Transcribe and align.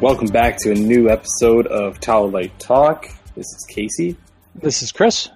Welcome 0.00 0.28
back 0.28 0.58
to 0.58 0.70
a 0.70 0.76
new 0.76 1.10
episode 1.10 1.66
of 1.66 1.98
Tower 1.98 2.28
Light 2.28 2.56
Talk. 2.60 3.08
This 3.34 3.46
is 3.46 3.66
Casey. 3.68 4.16
This 4.54 4.80
is 4.80 4.92
Chris. 4.92 5.28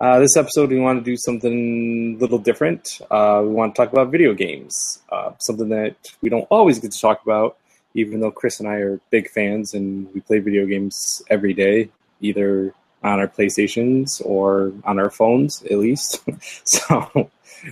Uh, 0.00 0.18
this 0.18 0.34
episode, 0.34 0.70
we 0.70 0.80
want 0.80 0.98
to 0.98 1.04
do 1.04 1.14
something 1.18 2.16
a 2.16 2.18
little 2.18 2.38
different. 2.38 3.02
Uh, 3.10 3.42
we 3.42 3.50
want 3.50 3.74
to 3.74 3.82
talk 3.82 3.92
about 3.92 4.10
video 4.10 4.32
games, 4.32 5.02
uh, 5.10 5.32
something 5.40 5.68
that 5.68 5.94
we 6.22 6.30
don't 6.30 6.46
always 6.50 6.78
get 6.78 6.92
to 6.92 6.98
talk 6.98 7.22
about, 7.22 7.58
even 7.92 8.20
though 8.20 8.30
Chris 8.30 8.60
and 8.60 8.68
I 8.68 8.76
are 8.76 8.98
big 9.10 9.28
fans 9.28 9.74
and 9.74 10.08
we 10.14 10.22
play 10.22 10.38
video 10.38 10.64
games 10.64 11.20
every 11.28 11.52
day, 11.52 11.90
either 12.22 12.74
on 13.02 13.20
our 13.20 13.28
PlayStations 13.28 14.24
or 14.24 14.72
on 14.84 14.98
our 14.98 15.10
phones, 15.10 15.62
at 15.64 15.76
least. 15.76 16.26
so 16.64 17.30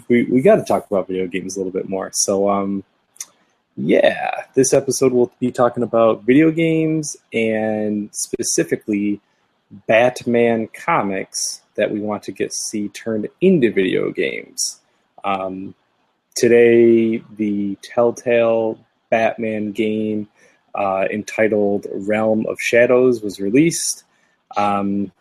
we, 0.09 0.25
we 0.25 0.43
got 0.43 0.57
to 0.57 0.65
talk 0.65 0.87
about 0.87 1.07
video 1.07 1.27
games 1.27 1.57
a 1.57 1.61
little 1.61 1.73
bit 1.73 1.89
more. 1.89 2.11
So, 2.13 2.51
um, 2.51 2.85
yeah, 3.77 4.45
this 4.55 4.73
episode 4.73 5.13
we'll 5.13 5.33
be 5.41 5.53
talking 5.53 5.83
about 5.83 6.25
video 6.25 6.51
games 6.51 7.17
and 7.33 8.11
specifically 8.13 9.21
Batman 9.87 10.69
comics 10.69 11.63
that 11.77 11.91
we 11.91 12.01
want 12.01 12.25
to 12.25 12.33
get 12.33 12.53
see 12.53 12.89
turned 12.89 13.29
into 13.41 13.73
video 13.73 14.11
games. 14.11 14.81
Um, 15.25 15.75
today, 16.35 17.23
the 17.37 17.77
Telltale 17.83 18.79
Batman 19.11 19.73
game 19.73 20.29
uh, 20.75 21.07
entitled 21.11 21.87
Realm 21.93 22.47
of 22.47 22.61
Shadows 22.61 23.23
was 23.23 23.41
released. 23.41 24.05
Um, 24.57 25.13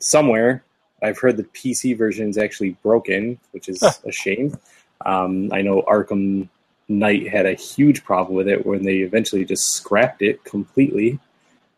somewhere, 0.00 0.64
I've 1.02 1.18
heard 1.18 1.36
the 1.36 1.44
PC 1.44 1.96
version 1.96 2.28
is 2.28 2.38
actually 2.38 2.70
broken, 2.82 3.38
which 3.52 3.68
is 3.68 3.82
a 3.82 4.12
shame. 4.12 4.56
Um, 5.04 5.50
I 5.52 5.62
know 5.62 5.82
Arkham 5.82 6.48
Knight 6.88 7.28
had 7.28 7.46
a 7.46 7.54
huge 7.54 8.04
problem 8.04 8.36
with 8.36 8.48
it 8.48 8.64
when 8.64 8.82
they 8.82 8.98
eventually 8.98 9.44
just 9.44 9.72
scrapped 9.72 10.22
it 10.22 10.42
completely 10.44 11.18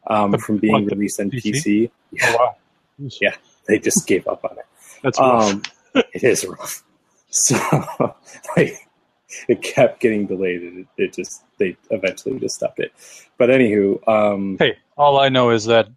um, 0.07 0.39
from 0.39 0.57
being 0.59 0.87
released 0.87 1.21
on 1.21 1.31
PC? 1.31 1.91
PC. 2.13 2.23
Oh, 2.23 2.37
wow. 2.39 2.57
Yeah, 3.19 3.35
they 3.67 3.79
just 3.79 4.07
gave 4.07 4.29
up 4.29 4.45
on 4.45 4.59
it. 4.59 4.67
That's 5.03 5.19
rough. 5.19 5.53
Um, 5.55 5.63
it 5.95 6.23
is 6.23 6.45
rough. 6.47 6.83
So 7.33 7.55
like, 8.57 8.77
it 9.47 9.63
kept 9.63 10.01
getting 10.01 10.27
delayed, 10.27 10.63
and 10.63 10.79
it, 10.81 10.87
it 10.97 11.15
just 11.15 11.45
they 11.59 11.77
eventually 11.91 12.41
just 12.41 12.57
stopped 12.57 12.81
it. 12.81 12.93
But 13.39 13.51
anywho, 13.51 14.07
um, 14.09 14.57
hey, 14.59 14.77
all 14.99 15.21
I 15.21 15.29
know 15.29 15.51
is 15.51 15.67
that 15.67 15.89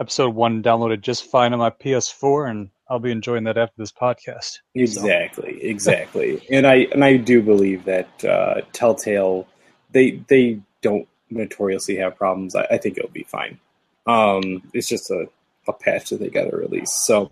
episode 0.00 0.34
one 0.34 0.62
downloaded 0.62 1.02
just 1.02 1.30
fine 1.30 1.52
on 1.52 1.58
my 1.58 1.70
PS4, 1.70 2.50
and 2.50 2.70
I'll 2.88 2.98
be 2.98 3.12
enjoying 3.12 3.44
that 3.44 3.58
after 3.58 3.74
this 3.76 3.92
podcast. 3.92 4.58
Exactly, 4.74 5.62
exactly. 5.62 6.44
and 6.50 6.66
I 6.66 6.88
and 6.92 7.04
I 7.04 7.16
do 7.18 7.42
believe 7.42 7.84
that 7.84 8.24
uh, 8.24 8.62
Telltale 8.72 9.46
they 9.92 10.22
they 10.28 10.60
don't 10.82 11.06
notoriously 11.30 11.96
have 11.96 12.16
problems. 12.16 12.54
I, 12.54 12.64
I 12.70 12.78
think 12.78 12.98
it'll 12.98 13.10
be 13.10 13.24
fine. 13.24 13.58
Um, 14.06 14.62
it's 14.72 14.88
just 14.88 15.10
a, 15.10 15.28
a 15.68 15.72
patch 15.72 16.10
that 16.10 16.20
they 16.20 16.30
got 16.30 16.50
to 16.50 16.56
release. 16.56 16.90
So, 16.90 17.30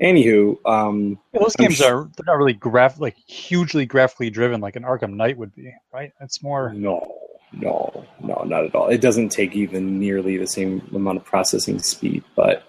anywho, 0.00 0.58
um, 0.66 1.18
Well, 1.32 1.44
those 1.44 1.54
I'm 1.58 1.66
games 1.66 1.76
sh- 1.76 1.82
are 1.82 2.10
they're 2.16 2.26
not 2.26 2.36
really 2.36 2.52
graph 2.52 3.00
like 3.00 3.16
hugely 3.16 3.86
graphically 3.86 4.30
driven 4.30 4.60
like 4.60 4.76
an 4.76 4.82
Arkham 4.82 5.14
Knight 5.14 5.38
would 5.38 5.54
be, 5.54 5.72
right? 5.92 6.12
It's 6.20 6.42
more 6.42 6.72
no, 6.74 7.16
no, 7.52 8.04
no, 8.20 8.42
not 8.46 8.64
at 8.64 8.74
all. 8.74 8.88
It 8.88 9.00
doesn't 9.00 9.30
take 9.30 9.54
even 9.54 9.98
nearly 9.98 10.36
the 10.36 10.46
same 10.46 10.88
amount 10.94 11.18
of 11.18 11.24
processing 11.24 11.78
speed. 11.80 12.24
But 12.34 12.64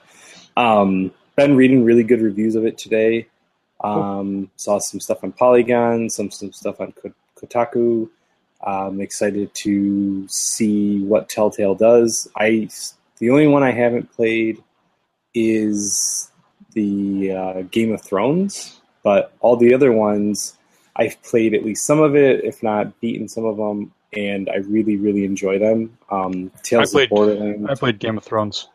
um, 0.58 1.12
been 1.36 1.56
reading 1.56 1.84
really 1.84 2.04
good 2.04 2.22
reviews 2.22 2.56
of 2.56 2.66
it 2.66 2.78
today. 2.78 3.28
Um, 3.84 4.50
saw 4.56 4.80
some 4.80 5.00
stuff 5.00 5.24
on 5.24 5.34
Polygon, 5.34 6.10
some 6.10 6.32
some 6.32 6.54
stuff 6.54 6.80
on 6.80 6.94
Kotaku. 7.36 8.10
I'm 8.66 9.02
excited 9.02 9.54
to 9.56 10.26
see 10.30 11.04
what 11.04 11.28
Telltale 11.28 11.76
does. 11.76 12.30
I 12.38 12.70
the 13.20 13.30
only 13.30 13.48
one 13.48 13.64
I 13.64 13.72
haven't 13.72 14.12
played 14.12 14.64
is 15.34 16.32
the 16.74 17.32
uh, 17.32 17.62
Game 17.64 17.94
of 17.94 18.02
Thrones, 18.02 18.80
but 19.04 19.34
all 19.40 19.58
the 19.58 19.74
other 19.74 19.92
ones 19.92 20.58
I've 20.96 21.22
played 21.24 21.54
at 21.54 21.66
least 21.66 21.86
some 21.86 22.00
of 22.00 22.16
it, 22.16 22.44
if 22.44 22.62
not 22.64 23.00
beaten 23.02 23.28
some 23.28 23.46
of 23.46 23.58
them, 23.58 23.92
and 24.16 24.50
I 24.50 24.58
really 24.58 24.98
really 24.98 25.26
enjoy 25.26 25.60
them. 25.60 25.98
Um, 26.10 26.52
Tales 26.64 26.90
I 26.90 26.92
played- 26.94 27.04
of 27.06 27.10
Borderlands. 27.10 27.70
I 27.70 27.76
played 27.76 28.00
Game 28.00 28.18
of 28.18 28.24
Thrones. 28.24 28.68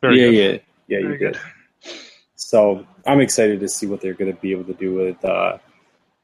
Very 0.00 0.20
yeah, 0.20 0.30
good. 0.30 0.62
yeah, 0.88 0.98
yeah, 0.98 0.98
you 0.98 1.18
Very 1.18 1.32
did. 1.32 1.38
So 2.34 2.86
I'm 3.06 3.20
excited 3.20 3.60
to 3.60 3.68
see 3.68 3.86
what 3.86 4.00
they're 4.00 4.14
going 4.14 4.32
to 4.34 4.40
be 4.40 4.52
able 4.52 4.64
to 4.64 4.74
do 4.74 4.94
with 4.94 5.24
uh, 5.24 5.58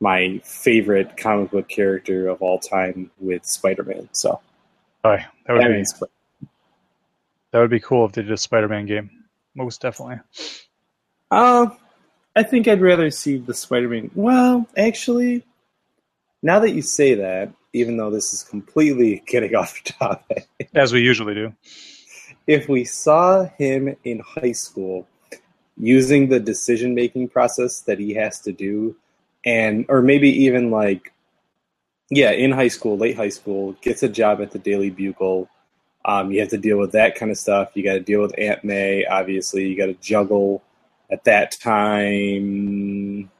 my 0.00 0.40
favorite 0.44 1.16
comic 1.16 1.50
book 1.50 1.68
character 1.68 2.28
of 2.28 2.42
all 2.42 2.58
time 2.58 3.10
with 3.18 3.44
Spider-Man. 3.46 4.08
So 4.12 4.40
Boy, 5.02 5.24
that 5.46 5.52
would 5.52 5.64
I 5.64 5.68
be 5.68 5.74
mean, 5.74 5.84
that 7.50 7.60
would 7.60 7.70
be 7.70 7.80
cool 7.80 8.04
if 8.06 8.12
they 8.12 8.22
did 8.22 8.30
a 8.30 8.36
Spider-Man 8.36 8.86
game. 8.86 9.10
Most 9.54 9.80
definitely. 9.80 10.20
uh, 11.30 11.66
I 12.36 12.42
think 12.42 12.68
I'd 12.68 12.80
rather 12.80 13.10
see 13.10 13.38
the 13.38 13.54
Spider-Man. 13.54 14.10
Well, 14.14 14.66
actually, 14.76 15.44
now 16.42 16.60
that 16.60 16.70
you 16.70 16.82
say 16.82 17.14
that, 17.14 17.52
even 17.72 17.96
though 17.96 18.10
this 18.10 18.32
is 18.32 18.42
completely 18.42 19.22
getting 19.26 19.54
off 19.54 19.82
topic, 19.84 20.48
As 20.74 20.92
we 20.92 21.00
usually 21.00 21.34
do. 21.34 21.54
if 22.46 22.68
we 22.68 22.84
saw 22.84 23.44
him 23.58 23.96
in 24.04 24.20
high 24.20 24.52
school 24.52 25.06
using 25.76 26.28
the 26.28 26.40
decision 26.40 26.94
making 26.94 27.28
process 27.28 27.80
that 27.80 27.98
he 27.98 28.14
has 28.14 28.40
to 28.40 28.52
do 28.52 28.94
and 29.44 29.86
or 29.88 30.02
maybe 30.02 30.28
even 30.28 30.70
like 30.70 31.12
yeah 32.10 32.30
in 32.30 32.52
high 32.52 32.68
school 32.68 32.98
late 32.98 33.16
high 33.16 33.30
school 33.30 33.72
gets 33.80 34.02
a 34.02 34.08
job 34.08 34.42
at 34.42 34.50
the 34.50 34.58
daily 34.58 34.90
bugle 34.90 35.48
um, 36.04 36.32
you 36.32 36.40
have 36.40 36.48
to 36.50 36.58
deal 36.58 36.78
with 36.78 36.92
that 36.92 37.14
kind 37.14 37.30
of 37.30 37.38
stuff. 37.38 37.70
You 37.74 37.84
got 37.84 37.94
to 37.94 38.00
deal 38.00 38.20
with 38.20 38.34
aunt 38.38 38.64
may 38.64 39.04
obviously. 39.06 39.68
You 39.68 39.76
got 39.76 39.86
to 39.86 39.94
juggle 39.94 40.62
at 41.10 41.24
that 41.24 41.52
time. 41.52 43.30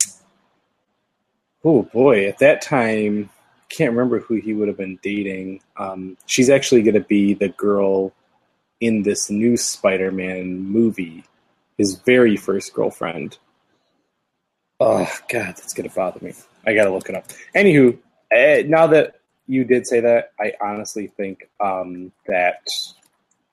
Oh 1.65 1.83
boy. 1.83 2.29
At 2.29 2.39
that 2.39 2.63
time 2.63 3.31
can't 3.75 3.93
remember 3.93 4.21
who 4.21 4.35
he 4.35 4.55
would 4.55 4.69
have 4.69 4.77
been 4.77 4.99
dating 5.03 5.61
um, 5.77 6.17
she's 6.27 6.51
actually 6.51 6.83
going 6.83 6.95
to 6.95 7.01
be 7.01 7.35
the 7.35 7.49
girl 7.49 8.13
in 8.83 9.05
this 9.05 9.31
new 9.31 9.57
Spider-Man 9.57 10.59
movie, 10.59 11.25
his 11.79 11.95
very 12.05 12.37
first 12.37 12.75
girlfriend. 12.75 13.39
Oh 14.81 15.09
God, 15.29 15.55
that's 15.57 15.73
gonna 15.73 15.89
bother 15.89 16.19
me. 16.21 16.35
I 16.67 16.75
gotta 16.75 16.91
look 16.91 17.09
it 17.09 17.15
up. 17.15 17.29
Anywho, 17.55 17.97
eh, 18.33 18.65
now 18.67 18.89
that 18.89 19.21
you 19.47 19.63
did 19.63 19.87
say 19.87 20.01
that, 20.01 20.33
I 20.41 20.55
honestly 20.61 21.07
think 21.07 21.49
um, 21.61 22.11
that 22.27 22.67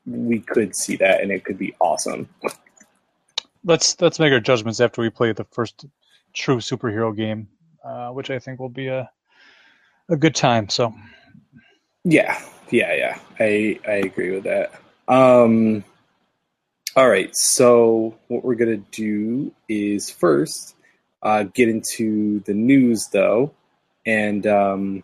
we 0.08 0.40
could 0.40 0.76
see 0.76 0.96
that, 0.96 1.22
and 1.22 1.32
it 1.32 1.46
could 1.46 1.60
be 1.60 1.76
awesome. 1.80 2.28
Let's 3.64 4.02
let's 4.02 4.18
make 4.18 4.34
our 4.34 4.40
judgments 4.40 4.80
after 4.80 5.04
we 5.04 5.12
play 5.12 5.32
the 5.32 5.46
first 5.52 5.86
true 6.34 6.58
superhero 6.58 7.16
game, 7.16 7.48
uh, 7.86 8.10
which 8.10 8.32
I 8.32 8.40
think 8.40 8.60
will 8.60 8.68
be 8.68 8.88
a 8.88 9.12
a 10.10 10.18
good 10.18 10.36
time. 10.36 10.70
So 10.70 10.94
Yeah, 12.04 12.40
yeah, 12.70 12.94
yeah. 12.94 13.20
I 13.40 13.80
I 13.88 13.94
agree 13.94 14.32
with 14.32 14.44
that. 14.44 14.74
Um, 15.08 15.84
all 16.96 17.10
right, 17.10 17.36
so 17.36 18.18
what 18.28 18.44
we're 18.44 18.56
gonna 18.56 18.78
do 18.78 19.54
is 19.68 20.10
first 20.10 20.76
uh, 21.22 21.44
get 21.44 21.70
into 21.70 22.40
the 22.42 22.54
news, 22.54 23.08
though, 23.12 23.54
and 24.06 24.46
um, 24.48 25.04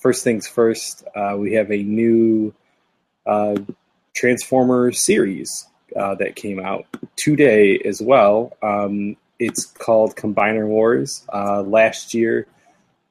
first 0.00 0.24
things 0.24 0.46
first, 0.46 1.04
uh, 1.14 1.36
we 1.38 1.54
have 1.54 1.70
a 1.70 1.82
new 1.82 2.54
uh, 3.26 3.56
Transformer 4.14 4.92
series 4.92 5.66
uh, 5.96 6.14
that 6.16 6.36
came 6.36 6.60
out 6.60 6.86
today 7.16 7.78
as 7.78 8.02
well. 8.02 8.56
Um, 8.62 9.16
it's 9.38 9.64
called 9.64 10.16
Combiner 10.16 10.66
Wars. 10.66 11.24
Uh, 11.32 11.62
last 11.62 12.12
year, 12.12 12.46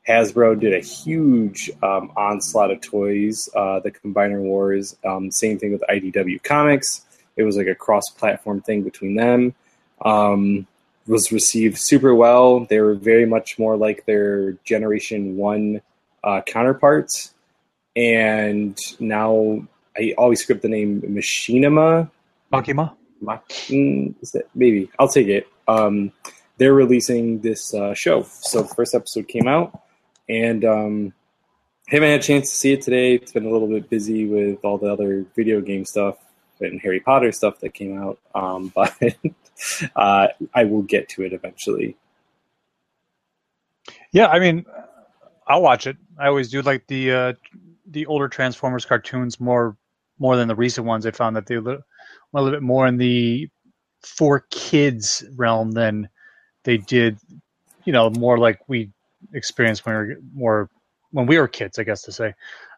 Hasbro 0.09 0.59
did 0.59 0.73
a 0.73 0.79
huge 0.79 1.69
um, 1.83 2.11
onslaught 2.17 2.71
of 2.71 2.81
toys, 2.81 3.47
uh, 3.55 3.79
the 3.79 3.91
Combiner 3.91 4.41
Wars. 4.41 4.95
Um, 5.05 5.31
same 5.31 5.59
thing 5.59 5.71
with 5.71 5.83
IDW 5.87 6.41
Comics. 6.41 7.05
It 7.35 7.43
was 7.43 7.55
like 7.55 7.67
a 7.67 7.75
cross-platform 7.75 8.61
thing 8.61 8.81
between 8.81 9.15
them. 9.15 9.53
Um, 10.03 10.65
was 11.07 11.31
received 11.31 11.77
super 11.77 12.13
well. 12.15 12.61
They 12.61 12.79
were 12.79 12.95
very 12.95 13.25
much 13.25 13.59
more 13.59 13.77
like 13.77 14.05
their 14.05 14.53
Generation 14.63 15.37
One 15.37 15.81
uh, 16.23 16.41
counterparts, 16.45 17.33
and 17.95 18.77
now 18.99 19.67
I 19.97 20.13
always 20.17 20.41
script 20.41 20.61
the 20.61 20.69
name 20.69 21.01
Machinima. 21.01 22.09
Makima. 22.53 22.95
Ma- 23.21 23.39
is 23.69 24.31
that 24.31 24.47
maybe 24.55 24.89
I'll 24.97 25.07
take 25.07 25.27
it. 25.27 25.47
Um, 25.67 26.11
they're 26.57 26.73
releasing 26.73 27.39
this 27.39 27.73
uh, 27.73 27.93
show, 27.93 28.23
so 28.23 28.61
the 28.63 28.67
first 28.67 28.93
episode 28.93 29.27
came 29.27 29.47
out, 29.47 29.81
and 30.29 30.63
um, 30.63 31.13
haven't 31.87 32.09
had 32.09 32.19
a 32.19 32.23
chance 32.23 32.51
to 32.51 32.55
see 32.55 32.73
it 32.73 32.81
today. 32.81 33.15
It's 33.15 33.31
been 33.31 33.45
a 33.45 33.49
little 33.49 33.67
bit 33.67 33.89
busy 33.89 34.25
with 34.27 34.63
all 34.63 34.77
the 34.77 34.91
other 34.91 35.25
video 35.35 35.59
game 35.59 35.85
stuff 35.85 36.17
and 36.61 36.79
Harry 36.81 36.99
Potter 36.99 37.31
stuff 37.31 37.59
that 37.59 37.73
came 37.73 37.97
out, 37.97 38.19
um, 38.35 38.71
but 38.75 38.93
uh, 39.95 40.27
I 40.53 40.63
will 40.65 40.83
get 40.83 41.09
to 41.09 41.23
it 41.23 41.33
eventually. 41.33 41.97
Yeah, 44.11 44.27
I 44.27 44.39
mean, 44.39 44.65
I'll 45.47 45.61
watch 45.61 45.87
it. 45.87 45.97
I 46.17 46.27
always 46.27 46.49
do 46.49 46.61
like 46.61 46.85
the 46.87 47.11
uh, 47.11 47.33
the 47.87 48.05
older 48.05 48.27
Transformers 48.27 48.85
cartoons 48.85 49.39
more 49.39 49.75
more 50.19 50.35
than 50.35 50.47
the 50.47 50.55
recent 50.55 50.85
ones. 50.85 51.05
I 51.05 51.11
found 51.11 51.35
that 51.35 51.47
they 51.47 51.57
were 51.57 51.73
a 51.73 51.81
little 52.33 52.51
bit 52.51 52.61
more 52.61 52.85
in 52.85 52.97
the 52.97 53.49
for 54.01 54.45
kids 54.51 55.23
realm 55.35 55.71
than 55.71 56.09
they 56.63 56.77
did, 56.77 57.17
you 57.85 57.93
know, 57.93 58.09
more 58.09 58.37
like 58.37 58.59
we 58.67 58.91
experienced 59.33 59.85
when 59.85 59.95
we 59.95 59.99
were 59.99 60.17
more 60.33 60.69
when 61.11 61.25
we 61.25 61.37
were 61.37 61.47
kids, 61.47 61.79
I 61.79 61.83
guess 61.83 62.03
to 62.03 62.11
say. 62.11 62.33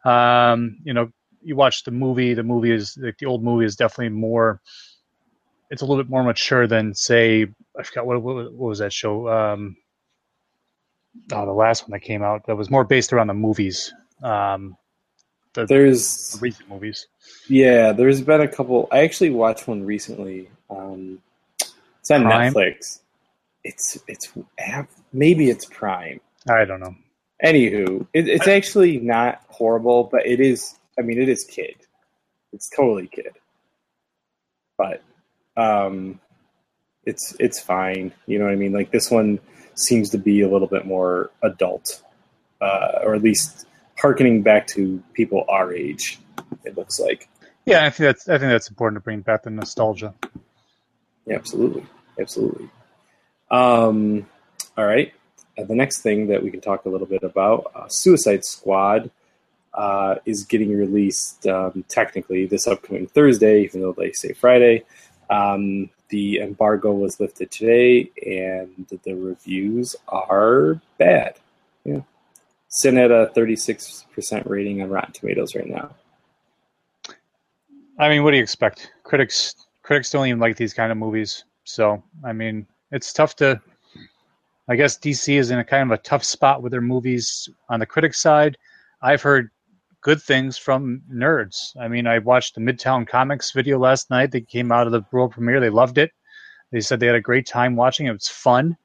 Um, 0.05 0.77
you 0.83 0.93
know, 0.93 1.11
you 1.43 1.55
watch 1.55 1.83
the 1.83 1.91
movie. 1.91 2.33
The 2.33 2.43
movie 2.43 2.71
is 2.71 2.97
like 2.97 3.17
the 3.17 3.25
old 3.25 3.43
movie 3.43 3.65
is 3.65 3.75
definitely 3.75 4.09
more. 4.09 4.61
It's 5.69 5.81
a 5.81 5.85
little 5.85 6.03
bit 6.03 6.09
more 6.09 6.23
mature 6.23 6.67
than 6.67 6.93
say 6.93 7.47
I 7.77 7.83
forgot 7.83 8.05
what 8.05 8.21
what, 8.21 8.53
what 8.53 8.69
was 8.69 8.79
that 8.79 8.93
show. 8.93 9.29
Um, 9.29 9.77
oh, 11.31 11.45
the 11.45 11.51
last 11.51 11.83
one 11.83 11.91
that 11.91 12.01
came 12.01 12.23
out 12.23 12.45
that 12.47 12.57
was 12.57 12.69
more 12.69 12.83
based 12.83 13.13
around 13.13 13.27
the 13.27 13.33
movies. 13.33 13.93
Um, 14.23 14.77
the, 15.53 15.65
there's 15.65 16.31
the 16.31 16.39
recent 16.39 16.69
movies. 16.69 17.07
Yeah, 17.47 17.91
there's 17.91 18.21
been 18.21 18.41
a 18.41 18.47
couple. 18.47 18.87
I 18.91 18.99
actually 18.99 19.31
watched 19.31 19.67
one 19.67 19.83
recently. 19.83 20.49
Um, 20.69 21.21
it's 21.99 22.11
on 22.11 22.23
Prime? 22.23 22.53
Netflix. 22.53 22.99
It's 23.63 23.97
it's 24.07 24.31
maybe 25.13 25.49
it's 25.49 25.65
Prime. 25.65 26.19
I 26.49 26.65
don't 26.65 26.79
know. 26.79 26.95
Anywho, 27.43 28.07
it, 28.13 28.27
it's 28.27 28.47
actually 28.47 28.99
not 28.99 29.41
horrible, 29.49 30.05
but 30.11 30.25
it 30.25 30.39
is. 30.39 30.75
I 30.97 31.01
mean, 31.01 31.19
it 31.19 31.29
is 31.29 31.43
kid. 31.43 31.75
It's 32.53 32.69
totally 32.69 33.07
kid. 33.07 33.33
But 34.77 35.01
um, 35.57 36.19
it's 37.05 37.35
it's 37.39 37.59
fine. 37.59 38.11
You 38.27 38.39
know 38.39 38.45
what 38.45 38.53
I 38.53 38.57
mean? 38.57 38.73
Like 38.73 38.91
this 38.91 39.09
one 39.09 39.39
seems 39.75 40.09
to 40.11 40.17
be 40.17 40.41
a 40.41 40.49
little 40.49 40.67
bit 40.67 40.85
more 40.85 41.31
adult, 41.41 42.01
uh, 42.61 42.99
or 43.03 43.15
at 43.15 43.23
least 43.23 43.65
harkening 43.99 44.43
back 44.43 44.67
to 44.67 45.01
people 45.13 45.45
our 45.49 45.73
age. 45.73 46.19
It 46.63 46.77
looks 46.77 46.99
like. 46.99 47.27
Yeah, 47.65 47.85
I 47.85 47.89
think 47.89 48.07
that's 48.07 48.29
I 48.29 48.37
think 48.37 48.51
that's 48.51 48.69
important 48.69 48.97
to 48.97 49.03
bring 49.03 49.21
back 49.21 49.43
the 49.43 49.49
nostalgia. 49.49 50.13
Yeah, 51.25 51.35
absolutely, 51.35 51.85
absolutely. 52.19 52.69
Um, 53.49 54.27
all 54.77 54.85
right. 54.85 55.13
Uh, 55.61 55.65
the 55.65 55.75
next 55.75 56.01
thing 56.01 56.27
that 56.27 56.41
we 56.41 56.49
can 56.49 56.61
talk 56.61 56.85
a 56.85 56.89
little 56.89 57.07
bit 57.07 57.23
about, 57.23 57.71
uh, 57.75 57.87
Suicide 57.87 58.43
Squad, 58.45 59.11
uh, 59.73 60.15
is 60.25 60.43
getting 60.43 60.75
released 60.75 61.47
um, 61.47 61.83
technically 61.87 62.45
this 62.45 62.67
upcoming 62.67 63.07
Thursday, 63.07 63.63
even 63.63 63.81
though 63.81 63.93
they 63.93 64.11
say 64.11 64.33
Friday. 64.33 64.83
Um, 65.29 65.89
the 66.09 66.39
embargo 66.39 66.91
was 66.91 67.19
lifted 67.19 67.51
today, 67.51 68.11
and 68.25 68.85
the 69.03 69.13
reviews 69.13 69.95
are 70.09 70.81
bad. 70.97 71.35
Yeah, 71.85 72.01
sitting 72.67 72.99
at 72.99 73.11
a 73.11 73.31
36% 73.33 74.49
rating 74.49 74.81
on 74.81 74.89
Rotten 74.89 75.13
Tomatoes 75.13 75.55
right 75.55 75.67
now. 75.67 75.95
I 77.97 78.09
mean, 78.09 78.23
what 78.23 78.31
do 78.31 78.37
you 78.37 78.43
expect? 78.43 78.91
Critics 79.03 79.55
critics 79.83 80.09
don't 80.09 80.27
even 80.27 80.39
like 80.39 80.57
these 80.57 80.73
kind 80.73 80.91
of 80.91 80.97
movies. 80.97 81.45
So, 81.63 82.03
I 82.23 82.33
mean, 82.33 82.67
it's 82.91 83.13
tough 83.13 83.35
to. 83.37 83.61
I 84.69 84.75
guess 84.75 84.97
DC 84.97 85.37
is 85.37 85.51
in 85.51 85.59
a 85.59 85.63
kind 85.63 85.91
of 85.91 85.99
a 85.99 86.01
tough 86.01 86.23
spot 86.23 86.61
with 86.61 86.71
their 86.71 86.81
movies 86.81 87.49
on 87.69 87.79
the 87.79 87.85
critic 87.85 88.13
side. 88.13 88.57
I've 89.01 89.21
heard 89.21 89.49
good 90.01 90.21
things 90.21 90.57
from 90.57 91.01
nerds. 91.11 91.75
I 91.79 91.87
mean, 91.87 92.07
I 92.07 92.19
watched 92.19 92.55
the 92.55 92.61
Midtown 92.61 93.07
Comics 93.07 93.51
video 93.51 93.79
last 93.79 94.09
night. 94.09 94.31
They 94.31 94.41
came 94.41 94.71
out 94.71 94.87
of 94.87 94.93
the 94.93 95.05
world 95.11 95.31
premiere. 95.31 95.59
They 95.59 95.69
loved 95.69 95.97
it. 95.97 96.11
They 96.71 96.81
said 96.81 96.99
they 96.99 97.07
had 97.07 97.15
a 97.15 97.21
great 97.21 97.45
time 97.45 97.75
watching 97.75 98.07
it. 98.07 98.13
It's 98.13 98.29
fun. 98.29 98.77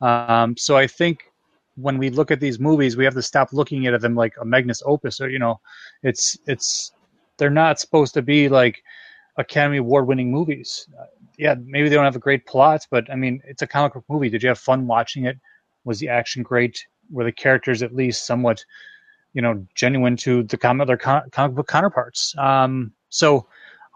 Um, 0.00 0.56
so 0.56 0.76
I 0.76 0.86
think 0.86 1.30
when 1.76 1.98
we 1.98 2.10
look 2.10 2.30
at 2.30 2.40
these 2.40 2.58
movies, 2.58 2.96
we 2.96 3.04
have 3.04 3.14
to 3.14 3.22
stop 3.22 3.52
looking 3.52 3.86
at 3.86 4.00
them 4.00 4.14
like 4.14 4.34
a 4.40 4.44
magnus 4.44 4.82
opus. 4.84 5.20
Or 5.20 5.28
you 5.28 5.38
know, 5.38 5.60
it's 6.02 6.38
it's 6.46 6.92
they're 7.36 7.50
not 7.50 7.80
supposed 7.80 8.14
to 8.14 8.22
be 8.22 8.48
like 8.48 8.82
Academy 9.36 9.78
Award 9.78 10.06
winning 10.06 10.30
movies. 10.30 10.88
Yeah, 11.40 11.54
maybe 11.64 11.88
they 11.88 11.94
don't 11.94 12.04
have 12.04 12.16
a 12.16 12.26
great 12.28 12.44
plot, 12.44 12.86
but 12.90 13.10
I 13.10 13.14
mean, 13.16 13.40
it's 13.46 13.62
a 13.62 13.66
comic 13.66 13.94
book 13.94 14.04
movie. 14.10 14.28
Did 14.28 14.42
you 14.42 14.50
have 14.50 14.58
fun 14.58 14.86
watching 14.86 15.24
it? 15.24 15.38
Was 15.84 15.98
the 15.98 16.08
action 16.08 16.42
great? 16.42 16.84
Were 17.10 17.24
the 17.24 17.32
characters 17.32 17.82
at 17.82 17.94
least 17.94 18.26
somewhat, 18.26 18.62
you 19.32 19.40
know, 19.40 19.66
genuine 19.74 20.18
to 20.18 20.42
the 20.42 20.58
comic 20.58 20.86
their 20.86 20.98
comic 20.98 21.54
book 21.54 21.66
counterparts? 21.66 22.36
Um, 22.36 22.92
so, 23.08 23.46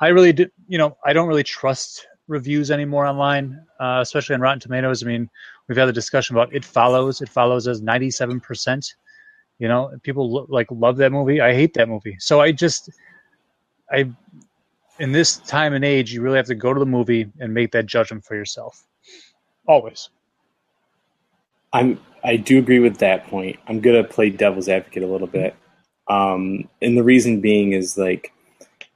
I 0.01 0.09
really 0.09 0.33
did. 0.33 0.53
You 0.69 0.79
know, 0.79 0.97
I 1.05 1.13
don't 1.13 1.29
really 1.29 1.43
trust 1.43 2.07
reviews 2.29 2.71
anymore 2.71 3.05
online, 3.05 3.61
uh, 3.79 3.99
especially 4.01 4.37
on 4.37 4.41
Rotten 4.41 4.61
Tomatoes. 4.61 5.03
I 5.03 5.07
mean, 5.07 5.29
we've 5.69 5.77
had 5.77 5.85
the 5.85 5.93
discussion 5.93 6.35
about 6.35 6.55
It 6.55 6.65
Follows. 6.65 7.21
It 7.21 7.29
Follows 7.29 7.69
as 7.69 7.83
ninety 7.83 8.11
seven 8.11 8.41
percent. 8.41 8.95
You 9.59 9.69
know, 9.69 9.93
people 10.03 10.33
lo- 10.33 10.47
like 10.49 10.69
love 10.71 10.97
that 10.97 11.13
movie. 11.13 11.43
I 11.43 11.53
hate 11.53 11.75
that 11.75 11.91
movie. 11.91 12.17
So 12.21 12.41
I 12.41 12.53
just, 12.53 12.89
I 13.91 14.11
in 14.99 15.13
this 15.13 15.37
time 15.39 15.73
and 15.75 15.85
age, 15.85 16.13
you 16.13 16.23
really 16.23 16.37
have 16.37 16.47
to 16.47 16.55
go 16.55 16.73
to 16.73 16.81
the 16.81 16.87
movie 16.87 17.31
and 17.41 17.53
make 17.53 17.73
that 17.73 17.87
judgment 17.87 18.25
for 18.25 18.35
yourself. 18.35 18.85
Always. 19.67 20.09
I'm. 21.73 22.01
I 22.23 22.37
do 22.37 22.59
agree 22.59 22.79
with 22.79 22.99
that 22.99 23.27
point. 23.27 23.59
I'm 23.67 23.81
gonna 23.81 24.05
play 24.05 24.31
devil's 24.31 24.69
advocate 24.69 25.03
a 25.03 25.07
little 25.07 25.27
bit, 25.27 25.55
um, 26.09 26.69
and 26.81 26.97
the 26.97 27.03
reason 27.03 27.41
being 27.41 27.73
is 27.73 27.99
like, 27.99 28.33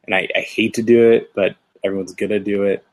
and 0.05 0.15
I, 0.15 0.29
I 0.35 0.41
hate 0.41 0.75
to 0.75 0.83
do 0.83 1.11
it, 1.11 1.35
but 1.35 1.56
everyone's 1.85 2.15
gonna 2.15 2.39
do 2.39 2.62
it. 2.62 2.85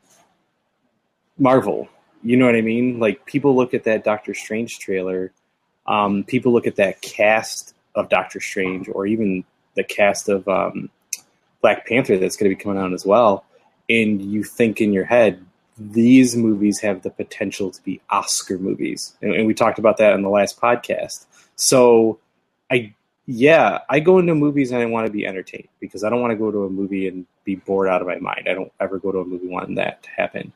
Marvel, 1.38 1.88
you 2.24 2.38
know 2.38 2.46
what 2.46 2.56
I 2.56 2.62
mean? 2.62 3.00
Like 3.00 3.26
people 3.26 3.56
look 3.56 3.74
at 3.74 3.84
that 3.84 4.04
Doctor 4.04 4.34
Strange 4.34 4.80
trailer, 4.80 5.32
um, 5.86 6.24
people 6.24 6.52
look 6.52 6.68
at 6.68 6.78
that 6.78 7.02
cast 7.02 7.76
of 7.94 8.10
Doctor 8.10 8.40
Strange, 8.40 8.90
or 8.90 9.06
even 9.06 9.46
the 9.76 9.84
cast 9.84 10.28
of 10.30 10.48
um, 10.48 10.90
Black 11.62 11.88
Panther 11.88 12.18
that's 12.18 12.36
going 12.36 12.50
to 12.50 12.56
be 12.56 12.62
coming 12.62 12.82
out 12.82 12.94
as 12.94 13.06
well, 13.06 13.46
and 13.90 14.22
you 14.22 14.44
think 14.44 14.82
in 14.82 14.94
your 14.94 15.06
head, 15.06 15.44
these 15.78 16.36
movies 16.36 16.80
have 16.80 17.02
the 17.02 17.10
potential 17.10 17.72
to 17.72 17.84
be 17.84 18.02
Oscar 18.10 18.58
movies, 18.58 19.16
and, 19.22 19.34
and 19.34 19.48
we 19.48 19.54
talked 19.54 19.80
about 19.80 19.98
that 19.98 20.14
in 20.14 20.22
the 20.22 20.30
last 20.30 20.60
podcast. 20.60 21.26
So, 21.56 22.20
I 22.72 22.94
yeah, 23.28 23.80
I 23.90 24.00
go 24.00 24.20
into 24.20 24.36
movies 24.36 24.72
and 24.72 24.82
I 24.82 24.86
want 24.86 25.08
to 25.08 25.12
be 25.12 25.26
entertained 25.26 25.68
because 25.80 26.04
I 26.04 26.10
don't 26.10 26.22
want 26.22 26.32
to 26.32 26.38
go 26.38 26.52
to 26.52 26.66
a 26.66 26.70
movie 26.70 27.08
and 27.08 27.26
be 27.44 27.56
bored 27.56 27.88
out 27.88 28.02
of 28.02 28.08
my 28.08 28.18
mind. 28.18 28.48
I 28.48 28.54
don't 28.54 28.72
ever 28.80 29.00
go 29.00 29.12
to 29.12 29.20
a 29.20 29.26
movie 29.26 29.48
wanting 29.48 29.76
that 29.76 30.04
to 30.04 30.10
happen. 30.12 30.54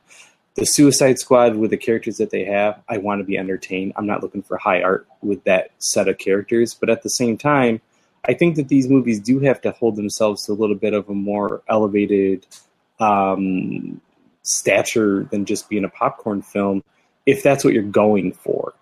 The 0.54 0.66
Suicide 0.66 1.18
Squad 1.18 1.56
with 1.56 1.70
the 1.70 1.76
characters 1.76 2.18
that 2.18 2.30
they 2.30 2.44
have, 2.44 2.80
I 2.88 2.98
want 2.98 3.20
to 3.20 3.24
be 3.24 3.38
entertained. 3.38 3.92
I'm 3.96 4.06
not 4.06 4.22
looking 4.22 4.42
for 4.42 4.56
high 4.56 4.82
art 4.82 5.06
with 5.22 5.42
that 5.44 5.70
set 5.78 6.08
of 6.08 6.18
characters, 6.18 6.74
but 6.74 6.90
at 6.90 7.02
the 7.02 7.10
same 7.10 7.36
time, 7.36 7.80
I 8.26 8.34
think 8.34 8.56
that 8.56 8.68
these 8.68 8.88
movies 8.88 9.18
do 9.20 9.40
have 9.40 9.60
to 9.62 9.72
hold 9.72 9.96
themselves 9.96 10.44
to 10.46 10.52
a 10.52 10.54
little 10.54 10.76
bit 10.76 10.94
of 10.94 11.08
a 11.08 11.14
more 11.14 11.62
elevated 11.68 12.46
um, 12.98 14.00
stature 14.42 15.24
than 15.30 15.44
just 15.44 15.68
being 15.68 15.84
a 15.84 15.88
popcorn 15.88 16.42
film, 16.42 16.82
if 17.26 17.42
that's 17.42 17.64
what 17.64 17.72
you're 17.72 17.82
going 17.82 18.32
for. 18.32 18.74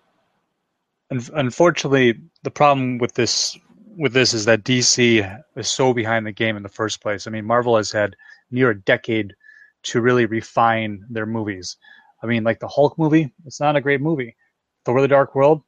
And 1.09 1.27
unfortunately, 1.33 2.19
the 2.43 2.51
problem 2.51 2.97
with 2.97 3.13
this 3.13 3.57
with 3.97 4.13
this 4.13 4.33
is 4.33 4.45
that 4.45 4.63
DC 4.63 5.43
is 5.55 5.69
so 5.69 5.93
behind 5.93 6.25
the 6.25 6.31
game 6.31 6.55
in 6.55 6.63
the 6.63 6.69
first 6.69 7.01
place. 7.01 7.27
I 7.27 7.31
mean, 7.31 7.45
Marvel 7.45 7.75
has 7.75 7.91
had 7.91 8.15
near 8.49 8.69
a 8.69 8.79
decade 8.79 9.35
to 9.83 10.01
really 10.01 10.25
refine 10.25 11.03
their 11.09 11.25
movies. 11.25 11.75
I 12.23 12.27
mean, 12.27 12.43
like 12.43 12.59
the 12.59 12.67
Hulk 12.67 12.97
movie, 12.97 13.33
it's 13.45 13.59
not 13.59 13.75
a 13.75 13.81
great 13.81 14.01
movie. 14.01 14.35
Thor: 14.85 15.01
The 15.01 15.07
Dark 15.07 15.35
World, 15.35 15.63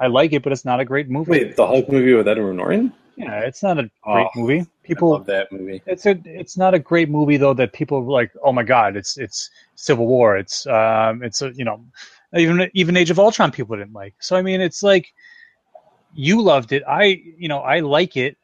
I 0.00 0.08
like 0.08 0.32
it, 0.32 0.42
but 0.42 0.52
it's 0.52 0.64
not 0.64 0.80
a 0.80 0.84
great 0.84 1.08
movie. 1.08 1.30
Wait, 1.30 1.56
the 1.56 1.66
Hulk 1.66 1.88
movie 1.88 2.14
with 2.14 2.26
Edward 2.26 2.54
Norton? 2.54 2.92
Yeah, 3.16 3.40
it's 3.40 3.62
not 3.62 3.78
a 3.78 3.90
great 4.02 4.26
oh, 4.34 4.40
movie. 4.40 4.66
People 4.82 5.10
love 5.10 5.26
that 5.26 5.52
movie. 5.52 5.82
It's 5.86 6.04
a 6.06 6.20
it's 6.24 6.56
not 6.56 6.74
a 6.74 6.78
great 6.78 7.08
movie 7.08 7.36
though 7.36 7.54
that 7.54 7.72
people 7.72 8.04
like, 8.04 8.32
oh 8.42 8.52
my 8.52 8.64
god, 8.64 8.96
it's 8.96 9.16
it's 9.16 9.50
Civil 9.76 10.06
War. 10.06 10.36
It's 10.36 10.66
um 10.66 11.22
it's 11.22 11.40
a 11.42 11.52
you 11.54 11.64
know 11.64 11.84
even 12.36 12.68
even 12.74 12.96
Age 12.96 13.10
of 13.10 13.18
Ultron 13.20 13.52
people 13.52 13.76
didn't 13.76 13.92
like. 13.92 14.14
So 14.18 14.36
I 14.36 14.42
mean 14.42 14.60
it's 14.60 14.82
like 14.82 15.14
you 16.12 16.42
loved 16.42 16.72
it. 16.72 16.82
I 16.88 17.22
you 17.38 17.48
know, 17.48 17.60
I 17.60 17.80
like 17.80 18.16
it. 18.16 18.36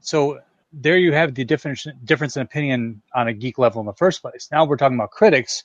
So 0.00 0.40
there 0.72 0.96
you 0.96 1.12
have 1.12 1.34
the 1.34 1.44
difference 1.44 1.86
difference 2.04 2.36
in 2.36 2.42
opinion 2.42 3.02
on 3.14 3.28
a 3.28 3.34
geek 3.34 3.58
level 3.58 3.80
in 3.80 3.86
the 3.86 3.92
first 3.92 4.22
place. 4.22 4.48
Now 4.50 4.64
we're 4.64 4.78
talking 4.78 4.96
about 4.96 5.10
critics. 5.10 5.64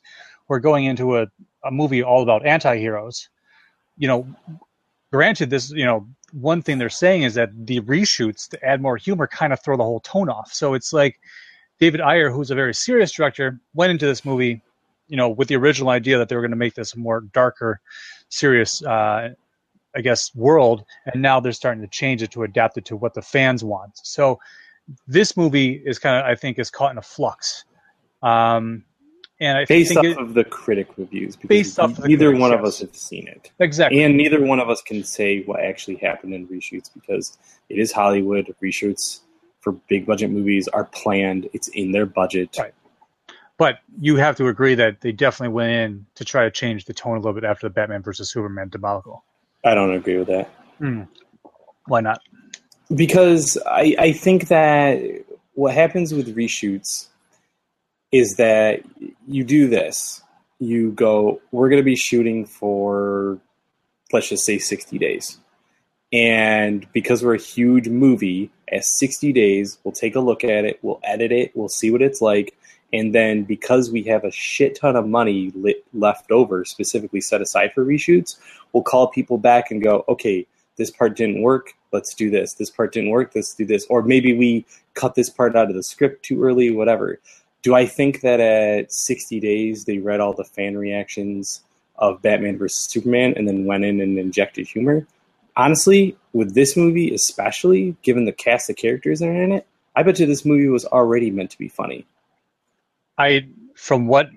We're 0.50 0.60
going 0.60 0.86
into 0.86 1.18
a, 1.18 1.28
a 1.64 1.72
movie 1.72 2.04
all 2.04 2.22
about 2.22 2.46
anti-heroes. 2.46 3.30
You 3.98 4.08
know, 4.08 4.28
granted 5.12 5.50
this 5.50 5.72
you 5.72 5.86
know 5.86 6.08
one 6.32 6.62
thing 6.62 6.78
they're 6.78 6.90
saying 6.90 7.24
is 7.24 7.34
that 7.34 7.50
the 7.66 7.82
reshoots 7.82 8.48
to 8.50 8.64
add 8.64 8.82
more 8.82 8.98
humor 8.98 9.28
kind 9.28 9.52
of 9.52 9.60
throw 9.62 9.76
the 9.76 9.84
whole 9.84 10.00
tone 10.02 10.30
off. 10.30 10.54
So 10.54 10.74
it's 10.74 10.94
like 10.94 11.20
david 11.80 12.02
ayer 12.02 12.30
who's 12.30 12.52
a 12.52 12.56
very 12.56 12.74
serious 12.74 13.12
director 13.12 13.60
went 13.74 13.92
into 13.92 14.06
this 14.06 14.26
movie 14.26 14.62
you 15.08 15.18
know 15.18 15.30
with 15.30 15.48
the 15.48 15.56
original 15.56 15.90
idea 15.90 16.18
that 16.18 16.30
they 16.30 16.36
were 16.36 16.42
going 16.42 16.52
to 16.52 16.58
make 16.58 16.76
this 16.76 16.96
more 16.96 17.22
darker 17.22 17.82
serious 18.30 18.84
uh, 18.84 19.30
i 19.96 20.02
guess 20.02 20.34
world 20.36 20.84
and 21.06 21.22
now 21.22 21.40
they're 21.40 21.52
starting 21.52 21.82
to 21.82 21.88
change 21.88 22.22
it 22.22 22.32
to 22.32 22.44
adapt 22.44 22.78
it 22.78 22.86
to 22.86 22.96
what 22.96 23.14
the 23.14 23.22
fans 23.22 23.64
want. 23.64 23.98
So 23.98 24.40
this 25.08 25.36
movie 25.38 25.82
is 25.86 26.00
kind 26.00 26.18
of 26.18 26.26
i 26.26 26.36
think 26.36 26.60
is 26.60 26.70
caught 26.70 26.92
in 26.92 26.98
a 26.98 27.02
flux. 27.02 27.66
Um, 28.22 28.84
and 29.40 29.58
I 29.58 29.66
based 29.66 29.96
off 29.96 30.06
it, 30.06 30.18
of 30.18 30.34
the 30.34 30.44
critic 30.44 30.88
reviews, 30.98 31.36
because 31.36 31.80
off 31.80 32.00
neither 32.00 32.26
critics, 32.26 32.42
one 32.42 32.52
yes. 32.52 32.60
of 32.60 32.66
us 32.66 32.80
have 32.80 32.96
seen 32.96 33.28
it 33.28 33.52
exactly, 33.60 34.04
and 34.04 34.18
neither 34.18 34.44
one 34.44 34.60
of 34.60 34.70
us 34.70 34.82
can 34.82 35.04
say 35.04 35.44
what 35.44 35.62
actually 35.62 35.96
happened 35.96 36.34
in 36.34 36.48
reshoots 36.48 36.90
because 36.94 37.38
it 37.70 37.80
is 37.80 37.92
Hollywood. 37.92 38.54
Reshoots 38.62 39.22
for 39.62 39.74
big 39.88 40.06
budget 40.06 40.30
movies 40.32 40.68
are 40.68 40.86
planned. 40.86 41.50
It's 41.54 41.68
in 41.70 41.92
their 41.92 42.06
budget. 42.06 42.56
Right. 42.58 42.74
But 43.58 43.80
you 44.00 44.16
have 44.16 44.38
to 44.38 44.48
agree 44.48 44.76
that 44.76 45.02
they 45.02 45.12
definitely 45.12 45.54
went 45.54 45.72
in 45.72 46.06
to 46.16 46.24
try 46.24 46.46
to 46.46 46.52
change 46.52 46.86
the 46.86 46.94
tone 46.94 47.18
a 47.18 47.20
little 47.20 47.34
bit 47.34 47.44
after 47.44 47.68
the 47.68 47.74
Batman 47.74 48.02
versus 48.02 48.32
Superman 48.32 48.70
debacle. 48.70 49.26
I 49.66 49.76
don't 49.76 49.94
agree 49.94 50.18
with 50.18 50.28
that. 50.28 50.50
Hmm. 50.78 51.04
Why 51.86 52.00
not? 52.00 52.22
Because 52.96 53.58
I, 53.66 53.96
I 54.00 54.12
think 54.14 54.48
that 54.48 55.26
what 55.56 55.74
happens 55.74 56.14
with 56.14 56.34
reshoots 56.38 57.09
is 58.12 58.36
that 58.38 58.82
you 59.28 59.44
do 59.44 59.68
this. 59.68 60.22
You 60.60 60.92
go, 60.92 61.42
we're 61.52 61.70
going 61.70 61.82
to 61.82 61.86
be 61.86 61.96
shooting 61.96 62.46
for, 62.46 63.40
let's 64.12 64.30
just 64.30 64.46
say, 64.46 64.58
60 64.58 64.98
days. 64.98 65.40
And 66.12 66.92
because 66.92 67.24
we're 67.24 67.36
a 67.36 67.40
huge 67.40 67.88
movie, 67.88 68.52
at 68.72 68.86
60 68.86 69.34
days, 69.34 69.78
we'll 69.84 69.92
take 69.92 70.16
a 70.16 70.20
look 70.20 70.44
at 70.44 70.66
it, 70.66 70.80
we'll 70.82 71.00
edit 71.04 71.32
it, 71.32 71.52
we'll 71.56 71.70
see 71.70 71.92
what 71.92 72.02
it's 72.02 72.22
like. 72.22 72.56
And 72.92 73.14
then 73.14 73.44
because 73.44 73.92
we 73.92 74.04
have 74.04 74.24
a 74.24 74.32
shit 74.32 74.76
ton 74.76 74.96
of 74.96 75.08
money 75.08 75.52
lit, 75.56 75.86
left 75.94 76.32
over, 76.32 76.66
specifically 76.66 77.22
set 77.22 77.42
aside 77.42 77.72
for 77.74 77.86
reshoots, 77.86 78.38
we'll 78.74 78.84
call 78.84 79.08
people 79.08 79.38
back 79.38 79.70
and 79.70 79.84
go, 79.84 80.06
okay, 80.10 80.48
this 80.78 80.90
part 80.90 81.16
didn't 81.16 81.42
work, 81.42 81.74
let's 81.92 82.16
do 82.16 82.32
this. 82.32 82.54
This 82.54 82.70
part 82.70 82.94
didn't 82.94 83.12
work, 83.12 83.32
let's 83.36 83.54
do 83.54 83.66
this. 83.66 83.86
Or 83.90 84.02
maybe 84.02 84.36
we 84.36 84.66
cut 84.96 85.16
this 85.16 85.30
part 85.30 85.56
out 85.56 85.70
of 85.70 85.76
the 85.76 85.84
script 85.84 86.24
too 86.24 86.44
early, 86.44 86.72
whatever. 86.72 87.20
Do 87.62 87.76
I 87.76 87.86
think 87.86 88.22
that 88.22 88.40
at 88.40 88.92
60 88.92 89.40
days 89.40 89.86
they 89.86 89.98
read 89.98 90.20
all 90.20 90.34
the 90.34 90.44
fan 90.44 90.78
reactions 90.78 91.62
of 91.98 92.22
Batman 92.22 92.58
versus 92.58 92.90
Superman 92.90 93.34
and 93.36 93.48
then 93.48 93.66
went 93.66 93.84
in 93.84 94.00
and 94.00 94.18
injected 94.18 94.68
humor? 94.68 95.06
Honestly, 95.58 96.16
with 96.32 96.56
this 96.56 96.78
movie, 96.78 97.14
especially 97.14 97.98
given 98.02 98.26
the 98.26 98.32
cast 98.32 98.70
of 98.70 98.78
characters 98.78 99.20
that 99.20 99.28
are 99.28 99.44
in 99.44 99.52
it, 99.52 99.68
I 99.96 100.04
bet 100.04 100.20
you 100.20 100.26
this 100.26 100.46
movie 100.46 100.70
was 100.70 100.86
already 100.86 101.32
meant 101.32 101.52
to 101.52 101.58
be 101.58 101.68
funny. 101.68 102.06
I 103.18 103.48
from 103.76 104.08
what 104.08 104.30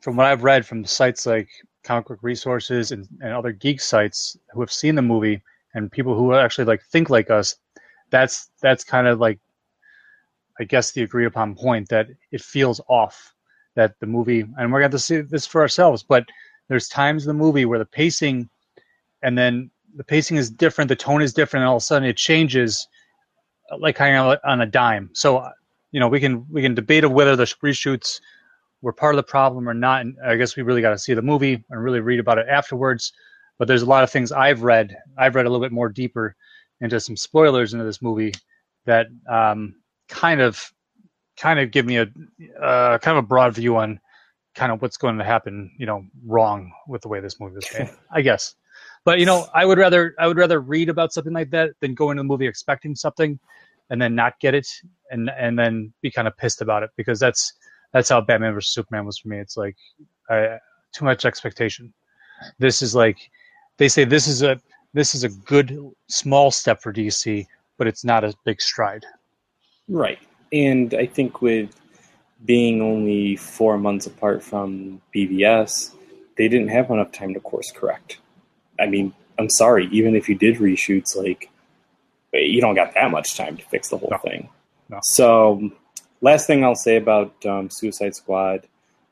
from 0.00 0.16
what 0.16 0.26
I've 0.26 0.44
read 0.44 0.64
from 0.64 0.86
sites 0.86 1.26
like 1.26 1.48
Comic 1.84 2.08
Book 2.08 2.18
Resources 2.22 2.92
and, 2.92 3.06
and 3.20 3.34
other 3.34 3.52
geek 3.52 3.80
sites 3.80 4.38
who 4.52 4.60
have 4.60 4.72
seen 4.72 4.94
the 4.94 5.02
movie 5.02 5.42
and 5.74 5.92
people 5.92 6.16
who 6.16 6.34
actually 6.34 6.64
like 6.64 6.82
think 6.82 7.10
like 7.10 7.30
us, 7.30 7.56
that's 8.08 8.48
that's 8.62 8.84
kind 8.84 9.06
of 9.06 9.20
like 9.20 9.38
I 10.58 10.64
guess 10.64 10.92
the 10.92 11.02
agreed 11.02 11.26
upon 11.26 11.54
point 11.54 11.88
that 11.88 12.08
it 12.32 12.40
feels 12.40 12.80
off. 12.88 13.34
That 13.76 13.94
the 14.00 14.06
movie 14.06 14.44
and 14.58 14.72
we're 14.72 14.80
going 14.80 14.90
to 14.90 14.98
see 14.98 15.20
this 15.20 15.46
for 15.46 15.60
ourselves, 15.60 16.02
but 16.02 16.26
there's 16.68 16.88
times 16.88 17.24
in 17.24 17.28
the 17.28 17.42
movie 17.42 17.64
where 17.64 17.78
the 17.78 17.84
pacing 17.84 18.50
and 19.22 19.38
then 19.38 19.70
the 19.94 20.04
pacing 20.04 20.36
is 20.38 20.50
different, 20.50 20.88
the 20.88 20.96
tone 20.96 21.22
is 21.22 21.32
different, 21.32 21.62
and 21.62 21.68
all 21.68 21.76
of 21.76 21.82
a 21.82 21.84
sudden 21.84 22.08
it 22.08 22.16
changes 22.16 22.88
like 23.78 23.94
kind 23.94 24.16
of 24.16 24.38
on 24.44 24.60
a 24.60 24.66
dime. 24.66 25.10
So 25.12 25.48
you 25.92 26.00
know 26.00 26.08
we 26.08 26.18
can 26.18 26.44
we 26.50 26.62
can 26.62 26.74
debate 26.74 27.04
of 27.04 27.12
whether 27.12 27.36
the 27.36 27.44
reshoots 27.44 28.20
were 28.82 28.92
part 28.92 29.14
of 29.14 29.16
the 29.16 29.30
problem 29.30 29.68
or 29.68 29.74
not. 29.74 30.00
And 30.02 30.16
I 30.24 30.36
guess 30.36 30.56
we 30.56 30.62
really 30.62 30.82
got 30.82 30.90
to 30.90 30.98
see 30.98 31.14
the 31.14 31.22
movie 31.22 31.64
and 31.70 31.82
really 31.82 32.00
read 32.00 32.20
about 32.20 32.38
it 32.38 32.46
afterwards. 32.48 33.12
But 33.58 33.68
there's 33.68 33.82
a 33.82 33.86
lot 33.86 34.04
of 34.04 34.10
things 34.10 34.32
I've 34.32 34.62
read. 34.62 34.96
I've 35.18 35.34
read 35.34 35.46
a 35.46 35.50
little 35.50 35.64
bit 35.64 35.72
more 35.72 35.88
deeper 35.88 36.34
into 36.80 36.98
some 36.98 37.16
spoilers 37.16 37.74
into 37.74 37.84
this 37.84 38.00
movie 38.00 38.32
that 38.86 39.08
um, 39.28 39.74
kind 40.10 40.40
of 40.40 40.72
kind 41.38 41.58
of 41.58 41.70
give 41.70 41.86
me 41.86 41.96
a 41.96 42.06
uh, 42.62 42.98
kind 42.98 43.16
of 43.16 43.24
a 43.24 43.26
broad 43.26 43.54
view 43.54 43.76
on 43.76 43.98
kind 44.54 44.72
of 44.72 44.82
what's 44.82 44.96
going 44.96 45.16
to 45.16 45.24
happen. 45.24 45.70
You 45.78 45.86
know, 45.86 46.04
wrong 46.26 46.70
with 46.86 47.02
the 47.02 47.08
way 47.08 47.20
this 47.20 47.40
movie 47.40 47.56
is 47.56 47.66
made. 47.78 47.90
I 48.12 48.20
guess. 48.20 48.54
But 49.04 49.18
you 49.18 49.26
know, 49.26 49.46
I 49.54 49.64
would 49.64 49.78
rather 49.78 50.14
I 50.18 50.26
would 50.26 50.36
rather 50.36 50.60
read 50.60 50.88
about 50.88 51.12
something 51.12 51.32
like 51.32 51.50
that 51.50 51.70
than 51.80 51.94
go 51.94 52.10
into 52.10 52.20
the 52.20 52.24
movie 52.24 52.46
expecting 52.46 52.94
something 52.94 53.38
and 53.88 54.00
then 54.00 54.14
not 54.14 54.38
get 54.40 54.54
it 54.54 54.68
and 55.10 55.30
and 55.38 55.58
then 55.58 55.92
be 56.02 56.10
kind 56.10 56.28
of 56.28 56.36
pissed 56.36 56.60
about 56.60 56.82
it 56.82 56.90
because 56.96 57.18
that's 57.18 57.54
that's 57.92 58.08
how 58.08 58.20
Batman 58.20 58.54
vs 58.54 58.72
Superman 58.72 59.06
was 59.06 59.18
for 59.18 59.28
me. 59.28 59.38
It's 59.38 59.56
like 59.56 59.76
I, 60.28 60.58
too 60.92 61.04
much 61.04 61.24
expectation. 61.24 61.92
This 62.58 62.82
is 62.82 62.94
like 62.94 63.18
they 63.78 63.88
say 63.88 64.04
this 64.04 64.28
is 64.28 64.42
a 64.42 64.60
this 64.92 65.14
is 65.14 65.24
a 65.24 65.28
good 65.28 65.78
small 66.08 66.50
step 66.50 66.82
for 66.82 66.92
DC, 66.92 67.46
but 67.78 67.86
it's 67.86 68.04
not 68.04 68.24
a 68.24 68.34
big 68.44 68.60
stride. 68.60 69.04
Right, 69.90 70.18
and 70.52 70.94
I 70.94 71.06
think 71.06 71.42
with 71.42 71.74
being 72.44 72.80
only 72.80 73.36
four 73.36 73.76
months 73.76 74.06
apart 74.06 74.42
from 74.42 75.02
BVS, 75.14 75.90
they 76.36 76.48
didn't 76.48 76.68
have 76.68 76.90
enough 76.90 77.12
time 77.12 77.34
to 77.34 77.40
course 77.40 77.70
correct. 77.74 78.18
I 78.78 78.86
mean, 78.86 79.12
I'm 79.38 79.50
sorry, 79.50 79.88
even 79.92 80.14
if 80.14 80.28
you 80.28 80.34
did 80.36 80.56
reshoots, 80.56 81.16
like 81.16 81.50
you 82.32 82.60
don't 82.60 82.74
got 82.74 82.94
that 82.94 83.10
much 83.10 83.36
time 83.36 83.56
to 83.56 83.64
fix 83.64 83.88
the 83.88 83.98
whole 83.98 84.10
No. 84.10 84.18
thing. 84.18 84.48
No. 84.88 85.00
So, 85.02 85.70
last 86.20 86.46
thing 86.46 86.64
I'll 86.64 86.74
say 86.74 86.96
about 86.96 87.34
um, 87.44 87.68
Suicide 87.68 88.14
Squad 88.14 88.66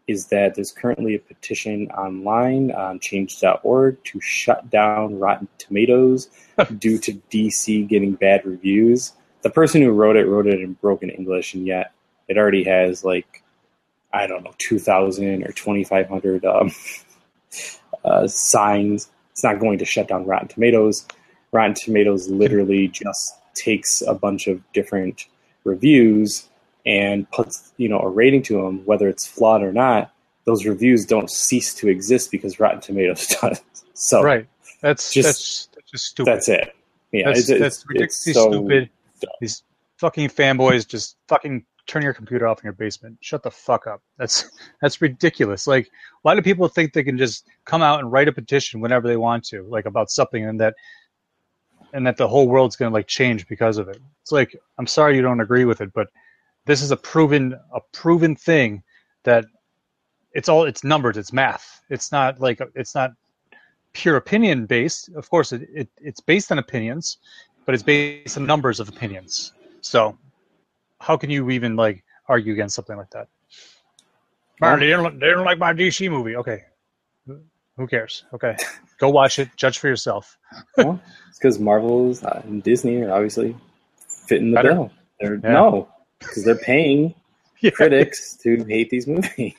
is 0.06 0.26
that 0.28 0.54
there's 0.54 0.72
currently 0.72 1.14
a 1.14 1.18
petition 1.18 1.90
online 1.90 2.70
on 2.70 2.98
change.org 3.00 4.02
to 4.04 4.20
shut 4.20 4.70
down 4.70 5.18
Rotten 5.18 5.48
Tomatoes 5.58 6.30
due 6.78 6.98
to 6.98 7.12
DC 7.30 7.86
getting 7.88 8.12
bad 8.14 8.46
reviews. 8.46 9.12
The 9.42 9.50
person 9.50 9.82
who 9.82 9.90
wrote 9.92 10.16
it 10.16 10.26
wrote 10.26 10.46
it 10.46 10.60
in 10.60 10.72
broken 10.74 11.10
English, 11.10 11.54
and 11.54 11.66
yet 11.66 11.92
it 12.28 12.36
already 12.36 12.64
has 12.64 13.04
like, 13.04 13.42
I 14.12 14.26
don't 14.26 14.44
know, 14.44 14.54
2,000 14.58 15.44
or 15.44 15.52
2,500 15.52 16.44
um, 16.44 16.70
uh, 18.04 18.26
signs. 18.26 19.08
It's 19.32 19.44
not 19.44 19.60
going 19.60 19.78
to 19.78 19.84
shut 19.84 20.08
down 20.08 20.26
Rotten 20.26 20.48
Tomatoes. 20.48 21.06
Rotten 21.52 21.74
Tomatoes 21.74 22.28
literally 22.28 22.88
just 22.88 23.34
takes 23.54 24.02
a 24.02 24.14
bunch 24.14 24.46
of 24.48 24.60
different 24.72 25.26
reviews 25.64 26.48
and 26.86 27.30
puts 27.30 27.72
you 27.76 27.88
know 27.88 28.00
a 28.00 28.08
rating 28.08 28.42
to 28.44 28.62
them, 28.62 28.84
whether 28.86 29.08
it's 29.08 29.26
flawed 29.26 29.62
or 29.62 29.72
not. 29.72 30.12
Those 30.44 30.64
reviews 30.66 31.04
don't 31.04 31.30
cease 31.30 31.74
to 31.74 31.88
exist 31.88 32.30
because 32.30 32.58
Rotten 32.58 32.80
Tomatoes 32.80 33.26
does. 33.42 33.62
So 33.94 34.22
Right. 34.22 34.46
That's 34.80 35.12
Just- 35.12 35.26
that's 35.26 35.68
that's 35.74 35.90
just 35.90 36.04
stupid. 36.06 36.32
that's 36.32 36.48
it. 36.48 36.74
Yeah, 37.12 37.26
That's, 37.26 37.40
it's, 37.40 37.48
it's, 37.50 37.60
that's 37.60 37.76
it's 37.76 37.88
ridiculously 37.88 38.32
so 38.34 38.52
stupid. 38.52 38.90
These 39.40 39.62
fucking 39.96 40.28
fanboys 40.28 40.86
just 40.86 41.16
fucking 41.28 41.64
turn 41.86 42.02
your 42.02 42.14
computer 42.14 42.46
off 42.46 42.60
in 42.60 42.64
your 42.64 42.74
basement. 42.74 43.16
Shut 43.20 43.42
the 43.42 43.50
fuck 43.50 43.86
up. 43.86 44.02
That's 44.18 44.50
that's 44.80 45.00
ridiculous. 45.00 45.66
Like, 45.66 45.90
why 46.22 46.34
do 46.34 46.42
people 46.42 46.68
think 46.68 46.92
they 46.92 47.02
can 47.02 47.18
just 47.18 47.46
come 47.64 47.82
out 47.82 48.00
and 48.00 48.12
write 48.12 48.28
a 48.28 48.32
petition 48.32 48.80
whenever 48.80 49.08
they 49.08 49.16
want 49.16 49.44
to, 49.46 49.62
like 49.64 49.86
about 49.86 50.10
something, 50.10 50.44
and 50.44 50.60
that 50.60 50.74
and 51.92 52.06
that 52.06 52.16
the 52.16 52.28
whole 52.28 52.48
world's 52.48 52.76
gonna 52.76 52.94
like 52.94 53.06
change 53.06 53.48
because 53.48 53.78
of 53.78 53.88
it? 53.88 54.00
It's 54.22 54.32
like, 54.32 54.54
I'm 54.78 54.86
sorry 54.86 55.16
you 55.16 55.22
don't 55.22 55.40
agree 55.40 55.64
with 55.64 55.80
it, 55.80 55.92
but 55.92 56.08
this 56.66 56.82
is 56.82 56.90
a 56.90 56.96
proven 56.96 57.58
a 57.72 57.80
proven 57.92 58.36
thing 58.36 58.82
that 59.24 59.46
it's 60.32 60.48
all 60.48 60.64
it's 60.64 60.84
numbers, 60.84 61.16
it's 61.16 61.32
math. 61.32 61.82
It's 61.88 62.12
not 62.12 62.40
like 62.40 62.60
it's 62.74 62.94
not 62.94 63.12
pure 63.94 64.16
opinion 64.16 64.66
based. 64.66 65.08
Of 65.16 65.28
course, 65.30 65.52
it, 65.52 65.68
it 65.72 65.88
it's 65.98 66.20
based 66.20 66.52
on 66.52 66.58
opinions, 66.58 67.18
but 67.68 67.74
it's 67.74 67.82
based 67.82 68.38
on 68.38 68.46
numbers 68.46 68.80
of 68.80 68.88
opinions. 68.88 69.52
So, 69.82 70.16
how 71.00 71.18
can 71.18 71.28
you 71.28 71.50
even 71.50 71.76
like 71.76 72.02
argue 72.26 72.54
against 72.54 72.74
something 72.74 72.96
like 72.96 73.10
that? 73.10 73.28
Marty, 74.58 74.86
they 74.86 74.92
don't, 74.92 75.20
they 75.20 75.26
don't 75.28 75.44
like 75.44 75.58
my 75.58 75.74
DC 75.74 76.10
movie. 76.10 76.34
Okay, 76.36 76.62
who 77.76 77.86
cares? 77.86 78.24
Okay, 78.32 78.56
go 78.96 79.10
watch 79.10 79.38
it, 79.38 79.50
judge 79.56 79.78
for 79.80 79.88
yourself. 79.88 80.38
well, 80.78 80.98
it's 81.28 81.38
because 81.38 81.58
Marvel's 81.58 82.24
uh, 82.24 82.40
and 82.46 82.62
Disney 82.62 83.02
are 83.02 83.12
obviously 83.12 83.54
fitting 84.26 84.52
the 84.52 84.54
Better. 84.54 84.70
bill. 84.74 84.90
They're 85.20 85.34
Yeah. 85.34 85.52
no, 85.52 85.88
because 86.20 86.44
they're 86.46 86.56
paying 86.56 87.14
Yeah. 87.60 87.72
critics 87.72 88.34
to 88.44 88.64
hate 88.64 88.88
these 88.88 89.06
movies. 89.06 89.52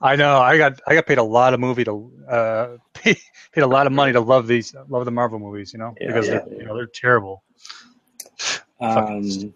I 0.00 0.16
know. 0.16 0.38
I 0.38 0.58
got 0.58 0.80
I 0.86 0.94
got 0.94 1.06
paid 1.06 1.18
a 1.18 1.22
lot 1.22 1.54
of 1.54 1.60
movie 1.60 1.84
to 1.84 2.12
uh, 2.28 2.68
pay, 2.94 3.16
paid 3.52 3.60
a 3.62 3.66
lot 3.66 3.86
of 3.86 3.92
money 3.92 4.12
to 4.12 4.20
love 4.20 4.46
these 4.46 4.74
love 4.88 5.04
the 5.04 5.10
Marvel 5.10 5.38
movies. 5.38 5.72
You 5.72 5.78
know 5.78 5.94
Yeah, 6.00 6.08
because 6.08 6.28
yeah, 6.28 6.40
they're 6.46 6.58
you 6.58 6.64
know 6.64 6.74
they're 6.76 6.86
terrible. 6.86 7.42
um, 8.80 9.54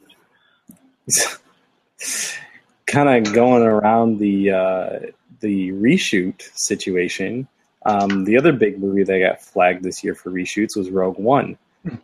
kind 2.87 3.27
of 3.27 3.33
going 3.35 3.63
around 3.63 4.19
the 4.19 4.51
uh, 4.51 4.99
the 5.41 5.71
reshoot 5.73 6.43
situation. 6.59 7.49
Um, 7.87 8.25
the 8.25 8.37
other 8.37 8.53
big 8.53 8.79
movie 8.79 9.05
that 9.05 9.19
got 9.19 9.41
flagged 9.41 9.83
this 9.85 10.03
year 10.05 10.15
for 10.15 10.31
reshoots 10.31 10.77
was 10.77 10.91
Rogue 10.91 11.19
One, 11.19 11.57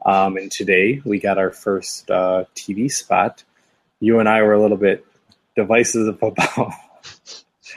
um, 0.06 0.37
and 0.37 0.50
today 0.50 1.02
we 1.04 1.18
got 1.18 1.37
our 1.38 1.50
first 1.50 2.11
uh, 2.11 2.44
TV 2.54 2.90
spot. 2.90 3.42
You 4.00 4.18
and 4.21 4.28
I 4.28 4.42
were 4.42 4.52
a 4.52 4.61
little 4.61 4.76
bit 4.76 5.04
divisive 5.56 6.06
about 6.23 6.73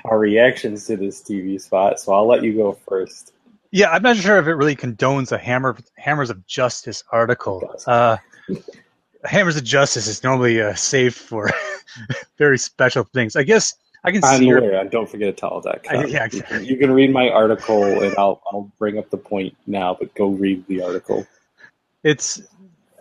our 0.05 0.19
reactions 0.19 0.85
to 0.87 0.97
this 0.97 1.21
TV 1.21 1.59
spot, 1.59 1.99
so 1.99 2.13
I'll 2.13 2.27
let 2.27 2.43
you 2.43 2.53
go 2.53 2.73
first. 2.87 3.33
Yeah, 3.71 3.89
I'm 3.91 4.01
not 4.01 4.15
sure 4.17 4.37
if 4.39 4.47
it 4.47 4.53
really 4.53 4.75
condones 4.75 5.31
a 5.31 5.37
hammer 5.37 5.77
hammers 5.97 6.29
of 6.29 6.45
justice 6.47 7.03
article. 7.11 7.69
Uh, 7.85 8.17
hammers 9.23 9.57
of 9.57 9.63
justice 9.63 10.07
is 10.07 10.23
normally 10.23 10.61
uh, 10.61 10.73
saved 10.75 11.15
for 11.15 11.49
very 12.37 12.57
special 12.57 13.03
things. 13.03 13.35
I 13.35 13.43
guess 13.43 13.73
I 14.03 14.11
can 14.11 14.23
On 14.23 14.37
see 14.37 14.45
your 14.45 14.83
don't 14.85 15.09
forget 15.09 15.35
to 15.35 15.39
tell 15.39 15.59
that. 15.61 15.85
I- 15.89 16.05
yeah, 16.05 16.27
you, 16.31 16.41
can, 16.41 16.65
you 16.65 16.77
can 16.77 16.91
read 16.91 17.11
my 17.11 17.29
article, 17.29 17.83
and 17.83 18.15
I'll 18.17 18.41
I'll 18.51 18.71
bring 18.79 18.97
up 18.97 19.09
the 19.09 19.17
point 19.17 19.55
now. 19.67 19.95
But 19.99 20.13
go 20.15 20.27
read 20.27 20.65
the 20.67 20.81
article. 20.81 21.27
it's 22.03 22.41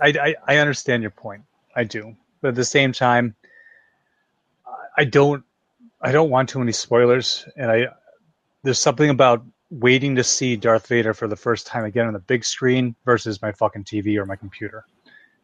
I, 0.00 0.08
I 0.08 0.34
I 0.48 0.56
understand 0.58 1.02
your 1.02 1.12
point. 1.12 1.42
I 1.76 1.84
do, 1.84 2.16
but 2.40 2.48
at 2.48 2.54
the 2.56 2.64
same 2.64 2.92
time, 2.92 3.36
I 4.96 5.04
don't 5.04 5.44
I 6.00 6.12
don't 6.12 6.30
want 6.30 6.48
too 6.48 6.58
many 6.58 6.72
spoilers, 6.72 7.46
and 7.56 7.70
I 7.70 7.88
there's 8.62 8.80
something 8.80 9.10
about 9.10 9.44
waiting 9.70 10.16
to 10.16 10.24
see 10.24 10.56
Darth 10.56 10.86
Vader 10.88 11.14
for 11.14 11.28
the 11.28 11.36
first 11.36 11.66
time 11.66 11.84
again 11.84 12.06
on 12.06 12.12
the 12.12 12.18
big 12.18 12.44
screen 12.44 12.94
versus 13.04 13.40
my 13.42 13.52
fucking 13.52 13.84
TV 13.84 14.16
or 14.16 14.26
my 14.26 14.36
computer. 14.36 14.84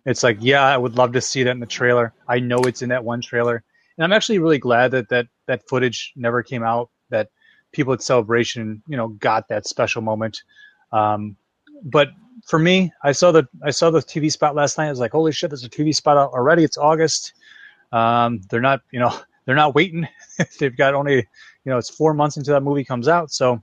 It's 0.04 0.22
like, 0.22 0.38
yeah, 0.40 0.62
I 0.64 0.76
would 0.76 0.96
love 0.96 1.12
to 1.12 1.20
see 1.20 1.42
that 1.42 1.50
in 1.50 1.60
the 1.60 1.66
trailer. 1.66 2.12
I 2.28 2.40
know 2.40 2.58
it's 2.60 2.82
in 2.82 2.88
that 2.90 3.04
one 3.04 3.20
trailer, 3.20 3.62
and 3.96 4.04
I'm 4.04 4.12
actually 4.12 4.38
really 4.38 4.58
glad 4.58 4.90
that 4.90 5.08
that 5.08 5.26
that 5.46 5.66
footage 5.68 6.12
never 6.16 6.42
came 6.42 6.62
out. 6.62 6.90
That 7.10 7.30
people 7.72 7.92
at 7.92 8.02
Celebration, 8.02 8.82
you 8.86 8.96
know, 8.96 9.08
got 9.08 9.48
that 9.48 9.66
special 9.66 10.02
moment. 10.02 10.42
Um, 10.92 11.36
but 11.84 12.10
for 12.46 12.58
me, 12.58 12.92
I 13.02 13.12
saw 13.12 13.32
the 13.32 13.48
I 13.64 13.70
saw 13.70 13.90
the 13.90 14.00
TV 14.00 14.30
spot 14.30 14.54
last 14.54 14.76
night. 14.76 14.86
I 14.86 14.90
was 14.90 15.00
like, 15.00 15.12
holy 15.12 15.32
shit, 15.32 15.50
there's 15.50 15.64
a 15.64 15.70
TV 15.70 15.94
spot 15.94 16.16
out 16.16 16.32
already. 16.32 16.64
It's 16.64 16.76
August. 16.76 17.34
Um, 17.92 18.40
they're 18.48 18.60
not, 18.60 18.80
you 18.90 19.00
know, 19.00 19.14
they're 19.44 19.56
not 19.56 19.74
waiting. 19.74 20.06
They've 20.58 20.76
got 20.76 20.94
only, 20.94 21.16
you 21.16 21.24
know, 21.66 21.78
it's 21.78 21.90
four 21.90 22.14
months 22.14 22.36
until 22.36 22.54
that 22.54 22.62
movie 22.62 22.84
comes 22.84 23.08
out, 23.08 23.32
so 23.32 23.62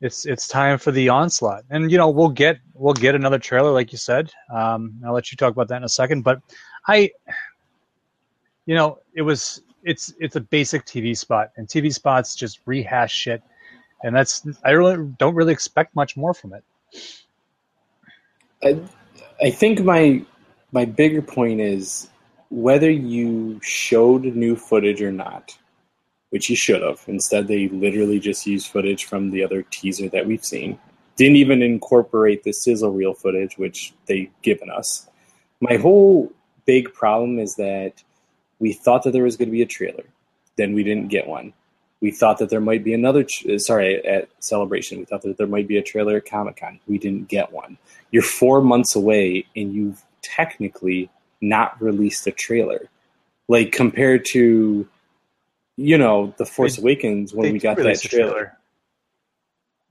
it's 0.00 0.26
it's 0.26 0.48
time 0.48 0.78
for 0.78 0.90
the 0.90 1.08
onslaught. 1.08 1.62
And 1.70 1.90
you 1.90 1.96
know, 1.96 2.10
we'll 2.10 2.28
get 2.28 2.58
we'll 2.74 2.94
get 2.94 3.14
another 3.14 3.38
trailer, 3.38 3.70
like 3.70 3.92
you 3.92 3.98
said. 3.98 4.30
Um, 4.52 5.00
I'll 5.06 5.14
let 5.14 5.30
you 5.30 5.36
talk 5.36 5.52
about 5.52 5.68
that 5.68 5.76
in 5.76 5.84
a 5.84 5.88
second. 5.88 6.22
But 6.22 6.40
I, 6.86 7.10
you 8.66 8.74
know, 8.74 8.98
it 9.14 9.22
was 9.22 9.62
it's 9.84 10.12
it's 10.18 10.36
a 10.36 10.40
basic 10.40 10.84
TV 10.84 11.16
spot, 11.16 11.50
and 11.56 11.68
TV 11.68 11.92
spots 11.92 12.34
just 12.34 12.60
rehash 12.66 13.14
shit, 13.14 13.42
and 14.02 14.14
that's 14.14 14.46
I 14.64 14.72
really 14.72 15.08
don't 15.18 15.34
really 15.34 15.52
expect 15.52 15.94
much 15.94 16.16
more 16.16 16.34
from 16.34 16.54
it. 16.54 16.64
I, 18.64 18.80
I 19.40 19.50
think 19.50 19.84
my 19.84 20.24
my 20.72 20.84
bigger 20.84 21.22
point 21.22 21.60
is 21.60 22.08
whether 22.52 22.90
you 22.90 23.58
showed 23.62 24.24
new 24.24 24.54
footage 24.54 25.00
or 25.00 25.10
not, 25.10 25.56
which 26.28 26.50
you 26.50 26.56
should 26.56 26.82
have. 26.82 27.02
Instead, 27.06 27.48
they 27.48 27.68
literally 27.68 28.20
just 28.20 28.46
used 28.46 28.66
footage 28.66 29.06
from 29.06 29.30
the 29.30 29.42
other 29.42 29.62
teaser 29.70 30.06
that 30.10 30.26
we've 30.26 30.44
seen. 30.44 30.78
Didn't 31.16 31.36
even 31.36 31.62
incorporate 31.62 32.44
the 32.44 32.52
sizzle 32.52 32.92
reel 32.92 33.14
footage, 33.14 33.56
which 33.56 33.94
they've 34.06 34.30
given 34.42 34.68
us. 34.68 35.08
My 35.62 35.76
whole 35.76 36.30
big 36.66 36.92
problem 36.92 37.38
is 37.38 37.54
that 37.56 38.02
we 38.58 38.74
thought 38.74 39.04
that 39.04 39.12
there 39.12 39.24
was 39.24 39.38
going 39.38 39.48
to 39.48 39.52
be 39.52 39.62
a 39.62 39.66
trailer, 39.66 40.04
then 40.56 40.74
we 40.74 40.84
didn't 40.84 41.08
get 41.08 41.26
one. 41.26 41.54
We 42.02 42.10
thought 42.10 42.36
that 42.38 42.50
there 42.50 42.60
might 42.60 42.84
be 42.84 42.92
another. 42.92 43.24
Uh, 43.48 43.56
sorry, 43.56 44.04
at 44.04 44.28
Celebration, 44.40 44.98
we 44.98 45.06
thought 45.06 45.22
that 45.22 45.38
there 45.38 45.46
might 45.46 45.68
be 45.68 45.78
a 45.78 45.82
trailer 45.82 46.16
at 46.16 46.26
Comic 46.26 46.56
Con. 46.56 46.80
We 46.86 46.98
didn't 46.98 47.28
get 47.28 47.50
one. 47.50 47.78
You're 48.10 48.22
four 48.22 48.60
months 48.60 48.94
away, 48.94 49.46
and 49.56 49.72
you've 49.72 50.02
technically 50.20 51.08
not 51.42 51.80
released 51.82 52.26
a 52.26 52.30
trailer. 52.32 52.88
Like 53.48 53.72
compared 53.72 54.24
to, 54.32 54.88
you 55.76 55.98
know, 55.98 56.32
The 56.38 56.46
Force 56.46 56.76
They- 56.76 56.82
Awakens 56.82 57.34
when 57.34 57.52
we 57.52 57.58
got 57.58 57.76
that 57.76 58.00
trailer. 58.00 58.56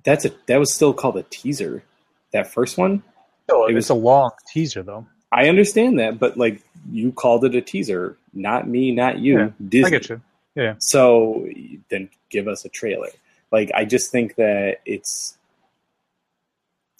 That's 0.03 0.25
a 0.25 0.31
that 0.47 0.57
was 0.57 0.73
still 0.73 0.93
called 0.93 1.17
a 1.17 1.23
teaser. 1.29 1.83
That 2.31 2.51
first 2.51 2.77
one, 2.77 3.03
No, 3.49 3.67
It 3.67 3.73
was- 3.73 3.89
a 3.89 3.93
long 3.93 4.31
teaser 4.51 4.81
though. 4.81 5.05
I 5.31 5.47
understand 5.49 5.99
that, 5.99 6.17
but 6.19 6.37
like 6.37 6.61
you 6.89 7.11
called 7.11 7.45
it 7.45 7.53
a 7.55 7.61
teaser, 7.61 8.17
not 8.33 8.67
me, 8.67 8.91
not 8.91 9.19
you. 9.19 9.37
Yeah, 9.39 9.49
Disney. 9.67 9.87
I 9.87 9.89
get 9.99 10.09
you. 10.09 10.21
Yeah, 10.55 10.75
So 10.79 11.47
then 11.89 12.09
give 12.29 12.47
us 12.47 12.65
a 12.65 12.69
trailer. 12.69 13.09
Like 13.51 13.71
I 13.75 13.85
just 13.85 14.11
think 14.11 14.35
that 14.35 14.79
it's 14.85 15.37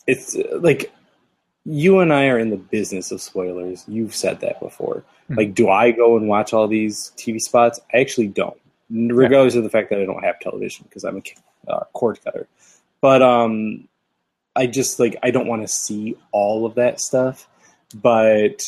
it's 0.08 0.36
like 0.54 0.92
you 1.66 2.00
and 2.00 2.12
I 2.12 2.28
are 2.28 2.40
in 2.40 2.50
the 2.50 2.58
business 2.58 3.12
of 3.12 3.22
spoilers. 3.22 3.86
You've 3.88 4.16
said 4.16 4.40
that 4.42 4.60
before. 4.60 5.04
Mhm. 5.30 5.38
Like, 5.38 5.54
do 5.54 5.70
I 5.70 5.92
go 5.92 6.18
and 6.18 6.28
watch 6.28 6.54
all 6.54 6.68
these 6.68 7.12
TV 7.18 7.40
spots? 7.40 7.80
I 7.94 7.98
actually 7.98 8.28
don't, 8.28 8.58
regardless 8.90 9.56
of 9.56 9.64
the 9.64 9.70
fact 9.70 9.90
that 9.90 10.00
I 10.00 10.06
don't 10.06 10.24
have 10.24 10.40
television 10.40 10.86
because 10.90 11.04
I'm 11.04 11.18
a 11.18 11.72
uh, 11.72 11.84
cord 11.94 12.20
cutter. 12.24 12.48
But 13.00 13.22
um, 13.22 13.88
I 14.56 14.68
just 14.68 15.00
like 15.00 15.18
I 15.24 15.32
don't 15.32 15.48
want 15.48 15.62
to 15.62 15.68
see 15.68 16.16
all 16.32 16.66
of 16.66 16.76
that 16.76 17.00
stuff. 17.00 17.48
But 17.96 18.64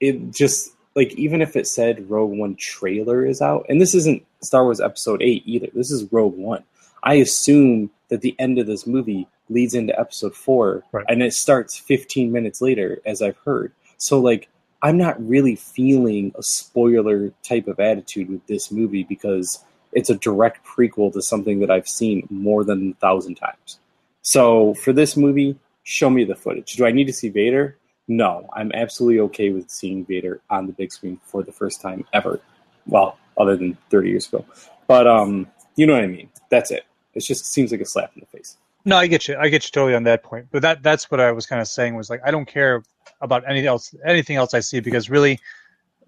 it 0.00 0.32
just 0.32 0.70
like 0.94 1.12
even 1.14 1.40
if 1.42 1.56
it 1.56 1.66
said 1.66 2.10
Rogue 2.10 2.36
One 2.36 2.56
trailer 2.58 3.24
is 3.24 3.40
out, 3.40 3.66
and 3.68 3.80
this 3.80 3.94
isn't 3.94 4.24
Star 4.42 4.64
Wars 4.64 4.80
Episode 4.80 5.22
Eight 5.22 5.42
either. 5.46 5.68
This 5.74 5.90
is 5.90 6.12
Rogue 6.12 6.36
One. 6.36 6.64
I 7.02 7.14
assume 7.14 7.90
that 8.08 8.20
the 8.20 8.34
end 8.38 8.58
of 8.58 8.66
this 8.66 8.86
movie 8.86 9.26
leads 9.48 9.74
into 9.74 9.98
Episode 9.98 10.34
Four, 10.34 10.84
Right. 10.92 11.04
and 11.08 11.22
it 11.22 11.34
starts 11.34 11.76
15 11.78 12.30
minutes 12.32 12.60
later, 12.60 13.00
as 13.06 13.22
I've 13.22 13.38
heard. 13.44 13.72
So 13.98 14.18
like. 14.20 14.48
I'm 14.82 14.98
not 14.98 15.26
really 15.26 15.56
feeling 15.56 16.34
a 16.36 16.42
spoiler 16.42 17.32
type 17.42 17.68
of 17.68 17.80
attitude 17.80 18.28
with 18.28 18.46
this 18.48 18.70
movie 18.70 19.02
because 19.02 19.64
it's 19.92 20.10
a 20.10 20.14
direct 20.16 20.62
prequel 20.66 21.10
to 21.14 21.22
something 21.22 21.60
that 21.60 21.70
I've 21.70 21.88
seen 21.88 22.26
more 22.28 22.64
than 22.64 22.90
a 22.90 22.94
thousand 22.96 23.36
times. 23.36 23.78
So 24.20 24.74
for 24.74 24.92
this 24.92 25.16
movie, 25.16 25.56
show 25.84 26.10
me 26.10 26.24
the 26.24 26.34
footage. 26.34 26.74
Do 26.74 26.84
I 26.84 26.92
need 26.92 27.06
to 27.06 27.14
see 27.14 27.30
Vader? 27.30 27.78
No, 28.08 28.46
I'm 28.52 28.72
absolutely 28.72 29.20
okay 29.20 29.48
with 29.48 29.70
seeing 29.70 30.04
Vader 30.04 30.42
on 30.50 30.66
the 30.66 30.74
big 30.74 30.92
screen 30.92 31.18
for 31.24 31.42
the 31.42 31.52
first 31.52 31.80
time 31.80 32.04
ever. 32.12 32.40
Well, 32.86 33.16
other 33.38 33.56
than 33.56 33.78
30 33.88 34.10
years 34.10 34.28
ago. 34.28 34.44
But 34.86 35.06
um, 35.06 35.46
you 35.76 35.86
know 35.86 35.94
what 35.94 36.04
I 36.04 36.08
mean. 36.08 36.28
That's 36.50 36.70
it. 36.70 36.84
It 37.14 37.20
just 37.20 37.46
seems 37.46 37.70
like 37.72 37.80
a 37.80 37.84
slap 37.86 38.12
in 38.14 38.20
the 38.20 38.26
face. 38.26 38.56
no, 38.84 38.96
I 38.96 39.06
get 39.06 39.28
you. 39.28 39.36
I 39.36 39.48
get 39.48 39.64
you 39.64 39.70
totally 39.70 39.94
on 39.94 40.04
that 40.04 40.22
point. 40.22 40.46
But 40.50 40.62
that 40.62 40.82
that's 40.82 41.10
what 41.10 41.20
I 41.20 41.32
was 41.32 41.46
kind 41.46 41.60
of 41.62 41.68
saying 41.68 41.94
was 41.96 42.10
like 42.10 42.20
I 42.24 42.30
don't 42.30 42.46
care 42.46 42.82
about 43.20 43.48
anything 43.48 43.66
else 43.68 43.94
anything 44.04 44.36
else 44.36 44.52
I 44.54 44.60
see 44.60 44.80
because 44.80 45.08
really 45.08 45.38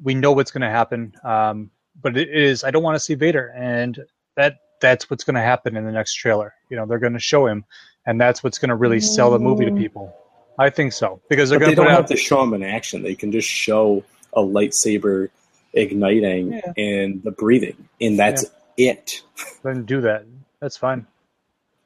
we 0.03 0.15
know 0.15 0.33
what's 0.33 0.51
going 0.51 0.63
to 0.63 0.71
happen. 0.71 1.15
Um, 1.25 1.71
but 2.01 2.17
it 2.17 2.29
is 2.29 2.65
I 2.65 2.71
don't 2.71 2.83
want 2.83 2.97
to 2.97 3.01
see 3.01 3.15
Vader, 3.15 3.53
and 3.57 4.05
that 4.35 4.59
that's 4.81 5.09
what's 5.09 5.25
going 5.25 5.37
to 5.37 5.41
happen 5.41 5.77
in 5.77 5.85
the 5.87 5.93
next 5.93 6.15
trailer. 6.15 6.55
You 6.69 6.77
know, 6.77 6.85
they're 6.87 6.99
going 6.99 7.15
to 7.15 7.19
show 7.19 7.47
him, 7.47 7.65
and 8.05 8.21
that's 8.21 8.45
what's 8.45 8.59
going 8.59 8.69
to 8.69 8.75
really 8.75 9.01
sell 9.01 9.31
the 9.31 9.39
movie 9.39 9.65
to 9.65 9.73
people. 9.73 10.15
I 10.59 10.69
think 10.71 10.93
so 10.93 11.21
because 11.31 11.49
they're 11.51 11.59
going 11.59 11.71
to 11.73 11.77
put 11.77 11.83
don't 11.85 11.93
out 11.93 11.99
have 12.01 12.07
to 12.11 12.17
show 12.17 12.43
him 12.43 12.53
in 12.55 12.63
action. 12.63 13.03
They 13.03 13.15
can 13.15 13.31
just 13.33 13.49
show 13.49 14.05
a 14.35 14.41
lightsaber 14.43 15.29
igniting 15.73 16.53
Yeah. 16.53 16.73
and 16.77 17.23
the 17.23 17.31
breathing, 17.31 17.89
and 18.01 18.19
that's 18.19 18.45
it. 18.77 19.23
then 19.63 19.85
do 19.85 20.01
that. 20.03 20.25
That's 20.61 20.77
fine. 20.77 21.07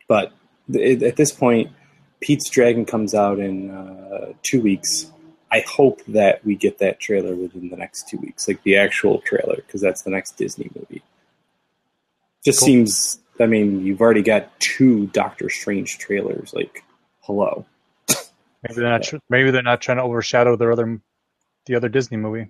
But 0.09 0.33
th- 0.73 1.03
at 1.03 1.17
this 1.17 1.33
point, 1.33 1.71
Pete's 2.21 2.49
Dragon 2.51 2.85
comes 2.85 3.15
out 3.15 3.39
in 3.39 3.71
uh, 3.71 4.33
two 4.43 4.61
weeks. 4.61 5.11
I 5.53 5.65
hope 5.67 6.01
that 6.09 6.45
we 6.45 6.55
get 6.55 6.79
that 6.79 7.01
trailer 7.01 7.35
within 7.35 7.71
the 7.71 7.77
next 7.77 8.09
two 8.09 8.19
weeks, 8.19 8.47
like 8.47 8.63
the 8.63 8.77
actual 8.77 9.19
trailer, 9.21 9.57
because 9.57 9.81
that's 9.81 10.03
the 10.03 10.11
next 10.11 10.33
Disney 10.37 10.71
movie. 10.75 11.03
Just 12.45 12.61
Cool. 12.61 12.67
seems. 12.67 13.21
I 13.41 13.47
mean, 13.47 13.85
you've 13.85 14.01
already 14.01 14.23
got 14.23 14.59
two 14.61 15.07
Doctor 15.09 15.49
Strange 15.49 15.99
trailers. 15.99 16.53
Like, 16.55 16.85
hello. 17.23 17.65
Maybe 18.09 18.75
they're 18.81 18.91
not. 18.91 19.03
Tr- 19.03 19.17
maybe 19.31 19.51
they're 19.51 19.63
not 19.63 19.81
trying 19.81 19.97
to 19.97 20.03
overshadow 20.05 20.55
their 20.57 20.73
other, 20.73 21.01
the 21.67 21.75
other 21.75 21.89
Disney 21.89 22.17
movie. 22.19 22.49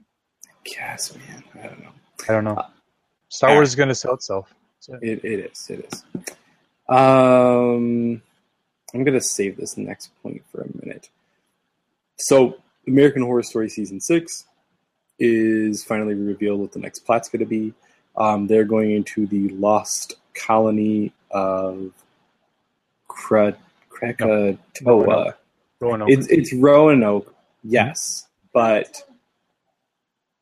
Yes, 0.67 1.17
man. 1.17 1.45
I 1.55 1.67
don't 1.69 1.81
know. 1.83 1.91
I 2.29 2.33
don't 2.33 2.45
know. 2.45 2.65
Star 3.29 3.51
Uh, 3.51 3.55
Wars 3.55 3.69
is 3.71 3.77
going 3.77 3.89
to 3.89 3.95
sell 3.95 4.15
itself. 4.15 4.53
So, 4.81 4.99
It, 5.03 5.25
it 5.25 5.51
is. 5.51 5.71
It 5.71 5.89
is. 5.93 6.05
Um, 6.89 8.21
I'm 8.93 9.05
gonna 9.05 9.21
save 9.21 9.57
this 9.57 9.77
next 9.77 10.11
point 10.23 10.43
for 10.51 10.63
a 10.63 10.85
minute. 10.85 11.11
So, 12.17 12.57
American 12.87 13.23
Horror 13.23 13.43
Story 13.43 13.69
season 13.69 14.01
six 14.01 14.47
is 15.19 15.85
finally 15.85 16.15
revealed 16.15 16.61
what 16.61 16.73
the 16.73 16.79
next 16.79 17.01
plot's 17.01 17.29
going 17.29 17.41
to 17.41 17.47
be. 17.47 17.75
Um, 18.17 18.47
they're 18.47 18.65
going 18.65 18.91
into 18.91 19.27
the 19.27 19.51
lost 19.51 20.15
colony 20.35 21.13
of 21.31 21.93
Kra- 23.09 23.57
Krakatoa. 23.91 24.67
Roanoke. 24.83 25.39
Roanoke. 25.79 26.09
It's 26.11 26.27
it's 26.29 26.53
Roanoke, 26.55 27.35
yes, 27.63 28.27
but 28.53 29.03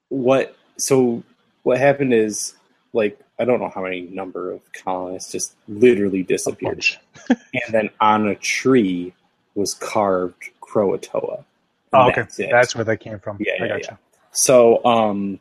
what? 0.08 0.56
So 0.78 1.22
what 1.64 1.78
happened 1.78 2.14
is 2.14 2.54
like 2.92 3.20
I 3.38 3.44
don't 3.44 3.60
know 3.60 3.70
how 3.74 3.82
many 3.82 4.02
number 4.02 4.50
of 4.52 4.60
colonists 4.72 5.32
just 5.32 5.54
literally 5.68 6.22
disappeared, 6.22 6.84
and 7.28 7.38
then 7.70 7.90
on 8.00 8.26
a 8.28 8.34
tree 8.34 9.14
was 9.54 9.74
carved 9.74 10.50
Croatoa. 10.60 11.44
Oh, 11.92 12.08
okay. 12.08 12.22
that's. 12.22 12.36
That's 12.36 12.74
where 12.74 12.84
they 12.84 12.96
came 12.96 13.18
from. 13.18 13.38
Yeah, 13.40 13.52
I 13.60 13.64
yeah, 13.64 13.68
gotcha. 13.78 13.98
So 14.32 14.84
um, 14.84 15.40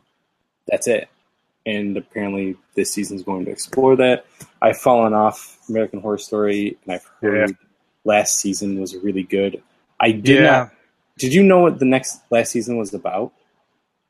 that's 0.67 0.87
it. 0.87 1.09
And 1.65 1.97
apparently, 1.97 2.55
this 2.75 2.93
season's 2.93 3.23
going 3.23 3.45
to 3.45 3.51
explore 3.51 3.95
that. 3.97 4.25
I've 4.61 4.77
fallen 4.77 5.13
off 5.13 5.57
American 5.67 5.99
Horror 5.99 6.17
Story, 6.17 6.77
and 6.85 6.93
I've 6.95 7.05
heard 7.21 7.57
last 8.05 8.37
season 8.37 8.79
was 8.79 8.95
really 8.95 9.23
good. 9.23 9.61
I 9.99 10.11
did 10.11 10.43
Yeah. 10.43 10.51
not. 10.51 10.71
Did 11.17 11.33
you 11.33 11.43
know 11.43 11.59
what 11.61 11.79
the 11.79 11.85
next 11.85 12.19
last 12.29 12.51
season 12.51 12.77
was 12.77 12.93
about? 12.93 13.33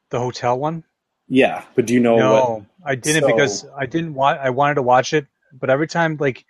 The 0.10 0.20
hotel 0.20 0.60
one? 0.60 0.84
Yeah, 1.30 1.64
but 1.76 1.86
do 1.86 1.94
you 1.94 2.00
know 2.00 2.18
no, 2.18 2.34
what? 2.34 2.64
I 2.86 2.96
didn't 2.96 3.24
So- 3.24 3.28
because 3.28 3.66
I 3.76 3.86
didn't 3.86 4.14
want. 4.14 4.40
I 4.40 4.50
wanted 4.50 4.76
to 4.76 4.82
watch 4.82 5.14
it, 5.14 5.28
but 5.54 5.70
every 5.70 5.88
time 5.88 6.18
like 6.20 6.46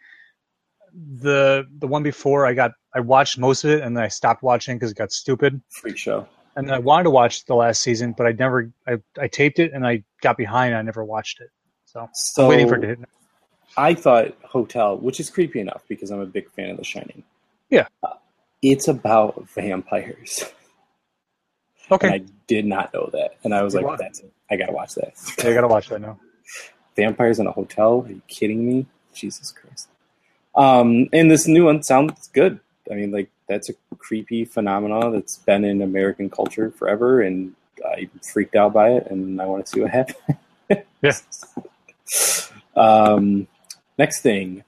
the 0.94 1.68
the 1.80 1.88
one 1.88 2.04
before, 2.04 2.46
I 2.46 2.54
got 2.54 2.72
I 2.94 3.00
watched 3.00 3.38
most 3.38 3.63
of 3.63 3.72
it 3.72 3.82
and 3.82 3.96
then 3.96 4.04
I 4.04 4.08
stopped 4.08 4.44
watching 4.44 4.78
because 4.78 4.92
it 4.92 4.98
got 4.98 5.12
stupid. 5.12 5.62
Freak 5.70 5.98
show. 5.98 6.28
and 6.56 6.72
I 6.72 6.80
wanted 6.80 7.04
to 7.04 7.10
watch 7.12 7.46
the 7.46 7.56
last 7.56 7.82
season, 7.82 8.13
but 8.18 8.26
I 8.28 8.32
never. 8.32 8.72
I, 8.88 8.98
I 9.20 9.28
taped 9.28 9.60
it 9.60 9.74
and 9.74 9.86
I 9.86 10.04
got 10.22 10.38
behind. 10.38 10.76
I 10.76 10.82
never 10.82 11.04
watched 11.04 11.40
it, 11.42 11.50
so, 11.86 12.10
So 12.13 12.44
I'm 12.44 12.50
waiting 12.50 12.68
for 12.68 12.76
it 12.76 12.82
to 12.82 12.88
hit. 12.88 13.00
I 13.78 13.94
thought 13.94 14.36
Hotel, 14.44 14.98
which 14.98 15.20
is 15.20 15.30
creepy 15.30 15.60
enough 15.60 15.84
because 15.88 16.10
I'm 16.10 16.20
a 16.20 16.26
big 16.26 16.50
fan 16.52 16.72
of 16.72 16.78
The 16.78 16.84
Shining. 16.84 17.24
Yeah. 17.70 17.88
Uh, 18.02 18.13
it's 18.63 18.88
about 18.88 19.48
vampires. 19.50 20.46
Okay, 21.91 22.08
And 22.08 22.15
I 22.15 22.26
did 22.47 22.65
not 22.65 22.93
know 22.93 23.10
that. 23.13 23.38
And 23.43 23.54
I 23.54 23.63
was 23.63 23.73
You 23.73 23.82
like, 23.82 24.00
that's 24.00 24.19
it. 24.19 24.32
I 24.50 24.56
gotta 24.56 24.71
watch 24.73 24.95
that. 24.95 25.13
I 25.39 25.54
gotta 25.54 25.67
watch 25.67 25.89
that 25.89 26.02
now. 26.02 26.19
Vampires 26.95 27.39
in 27.39 27.47
a 27.47 27.52
hotel? 27.52 28.04
Are 28.08 28.12
you 28.12 28.21
kidding 28.28 28.67
me? 28.67 28.86
Jesus 29.13 29.52
Christ. 29.52 29.88
Um, 30.56 31.08
and 31.13 31.30
this 31.30 31.47
new 31.47 31.65
one 31.65 31.84
sounds 31.84 32.28
good. 32.34 32.60
I 32.91 32.95
mean, 32.95 33.12
like 33.12 33.30
that's 33.47 33.69
a 33.69 33.73
creepy 33.97 34.45
phenomenon 34.45 35.13
that's 35.13 35.38
been 35.38 35.63
in 35.63 35.82
American 35.82 36.30
culture 36.30 36.71
forever, 36.71 37.21
and 37.21 37.54
I 37.86 38.10
freaked 38.34 38.56
out 38.56 38.73
by 38.73 38.91
it, 38.91 39.08
and 39.10 39.41
I 39.41 39.45
want 39.45 39.65
to 39.65 39.71
see 39.71 39.82
what 39.82 39.91
happens. 39.91 40.17
Yeah. 41.02 41.13
Um, 42.76 43.47
next 43.97 44.21
thing, 44.21 44.63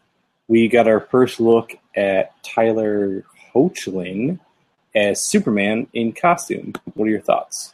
we 0.47 0.67
got 0.67 0.88
our 0.88 0.99
first 0.99 1.39
look 1.39 1.75
at 1.95 2.41
Tyler 2.43 3.25
Hoechlin 3.53 4.39
as 4.95 5.21
Superman 5.21 5.88
in 5.93 6.12
costume. 6.12 6.73
What 6.93 7.08
are 7.08 7.12
your 7.12 7.21
thoughts? 7.21 7.73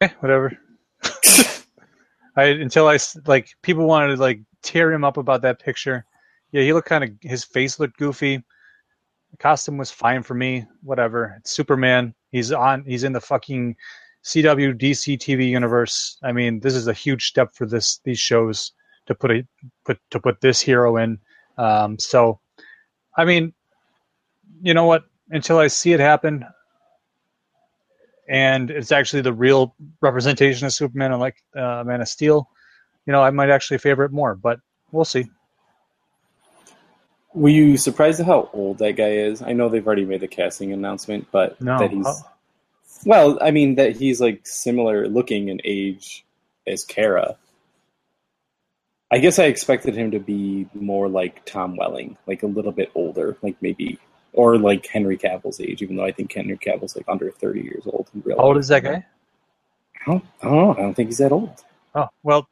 Eh, 0.00 0.08
whatever. 0.20 0.56
I 2.36 2.44
until 2.44 2.88
I 2.88 2.98
like 3.26 3.48
people 3.62 3.86
wanted 3.86 4.16
to 4.16 4.20
like 4.20 4.40
tear 4.62 4.92
him 4.92 5.04
up 5.04 5.16
about 5.16 5.42
that 5.42 5.60
picture. 5.60 6.04
Yeah, 6.52 6.62
he 6.62 6.72
looked 6.72 6.88
kind 6.88 7.04
of 7.04 7.10
his 7.20 7.44
face 7.44 7.80
looked 7.80 7.98
goofy. 7.98 8.42
The 9.30 9.36
costume 9.38 9.76
was 9.76 9.90
fine 9.90 10.22
for 10.22 10.34
me. 10.34 10.66
Whatever. 10.82 11.34
It's 11.38 11.50
Superman. 11.50 12.14
He's 12.30 12.52
on. 12.52 12.84
He's 12.84 13.04
in 13.04 13.12
the 13.12 13.20
fucking 13.20 13.76
CW 14.24 14.78
DC 14.78 15.18
TV 15.18 15.48
universe. 15.48 16.18
I 16.22 16.32
mean, 16.32 16.60
this 16.60 16.74
is 16.74 16.86
a 16.86 16.92
huge 16.92 17.26
step 17.26 17.54
for 17.54 17.66
this 17.66 18.00
these 18.04 18.18
shows 18.18 18.72
to 19.06 19.14
put 19.14 19.30
a 19.30 19.46
put 19.84 19.98
to 20.10 20.20
put 20.20 20.40
this 20.40 20.60
hero 20.60 20.96
in. 20.96 21.18
Um, 21.56 21.98
so, 21.98 22.40
I 23.16 23.24
mean, 23.24 23.52
you 24.62 24.74
know 24.74 24.84
what? 24.84 25.04
Until 25.30 25.58
I 25.58 25.66
see 25.66 25.92
it 25.92 26.00
happen, 26.00 26.44
and 28.28 28.70
it's 28.70 28.92
actually 28.92 29.22
the 29.22 29.32
real 29.32 29.74
representation 30.00 30.66
of 30.66 30.72
Superman, 30.72 31.12
unlike 31.12 31.36
uh, 31.54 31.84
Man 31.84 32.00
of 32.00 32.08
Steel, 32.08 32.48
you 33.06 33.12
know, 33.12 33.22
I 33.22 33.30
might 33.30 33.50
actually 33.50 33.78
favor 33.78 34.04
it 34.04 34.12
more. 34.12 34.34
But 34.34 34.60
we'll 34.92 35.04
see. 35.04 35.28
Were 37.34 37.50
you 37.50 37.76
surprised 37.76 38.20
at 38.20 38.26
how 38.26 38.48
old 38.52 38.78
that 38.78 38.92
guy 38.92 39.10
is? 39.10 39.42
I 39.42 39.52
know 39.52 39.68
they've 39.68 39.86
already 39.86 40.04
made 40.06 40.20
the 40.20 40.28
casting 40.28 40.72
announcement, 40.72 41.28
but 41.30 41.60
No. 41.60 41.78
that 41.78 41.90
he's 41.90 42.06
Oh. 42.06 42.14
well, 43.04 43.38
I 43.42 43.50
mean 43.50 43.74
that 43.76 43.96
he's 43.96 44.20
like 44.20 44.46
similar 44.46 45.08
looking 45.08 45.48
in 45.48 45.60
age 45.64 46.24
as 46.66 46.84
Kara. 46.84 47.36
I 49.10 49.18
guess 49.18 49.38
I 49.38 49.44
expected 49.44 49.94
him 49.94 50.10
to 50.10 50.18
be 50.18 50.68
more 50.74 51.08
like 51.08 51.44
Tom 51.46 51.76
Welling, 51.76 52.16
like 52.26 52.42
a 52.42 52.46
little 52.46 52.72
bit 52.72 52.90
older, 52.94 53.36
like 53.42 53.56
maybe 53.62 53.98
or 54.32 54.58
like 54.58 54.86
Henry 54.86 55.16
Cavill's 55.16 55.60
age, 55.60 55.82
even 55.82 55.96
though 55.96 56.04
I 56.04 56.12
think 56.12 56.32
Henry 56.32 56.56
Cavill's 56.58 56.94
like 56.96 57.06
under 57.08 57.30
thirty 57.30 57.62
years 57.62 57.82
old 57.86 58.08
in 58.14 58.22
real 58.24 58.36
How 58.36 58.44
old 58.44 58.56
life. 58.56 58.60
is 58.62 58.68
that 58.68 58.82
guy? 58.84 59.04
I 60.06 60.10
don't, 60.10 60.24
I 60.42 60.44
don't 60.46 60.54
know. 60.56 60.72
I 60.72 60.76
don't 60.82 60.94
think 60.94 61.08
he's 61.08 61.18
that 61.18 61.32
old. 61.32 61.50
Oh 61.94 62.08
well, 62.22 62.48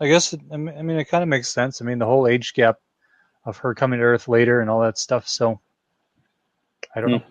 I 0.00 0.08
guess 0.08 0.32
it, 0.32 0.40
I 0.52 0.56
mean 0.56 0.90
it 0.90 1.04
kind 1.08 1.22
of 1.22 1.28
makes 1.28 1.48
sense. 1.48 1.80
I 1.80 1.84
mean 1.84 1.98
the 1.98 2.06
whole 2.06 2.26
age 2.26 2.52
gap 2.54 2.76
of 3.44 3.56
her 3.58 3.74
coming 3.74 3.98
to 3.98 4.04
Earth 4.04 4.28
later 4.28 4.60
and 4.60 4.68
all 4.70 4.80
that 4.82 4.98
stuff. 4.98 5.26
So 5.28 5.60
I 6.94 7.00
don't 7.00 7.10
Hmm. 7.10 7.16
know. 7.16 7.22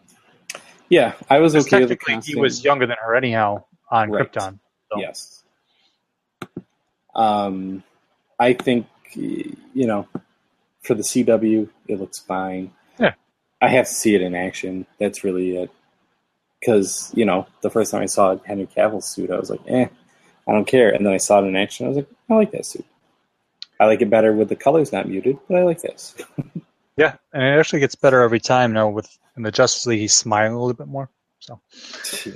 Yeah, 0.89 1.13
I 1.29 1.39
was 1.39 1.55
okay 1.55 1.79
with 1.79 1.89
the 1.89 1.95
technically, 1.95 2.33
he 2.33 2.39
was 2.39 2.63
younger 2.65 2.85
than 2.85 2.97
her 3.01 3.15
anyhow 3.15 3.63
on 3.89 4.09
Right. 4.09 4.29
Krypton. 4.29 4.59
So. 4.91 4.99
Yes. 4.99 5.43
Um, 7.15 7.83
I 8.39 8.53
think 8.53 8.87
you 9.13 9.55
know, 9.87 10.07
for 10.81 10.93
the 10.93 11.03
CW, 11.03 11.69
it 11.87 11.99
looks 11.99 12.19
fine. 12.19 12.71
I 13.61 13.69
have 13.69 13.87
to 13.87 13.93
see 13.93 14.15
it 14.15 14.21
in 14.21 14.35
action. 14.35 14.85
That's 14.99 15.23
really 15.23 15.57
it. 15.57 15.71
Because 16.59 17.11
you 17.15 17.25
know, 17.25 17.47
the 17.61 17.69
first 17.69 17.91
time 17.91 18.01
I 18.01 18.07
saw 18.07 18.37
Henry 18.45 18.67
Cavill's 18.67 19.07
suit, 19.07 19.31
I 19.31 19.39
was 19.39 19.49
like, 19.49 19.61
"Eh, 19.67 19.87
I 20.47 20.51
don't 20.51 20.65
care." 20.65 20.89
And 20.89 21.05
then 21.05 21.13
I 21.13 21.17
saw 21.17 21.39
it 21.39 21.47
in 21.47 21.55
action. 21.55 21.85
I 21.85 21.89
was 21.89 21.97
like, 21.97 22.09
"I 22.29 22.35
like 22.35 22.51
that 22.51 22.65
suit. 22.65 22.85
I 23.79 23.85
like 23.85 24.01
it 24.01 24.09
better 24.09 24.33
with 24.33 24.49
the 24.49 24.55
colors 24.55 24.91
not 24.91 25.07
muted, 25.07 25.37
but 25.47 25.57
I 25.57 25.63
like 25.63 25.81
this." 25.81 26.15
Yeah, 26.97 27.15
and 27.33 27.43
it 27.43 27.59
actually 27.59 27.79
gets 27.79 27.95
better 27.95 28.21
every 28.21 28.39
time 28.39 28.73
now. 28.73 28.89
With 28.89 29.09
in 29.37 29.43
the 29.43 29.51
Justice 29.51 29.87
League, 29.87 30.01
he's 30.01 30.13
smiling 30.13 30.53
a 30.53 30.59
little 30.59 30.73
bit 30.73 30.87
more. 30.87 31.09
So, 31.39 31.59
yeah. 32.25 32.33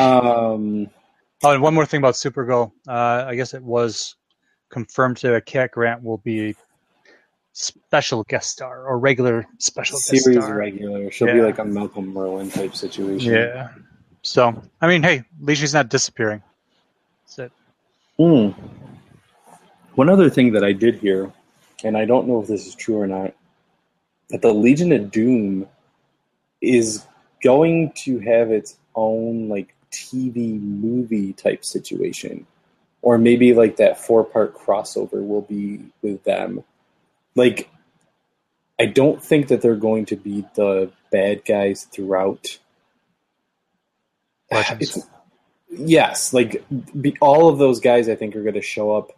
Um, 0.00 0.88
oh, 1.42 1.50
and 1.50 1.62
one 1.62 1.74
more 1.74 1.86
thing 1.86 1.98
about 1.98 2.14
Supergirl. 2.14 2.72
Uh, 2.86 3.24
I 3.26 3.34
guess 3.34 3.54
it 3.54 3.62
was 3.62 4.14
confirmed 4.68 5.16
that 5.16 5.46
Cat 5.46 5.72
Grant 5.72 6.02
will 6.02 6.18
be 6.18 6.54
special 7.58 8.22
guest 8.24 8.50
star 8.50 8.86
or 8.86 8.98
regular 8.98 9.44
special 9.58 9.96
guest 9.96 10.06
series 10.06 10.44
star. 10.44 10.56
regular. 10.56 11.10
She'll 11.10 11.32
be 11.32 11.40
like 11.40 11.58
a 11.58 11.64
Malcolm 11.64 12.14
Merlyn 12.14 12.52
type 12.52 12.74
situation. 12.76 13.32
Yeah. 13.32 13.70
So, 14.22 14.62
I 14.80 14.86
mean, 14.86 15.02
hey, 15.02 15.18
at 15.18 15.24
least 15.40 15.60
she's 15.60 15.74
not 15.74 15.88
disappearing. 15.88 16.42
That's 17.24 17.38
it. 17.38 17.52
Hmm. 18.18 18.50
One 19.94 20.08
other 20.08 20.30
thing 20.30 20.52
that 20.52 20.62
I 20.62 20.72
did 20.72 20.96
hear, 20.96 21.32
and 21.82 21.96
I 21.96 22.04
don't 22.04 22.28
know 22.28 22.40
if 22.40 22.46
this 22.46 22.66
is 22.66 22.74
true 22.74 23.00
or 23.00 23.06
not, 23.06 23.34
that 24.30 24.42
the 24.42 24.52
Legion 24.52 24.92
of 24.92 25.10
Doom 25.10 25.66
is 26.60 27.04
going 27.42 27.92
to 27.92 28.18
have 28.20 28.50
its 28.50 28.76
own 28.94 29.48
like 29.48 29.74
TV 29.90 30.60
movie 30.60 31.32
type 31.32 31.64
situation, 31.64 32.46
or 33.02 33.18
maybe 33.18 33.52
like 33.54 33.76
that 33.76 33.98
four 33.98 34.22
part 34.22 34.56
crossover 34.56 35.26
will 35.26 35.42
be 35.42 35.80
with 36.02 36.22
them. 36.22 36.62
Like, 37.34 37.70
I 38.80 38.86
don't 38.86 39.22
think 39.22 39.48
that 39.48 39.60
they're 39.62 39.76
going 39.76 40.06
to 40.06 40.16
be 40.16 40.44
the 40.54 40.90
bad 41.12 41.44
guys 41.44 41.84
throughout. 41.84 42.58
Yes, 45.70 46.32
like 46.32 46.64
be, 46.98 47.14
all 47.20 47.50
of 47.50 47.58
those 47.58 47.78
guys, 47.78 48.08
I 48.08 48.14
think, 48.16 48.34
are 48.34 48.42
going 48.42 48.54
to 48.54 48.62
show 48.62 48.90
up 48.96 49.12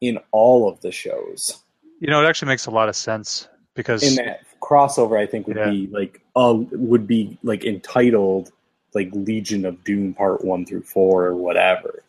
in 0.00 0.18
all 0.32 0.68
of 0.68 0.80
the 0.80 0.90
shows. 0.90 1.62
You 2.00 2.08
know, 2.08 2.20
it 2.20 2.26
actually 2.28 2.48
makes 2.48 2.66
a 2.66 2.72
lot 2.72 2.88
of 2.88 2.96
sense 2.96 3.46
because 3.74 4.02
In 4.02 4.16
that 4.26 4.40
crossover, 4.60 5.16
I 5.16 5.26
think 5.26 5.46
would 5.46 5.56
Yeah. 5.56 5.70
be 5.70 5.86
like 5.86 6.20
uh, 6.34 6.54
would 6.72 7.06
be 7.06 7.38
like 7.44 7.64
entitled 7.64 8.50
like 8.92 9.08
Legion 9.12 9.64
of 9.64 9.84
Doom 9.84 10.14
Part 10.14 10.44
One 10.44 10.66
through 10.66 10.82
Four 10.82 11.26
or 11.26 11.36
whatever. 11.36 12.02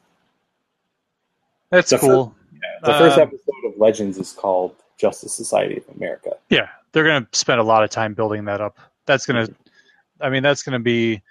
that's 1.69 1.91
the 1.91 1.99
cool. 1.99 2.35
The 2.81 2.93
first 2.93 3.17
Um, 3.19 3.27
episode 3.27 3.65
of 3.71 3.77
Legends 3.77 4.17
is 4.17 4.31
called 4.33 4.75
Justice 4.97 5.33
Society 5.33 5.77
of 5.77 5.95
America. 5.95 6.31
Yeah, 6.49 6.69
they're 6.91 7.03
going 7.03 7.25
to 7.25 7.37
spend 7.37 7.59
a 7.59 7.63
lot 7.63 7.83
of 7.83 7.89
time 7.89 8.13
building 8.13 8.45
that 8.45 8.61
up. 8.61 8.77
That's 9.05 9.25
going 9.25 9.47
to, 9.47 9.55
I 10.21 10.29
mean, 10.29 10.43
that's 10.43 10.63
going 10.63 10.73
to 10.73 10.83
be 10.83 11.21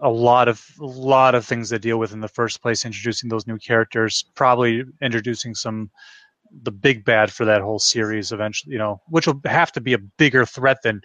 a 0.00 0.10
lot 0.10 0.48
of 0.48 0.64
lot 0.78 1.34
of 1.34 1.44
things 1.44 1.68
to 1.70 1.78
deal 1.78 1.98
with 1.98 2.12
in 2.12 2.20
the 2.20 2.28
first 2.28 2.62
place. 2.62 2.84
Introducing 2.84 3.28
those 3.28 3.46
new 3.46 3.58
characters, 3.58 4.24
probably 4.34 4.84
introducing 5.02 5.54
some 5.54 5.90
the 6.62 6.72
big 6.72 7.04
bad 7.04 7.30
for 7.30 7.44
that 7.44 7.60
whole 7.60 7.78
series 7.78 8.32
eventually. 8.32 8.72
You 8.72 8.78
know, 8.78 9.00
which 9.08 9.26
will 9.26 9.40
have 9.44 9.72
to 9.72 9.80
be 9.80 9.92
a 9.92 9.98
bigger 9.98 10.46
threat 10.46 10.78
than 10.82 11.02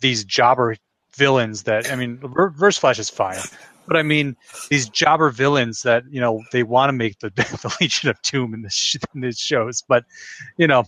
these 0.00 0.24
jobber 0.24 0.76
villains. 1.14 1.64
That 1.64 1.90
I 1.90 1.96
mean, 1.96 2.18
Reverse 2.22 2.78
Flash 2.78 2.98
is 2.98 3.10
fine. 3.10 3.40
But 3.86 3.96
I 3.96 4.02
mean, 4.02 4.36
these 4.70 4.88
jobber 4.88 5.30
villains 5.30 5.82
that 5.82 6.04
you 6.10 6.20
know 6.20 6.42
they 6.52 6.62
want 6.62 6.90
to 6.90 6.92
make 6.92 7.18
the, 7.18 7.30
the 7.34 7.76
Legion 7.80 8.10
of 8.10 8.20
Doom 8.22 8.54
in 8.54 8.62
this 8.62 8.74
sh- 8.74 8.96
in 9.14 9.20
these 9.20 9.38
shows, 9.38 9.82
but 9.86 10.04
you 10.56 10.66
know, 10.66 10.84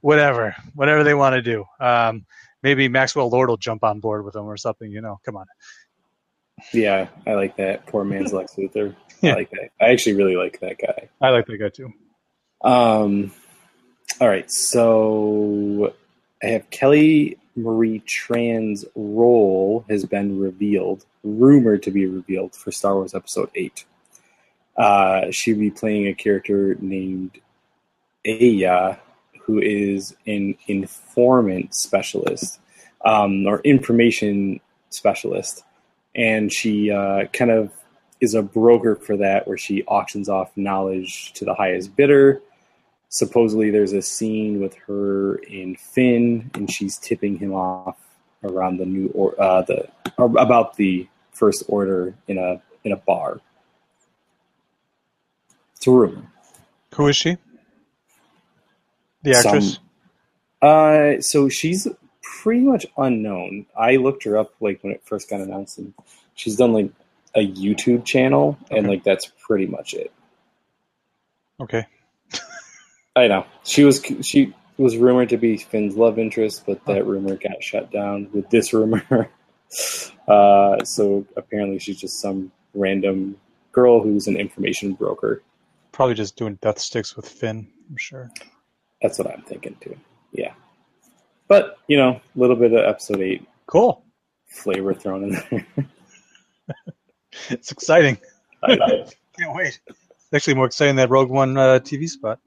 whatever, 0.00 0.56
whatever 0.74 1.04
they 1.04 1.14
want 1.14 1.34
to 1.34 1.42
do. 1.42 1.64
Um, 1.80 2.26
maybe 2.62 2.88
Maxwell 2.88 3.28
Lord 3.28 3.48
will 3.48 3.56
jump 3.56 3.84
on 3.84 4.00
board 4.00 4.24
with 4.24 4.34
them 4.34 4.46
or 4.46 4.56
something. 4.56 4.90
You 4.90 5.00
know, 5.00 5.20
come 5.24 5.36
on. 5.36 5.46
Yeah, 6.72 7.08
I 7.26 7.34
like 7.34 7.56
that. 7.56 7.86
Poor 7.86 8.04
man's 8.04 8.32
Lex 8.34 8.54
Luthor. 8.54 8.94
Yeah. 9.20 9.32
I 9.32 9.34
like 9.34 9.50
that. 9.50 9.70
I 9.80 9.90
actually 9.90 10.14
really 10.14 10.36
like 10.36 10.60
that 10.60 10.78
guy. 10.78 11.08
I 11.20 11.30
like 11.30 11.46
that 11.46 11.58
guy 11.58 11.68
too. 11.68 11.92
Um, 12.62 13.32
all 14.20 14.28
right, 14.28 14.50
so 14.50 15.94
I 16.42 16.46
have 16.46 16.70
Kelly 16.70 17.36
Marie 17.56 18.00
Tran's 18.00 18.84
role 18.94 19.84
has 19.88 20.04
been 20.04 20.38
revealed, 20.38 21.04
rumored 21.22 21.82
to 21.84 21.90
be 21.90 22.06
revealed 22.06 22.54
for 22.54 22.72
Star 22.72 22.94
Wars 22.94 23.14
Episode 23.14 23.50
8. 23.54 23.84
Uh, 24.76 25.30
she'll 25.30 25.58
be 25.58 25.70
playing 25.70 26.08
a 26.08 26.14
character 26.14 26.76
named 26.80 27.38
Aya, 28.26 28.96
who 29.42 29.60
is 29.60 30.16
an 30.26 30.56
informant 30.66 31.74
specialist 31.74 32.58
um, 33.04 33.46
or 33.46 33.60
information 33.60 34.60
specialist. 34.90 35.62
And 36.14 36.52
she 36.52 36.90
uh, 36.90 37.26
kind 37.32 37.50
of 37.50 37.72
is 38.20 38.34
a 38.34 38.42
broker 38.42 38.96
for 38.96 39.16
that, 39.18 39.46
where 39.46 39.58
she 39.58 39.84
auctions 39.84 40.28
off 40.28 40.56
knowledge 40.56 41.32
to 41.34 41.44
the 41.44 41.54
highest 41.54 41.94
bidder 41.94 42.40
supposedly 43.08 43.70
there's 43.70 43.92
a 43.92 44.02
scene 44.02 44.60
with 44.60 44.74
her 44.86 45.36
and 45.50 45.78
Finn, 45.78 46.50
and 46.54 46.70
she's 46.70 46.98
tipping 46.98 47.38
him 47.38 47.52
off 47.54 47.96
around 48.42 48.76
the 48.78 48.86
new 48.86 49.08
or 49.14 49.40
uh, 49.40 49.62
the 49.62 49.88
about 50.18 50.76
the 50.76 51.06
first 51.32 51.64
order 51.68 52.14
in 52.28 52.38
a 52.38 52.60
in 52.84 52.92
a 52.92 52.96
bar. 52.96 53.40
It's 55.76 55.86
a 55.86 55.90
rumor. 55.90 56.30
Who 56.94 57.08
is 57.08 57.16
she? 57.16 57.36
The 59.22 59.32
actress. 59.36 59.74
Some- 59.74 59.82
Uh, 60.62 61.20
so 61.20 61.48
she's 61.50 61.86
pretty 62.22 62.60
much 62.60 62.86
unknown. 62.96 63.66
I 63.76 63.96
looked 63.96 64.24
her 64.24 64.38
up 64.38 64.54
like 64.60 64.82
when 64.82 64.92
it 64.94 65.02
first 65.04 65.28
got 65.28 65.40
announced, 65.40 65.76
and 65.78 65.92
she's 66.34 66.56
done 66.56 66.72
like 66.72 66.90
a 67.34 67.46
YouTube 67.46 68.04
channel, 68.06 68.56
and 68.70 68.80
Okay. 68.80 68.88
like 68.88 69.04
that's 69.04 69.30
pretty 69.46 69.66
much 69.66 69.92
it. 69.92 70.10
Okay. 71.60 71.86
I 73.16 73.28
know 73.28 73.46
she 73.64 73.84
was 73.84 74.04
she 74.22 74.52
was 74.76 74.96
rumored 74.96 75.28
to 75.28 75.36
be 75.36 75.56
Finn's 75.56 75.96
love 75.96 76.18
interest, 76.18 76.64
but 76.66 76.84
that 76.86 77.06
rumor 77.06 77.36
got 77.36 77.62
shut 77.62 77.90
down 77.92 78.28
with 78.32 78.50
this 78.50 78.72
rumor. 78.72 79.04
uh, 80.28 80.84
so 80.84 81.24
apparently, 81.36 81.78
she's 81.78 81.98
just 82.00 82.20
some 82.20 82.50
random 82.74 83.36
girl 83.72 84.02
who's 84.02 84.26
an 84.26 84.36
information 84.36 84.94
broker. 84.94 85.42
Probably 85.92 86.14
just 86.14 86.36
doing 86.36 86.58
death 86.60 86.78
sticks 86.80 87.14
with 87.16 87.28
Finn. 87.28 87.68
I'm 87.88 87.96
sure. 87.96 88.30
That's 89.00 89.18
what 89.18 89.30
I'm 89.30 89.42
thinking 89.42 89.76
too. 89.80 89.96
Yeah, 90.32 90.54
but 91.46 91.78
you 91.86 91.96
know, 91.96 92.20
a 92.34 92.38
little 92.38 92.56
bit 92.56 92.72
of 92.72 92.84
episode 92.84 93.20
eight 93.20 93.46
Cool. 93.66 94.04
flavor 94.46 94.92
thrown 94.94 95.24
in 95.24 95.30
there. 95.30 95.66
It's 97.50 97.72
exciting. 97.72 98.18
I. 98.62 98.76
Can't 99.36 99.54
wait. 99.56 99.80
Actually 100.34 100.54
more 100.54 100.66
exciting 100.66 100.96
than 100.96 101.08
Rogue 101.08 101.30
One 101.30 101.56
uh, 101.56 101.78
TV 101.78 102.08
spot. 102.08 102.40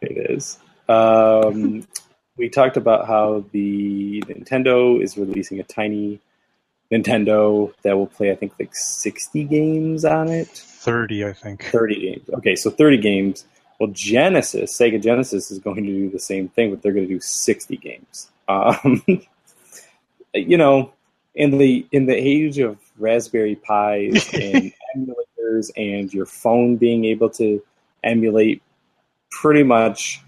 It 0.00 0.30
is. 0.30 0.58
Um, 0.88 1.86
we 2.38 2.48
talked 2.48 2.78
about 2.78 3.06
how 3.06 3.44
the 3.52 4.22
Nintendo 4.26 5.02
is 5.02 5.18
releasing 5.18 5.60
a 5.60 5.62
tiny 5.62 6.20
Nintendo 6.90 7.70
that 7.82 7.98
will 7.98 8.06
play, 8.06 8.30
I 8.30 8.34
think, 8.34 8.54
like 8.58 8.74
60 8.74 9.44
games 9.44 10.06
on 10.06 10.28
it. 10.28 10.48
Thirty, 10.48 11.26
I 11.26 11.34
think. 11.34 11.64
30 11.66 12.00
games. 12.00 12.30
Okay, 12.30 12.56
so 12.56 12.70
30 12.70 12.96
games. 12.96 13.44
Well, 13.78 13.90
Genesis, 13.92 14.76
Sega 14.76 15.02
Genesis 15.02 15.50
is 15.50 15.58
going 15.58 15.84
to 15.84 15.90
do 15.90 16.08
the 16.08 16.18
same 16.18 16.48
thing, 16.48 16.70
but 16.70 16.80
they're 16.80 16.92
going 16.92 17.06
to 17.06 17.14
do 17.14 17.20
60 17.20 17.76
games. 17.76 18.30
Um, 18.48 19.02
you 20.34 20.56
know, 20.56 20.94
in 21.34 21.58
the 21.58 21.86
in 21.92 22.06
the 22.06 22.14
age 22.14 22.58
of 22.58 22.78
Raspberry 22.98 23.54
Pis 23.54 24.32
and 24.34 24.72
and 25.76 26.12
your 26.12 26.26
phone 26.26 26.76
being 26.76 27.04
able 27.04 27.30
to 27.30 27.62
emulate 28.04 28.62
pretty 29.30 29.62
much 29.62 30.22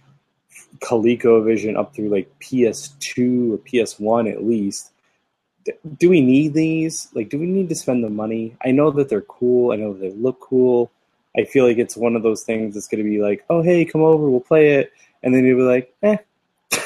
ColecoVision 0.79 1.77
up 1.77 1.95
through 1.95 2.09
like 2.09 2.33
PS2 2.41 3.55
or 3.55 3.59
PS1 3.59 4.31
at 4.31 4.45
least. 4.45 4.91
Do 5.99 6.11
we 6.11 6.21
need 6.21 6.55
these? 6.55 7.09
Like, 7.15 7.29
do 7.29 7.39
we 7.39 7.47
need 7.47 7.69
to 7.69 7.75
spend 7.75 8.03
the 8.03 8.11
money? 8.11 8.57
I 8.65 8.73
know 8.73 8.91
that 8.91 9.09
they're 9.09 9.21
cool. 9.23 9.73
I 9.73 9.77
know 9.77 9.93
they 9.93 10.11
look 10.11 10.41
cool. 10.41 10.91
I 11.37 11.45
feel 11.45 11.67
like 11.67 11.79
it's 11.79 11.97
one 11.97 12.17
of 12.17 12.23
those 12.23 12.43
things 12.43 12.75
that's 12.75 12.89
going 12.89 13.03
to 13.03 13.09
be 13.09 13.23
like, 13.23 13.45
oh, 13.49 13.63
hey, 13.63 13.85
come 13.85 14.03
over, 14.03 14.29
we'll 14.29 14.41
play 14.41 14.75
it. 14.75 14.93
And 15.23 15.35
then 15.35 15.45
you'll 15.45 15.59
be 15.59 15.63
like, 15.63 15.95
eh. 16.03 16.17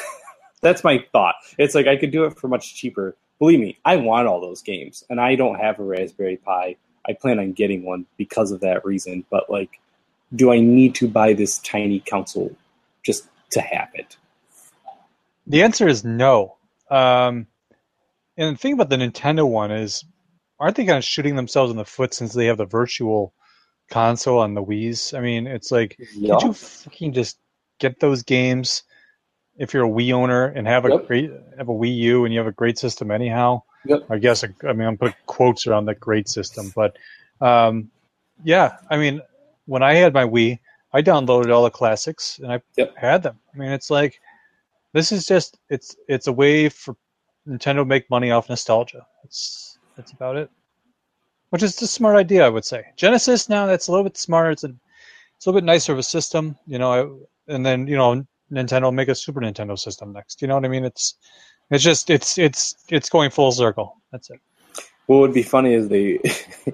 that's 0.60 0.84
my 0.84 1.04
thought. 1.12 1.36
It's 1.58 1.74
like 1.74 1.86
I 1.86 1.96
could 1.96 2.10
do 2.10 2.24
it 2.24 2.38
for 2.38 2.48
much 2.48 2.74
cheaper. 2.74 3.16
Believe 3.38 3.60
me, 3.60 3.78
I 3.84 3.96
want 3.96 4.28
all 4.28 4.40
those 4.40 4.62
games, 4.62 5.04
and 5.10 5.20
I 5.20 5.34
don't 5.34 5.58
have 5.58 5.78
a 5.78 5.82
Raspberry 5.82 6.38
Pi. 6.38 6.76
I 7.08 7.12
plan 7.12 7.38
on 7.38 7.52
getting 7.52 7.84
one 7.84 8.06
because 8.16 8.52
of 8.52 8.60
that 8.60 8.84
reason. 8.84 9.24
But, 9.30 9.50
like, 9.50 9.80
do 10.34 10.52
I 10.52 10.60
need 10.60 10.94
to 10.96 11.08
buy 11.08 11.32
this 11.32 11.58
tiny 11.58 12.00
console 12.00 12.54
just 13.02 13.28
to 13.50 13.60
have 13.60 13.88
it? 13.94 14.16
The 15.46 15.62
answer 15.62 15.86
is 15.86 16.04
no. 16.04 16.56
Um, 16.90 17.46
and 18.36 18.56
the 18.56 18.58
thing 18.58 18.72
about 18.74 18.90
the 18.90 18.96
Nintendo 18.96 19.48
one 19.48 19.70
is, 19.70 20.04
aren't 20.58 20.76
they 20.76 20.84
kind 20.84 20.98
of 20.98 21.04
shooting 21.04 21.36
themselves 21.36 21.70
in 21.70 21.76
the 21.76 21.84
foot 21.84 22.14
since 22.14 22.32
they 22.32 22.46
have 22.46 22.58
the 22.58 22.64
virtual 22.66 23.32
console 23.90 24.40
on 24.40 24.54
the 24.54 24.64
Wii's? 24.64 25.14
I 25.14 25.20
mean, 25.20 25.46
it's 25.46 25.70
like, 25.70 25.96
Yeah. 26.14 26.36
can't 26.38 26.42
you 26.42 26.52
fucking 26.52 27.12
just 27.12 27.38
get 27.78 28.00
those 28.00 28.22
games 28.22 28.82
if 29.56 29.72
you're 29.72 29.86
a 29.86 29.88
Wii 29.88 30.12
owner 30.12 30.46
and 30.46 30.66
have 30.66 30.84
a 30.84 30.90
Yep. 30.90 31.06
great 31.06 31.30
have 31.56 31.68
a 31.68 31.72
Wii 31.72 31.96
U 31.96 32.24
and 32.24 32.34
you 32.34 32.40
have 32.40 32.48
a 32.48 32.52
great 32.52 32.78
system 32.78 33.10
anyhow? 33.10 33.62
Yep. 33.88 34.06
I 34.10 34.18
guess 34.18 34.44
I 34.44 34.72
mean 34.72 34.88
I'm 34.88 34.96
putting 34.98 35.14
quotes 35.26 35.66
around 35.66 35.86
that 35.86 36.00
great 36.00 36.28
system, 36.28 36.72
but 36.74 36.96
um, 37.40 37.90
yeah, 38.44 38.76
I 38.90 38.96
mean 38.96 39.20
when 39.66 39.82
I 39.82 39.94
had 39.94 40.14
my 40.14 40.24
Wii, 40.24 40.58
I 40.92 41.02
downloaded 41.02 41.52
all 41.54 41.64
the 41.64 41.70
classics 41.70 42.38
and 42.42 42.52
I 42.52 42.60
Yep. 42.76 42.96
had 42.96 43.22
them. 43.22 43.38
I 43.54 43.58
mean 43.58 43.72
it's 43.72 43.90
like 43.90 44.20
this 44.92 45.12
is 45.12 45.26
just 45.26 45.58
it's 45.68 45.96
it's 46.08 46.26
a 46.26 46.32
way 46.32 46.68
for 46.68 46.96
Nintendo 47.46 47.76
to 47.76 47.84
make 47.84 48.08
money 48.10 48.30
off 48.30 48.48
nostalgia. 48.48 49.06
That's 49.22 49.78
that's 49.96 50.12
about 50.12 50.36
it. 50.36 50.50
Which 51.50 51.62
is 51.62 51.80
a 51.80 51.86
smart 51.86 52.16
idea, 52.16 52.44
I 52.44 52.48
would 52.48 52.64
say. 52.64 52.84
Genesis 52.96 53.48
now 53.48 53.66
that's 53.66 53.88
a 53.88 53.92
little 53.92 54.04
bit 54.04 54.16
smarter. 54.16 54.50
It's 54.50 54.64
a 54.64 54.74
it's 55.36 55.46
a 55.46 55.50
little 55.50 55.60
bit 55.60 55.66
nicer 55.66 55.92
of 55.92 55.98
a 55.98 56.02
system, 56.02 56.56
you 56.66 56.78
know. 56.78 56.92
I, 56.92 57.54
and 57.54 57.64
then 57.64 57.86
you 57.86 57.96
know 57.96 58.26
Nintendo 58.50 58.82
will 58.84 58.92
make 58.92 59.08
a 59.08 59.14
Super 59.14 59.40
Nintendo 59.40 59.78
system 59.78 60.12
next. 60.12 60.40
You 60.42 60.48
know 60.48 60.54
what 60.54 60.64
I 60.64 60.68
mean? 60.68 60.84
It's 60.84 61.14
it's 61.70 61.84
just 61.84 62.10
it's 62.10 62.38
it's 62.38 62.76
it's 62.88 63.08
going 63.08 63.30
full 63.30 63.52
circle. 63.52 63.96
That's 64.12 64.30
it. 64.30 64.40
What 65.06 65.18
would 65.18 65.34
be 65.34 65.42
funny 65.42 65.74
is 65.74 65.88
they, 65.88 66.18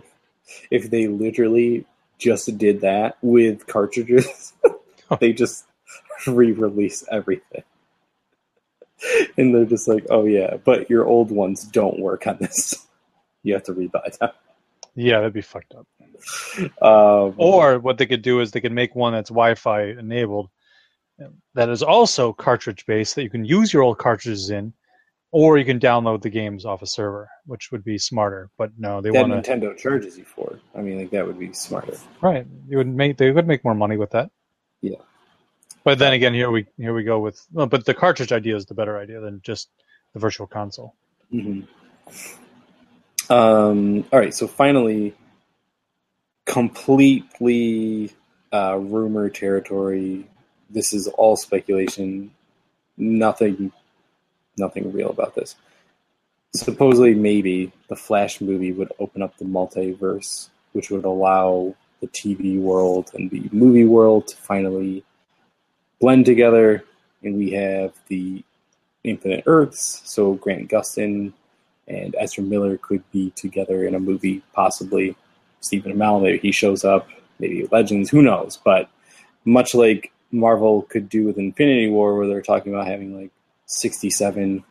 if 0.70 0.90
they 0.90 1.06
literally 1.06 1.84
just 2.18 2.56
did 2.56 2.80
that 2.80 3.18
with 3.22 3.66
cartridges, 3.66 4.52
they 5.20 5.32
just 5.32 5.64
re-release 6.26 7.04
everything, 7.10 7.62
and 9.36 9.54
they're 9.54 9.64
just 9.64 9.88
like, 9.88 10.06
"Oh 10.10 10.24
yeah, 10.24 10.56
but 10.64 10.88
your 10.90 11.06
old 11.06 11.30
ones 11.30 11.64
don't 11.64 11.98
work 11.98 12.26
on 12.26 12.38
this. 12.38 12.86
You 13.42 13.54
have 13.54 13.64
to 13.64 13.74
rebuy 13.74 14.18
them." 14.18 14.30
Yeah, 14.94 15.18
that'd 15.18 15.32
be 15.32 15.40
fucked 15.40 15.74
up. 15.74 15.86
Um, 16.82 17.34
Or 17.38 17.78
what 17.78 17.96
they 17.96 18.06
could 18.06 18.20
do 18.20 18.40
is 18.40 18.50
they 18.50 18.60
could 18.60 18.72
make 18.72 18.94
one 18.94 19.14
that's 19.14 19.30
Wi-Fi 19.30 19.84
enabled, 19.84 20.50
that 21.54 21.68
is 21.68 21.82
also 21.82 22.32
cartridge 22.32 22.86
based 22.86 23.14
that 23.14 23.22
you 23.22 23.30
can 23.30 23.44
use 23.44 23.72
your 23.72 23.82
old 23.82 23.98
cartridges 23.98 24.50
in, 24.50 24.72
or 25.32 25.58
you 25.58 25.64
can 25.64 25.80
download 25.80 26.22
the 26.22 26.30
games 26.30 26.64
off 26.64 26.82
a 26.82 26.86
server, 26.86 27.28
which 27.46 27.72
would 27.72 27.82
be 27.82 27.98
smarter. 27.98 28.50
But 28.56 28.72
no, 28.78 29.00
they 29.00 29.10
want. 29.10 29.32
Nintendo 29.32 29.76
charges 29.76 30.16
you 30.16 30.24
for. 30.24 30.60
I 30.76 30.82
mean, 30.82 30.98
like 30.98 31.10
that 31.10 31.26
would 31.26 31.38
be 31.38 31.52
smarter. 31.52 31.96
Right, 32.20 32.46
you 32.68 32.76
would 32.76 32.86
make 32.86 33.16
they 33.16 33.30
would 33.30 33.46
make 33.46 33.64
more 33.64 33.74
money 33.74 33.96
with 33.96 34.10
that. 34.10 34.30
Yeah. 34.82 34.98
But 35.84 35.98
then 35.98 36.12
again, 36.12 36.34
here 36.34 36.50
we 36.50 36.66
here 36.76 36.94
we 36.94 37.02
go 37.02 37.18
with. 37.18 37.44
Well, 37.52 37.66
but 37.66 37.84
the 37.84 37.94
cartridge 37.94 38.32
idea 38.32 38.54
is 38.54 38.66
the 38.66 38.74
better 38.74 38.98
idea 38.98 39.20
than 39.20 39.40
just 39.42 39.68
the 40.12 40.20
virtual 40.20 40.46
console. 40.46 40.94
hmm 41.30 41.62
Um, 43.30 44.04
all 44.12 44.18
right, 44.18 44.34
so 44.34 44.46
finally, 44.46 45.14
completely 46.44 48.12
uh, 48.52 48.76
rumor 48.76 49.30
territory. 49.30 50.28
This 50.68 50.92
is 50.92 51.08
all 51.08 51.36
speculation. 51.36 52.32
Nothing, 52.98 53.72
nothing 54.56 54.92
real 54.92 55.10
about 55.10 55.34
this. 55.34 55.56
Supposedly, 56.54 57.14
maybe 57.14 57.72
the 57.88 57.96
Flash 57.96 58.40
movie 58.40 58.72
would 58.72 58.92
open 58.98 59.22
up 59.22 59.36
the 59.38 59.44
multiverse, 59.44 60.50
which 60.72 60.90
would 60.90 61.04
allow 61.04 61.74
the 62.00 62.08
TV 62.08 62.60
world 62.60 63.10
and 63.14 63.30
the 63.30 63.48
movie 63.52 63.84
world 63.84 64.26
to 64.28 64.36
finally 64.36 65.04
blend 66.00 66.26
together, 66.26 66.84
and 67.22 67.36
we 67.36 67.50
have 67.52 67.94
the 68.08 68.44
Infinite 69.04 69.44
Earths. 69.46 70.02
So 70.04 70.34
Grant 70.34 70.68
Gustin 70.68 71.32
and 71.88 72.14
Ezra 72.18 72.44
Miller 72.44 72.76
could 72.76 73.02
be 73.12 73.30
together 73.30 73.86
in 73.86 73.94
a 73.94 74.00
movie, 74.00 74.42
possibly. 74.52 75.16
Stephen 75.60 75.92
Amell, 75.92 76.20
maybe 76.20 76.38
he 76.38 76.50
shows 76.50 76.84
up, 76.84 77.08
maybe 77.38 77.68
Legends, 77.70 78.10
who 78.10 78.20
knows? 78.20 78.58
But 78.62 78.90
much 79.44 79.74
like 79.74 80.12
Marvel 80.32 80.82
could 80.82 81.08
do 81.08 81.24
with 81.24 81.38
Infinity 81.38 81.88
War, 81.88 82.16
where 82.16 82.26
they're 82.26 82.42
talking 82.42 82.74
about 82.74 82.88
having 82.88 83.16
like 83.16 83.30
67 83.72 84.64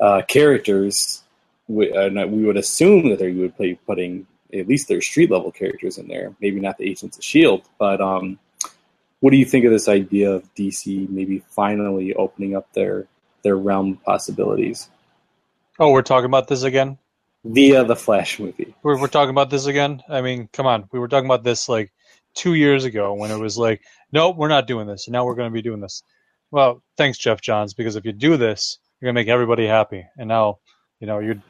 uh, 0.00 0.22
characters, 0.28 1.22
we, 1.66 1.92
uh, 1.92 2.26
we 2.26 2.44
would 2.44 2.56
assume 2.56 3.10
that 3.10 3.18
they 3.18 3.32
would 3.32 3.56
be 3.56 3.74
putting 3.86 4.26
at 4.52 4.66
least 4.66 4.88
their 4.88 5.00
street 5.00 5.30
level 5.30 5.52
characters 5.52 5.98
in 5.98 6.08
there. 6.08 6.34
Maybe 6.40 6.60
not 6.60 6.78
the 6.78 6.84
Agents 6.84 7.16
of 7.16 7.20
S.H.I.E.L.D., 7.20 7.64
but 7.78 8.00
um, 8.00 8.38
what 9.20 9.30
do 9.30 9.36
you 9.36 9.44
think 9.44 9.64
of 9.64 9.72
this 9.72 9.88
idea 9.88 10.32
of 10.32 10.54
DC 10.54 11.08
maybe 11.10 11.42
finally 11.50 12.14
opening 12.14 12.56
up 12.56 12.72
their, 12.72 13.06
their 13.42 13.56
realm 13.56 13.92
of 13.92 14.02
possibilities? 14.04 14.88
Oh, 15.78 15.90
we're 15.90 16.02
talking 16.02 16.26
about 16.26 16.48
this 16.48 16.62
again. 16.62 16.98
via 17.44 17.84
the 17.84 17.96
Flash 17.96 18.38
movie. 18.38 18.74
We're, 18.82 18.98
we're 19.00 19.08
talking 19.08 19.30
about 19.30 19.50
this 19.50 19.66
again. 19.66 20.02
I 20.08 20.22
mean, 20.22 20.48
come 20.52 20.66
on. 20.66 20.88
We 20.92 20.98
were 20.98 21.08
talking 21.08 21.26
about 21.26 21.44
this 21.44 21.68
like 21.68 21.92
two 22.34 22.54
years 22.54 22.84
ago 22.84 23.14
when 23.14 23.30
it 23.30 23.38
was 23.38 23.58
like, 23.58 23.82
nope, 24.12 24.36
we're 24.36 24.48
not 24.48 24.66
doing 24.66 24.86
this. 24.86 25.06
And 25.06 25.12
now 25.12 25.24
we're 25.24 25.34
going 25.34 25.50
to 25.50 25.54
be 25.54 25.62
doing 25.62 25.80
this. 25.80 26.02
Well, 26.50 26.82
thanks, 26.96 27.18
Geoff 27.18 27.40
Johns, 27.40 27.74
because 27.74 27.96
if 27.96 28.04
you 28.04 28.12
do 28.12 28.36
this, 28.36 28.78
you're 29.00 29.06
going 29.06 29.14
to 29.14 29.20
make 29.20 29.28
everybody 29.28 29.66
happy. 29.66 30.06
And 30.18 30.28
now, 30.28 30.58
you 31.00 31.06
know, 31.06 31.18
you're 31.18 31.40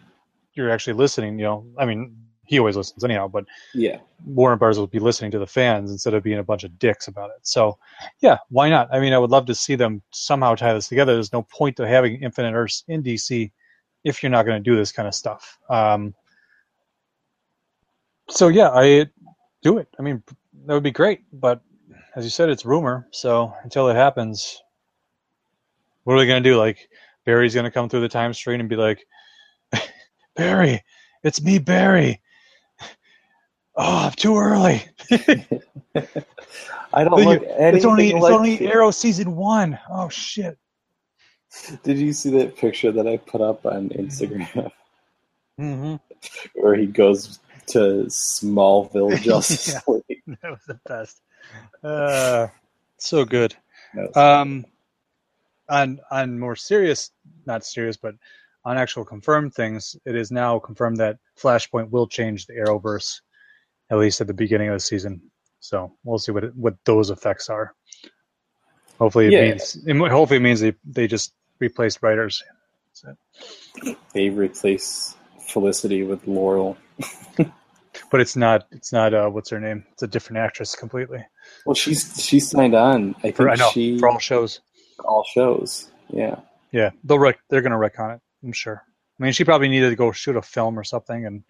you're 0.54 0.70
actually 0.70 0.94
listening. 0.94 1.38
You 1.38 1.44
know, 1.44 1.66
I 1.78 1.84
mean, 1.84 2.16
he 2.44 2.58
always 2.58 2.76
listens 2.76 3.04
anyhow, 3.04 3.28
but 3.28 3.44
Yeah, 3.74 3.98
Warner 4.26 4.56
Bros. 4.56 4.78
will 4.78 4.86
be 4.86 4.98
listening 4.98 5.30
to 5.32 5.38
the 5.38 5.46
fans 5.46 5.90
instead 5.90 6.14
of 6.14 6.22
being 6.22 6.38
a 6.38 6.42
bunch 6.42 6.64
of 6.64 6.78
dicks 6.78 7.06
about 7.06 7.30
it. 7.30 7.36
So, 7.42 7.78
yeah, 8.20 8.38
why 8.48 8.68
not? 8.70 8.88
I 8.92 8.98
mean, 9.00 9.12
I 9.12 9.18
would 9.18 9.30
love 9.30 9.46
to 9.46 9.54
see 9.54 9.76
them 9.76 10.02
somehow 10.10 10.54
tie 10.54 10.74
this 10.74 10.88
together. 10.88 11.14
There's 11.14 11.32
no 11.32 11.42
point 11.42 11.76
to 11.76 11.86
having 11.86 12.22
Infinite 12.22 12.54
Earths 12.54 12.84
in 12.88 13.02
DC 13.02 13.52
if 14.04 14.22
you're 14.22 14.30
not 14.30 14.46
going 14.46 14.62
to 14.62 14.70
do 14.70 14.76
this 14.76 14.92
kind 14.92 15.06
of 15.06 15.14
stuff. 15.14 15.58
Um, 15.68 16.14
so 18.30 18.48
yeah, 18.48 18.70
I 18.70 19.06
do 19.62 19.78
it. 19.78 19.88
I 19.98 20.02
mean, 20.02 20.22
that 20.66 20.74
would 20.74 20.82
be 20.82 20.90
great, 20.90 21.20
but 21.32 21.60
as 22.16 22.24
you 22.24 22.30
said, 22.30 22.48
it's 22.48 22.64
rumor. 22.64 23.06
So 23.10 23.52
until 23.62 23.88
it 23.88 23.94
happens, 23.94 24.60
what 26.08 26.14
are 26.14 26.20
we 26.20 26.26
going 26.26 26.42
to 26.42 26.48
do? 26.50 26.56
Like 26.56 26.88
Barry's 27.26 27.52
going 27.52 27.64
to 27.64 27.70
come 27.70 27.90
through 27.90 28.00
the 28.00 28.08
time 28.08 28.32
stream 28.32 28.60
and 28.60 28.68
be 28.68 28.76
like, 28.76 29.06
Barry, 30.36 30.82
it's 31.22 31.42
me, 31.42 31.58
Barry. 31.58 32.22
Oh, 33.80 34.06
I'm 34.06 34.12
too 34.12 34.36
early. 34.36 34.82
I 36.92 37.04
don't 37.04 37.22
look 37.22 37.42
it's 37.44 37.84
only 37.84 38.08
it's 38.10 38.20
like 38.20 38.34
only 38.34 38.54
it. 38.54 38.62
Arrow 38.62 38.90
season 38.90 39.36
one. 39.36 39.78
Oh 39.88 40.08
shit. 40.08 40.58
Did 41.84 41.96
you 41.96 42.12
see 42.12 42.30
that 42.30 42.56
picture 42.56 42.90
that 42.90 43.06
I 43.06 43.18
put 43.18 43.40
up 43.40 43.64
on 43.66 43.90
Instagram 43.90 44.72
hmm 45.58 45.94
where 46.54 46.74
he 46.74 46.86
goes 46.86 47.38
to 47.68 48.06
Smallville 48.08 49.20
Justice 49.22 49.74
Yeah. 49.74 49.80
League? 50.08 50.22
That 50.42 50.50
was 50.50 50.64
the 50.66 50.80
best. 50.84 51.20
Uh, 51.84 52.48
so 52.96 53.24
good. 53.24 53.54
Was- 53.94 54.16
Um, 54.16 54.64
on 55.68 56.00
on 56.10 56.38
more 56.38 56.56
serious, 56.56 57.10
not 57.46 57.64
serious, 57.64 57.96
but 57.96 58.14
on 58.64 58.76
actual 58.76 59.04
confirmed 59.04 59.54
things, 59.54 59.96
it 60.04 60.14
is 60.16 60.30
now 60.30 60.58
confirmed 60.58 60.98
that 60.98 61.18
Flashpoint 61.40 61.90
will 61.90 62.06
change 62.06 62.46
the 62.46 62.54
Arrowverse, 62.54 63.20
at 63.90 63.98
least 63.98 64.20
at 64.20 64.26
the 64.26 64.34
beginning 64.34 64.68
of 64.68 64.74
the 64.74 64.80
season. 64.80 65.22
So 65.60 65.96
we'll 66.04 66.18
see 66.18 66.32
what 66.32 66.44
it, 66.44 66.54
what 66.54 66.76
those 66.84 67.10
effects 67.10 67.48
are. 67.48 67.74
Hopefully, 68.98 69.26
it 69.26 69.32
Yeah. 69.32 69.50
means 69.50 69.76
it, 69.86 69.96
hopefully 69.96 70.38
it 70.38 70.42
means 70.42 70.60
they 70.60 70.74
they 70.84 71.06
just 71.06 71.32
replaced 71.60 72.02
writers. 72.02 72.42
They 74.12 74.28
replace 74.30 75.16
Felicity 75.48 76.02
with 76.02 76.26
Laurel. 76.26 76.76
But 78.10 78.20
it's 78.20 78.36
not 78.36 78.66
it's 78.70 78.92
not 78.92 79.12
uh, 79.12 79.28
what's 79.28 79.50
her 79.50 79.60
name? 79.60 79.84
It's 79.92 80.02
a 80.02 80.06
different 80.06 80.38
actress 80.38 80.74
completely. 80.74 81.24
Well, 81.66 81.74
she's 81.74 82.22
she's 82.22 82.48
signed 82.48 82.74
on. 82.74 83.14
I 83.18 83.22
think 83.22 83.36
For, 83.36 83.50
I 83.50 83.56
know 83.56 83.70
she 83.70 83.98
for 83.98 84.08
all 84.08 84.18
shows. 84.18 84.60
All 85.04 85.24
shows. 85.24 85.90
Yeah. 86.08 86.40
Yeah, 86.72 86.90
they'll 87.04 87.18
rec- 87.18 87.40
they're 87.48 87.62
going 87.62 87.72
to 87.72 87.78
wreck 87.78 87.98
on 87.98 88.10
it. 88.10 88.20
I'm 88.44 88.52
sure. 88.52 88.82
I 89.18 89.22
mean, 89.22 89.32
she 89.32 89.44
probably 89.44 89.68
needed 89.68 89.90
to 89.90 89.96
go 89.96 90.12
shoot 90.12 90.36
a 90.36 90.42
film 90.42 90.78
or 90.78 90.84
something, 90.84 91.24
and 91.26 91.42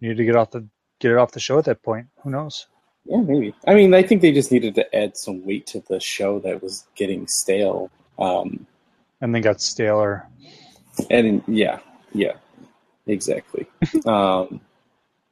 needed 0.00 0.16
to 0.18 0.24
get 0.24 0.36
off 0.36 0.50
the 0.50 0.66
get 1.00 1.12
it 1.12 1.16
off 1.18 1.30
the 1.32 1.40
show 1.40 1.58
at 1.58 1.64
that 1.66 1.82
point. 1.82 2.08
Who 2.22 2.30
knows? 2.30 2.66
Yeah, 3.04 3.20
maybe. 3.20 3.54
I 3.66 3.74
mean, 3.74 3.94
I 3.94 4.02
think 4.02 4.20
they 4.20 4.32
just 4.32 4.50
needed 4.52 4.74
to 4.74 4.94
add 4.96 5.16
some 5.16 5.44
weight 5.46 5.66
to 5.68 5.82
the 5.88 6.00
show 6.00 6.40
that 6.40 6.62
was 6.62 6.86
getting 6.96 7.26
stale. 7.28 7.90
Um, 8.18 8.66
And 9.20 9.32
then 9.34 9.42
got 9.42 9.60
staler. 9.60 10.26
and 11.08 11.42
yeah, 11.46 11.78
yeah, 12.12 12.32
exactly. 13.06 13.66
um, 14.06 14.60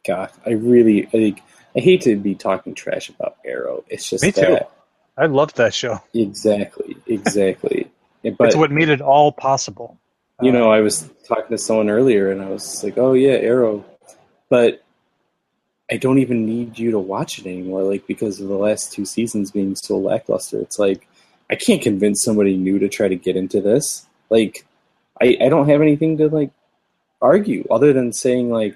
God, 0.07 0.31
I 0.47 0.51
really, 0.51 1.09
I, 1.13 1.35
I 1.77 1.81
hate 1.81 2.03
to 2.03 2.17
be 2.17 2.35
talking 2.37 2.75
trash 2.75 3.09
about 3.11 3.37
Arrow. 3.45 3.85
It's 3.89 4.09
just 4.09 4.23
Me 4.25 4.31
too. 4.33 4.41
that 4.43 4.71
I 5.17 5.27
loved 5.27 5.57
that 5.57 5.73
show. 5.75 6.01
exactly, 6.15 6.97
exactly. 7.07 7.91
But 8.39 8.49
it's 8.49 8.57
what 8.57 8.73
made 8.73 8.89
it 8.89 9.01
all 9.01 9.31
possible. 9.31 9.97
you 10.43 10.51
Uh, 10.51 10.55
know, 10.55 10.71
I 10.73 10.81
was 10.81 11.09
talking 11.29 11.57
to 11.57 11.59
someone 11.59 11.89
earlier, 11.89 12.33
and 12.33 12.43
I 12.43 12.49
was 12.49 12.83
like, 12.83 12.99
"Oh 12.99 13.13
yeah, 13.13 13.35
Arrow," 13.35 13.85
but 14.49 14.83
I 15.93 15.97
don't 15.97 16.19
even 16.19 16.45
need 16.45 16.77
you 16.77 16.91
to 16.91 16.99
watch 16.99 17.39
it 17.39 17.47
anymore. 17.47 17.85
Like 17.85 18.05
because 18.09 18.41
of 18.41 18.49
the 18.49 18.57
last 18.57 18.93
two 18.93 19.05
seasons 19.05 19.53
being 19.53 19.77
so 19.77 19.97
lackluster, 19.97 20.59
it's 20.61 20.77
like 20.79 21.07
I 21.49 21.55
can't 21.55 21.81
convince 21.81 22.25
somebody 22.25 22.57
new 22.57 22.81
to 22.81 22.89
try 22.89 23.07
to 23.07 23.15
get 23.15 23.37
into 23.37 23.61
this. 23.61 24.05
Like 24.29 24.67
I, 25.21 25.37
I 25.41 25.49
don't 25.49 25.69
have 25.69 25.81
anything 25.81 26.19
to 26.19 26.29
like 26.29 26.51
argue 27.23 27.65
other 27.71 27.93
than 27.93 28.13
saying 28.13 28.51
like, 28.51 28.75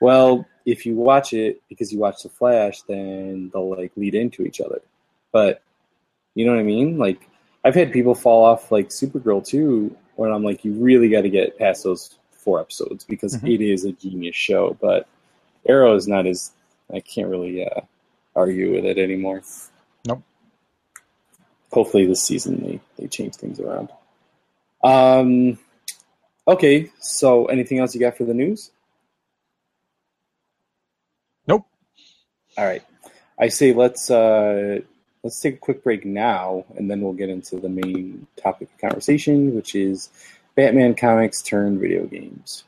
well, 0.00 0.44
if 0.66 0.84
you 0.86 0.96
watch 0.96 1.32
it 1.32 1.62
because 1.68 1.92
you 1.92 2.00
watch 2.00 2.24
the 2.24 2.28
Flash, 2.30 2.82
then 2.82 3.50
they'll 3.52 3.70
like 3.76 3.92
lead 3.96 4.16
into 4.16 4.42
each 4.42 4.60
other. 4.60 4.80
But 5.30 5.62
you 6.38 6.46
know 6.46 6.52
what 6.52 6.60
I 6.60 6.64
mean? 6.64 6.98
Like 6.98 7.28
I've 7.64 7.74
had 7.74 7.92
people 7.92 8.14
fall 8.14 8.44
off 8.44 8.70
like 8.70 8.90
Supergirl 8.90 9.44
too, 9.44 9.96
when 10.14 10.30
I'm 10.32 10.44
like, 10.44 10.64
you 10.64 10.72
really 10.72 11.08
got 11.08 11.22
to 11.22 11.28
get 11.30 11.58
past 11.58 11.82
those 11.82 12.16
four 12.30 12.60
episodes 12.60 13.04
because 13.04 13.36
Mhm. 13.36 13.54
it 13.54 13.60
is 13.60 13.84
a 13.84 13.92
genius 13.92 14.36
show. 14.36 14.76
But 14.80 15.08
Arrow 15.66 15.94
is 15.96 16.06
not 16.06 16.26
as 16.26 16.52
I 16.94 17.00
can't 17.00 17.28
really 17.28 17.66
uh, 17.66 17.80
argue 18.36 18.72
with 18.74 18.84
it 18.84 18.98
anymore. 18.98 19.42
Nope. 20.06 20.22
Hopefully 21.72 22.06
this 22.06 22.22
season 22.22 22.62
they 22.64 22.80
they 22.96 23.08
change 23.08 23.34
things 23.34 23.58
around. 23.58 23.90
Um. 24.84 25.58
Okay, 26.46 26.90
so 27.00 27.46
anything 27.46 27.78
else 27.80 27.94
you 27.94 28.00
got 28.00 28.16
for 28.16 28.24
the 28.24 28.32
news? 28.32 28.70
Nope. 31.46 31.66
All 32.56 32.64
right. 32.64 32.82
I 33.38 33.48
say 33.48 33.72
let's 33.74 34.10
uh, 34.10 34.80
let's 35.28 35.40
take 35.40 35.56
a 35.56 35.58
quick 35.58 35.84
break 35.84 36.06
now, 36.06 36.64
and 36.76 36.90
then 36.90 37.02
we'll 37.02 37.12
get 37.12 37.28
into 37.28 37.60
the 37.60 37.68
main 37.68 38.26
topic 38.42 38.70
of 38.72 38.80
conversation, 38.80 39.54
which 39.54 39.74
is 39.74 40.08
Batman 40.56 40.94
comics 40.94 41.42
turned 41.42 41.80
video 41.80 42.06
games. 42.06 42.64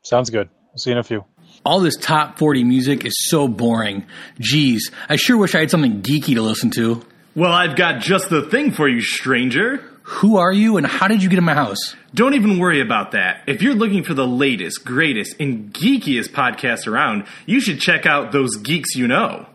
Sounds 0.00 0.30
good. 0.30 0.48
We'll 0.72 0.78
see 0.78 0.88
you 0.88 0.96
in 0.96 1.00
a 1.00 1.02
few. 1.02 1.26
All 1.66 1.80
this 1.80 1.96
top 1.96 2.38
40 2.38 2.64
music 2.64 3.04
is 3.04 3.12
so 3.28 3.46
boring. 3.46 4.06
Geez, 4.40 4.90
I 5.06 5.16
sure 5.16 5.36
wish 5.36 5.54
I 5.54 5.60
had 5.60 5.70
something 5.70 6.00
geeky 6.00 6.34
to 6.34 6.40
listen 6.40 6.70
to. 6.76 7.04
Well, 7.34 7.52
I've 7.52 7.76
got 7.76 8.00
just 8.00 8.30
the 8.30 8.40
thing 8.40 8.70
for 8.70 8.88
you, 8.88 9.02
stranger. 9.02 9.84
Who 10.04 10.38
are 10.38 10.52
you 10.52 10.78
and 10.78 10.86
how 10.86 11.08
did 11.08 11.22
you 11.22 11.28
get 11.28 11.38
in 11.38 11.44
my 11.44 11.52
house? 11.52 11.94
Don't 12.14 12.32
even 12.32 12.58
worry 12.58 12.80
about 12.80 13.12
that. 13.12 13.42
If 13.46 13.60
you're 13.60 13.74
looking 13.74 14.02
for 14.02 14.14
the 14.14 14.26
latest, 14.26 14.82
greatest, 14.82 15.36
and 15.38 15.74
geekiest 15.74 16.30
podcast 16.30 16.86
around, 16.86 17.26
you 17.44 17.60
should 17.60 17.80
check 17.80 18.06
out 18.06 18.32
Those 18.32 18.56
Geeks 18.56 18.94
You 18.94 19.08
Know. 19.08 19.46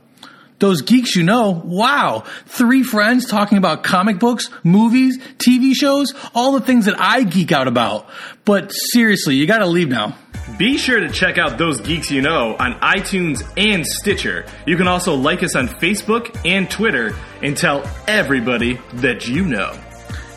Those 0.60 0.82
geeks 0.82 1.16
you 1.16 1.24
know, 1.24 1.62
wow. 1.66 2.24
Three 2.46 2.84
friends 2.84 3.26
talking 3.26 3.58
about 3.58 3.84
comic 3.84 4.20
books, 4.20 4.50
movies, 4.64 5.18
TV 5.38 5.74
shows, 5.74 6.14
all 6.34 6.54
the 6.54 6.62
things 6.62 6.86
that 6.86 7.00
I 7.00 7.24
geek 7.24 7.52
out 7.52 7.68
about. 7.68 8.08
But 8.46 8.72
seriously, 8.72 9.36
you 9.36 9.48
gotta 9.48 9.68
leave 9.68 9.90
now. 9.90 10.16
Be 10.58 10.78
sure 10.78 11.00
to 11.00 11.10
check 11.10 11.38
out 11.38 11.58
Those 11.58 11.82
Geeks 11.82 12.12
You 12.12 12.22
Know 12.22 12.56
on 12.58 12.74
iTunes 12.80 13.42
and 13.58 13.86
Stitcher. 13.88 14.46
You 14.68 14.78
can 14.78 14.88
also 14.88 15.16
like 15.16 15.42
us 15.42 15.56
on 15.56 15.68
Facebook 15.68 16.40
and 16.46 16.70
Twitter 16.70 17.16
and 17.42 17.58
tell 17.58 17.90
everybody 18.08 18.80
that 18.96 19.28
you 19.28 19.46
know. 19.46 19.78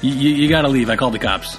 You, 0.01 0.13
you, 0.15 0.31
you 0.31 0.49
gotta 0.49 0.69
leave. 0.69 0.89
I 0.91 0.97
called 0.97 1.15
the 1.15 1.19
cops. 1.19 1.59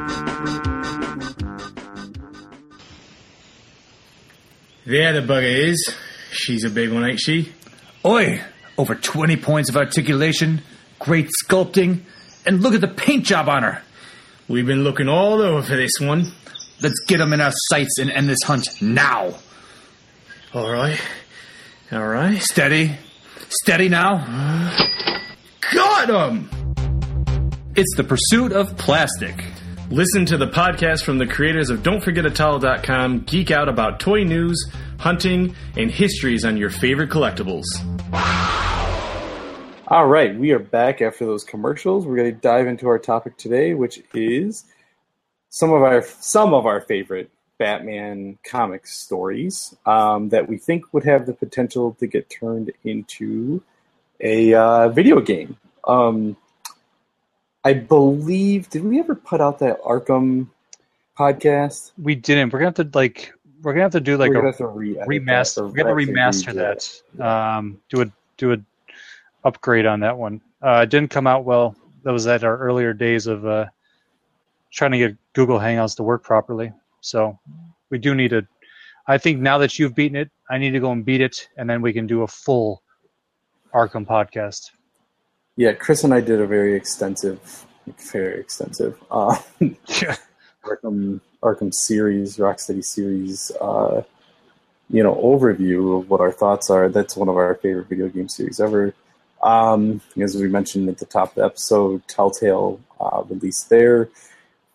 There 4.85 5.13
the 5.13 5.21
bugger 5.21 5.69
is. 5.69 5.93
She's 6.31 6.63
a 6.63 6.69
big 6.69 6.91
one, 6.91 7.05
ain't 7.05 7.19
she? 7.19 7.51
Oi! 8.03 8.41
Over 8.77 8.95
20 8.95 9.37
points 9.37 9.69
of 9.69 9.77
articulation, 9.77 10.61
great 10.97 11.29
sculpting, 11.43 11.99
and 12.45 12.63
look 12.63 12.73
at 12.73 12.81
the 12.81 12.87
paint 12.87 13.25
job 13.25 13.47
on 13.47 13.63
her. 13.63 13.83
We've 14.47 14.65
been 14.65 14.83
looking 14.83 15.07
all 15.07 15.41
over 15.41 15.61
for 15.61 15.75
this 15.75 15.99
one. 15.99 16.31
Let's 16.81 16.99
get 17.07 17.19
them 17.19 17.31
in 17.31 17.41
our 17.41 17.53
sights 17.69 17.99
and 17.99 18.09
end 18.09 18.27
this 18.27 18.41
hunt 18.43 18.67
now. 18.81 19.35
All 20.53 20.71
right. 20.71 20.99
All 21.91 22.07
right. 22.07 22.41
Steady. 22.41 22.95
Steady 23.49 23.87
now. 23.87 24.17
Got 25.73 26.09
him! 26.09 26.49
It's 27.75 27.95
the 27.95 28.03
pursuit 28.03 28.51
of 28.51 28.75
plastic. 28.77 29.43
Listen 29.91 30.25
to 30.27 30.37
the 30.37 30.47
podcast 30.47 31.03
from 31.03 31.17
the 31.17 31.27
creators 31.27 31.69
of 31.69 31.79
Don'tForgetAtowel.com 31.79 33.25
geek 33.25 33.51
out 33.51 33.67
about 33.67 33.99
toy 33.99 34.23
news, 34.23 34.71
hunting, 34.97 35.53
and 35.75 35.91
histories 35.91 36.45
on 36.45 36.55
your 36.55 36.69
favorite 36.69 37.09
collectibles. 37.09 37.65
All 39.87 40.07
right, 40.07 40.33
we 40.33 40.51
are 40.51 40.59
back 40.59 41.01
after 41.01 41.25
those 41.25 41.43
commercials. 41.43 42.05
We're 42.05 42.15
going 42.15 42.33
to 42.33 42.39
dive 42.39 42.67
into 42.67 42.87
our 42.87 42.99
topic 42.99 43.35
today, 43.35 43.73
which 43.73 44.01
is 44.13 44.63
some 45.49 45.73
of 45.73 45.81
our 45.81 46.01
some 46.03 46.53
of 46.53 46.65
our 46.65 46.79
favorite 46.79 47.29
Batman 47.57 48.37
comic 48.45 48.87
stories 48.87 49.75
um, 49.85 50.29
that 50.29 50.47
we 50.47 50.57
think 50.57 50.93
would 50.93 51.03
have 51.03 51.25
the 51.25 51.33
potential 51.33 51.97
to 51.99 52.07
get 52.07 52.29
turned 52.29 52.71
into 52.85 53.61
a 54.21 54.53
uh, 54.53 54.87
video 54.87 55.19
game. 55.19 55.57
Um, 55.85 56.37
I 57.63 57.73
believe 57.73 58.69
did 58.69 58.83
we 58.83 58.99
ever 58.99 59.15
put 59.15 59.41
out 59.41 59.59
that 59.59 59.81
Arkham 59.81 60.47
podcast? 61.17 61.91
We 62.01 62.15
didn't. 62.15 62.51
We're 62.51 62.59
gonna 62.59 62.73
have 62.75 62.91
to 62.91 62.97
like 62.97 63.33
we're 63.61 63.73
gonna 63.73 63.83
have 63.83 63.91
to 63.91 63.99
do 63.99 64.17
like 64.17 64.31
We're 64.31 64.47
a 64.47 64.53
remaster. 64.53 65.63
We're 65.63 65.83
gonna 65.83 65.93
remaster 65.93 66.53
that. 66.53 67.23
Um, 67.23 67.79
do 67.89 68.01
a 68.01 68.11
do 68.37 68.53
a 68.53 68.57
upgrade 69.43 69.85
on 69.85 69.99
that 69.99 70.17
one. 70.17 70.41
Uh, 70.61 70.81
it 70.83 70.89
didn't 70.89 71.11
come 71.11 71.27
out 71.27 71.45
well. 71.45 71.75
That 72.03 72.11
was 72.11 72.25
at 72.25 72.43
our 72.43 72.57
earlier 72.57 72.93
days 72.93 73.27
of 73.27 73.45
uh, 73.45 73.67
trying 74.71 74.91
to 74.91 74.97
get 74.97 75.17
Google 75.33 75.59
Hangouts 75.59 75.95
to 75.97 76.03
work 76.03 76.23
properly. 76.23 76.71
So 77.01 77.37
we 77.91 77.99
do 77.99 78.15
need 78.15 78.29
to. 78.29 78.47
I 79.07 79.17
think 79.17 79.39
now 79.39 79.57
that 79.59 79.77
you've 79.77 79.93
beaten 79.93 80.15
it, 80.15 80.31
I 80.49 80.57
need 80.57 80.71
to 80.71 80.79
go 80.79 80.91
and 80.91 81.05
beat 81.05 81.21
it, 81.21 81.47
and 81.57 81.69
then 81.69 81.81
we 81.81 81.93
can 81.93 82.07
do 82.07 82.23
a 82.23 82.27
full 82.27 82.81
Arkham 83.73 84.05
podcast. 84.05 84.71
Yeah, 85.55 85.73
Chris 85.73 86.03
and 86.03 86.13
I 86.13 86.21
did 86.21 86.39
a 86.39 86.47
very 86.47 86.75
extensive, 86.75 87.65
very 88.11 88.39
extensive 88.39 88.97
uh, 89.11 89.37
Yeah. 89.59 90.15
Arkham 90.63 91.19
Arkham 91.41 91.73
series, 91.73 92.37
Rocksteady 92.37 92.85
series, 92.85 93.51
uh, 93.59 94.03
you 94.91 95.01
know, 95.01 95.15
overview 95.15 95.99
of 95.99 96.09
what 96.09 96.21
our 96.21 96.31
thoughts 96.31 96.69
are. 96.69 96.87
That's 96.87 97.15
one 97.15 97.29
of 97.29 97.35
our 97.35 97.55
favorite 97.55 97.89
video 97.89 98.09
game 98.09 98.29
series 98.29 98.59
ever. 98.59 98.93
Um, 99.41 100.01
as 100.19 100.35
we 100.35 100.47
mentioned 100.47 100.87
at 100.87 100.99
the 100.99 101.05
top 101.05 101.29
of 101.29 101.35
the 101.35 101.45
episode, 101.45 102.07
Telltale 102.07 102.79
uh, 102.99 103.23
released 103.27 103.69
their 103.69 104.09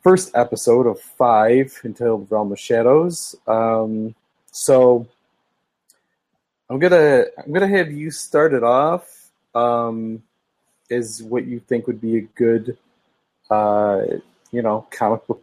first 0.02 0.32
episode 0.34 0.86
of 0.86 1.00
five 1.00 1.80
entitled 1.84 2.26
Realm 2.30 2.50
of 2.50 2.58
Shadows. 2.58 3.36
Um, 3.46 4.14
so 4.50 5.06
I'm 6.68 6.80
gonna 6.80 7.26
I'm 7.38 7.52
gonna 7.52 7.68
have 7.68 7.92
you 7.92 8.10
start 8.10 8.54
it 8.54 8.64
off. 8.64 9.30
Um, 9.54 10.22
is 10.90 11.22
what 11.22 11.46
you 11.46 11.60
think 11.60 11.86
would 11.86 12.00
be 12.00 12.18
a 12.18 12.20
good, 12.20 12.76
uh, 13.50 14.02
you 14.52 14.62
know, 14.62 14.86
comic 14.90 15.26
book 15.26 15.42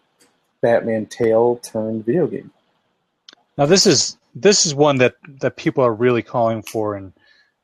Batman 0.62 1.06
tale 1.06 1.58
turned 1.58 2.06
video 2.06 2.28
game. 2.28 2.52
Now 3.58 3.66
this 3.66 3.86
is 3.86 4.18
this 4.34 4.66
is 4.66 4.74
one 4.74 4.98
that 4.98 5.16
that 5.42 5.58
people 5.58 5.84
are 5.84 5.94
really 5.94 6.24
calling 6.24 6.64
for, 6.64 6.96
and 6.96 7.14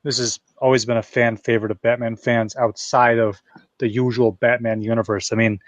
this 0.04 0.18
has 0.18 0.38
always 0.58 0.84
been 0.84 0.98
a 0.98 1.02
fan 1.02 1.36
favorite 1.36 1.70
of 1.70 1.80
Batman 1.82 2.16
fans 2.16 2.54
outside 2.56 3.18
of 3.18 3.40
the 3.78 3.88
usual 3.88 4.32
Batman 4.32 4.82
universe. 4.82 5.32
I 5.32 5.36
mean, 5.36 5.58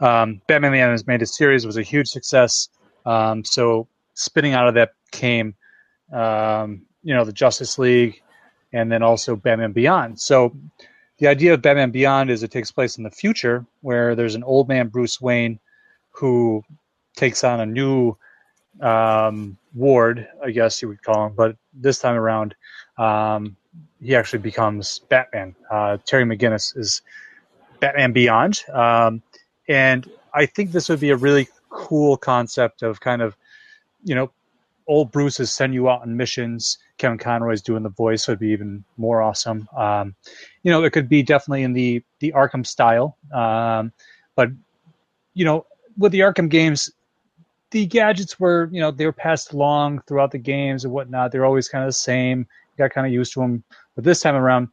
um, 0.00 0.40
Batman 0.46 0.72
the 0.72 0.78
Animated 0.78 1.28
Series 1.28 1.66
was 1.66 1.76
a 1.76 1.82
huge 1.82 2.08
success, 2.08 2.68
um, 3.04 3.44
so 3.44 3.88
spinning 4.14 4.54
out 4.54 4.68
of 4.68 4.74
that 4.74 4.92
came, 5.10 5.54
um, 6.12 6.82
you 7.02 7.12
know, 7.12 7.24
the 7.24 7.32
Justice 7.32 7.78
League, 7.78 8.22
and 8.72 8.90
then 8.90 9.02
also 9.02 9.36
Batman 9.36 9.72
Beyond. 9.72 10.20
So 10.20 10.56
the 11.18 11.26
idea 11.26 11.54
of 11.54 11.62
Batman 11.62 11.90
Beyond 11.90 12.30
is 12.30 12.42
it 12.42 12.50
takes 12.50 12.70
place 12.70 12.98
in 12.98 13.04
the 13.04 13.10
future 13.10 13.64
where 13.80 14.14
there's 14.14 14.34
an 14.34 14.44
old 14.44 14.68
man 14.68 14.88
Bruce 14.88 15.20
Wayne 15.20 15.58
who 16.10 16.62
takes 17.14 17.44
on 17.44 17.60
a 17.60 17.66
new 17.66 18.16
um, 18.80 19.56
ward, 19.74 20.28
I 20.44 20.50
guess 20.50 20.80
you 20.82 20.88
would 20.88 21.02
call 21.02 21.26
him, 21.26 21.32
but 21.34 21.56
this 21.72 21.98
time 21.98 22.16
around, 22.16 22.54
um, 22.98 23.56
he 24.00 24.14
actually 24.14 24.40
becomes 24.40 25.00
Batman. 25.08 25.54
Uh, 25.70 25.98
Terry 26.04 26.24
McGinnis 26.24 26.76
is 26.76 27.02
Batman 27.80 28.12
Beyond, 28.12 28.62
um, 28.72 29.22
and 29.68 30.10
I 30.34 30.46
think 30.46 30.72
this 30.72 30.88
would 30.88 31.00
be 31.00 31.10
a 31.10 31.16
really 31.16 31.48
cool 31.70 32.16
concept 32.16 32.82
of 32.82 33.00
kind 33.00 33.22
of, 33.22 33.36
you 34.04 34.14
know, 34.14 34.30
old 34.86 35.10
Bruce 35.10 35.40
is 35.40 35.52
send 35.52 35.74
you 35.74 35.88
out 35.88 36.02
on 36.02 36.16
missions. 36.16 36.78
Kevin 36.98 37.18
Conroy's 37.18 37.62
doing 37.62 37.82
the 37.82 37.88
voice 37.90 38.28
It'd 38.28 38.38
be 38.38 38.48
even 38.48 38.84
more 38.96 39.22
awesome. 39.22 39.68
Um, 39.76 40.14
you 40.62 40.70
know, 40.70 40.84
it 40.84 40.92
could 40.92 41.08
be 41.08 41.22
definitely 41.22 41.62
in 41.62 41.72
the 41.72 42.02
the 42.20 42.32
Arkham 42.32 42.66
style, 42.66 43.16
um, 43.32 43.92
but 44.34 44.50
you 45.34 45.44
know, 45.44 45.66
with 45.98 46.12
the 46.12 46.20
Arkham 46.20 46.48
games, 46.48 46.90
the 47.70 47.86
gadgets 47.86 48.38
were, 48.40 48.68
you 48.72 48.80
know, 48.80 48.90
they 48.90 49.04
were 49.06 49.12
passed 49.12 49.52
along 49.52 50.00
throughout 50.06 50.30
the 50.30 50.38
games 50.38 50.84
and 50.84 50.92
whatnot. 50.92 51.32
They're 51.32 51.44
always 51.44 51.68
kind 51.68 51.84
of 51.84 51.88
the 51.88 51.92
same. 51.92 52.40
You 52.40 52.84
got 52.84 52.92
kind 52.92 53.06
of 53.06 53.12
used 53.12 53.32
to 53.34 53.40
them. 53.40 53.62
But 53.94 54.04
this 54.04 54.20
time 54.20 54.34
around, 54.34 54.68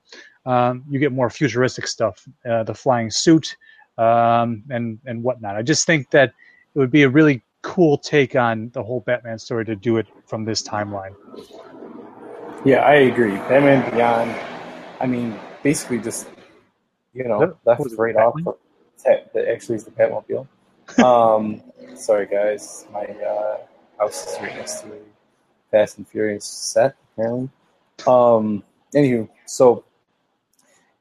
um, 0.46 0.84
you 0.90 1.00
get 1.00 1.12
more 1.12 1.30
futuristic 1.30 1.88
stuff, 1.88 2.28
uh, 2.50 2.64
the 2.64 2.74
flying 2.74 3.10
suit 3.10 3.56
um, 3.98 4.64
and 4.70 5.00
and 5.06 5.24
whatnot. 5.24 5.56
I 5.56 5.62
just 5.62 5.86
think 5.86 6.10
that 6.12 6.34
it 6.76 6.80
would 6.80 6.92
be 6.92 7.04
a 7.04 7.10
really 7.10 7.42
cool 7.64 7.98
take 7.98 8.36
on 8.36 8.70
the 8.74 8.84
whole 8.84 9.00
Batman 9.00 9.40
story 9.40 9.66
to 9.66 9.76
do 9.76 9.98
it 9.98 10.06
from 10.28 10.46
this 10.46 10.62
timeline. 10.62 11.16
Yeah, 12.64 12.80
I 12.80 12.94
agree. 12.94 13.32
Batman 13.32 13.90
Beyond. 13.92 14.36
I 15.00 15.08
mean, 15.08 15.38
basically 15.64 15.98
just 16.00 16.28
you 17.14 17.24
know 17.24 17.40
That- 17.40 17.58
left 17.66 17.82
was 17.82 17.94
it 17.94 18.00
right 18.00 18.16
off. 18.16 18.36
Batman? 18.36 18.54
That 19.06 19.34
that 19.34 19.48
actually 19.50 19.78
is 19.78 19.86
the 19.86 19.92
Batmobile. 19.92 20.48
um, 21.04 21.64
sorry 21.96 22.28
guys, 22.28 22.86
my 22.92 23.06
uh, 23.06 23.58
house 23.98 24.28
is 24.28 24.40
right 24.42 24.56
next 24.56 24.82
to 24.82 24.88
a 24.88 24.98
Fast 25.72 25.98
and 25.98 26.08
Furious 26.08 26.46
set 26.46 26.96
apparently. 27.14 27.50
Um, 28.06 28.64
anywho, 28.94 29.28
so 29.46 29.84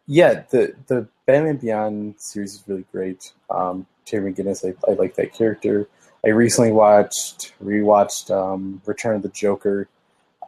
yeah, 0.06 0.44
the 0.50 0.74
the 0.86 1.08
Batman 1.26 1.56
Beyond 1.56 2.14
series 2.18 2.54
is 2.54 2.64
really 2.66 2.84
great. 2.92 3.32
Um, 3.50 3.86
Terry 4.04 4.32
McGinnis, 4.32 4.64
I, 4.64 4.90
I 4.90 4.94
like 4.94 5.14
that 5.16 5.32
character. 5.32 5.88
I 6.24 6.30
recently 6.30 6.72
watched 6.72 7.52
rewatched 7.62 8.30
um, 8.30 8.80
Return 8.86 9.16
of 9.16 9.22
the 9.22 9.28
Joker, 9.28 9.88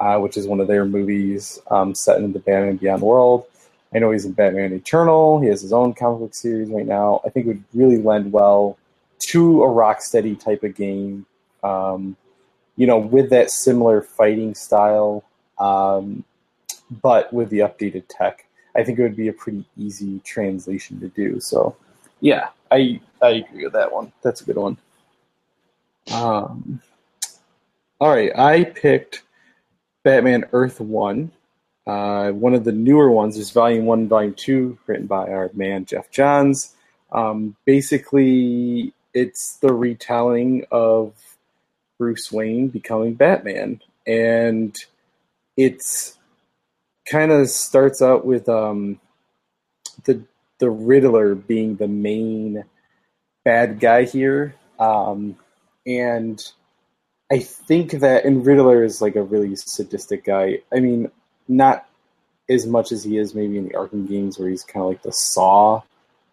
uh, 0.00 0.18
which 0.18 0.36
is 0.36 0.46
one 0.46 0.60
of 0.60 0.68
their 0.68 0.84
movies 0.84 1.58
um, 1.70 1.94
set 1.94 2.18
in 2.18 2.32
the 2.32 2.38
Batman 2.38 2.76
Beyond 2.76 3.02
world. 3.02 3.46
I 3.94 3.98
know 3.98 4.10
he's 4.10 4.24
in 4.24 4.32
Batman 4.32 4.72
Eternal. 4.72 5.40
He 5.40 5.48
has 5.48 5.62
his 5.62 5.72
own 5.72 5.94
comic 5.94 6.20
book 6.20 6.34
series 6.34 6.68
right 6.68 6.86
now. 6.86 7.20
I 7.24 7.28
think 7.28 7.46
it 7.46 7.48
would 7.48 7.64
really 7.74 7.98
lend 7.98 8.32
well 8.32 8.76
to 9.28 9.62
a 9.62 9.68
Rocksteady 9.68 10.38
type 10.38 10.62
of 10.62 10.74
game. 10.74 11.26
Um, 11.62 12.16
you 12.76 12.86
know, 12.86 12.98
with 12.98 13.30
that 13.30 13.50
similar 13.50 14.02
fighting 14.02 14.54
style, 14.54 15.24
um, 15.58 16.24
but 16.90 17.32
with 17.32 17.50
the 17.50 17.60
updated 17.60 18.04
tech. 18.08 18.46
I 18.76 18.82
think 18.82 18.98
it 18.98 19.02
would 19.02 19.16
be 19.16 19.28
a 19.28 19.32
pretty 19.32 19.64
easy 19.76 20.18
translation 20.24 20.98
to 21.00 21.08
do. 21.08 21.38
So, 21.40 21.76
yeah, 22.20 22.48
I 22.70 23.00
I 23.22 23.28
agree 23.30 23.64
with 23.64 23.72
that 23.74 23.92
one. 23.92 24.12
That's 24.22 24.40
a 24.40 24.44
good 24.44 24.56
one. 24.56 24.76
Um, 26.12 26.80
all 28.00 28.10
right, 28.10 28.36
I 28.36 28.64
picked 28.64 29.22
Batman 30.02 30.44
Earth 30.52 30.80
One. 30.80 31.32
Uh, 31.86 32.30
one 32.30 32.54
of 32.54 32.64
the 32.64 32.72
newer 32.72 33.10
ones 33.10 33.36
is 33.36 33.50
Volume 33.50 33.86
One, 33.86 34.08
Volume 34.08 34.34
Two, 34.34 34.78
written 34.86 35.06
by 35.06 35.28
our 35.28 35.50
man 35.54 35.84
Geoff 35.84 36.10
Johns. 36.10 36.74
Um, 37.12 37.56
basically, 37.64 38.92
it's 39.12 39.56
the 39.58 39.72
retelling 39.72 40.66
of 40.70 41.14
Bruce 41.98 42.32
Wayne 42.32 42.68
becoming 42.68 43.14
Batman, 43.14 43.80
and 44.06 44.76
it's 45.56 46.18
kind 47.06 47.30
of 47.30 47.48
starts 47.48 48.02
out 48.02 48.24
with 48.24 48.48
um, 48.48 49.00
the 50.04 50.22
the 50.58 50.70
Riddler 50.70 51.34
being 51.34 51.76
the 51.76 51.88
main 51.88 52.64
bad 53.44 53.78
guy 53.80 54.04
here, 54.04 54.54
um, 54.78 55.36
and 55.86 56.40
I 57.30 57.38
think 57.38 57.92
that 57.92 58.24
and 58.24 58.44
Riddler 58.44 58.84
is 58.84 59.00
like 59.00 59.16
a 59.16 59.22
really 59.22 59.56
sadistic 59.56 60.24
guy. 60.24 60.60
I 60.72 60.80
mean, 60.80 61.10
not 61.48 61.86
as 62.48 62.66
much 62.66 62.92
as 62.92 63.04
he 63.04 63.16
is 63.18 63.34
maybe 63.34 63.58
in 63.58 63.68
the 63.68 63.74
Arkham 63.74 64.08
games 64.08 64.38
where 64.38 64.48
he's 64.48 64.64
kind 64.64 64.82
of 64.82 64.88
like 64.88 65.02
the 65.02 65.12
Saw 65.12 65.82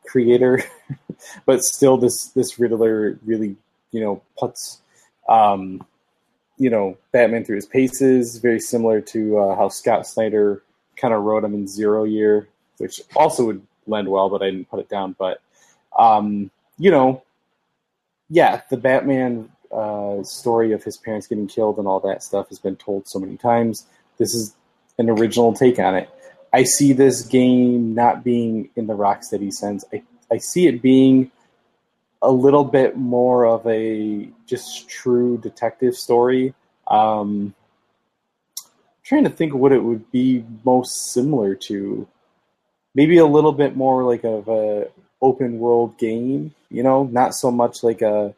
creator, 0.06 0.64
but 1.46 1.64
still 1.64 1.98
this 1.98 2.28
this 2.28 2.60
Riddler 2.60 3.18
really 3.26 3.56
you 3.92 4.02
know 4.02 4.22
puts 4.38 4.82
um, 5.30 5.86
you 6.58 6.70
know 6.70 6.98
Batman 7.12 7.46
through 7.46 7.58
his 7.58 7.66
paces, 7.66 8.38
very 8.38 8.60
similar 8.60 9.02
to 9.02 9.38
uh, 9.38 9.56
how 9.56 9.70
Scott 9.70 10.06
Snyder 10.08 10.62
kind 10.98 11.14
of 11.14 11.24
wrote 11.24 11.44
him 11.44 11.54
in 11.54 11.68
Zero 11.68 12.04
Year, 12.04 12.48
which 12.78 13.02
also 13.16 13.46
would 13.46 13.66
lend 13.88 14.08
well, 14.08 14.30
but 14.30 14.42
I 14.42 14.52
didn't 14.52 14.70
put 14.70 14.80
it 14.82 14.90
down. 14.90 15.16
But 15.18 15.42
um, 15.98 16.52
you 16.78 16.92
know, 16.92 17.24
yeah, 18.32 18.62
the 18.70 18.78
Batman 18.78 19.52
uh, 19.72 20.24
story 20.24 20.72
of 20.72 20.84
his 20.84 20.98
parents 20.98 21.28
getting 21.28 21.48
killed 21.48 21.78
and 21.78 21.88
all 21.88 22.00
that 22.00 22.24
stuff 22.24 22.48
has 22.48 22.60
been 22.60 22.78
told 22.78 23.08
so 23.08 23.20
many 23.20 23.36
times. 23.36 23.86
This 24.18 24.34
is 24.34 24.56
an 24.98 25.10
original 25.10 25.54
take 25.54 25.80
on 25.80 25.96
it. 25.96 26.10
I 26.54 26.64
see 26.64 26.94
this 26.94 27.24
game 27.24 27.94
not 27.94 28.24
being 28.24 28.70
in 28.78 28.88
the 28.88 28.96
Rocksteady 28.96 29.52
sense. 29.52 29.84
I, 29.94 30.04
I 30.32 30.38
see 30.38 30.68
it 30.68 30.82
being 30.82 31.30
a 32.22 32.32
little 32.32 32.64
bit 32.64 32.96
more 32.96 33.46
of 33.46 33.68
a 33.68 34.30
just 34.46 34.88
true 34.88 35.38
detective 35.38 35.96
story. 35.96 36.54
Um, 36.88 37.54
trying 39.04 39.26
to 39.26 39.30
think 39.30 39.54
what 39.54 39.74
it 39.74 39.84
would 39.84 40.10
be 40.12 40.46
most 40.64 41.12
similar 41.12 41.56
to. 41.56 42.08
Maybe 42.96 43.18
a 43.18 43.26
little 43.26 43.54
bit 43.54 43.76
more 43.76 44.04
like 44.04 44.24
of 44.24 44.48
a 44.48 44.88
open 45.22 45.60
world 45.60 45.98
game, 45.98 46.54
you 46.70 46.84
know, 46.84 47.04
not 47.04 47.34
so 47.36 47.52
much 47.52 47.84
like 47.84 48.02
a 48.02 48.34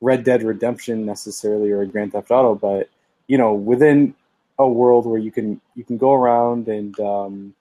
Red 0.00 0.24
Dead 0.24 0.42
Redemption 0.42 1.06
necessarily 1.06 1.70
or 1.70 1.82
a 1.82 1.86
Grand 1.86 2.12
Theft 2.12 2.30
Auto, 2.30 2.54
but 2.54 2.88
you 3.26 3.38
know, 3.38 3.54
within 3.54 4.14
a 4.58 4.68
world 4.68 5.06
where 5.06 5.18
you 5.18 5.30
can 5.30 5.60
you 5.74 5.84
can 5.84 5.96
go 5.96 6.12
around 6.12 6.68
and 6.68 6.98
um, 7.00 7.54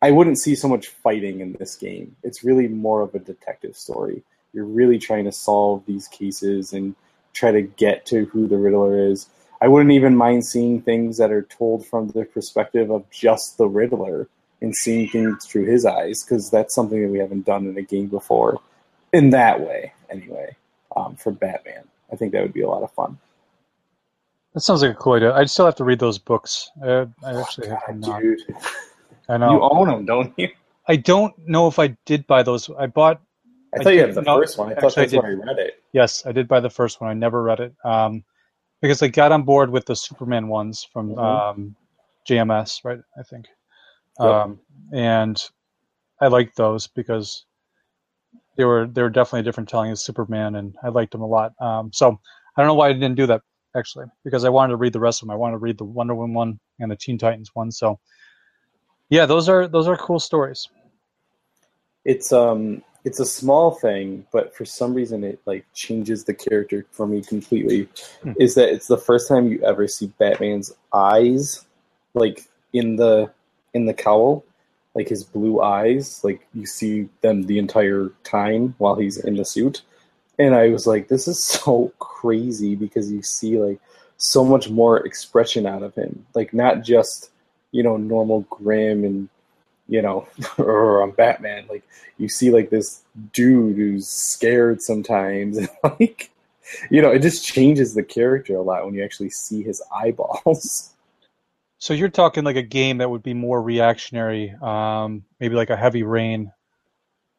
I 0.00 0.10
wouldn't 0.10 0.38
see 0.38 0.54
so 0.54 0.68
much 0.68 0.88
fighting 0.88 1.40
in 1.40 1.54
this 1.54 1.76
game. 1.76 2.16
It's 2.22 2.44
really 2.44 2.68
more 2.68 3.00
of 3.00 3.14
a 3.14 3.18
detective 3.18 3.76
story. 3.76 4.22
You're 4.52 4.66
really 4.66 4.98
trying 4.98 5.24
to 5.24 5.32
solve 5.32 5.84
these 5.86 6.08
cases 6.08 6.72
and 6.72 6.94
try 7.32 7.50
to 7.50 7.62
get 7.62 8.06
to 8.06 8.26
who 8.26 8.46
the 8.46 8.58
Riddler 8.58 9.08
is. 9.08 9.28
I 9.60 9.68
wouldn't 9.68 9.92
even 9.92 10.14
mind 10.14 10.44
seeing 10.44 10.82
things 10.82 11.16
that 11.16 11.32
are 11.32 11.42
told 11.42 11.86
from 11.86 12.08
the 12.08 12.24
perspective 12.24 12.90
of 12.90 13.10
just 13.10 13.56
the 13.56 13.66
Riddler 13.66 14.28
and 14.64 14.74
seeing 14.74 15.08
things 15.08 15.44
through 15.46 15.66
his 15.66 15.84
eyes 15.84 16.22
because 16.24 16.50
that's 16.50 16.74
something 16.74 17.00
that 17.02 17.08
we 17.08 17.18
haven't 17.18 17.44
done 17.46 17.66
in 17.70 17.76
a 17.76 17.82
game 17.82 18.06
before 18.08 18.58
in 19.12 19.30
that 19.30 19.60
way 19.60 19.92
anyway 20.10 20.48
um, 20.96 21.14
for 21.16 21.30
batman 21.32 21.84
i 22.12 22.16
think 22.16 22.32
that 22.32 22.42
would 22.42 22.52
be 22.60 22.62
a 22.62 22.68
lot 22.68 22.82
of 22.82 22.90
fun 22.92 23.16
That 24.54 24.60
sounds 24.60 24.82
like 24.82 24.92
a 24.92 24.94
cool 24.94 25.14
idea. 25.14 25.32
I 25.34 25.44
still 25.46 25.64
have 25.66 25.74
to 25.82 25.84
read 25.84 25.98
those 25.98 26.18
books. 26.18 26.70
I, 26.82 27.06
I 27.26 27.40
actually 27.40 27.68
have 27.74 27.82
them 27.88 28.00
not. 28.00 28.20
dude 28.22 28.40
I 29.28 29.36
know. 29.36 29.52
you 29.52 29.60
own 29.62 29.88
them 29.88 30.04
don't 30.06 30.32
you 30.38 30.48
I 30.86 30.96
don't 30.96 31.32
know 31.48 31.66
if 31.66 31.78
I 31.78 31.88
did 32.04 32.26
buy 32.26 32.42
those. 32.42 32.68
I 32.78 32.86
bought. 32.86 33.18
i 33.74 33.82
thought 33.82 33.94
you 33.94 34.00
had 34.06 34.14
the 34.14 34.22
no, 34.22 34.36
first 34.38 34.58
one 34.58 34.68
i 34.70 34.74
thought 34.80 34.96
I 34.98 35.02
that's 35.02 35.12
did. 35.12 35.22
where 35.22 35.32
i 35.32 35.34
read 35.34 35.58
it 35.58 35.82
Yes, 35.92 36.10
I 36.26 36.32
did 36.32 36.46
buy 36.48 36.60
the 36.60 36.70
first 36.80 37.00
one. 37.00 37.08
I 37.10 37.14
never 37.14 37.40
read 37.50 37.60
it 37.66 37.72
um, 37.84 38.22
because 38.82 39.00
I 39.02 39.08
got 39.08 39.30
on 39.32 39.42
board 39.44 39.70
with 39.70 39.86
the 39.86 39.94
Superman 39.96 40.48
ones 40.48 40.76
from 40.92 41.14
Mhm. 41.14 41.18
um, 41.28 41.76
JMS, 42.28 42.84
right? 42.84 43.00
I 43.18 43.22
think, 43.22 43.46
Yep. 44.20 44.30
um, 44.30 44.60
and 44.92 45.42
I 46.20 46.28
liked 46.28 46.56
those 46.56 46.86
because 46.86 47.46
they 48.56 48.64
were 48.64 48.86
they 48.86 49.02
were 49.02 49.10
definitely 49.10 49.40
a 49.40 49.44
different 49.44 49.68
telling 49.68 49.90
of 49.90 49.98
Superman, 49.98 50.54
and 50.54 50.76
I 50.82 50.88
liked 50.88 51.12
them 51.12 51.22
a 51.22 51.26
lot. 51.26 51.52
Um, 51.60 51.92
so 51.92 52.18
I 52.56 52.60
don't 52.60 52.68
know 52.68 52.74
why 52.74 52.88
I 52.88 52.92
didn't 52.92 53.16
do 53.16 53.26
that 53.26 53.42
actually 53.76 54.06
because 54.24 54.44
I 54.44 54.48
wanted 54.48 54.70
to 54.72 54.76
read 54.76 54.92
the 54.92 55.00
rest 55.00 55.22
of 55.22 55.26
them. 55.26 55.34
I 55.34 55.38
wanted 55.38 55.54
to 55.54 55.58
read 55.58 55.78
the 55.78 55.84
Wonder 55.84 56.14
Woman 56.14 56.34
one 56.34 56.60
and 56.78 56.90
the 56.90 56.96
Teen 56.96 57.18
Titans 57.18 57.50
one. 57.54 57.72
So 57.72 57.98
yeah, 59.10 59.26
those 59.26 59.48
are 59.48 59.66
those 59.68 59.88
are 59.88 59.96
cool 59.96 60.20
stories. 60.20 60.68
it's 62.04 62.32
um 62.32 62.82
it's 63.04 63.20
a 63.20 63.26
small 63.26 63.70
thing 63.70 64.26
but 64.32 64.54
for 64.54 64.64
some 64.64 64.94
reason 64.94 65.24
it 65.24 65.40
like 65.46 65.64
changes 65.74 66.24
the 66.24 66.34
character 66.34 66.86
for 66.90 67.06
me 67.06 67.22
completely 67.22 67.88
Hmm. 68.22 68.32
is 68.38 68.54
that 68.54 68.68
it's 68.70 68.86
the 68.88 68.98
first 68.98 69.28
time 69.28 69.48
you 69.48 69.62
ever 69.62 69.88
see 69.88 70.12
batman's 70.18 70.72
eyes 70.92 71.64
like 72.14 72.46
in 72.72 72.96
the 72.96 73.30
in 73.74 73.86
the 73.86 73.94
cowl 73.94 74.44
like 74.94 75.08
his 75.08 75.24
blue 75.24 75.60
eyes 75.60 76.22
like 76.24 76.46
you 76.54 76.66
see 76.66 77.08
them 77.20 77.42
the 77.42 77.58
entire 77.58 78.10
time 78.22 78.74
while 78.78 78.94
he's 78.94 79.18
in 79.18 79.36
the 79.36 79.44
suit 79.44 79.82
and 80.38 80.54
i 80.54 80.68
was 80.68 80.86
like 80.86 81.08
this 81.08 81.28
is 81.28 81.42
so 81.42 81.92
crazy 81.98 82.74
because 82.74 83.10
you 83.10 83.22
see 83.22 83.58
like 83.58 83.80
so 84.16 84.44
much 84.44 84.70
more 84.70 85.04
expression 85.04 85.66
out 85.66 85.82
of 85.82 85.94
him 85.94 86.24
like 86.34 86.54
not 86.54 86.82
just 86.82 87.30
you 87.72 87.82
know 87.82 87.96
normal 87.96 88.40
grim 88.50 89.04
and 89.04 89.28
you 89.88 90.02
know, 90.02 90.26
or 90.58 91.02
I'm 91.02 91.10
Batman. 91.10 91.66
Like 91.68 91.82
you 92.18 92.28
see 92.28 92.50
like 92.50 92.70
this 92.70 93.02
dude 93.32 93.76
who's 93.76 94.08
scared 94.08 94.82
sometimes, 94.82 95.56
and 95.58 95.68
like 95.82 96.30
you 96.90 97.02
know, 97.02 97.10
it 97.10 97.20
just 97.20 97.44
changes 97.44 97.94
the 97.94 98.02
character 98.02 98.56
a 98.56 98.62
lot 98.62 98.84
when 98.84 98.94
you 98.94 99.04
actually 99.04 99.30
see 99.30 99.62
his 99.62 99.82
eyeballs. 99.94 100.93
So 101.84 101.92
you're 101.92 102.08
talking 102.08 102.44
like 102.44 102.56
a 102.56 102.62
game 102.62 102.96
that 102.96 103.10
would 103.10 103.22
be 103.22 103.34
more 103.34 103.60
reactionary, 103.60 104.54
um, 104.62 105.22
maybe 105.38 105.54
like 105.54 105.68
a 105.68 105.76
Heavy 105.76 106.02
Rain, 106.02 106.50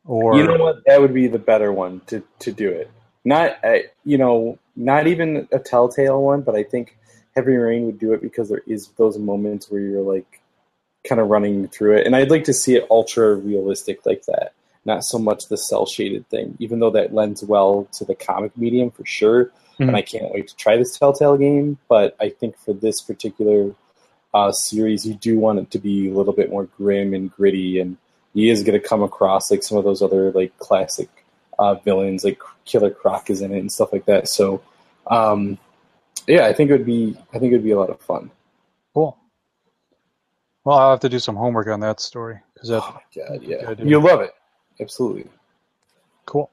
or 0.04 0.38
you 0.38 0.46
know 0.46 0.58
what? 0.58 0.86
That 0.86 1.02
would 1.02 1.16
be 1.16 1.26
the 1.26 1.39
better 1.39 1.74
one 1.74 2.02
to 2.06 2.22
to 2.41 2.52
do 2.52 2.70
it. 2.70 2.91
Not 3.24 3.58
uh, 3.66 3.80
you 4.04 4.20
know, 4.20 4.60
not 4.76 5.08
even 5.08 5.48
a 5.52 5.58
Telltale 5.58 6.22
one, 6.22 6.41
but 6.41 6.54
I 6.54 6.62
think 6.62 6.96
Heavy 7.36 7.56
Rain 7.56 7.88
would 7.88 7.98
do 7.98 8.14
it 8.14 8.22
because 8.22 8.50
there 8.50 8.62
is 8.68 8.89
those 8.98 9.18
moments 9.18 9.72
where 9.72 9.82
you're 9.82 10.04
like 10.04 10.43
kind 11.10 11.20
of 11.20 11.30
running 11.30 11.68
through 11.70 11.98
it, 11.98 12.06
and 12.06 12.16
I'd 12.16 12.30
like 12.30 12.43
to 12.43 12.54
see 12.54 12.76
it 12.76 12.86
ultra 12.91 13.34
realistic 13.34 14.06
like 14.06 14.26
that. 14.26 14.54
Not 14.86 15.06
so 15.06 15.18
much 15.18 15.48
the 15.48 15.58
cel 15.58 15.88
shaded 15.88 16.30
thing, 16.30 16.56
even 16.60 16.78
though 16.78 16.91
that 16.91 17.16
lends 17.16 17.43
well 17.43 17.88
to 17.93 18.06
the 18.06 18.14
comic 18.14 18.56
medium 18.56 18.91
for 18.91 19.06
sure. 19.06 19.46
Mhm. 19.80 19.88
And 19.88 19.96
I 19.96 20.04
can't 20.04 20.32
wait 20.32 20.50
to 20.50 20.56
try 20.56 20.78
this 20.78 21.00
Telltale 21.00 21.36
game. 21.36 21.80
But 21.89 22.16
I 22.20 22.30
think 22.30 22.60
for 22.60 22.74
this 22.74 23.02
particular 23.02 23.74
uh, 24.36 24.52
series, 24.52 25.08
you 25.08 25.14
do 25.14 25.40
want 25.40 25.60
it 25.60 25.72
to 25.72 25.80
be 25.80 26.10
a 26.10 26.14
little 26.14 26.34
bit 26.34 26.50
more 26.50 26.66
grim 26.78 27.14
and 27.14 27.32
gritty, 27.32 27.80
and 27.80 27.96
he 28.34 28.50
is 28.50 28.64
going 28.64 28.80
to 28.80 28.86
come 28.86 29.02
across 29.02 29.50
like 29.50 29.64
some 29.64 29.78
of 29.78 29.86
those 29.86 30.02
other 30.02 30.32
like 30.34 30.56
classic 30.60 31.08
uh, 31.58 31.76
villains, 31.76 32.26
like 32.26 32.42
Killer 32.66 32.92
Croc 32.92 33.30
is 33.30 33.42
in 33.42 33.54
it 33.54 33.60
and 33.60 33.72
stuff 33.72 33.94
like 33.94 34.06
that. 34.08 34.28
So, 34.28 34.62
um, 35.08 35.58
yeah, 36.28 36.46
I 36.48 36.54
think 36.54 36.70
it 36.70 36.74
would 36.74 36.86
be 36.86 37.18
I 37.34 37.40
think 37.40 37.54
it 37.54 37.56
would 37.56 37.64
be 37.64 37.72
a 37.72 37.80
lot 37.80 37.90
of 37.90 38.02
fun. 38.02 38.30
cool. 38.94 39.18
Well, 40.66 40.78
I'll 40.80 40.92
have 40.92 41.00
to 41.02 41.10
do 41.10 41.20
some 41.20 41.38
homework 41.38 41.68
on 41.68 41.80
that 41.80 42.02
story 42.02 42.42
because 42.54 42.72
Oh 42.72 42.94
my 42.94 43.02
god, 43.16 43.42
yeah, 43.42 43.74
you 43.82 44.02
love 44.02 44.20
it, 44.20 44.32
absolutely. 44.82 45.30
cool. 46.26 46.52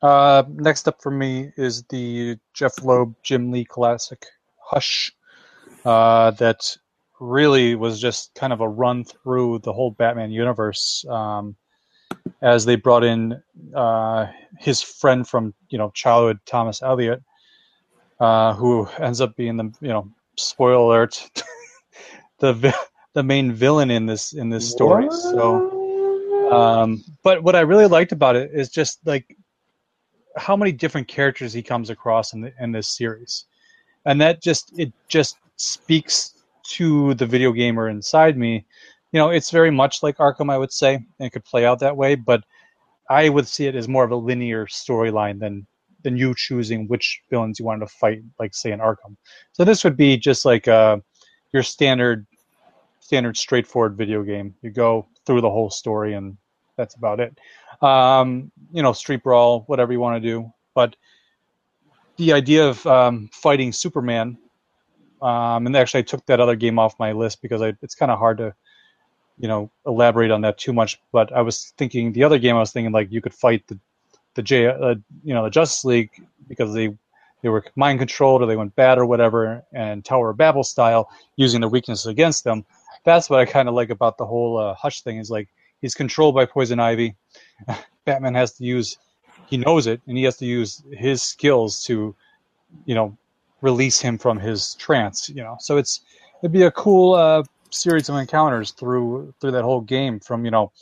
Uh, 0.00 0.42
next 0.48 0.88
up 0.88 1.00
for 1.00 1.12
me 1.12 1.52
is 1.56 1.84
the 1.84 2.36
Jeph 2.52 2.82
Loeb 2.82 3.14
Jim 3.22 3.52
Lee 3.52 3.64
classic 3.64 4.26
Hush, 4.58 5.14
uh, 5.84 6.32
that 6.32 6.76
really 7.22 7.76
was 7.76 8.00
just 8.00 8.34
kind 8.34 8.52
of 8.52 8.60
a 8.60 8.68
run 8.68 9.04
through 9.04 9.60
the 9.60 9.72
whole 9.72 9.92
Batman 9.92 10.32
universe. 10.32 11.04
Um, 11.08 11.56
as 12.42 12.64
they 12.64 12.76
brought 12.76 13.04
in 13.04 13.40
uh, 13.74 14.26
his 14.58 14.82
friend 14.82 15.26
from 15.26 15.54
you 15.68 15.78
know 15.78 15.90
childhood, 15.90 16.40
Thomas 16.44 16.82
Elliot, 16.82 17.22
uh, 18.20 18.54
who 18.54 18.86
ends 18.98 19.20
up 19.20 19.36
being 19.36 19.56
the 19.56 19.72
you 19.80 19.88
know 19.88 20.10
spoiler 20.36 20.74
alert, 20.74 21.30
the 22.38 22.74
the 23.14 23.22
main 23.22 23.52
villain 23.52 23.90
in 23.90 24.06
this 24.06 24.32
in 24.32 24.50
this 24.50 24.68
story. 24.70 25.08
So, 25.10 26.50
um, 26.52 27.04
but 27.22 27.42
what 27.42 27.56
I 27.56 27.60
really 27.60 27.86
liked 27.86 28.12
about 28.12 28.36
it 28.36 28.50
is 28.52 28.68
just 28.68 28.98
like 29.06 29.36
how 30.36 30.56
many 30.56 30.72
different 30.72 31.08
characters 31.08 31.52
he 31.52 31.62
comes 31.62 31.88
across 31.88 32.32
in 32.32 32.42
the, 32.42 32.52
in 32.60 32.72
this 32.72 32.88
series, 32.88 33.44
and 34.04 34.20
that 34.20 34.42
just 34.42 34.76
it 34.78 34.92
just 35.08 35.36
speaks 35.56 36.34
to 36.64 37.14
the 37.14 37.26
video 37.26 37.52
gamer 37.52 37.88
inside 37.88 38.36
me. 38.36 38.66
You 39.12 39.18
know, 39.18 39.30
it's 39.30 39.50
very 39.50 39.70
much 39.70 40.02
like 40.02 40.16
Arkham, 40.18 40.50
I 40.50 40.58
would 40.58 40.72
say, 40.72 40.94
and 40.94 41.06
it 41.20 41.30
could 41.30 41.44
play 41.44 41.66
out 41.66 41.80
that 41.80 41.96
way. 41.96 42.14
But 42.14 42.44
I 43.10 43.28
would 43.28 43.46
see 43.46 43.66
it 43.66 43.74
as 43.74 43.88
more 43.88 44.04
of 44.04 44.10
a 44.10 44.16
linear 44.16 44.66
storyline 44.66 45.38
than 45.38 45.66
than 46.02 46.16
you 46.16 46.34
choosing 46.36 46.88
which 46.88 47.22
villains 47.30 47.58
you 47.58 47.64
wanted 47.64 47.86
to 47.86 47.94
fight, 47.94 48.22
like 48.40 48.54
say 48.54 48.72
in 48.72 48.80
Arkham. 48.80 49.16
So 49.52 49.64
this 49.64 49.84
would 49.84 49.96
be 49.96 50.16
just 50.16 50.44
like 50.44 50.66
uh, 50.66 50.96
your 51.52 51.62
standard 51.62 52.26
standard 53.00 53.36
straightforward 53.36 53.96
video 53.96 54.22
game. 54.22 54.54
You 54.62 54.70
go 54.70 55.06
through 55.26 55.42
the 55.42 55.50
whole 55.50 55.70
story 55.70 56.14
and 56.14 56.36
that's 56.76 56.94
about 56.94 57.20
it. 57.20 57.38
Um, 57.82 58.50
you 58.72 58.82
know, 58.82 58.92
street 58.92 59.22
brawl, 59.22 59.64
whatever 59.66 59.92
you 59.92 60.00
want 60.00 60.22
to 60.22 60.28
do. 60.28 60.52
But 60.74 60.96
the 62.16 62.32
idea 62.32 62.68
of 62.68 62.86
um, 62.86 63.28
fighting 63.32 63.72
Superman, 63.72 64.38
um, 65.22 65.66
and 65.66 65.76
actually 65.76 66.00
I 66.00 66.02
took 66.02 66.26
that 66.26 66.40
other 66.40 66.56
game 66.56 66.78
off 66.78 66.98
my 66.98 67.12
list 67.12 67.40
because 67.42 67.62
I, 67.62 67.74
it's 67.82 67.94
kind 67.94 68.10
of 68.10 68.18
hard 68.18 68.38
to, 68.38 68.54
you 69.38 69.48
know, 69.48 69.70
elaborate 69.86 70.30
on 70.30 70.40
that 70.42 70.58
too 70.58 70.72
much. 70.72 71.00
But 71.12 71.32
I 71.32 71.42
was 71.42 71.72
thinking 71.78 72.12
the 72.12 72.24
other 72.24 72.38
game 72.38 72.56
I 72.56 72.60
was 72.60 72.72
thinking 72.72 72.92
like 72.92 73.12
you 73.12 73.20
could 73.20 73.34
fight 73.34 73.66
the 73.68 73.78
the 74.34 74.42
J, 74.42 74.66
uh, 74.66 74.94
you 75.22 75.34
know, 75.34 75.44
the 75.44 75.50
Justice 75.50 75.84
League 75.84 76.10
because 76.48 76.74
they 76.74 76.96
they 77.42 77.48
were 77.48 77.64
mind 77.76 77.98
controlled 77.98 78.42
or 78.42 78.46
they 78.46 78.56
went 78.56 78.74
bad 78.76 78.98
or 78.98 79.06
whatever, 79.06 79.64
and 79.72 80.04
Tower 80.04 80.30
of 80.30 80.36
Babel 80.36 80.64
style 80.64 81.10
using 81.36 81.60
their 81.60 81.70
weaknesses 81.70 82.06
against 82.06 82.44
them. 82.44 82.64
That's 83.04 83.28
what 83.28 83.40
I 83.40 83.44
kind 83.44 83.68
of 83.68 83.74
like 83.74 83.90
about 83.90 84.16
the 84.16 84.26
whole 84.26 84.58
uh, 84.58 84.74
Hush 84.74 85.02
thing 85.02 85.18
is 85.18 85.30
like 85.30 85.48
he's 85.80 85.94
controlled 85.94 86.34
by 86.34 86.46
Poison 86.46 86.80
Ivy. 86.80 87.16
Batman 88.04 88.34
has 88.34 88.52
to 88.54 88.64
use, 88.64 88.98
he 89.46 89.56
knows 89.56 89.86
it, 89.86 90.00
and 90.06 90.16
he 90.16 90.24
has 90.24 90.36
to 90.38 90.46
use 90.46 90.82
his 90.92 91.22
skills 91.22 91.84
to, 91.84 92.14
you 92.84 92.94
know, 92.94 93.16
release 93.62 94.00
him 94.00 94.18
from 94.18 94.38
his 94.38 94.74
trance. 94.74 95.28
You 95.28 95.42
know, 95.42 95.56
so 95.58 95.78
it's 95.78 96.00
it'd 96.42 96.52
be 96.52 96.64
a 96.64 96.70
cool 96.70 97.14
uh, 97.14 97.42
series 97.70 98.08
of 98.08 98.16
encounters 98.16 98.72
through 98.72 99.32
through 99.40 99.52
that 99.52 99.64
whole 99.64 99.80
game. 99.80 100.20
From 100.20 100.44
you 100.44 100.50
know, 100.50 100.72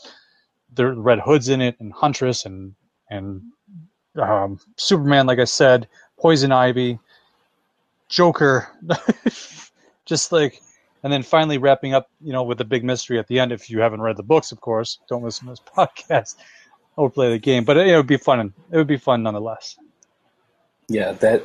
the 0.75 0.93
Red 0.93 1.21
Hood's 1.21 1.49
in 1.49 1.61
it, 1.61 1.77
and 1.79 1.93
Huntress, 1.93 2.45
and 2.45 2.75
and 3.11 3.43
um, 4.17 4.59
Superman, 4.77 5.27
like 5.27 5.39
I 5.39 5.45
said, 5.45 5.89
Poison 6.19 6.53
Ivy, 6.53 6.99
Joker, 8.09 8.69
just 10.05 10.33
like, 10.33 10.61
and 11.03 11.13
then 11.13 11.23
finally 11.23 11.59
wrapping 11.59 11.95
up, 11.95 12.11
you 12.21 12.33
know, 12.33 12.43
with 12.43 12.59
the 12.59 12.65
big 12.65 12.85
mystery 12.85 13.19
at 13.19 13.29
the 13.29 13.39
end. 13.39 13.53
If 13.53 13.71
you 13.71 13.81
haven't 13.81 14.01
read 14.01 14.17
the 14.17 14.23
books, 14.23 14.53
of 14.53 14.61
course, 14.61 14.99
don't 15.09 15.23
listen 15.23 15.47
to 15.47 15.53
this 15.53 15.61
podcast. 15.77 16.37
or 16.97 17.11
play 17.11 17.31
the 17.31 17.39
game, 17.39 17.65
but 17.65 17.77
it, 17.77 17.87
it 17.87 17.97
would 17.97 18.07
be 18.07 18.17
fun. 18.17 18.53
It 18.71 18.77
would 18.77 18.87
be 18.87 18.99
fun 18.99 19.23
nonetheless. 19.23 19.79
Yeah, 20.89 21.13
that 21.13 21.45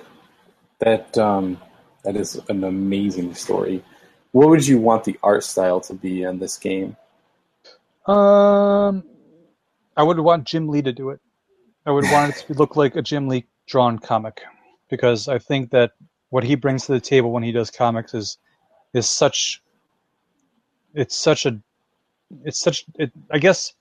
that 0.79 1.17
um, 1.17 1.59
that 2.03 2.15
is 2.15 2.39
an 2.49 2.63
amazing 2.63 3.33
story. 3.33 3.83
What 4.31 4.49
would 4.49 4.67
you 4.67 4.79
want 4.79 5.03
the 5.05 5.17
art 5.23 5.43
style 5.43 5.79
to 5.81 5.93
be 5.93 6.23
in 6.23 6.39
this 6.39 6.57
game? 6.57 6.97
Um, 8.05 9.03
I 9.97 10.03
would 10.03 10.19
want 10.19 10.45
Jim 10.45 10.67
Lee 10.67 10.81
to 10.81 10.91
do 10.91 11.09
it. 11.09 11.19
I 11.85 11.91
would 11.91 12.05
want 12.11 12.35
it 12.35 12.45
to 12.47 12.53
look 12.53 12.75
like 12.75 12.95
a 12.95 13.01
Jim 13.01 13.27
Lee 13.27 13.45
drawn 13.67 13.99
comic 13.99 14.41
because 14.89 15.27
I 15.27 15.39
think 15.39 15.71
that 15.71 15.91
what 16.29 16.43
he 16.43 16.55
brings 16.55 16.85
to 16.85 16.91
the 16.91 16.99
table 16.99 17.31
when 17.31 17.43
he 17.43 17.51
does 17.51 17.71
comics 17.71 18.13
is 18.13 18.37
is 18.93 19.09
such 19.09 19.61
it's 20.93 21.17
such 21.17 21.45
a 21.45 21.59
it's 22.43 22.59
such 22.59 22.85
it, 22.95 23.11
I 23.31 23.39
guess 23.39 23.73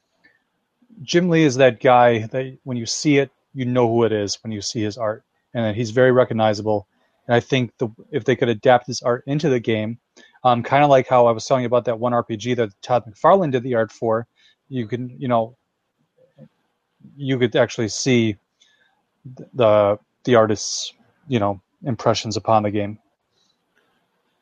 Jim 1.03 1.29
Lee 1.29 1.45
is 1.45 1.57
that 1.57 1.81
guy 1.81 2.27
that 2.27 2.59
when 2.65 2.77
you 2.77 2.87
see 2.87 3.19
it 3.19 3.31
you 3.55 3.65
know 3.65 3.89
who 3.89 4.05
it 4.05 4.13
is 4.13 4.39
when 4.43 4.53
you 4.53 4.61
see 4.61 4.83
his 4.83 4.97
art 4.99 5.25
and 5.55 5.77
he's 5.77 5.91
very 5.91 6.13
recognizable 6.13 6.87
and 7.27 7.35
I 7.35 7.41
think 7.41 7.73
the 7.79 7.89
if 8.11 8.25
they 8.25 8.37
could 8.37 8.49
adapt 8.49 8.87
his 8.87 9.03
art 9.03 9.25
into 9.27 9.49
the 9.49 9.61
game 9.61 9.99
um, 10.43 10.63
kind 10.63 10.85
of 10.85 10.91
like 10.91 11.09
how 11.09 11.27
I 11.27 11.33
was 11.33 11.47
telling 11.47 11.63
you 11.63 11.69
about 11.69 11.87
that 11.87 11.99
one 11.99 12.13
RPG 12.13 12.57
that 12.57 12.71
Todd 12.83 13.05
McFarlane 13.07 13.53
did 13.53 13.63
the 13.63 13.75
art 13.77 13.93
for 13.93 14.27
you 14.69 14.87
can 14.87 15.09
you 15.19 15.29
know 15.29 15.57
you 17.17 17.39
could 17.39 17.55
actually 17.57 17.89
see 17.89 18.37
the 19.55 19.99
the 20.25 20.35
artist's 20.35 20.93
you 21.29 21.39
know 21.39 21.61
impressions 21.85 22.37
upon 22.37 22.63
the 22.63 22.71
game. 22.71 22.99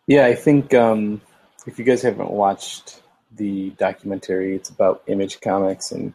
Yeah, 0.07 0.27
I 0.27 0.35
think 0.35 0.75
um, 0.75 1.21
if 1.67 1.79
you 1.79 1.85
guys 1.85 2.03
haven't 2.03 2.31
watched 2.31 3.01
the 3.37 3.71
documentary, 3.71 4.57
it's 4.57 4.69
about 4.69 5.03
Image 5.07 5.41
Comics 5.41 5.93
and 5.93 6.15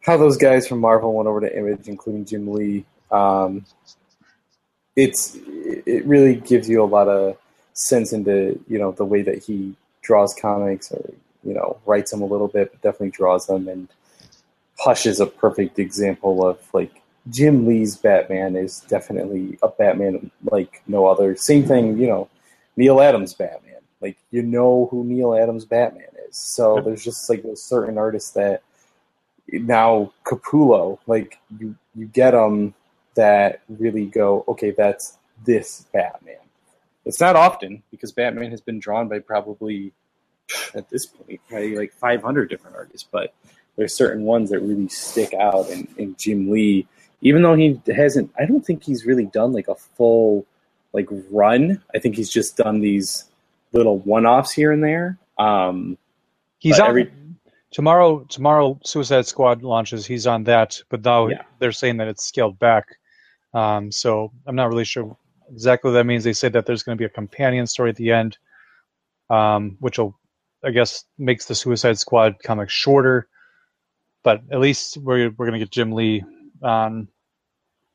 how 0.00 0.16
those 0.16 0.36
guys 0.36 0.66
from 0.66 0.80
Marvel 0.80 1.14
went 1.14 1.28
over 1.28 1.40
to 1.40 1.58
Image, 1.58 1.88
including 1.88 2.24
Jim 2.24 2.50
Lee. 2.50 2.84
Um, 3.10 3.64
it's 4.96 5.36
it 5.46 6.04
really 6.06 6.36
gives 6.36 6.68
you 6.68 6.82
a 6.82 6.86
lot 6.86 7.08
of 7.08 7.36
sense 7.72 8.12
into 8.12 8.60
you 8.68 8.78
know 8.78 8.92
the 8.92 9.04
way 9.04 9.22
that 9.22 9.42
he 9.42 9.74
draws 10.02 10.34
comics 10.34 10.92
or 10.92 11.12
you 11.42 11.54
know 11.54 11.78
writes 11.86 12.10
them 12.10 12.22
a 12.22 12.26
little 12.26 12.48
bit, 12.48 12.70
but 12.70 12.82
definitely 12.82 13.10
draws 13.10 13.46
them. 13.46 13.68
And 13.68 13.88
Hush 14.78 15.06
is 15.06 15.20
a 15.20 15.26
perfect 15.26 15.78
example 15.78 16.46
of 16.46 16.58
like 16.72 17.02
Jim 17.30 17.66
Lee's 17.66 17.96
Batman 17.96 18.56
is 18.56 18.80
definitely 18.80 19.58
a 19.62 19.68
Batman 19.68 20.30
like 20.50 20.82
no 20.86 21.06
other. 21.06 21.36
Same 21.36 21.64
thing, 21.64 21.98
you 21.98 22.06
know, 22.06 22.28
Neal 22.76 23.00
Adams 23.00 23.34
Batman. 23.34 23.80
Like 24.00 24.16
you 24.30 24.42
know 24.42 24.88
who 24.90 25.04
Neal 25.04 25.34
Adams 25.34 25.64
Batman 25.64 26.08
is. 26.28 26.36
So 26.36 26.80
there's 26.84 27.02
just 27.02 27.28
like 27.28 27.42
those 27.42 27.62
certain 27.62 27.98
artists 27.98 28.30
that 28.32 28.62
now 29.48 30.12
Capullo, 30.24 30.98
like 31.06 31.38
you 31.58 31.74
you 31.94 32.06
get 32.06 32.32
them 32.32 32.74
that 33.14 33.60
really 33.68 34.06
go, 34.06 34.44
okay, 34.48 34.70
that's 34.70 35.18
this 35.44 35.86
Batman. 35.92 36.36
It's 37.04 37.20
not 37.20 37.36
often 37.36 37.82
because 37.90 38.12
Batman 38.12 38.50
has 38.50 38.60
been 38.60 38.78
drawn 38.78 39.08
by 39.08 39.18
probably 39.18 39.92
at 40.74 40.88
this 40.90 41.06
point 41.06 41.40
probably 41.48 41.76
like 41.76 41.92
500 41.92 42.48
different 42.48 42.76
artists, 42.76 43.06
but 43.10 43.34
there's 43.76 43.94
certain 43.94 44.24
ones 44.24 44.50
that 44.50 44.60
really 44.60 44.88
stick 44.88 45.34
out. 45.34 45.68
And, 45.70 45.88
and 45.98 46.18
Jim 46.18 46.50
Lee, 46.50 46.86
even 47.20 47.42
though 47.42 47.54
he 47.54 47.80
hasn't, 47.94 48.32
I 48.38 48.46
don't 48.46 48.64
think 48.64 48.82
he's 48.84 49.04
really 49.04 49.26
done 49.26 49.52
like 49.52 49.68
a 49.68 49.74
full 49.74 50.46
like 50.92 51.08
run. 51.30 51.82
I 51.94 51.98
think 51.98 52.16
he's 52.16 52.30
just 52.30 52.56
done 52.56 52.80
these 52.80 53.24
little 53.72 53.98
one-offs 54.00 54.52
here 54.52 54.70
and 54.72 54.82
there. 54.82 55.18
Um, 55.38 55.98
He's 56.60 56.78
on 56.78 56.88
every- 56.90 57.12
tomorrow. 57.72 58.20
Tomorrow, 58.28 58.78
Suicide 58.84 59.26
Squad 59.26 59.62
launches. 59.62 60.06
He's 60.06 60.26
on 60.26 60.44
that, 60.44 60.80
but 60.88 61.04
now 61.04 61.26
Yeah. 61.26 61.42
they're 61.58 61.72
saying 61.72 61.96
that 61.98 62.08
it's 62.08 62.24
scaled 62.24 62.58
back. 62.58 62.96
Um, 63.54 63.92
so 63.92 64.32
I'm 64.46 64.56
not 64.56 64.68
really 64.68 64.84
sure 64.84 65.16
exactly 65.50 65.90
what 65.90 65.94
that 65.94 66.04
means. 66.04 66.24
They 66.24 66.32
said 66.32 66.52
that 66.54 66.66
there's 66.66 66.82
going 66.82 66.98
to 66.98 67.00
be 67.00 67.06
a 67.06 67.08
companion 67.10 67.66
story 67.66 67.90
at 67.90 67.96
the 67.96 68.10
end, 68.12 68.36
um, 69.30 69.76
which 69.80 69.98
will, 69.98 70.18
I 70.64 70.70
guess, 70.70 71.04
makes 71.18 71.46
the 71.46 71.54
Suicide 71.54 71.98
Squad 71.98 72.36
comic 72.42 72.68
shorter. 72.68 73.28
But 74.24 74.42
at 74.50 74.58
least 74.58 74.96
we're 74.96 75.30
we're 75.30 75.46
going 75.46 75.58
to 75.58 75.64
get 75.64 75.70
Jim 75.70 75.92
Lee 75.92 76.24
on 76.62 77.08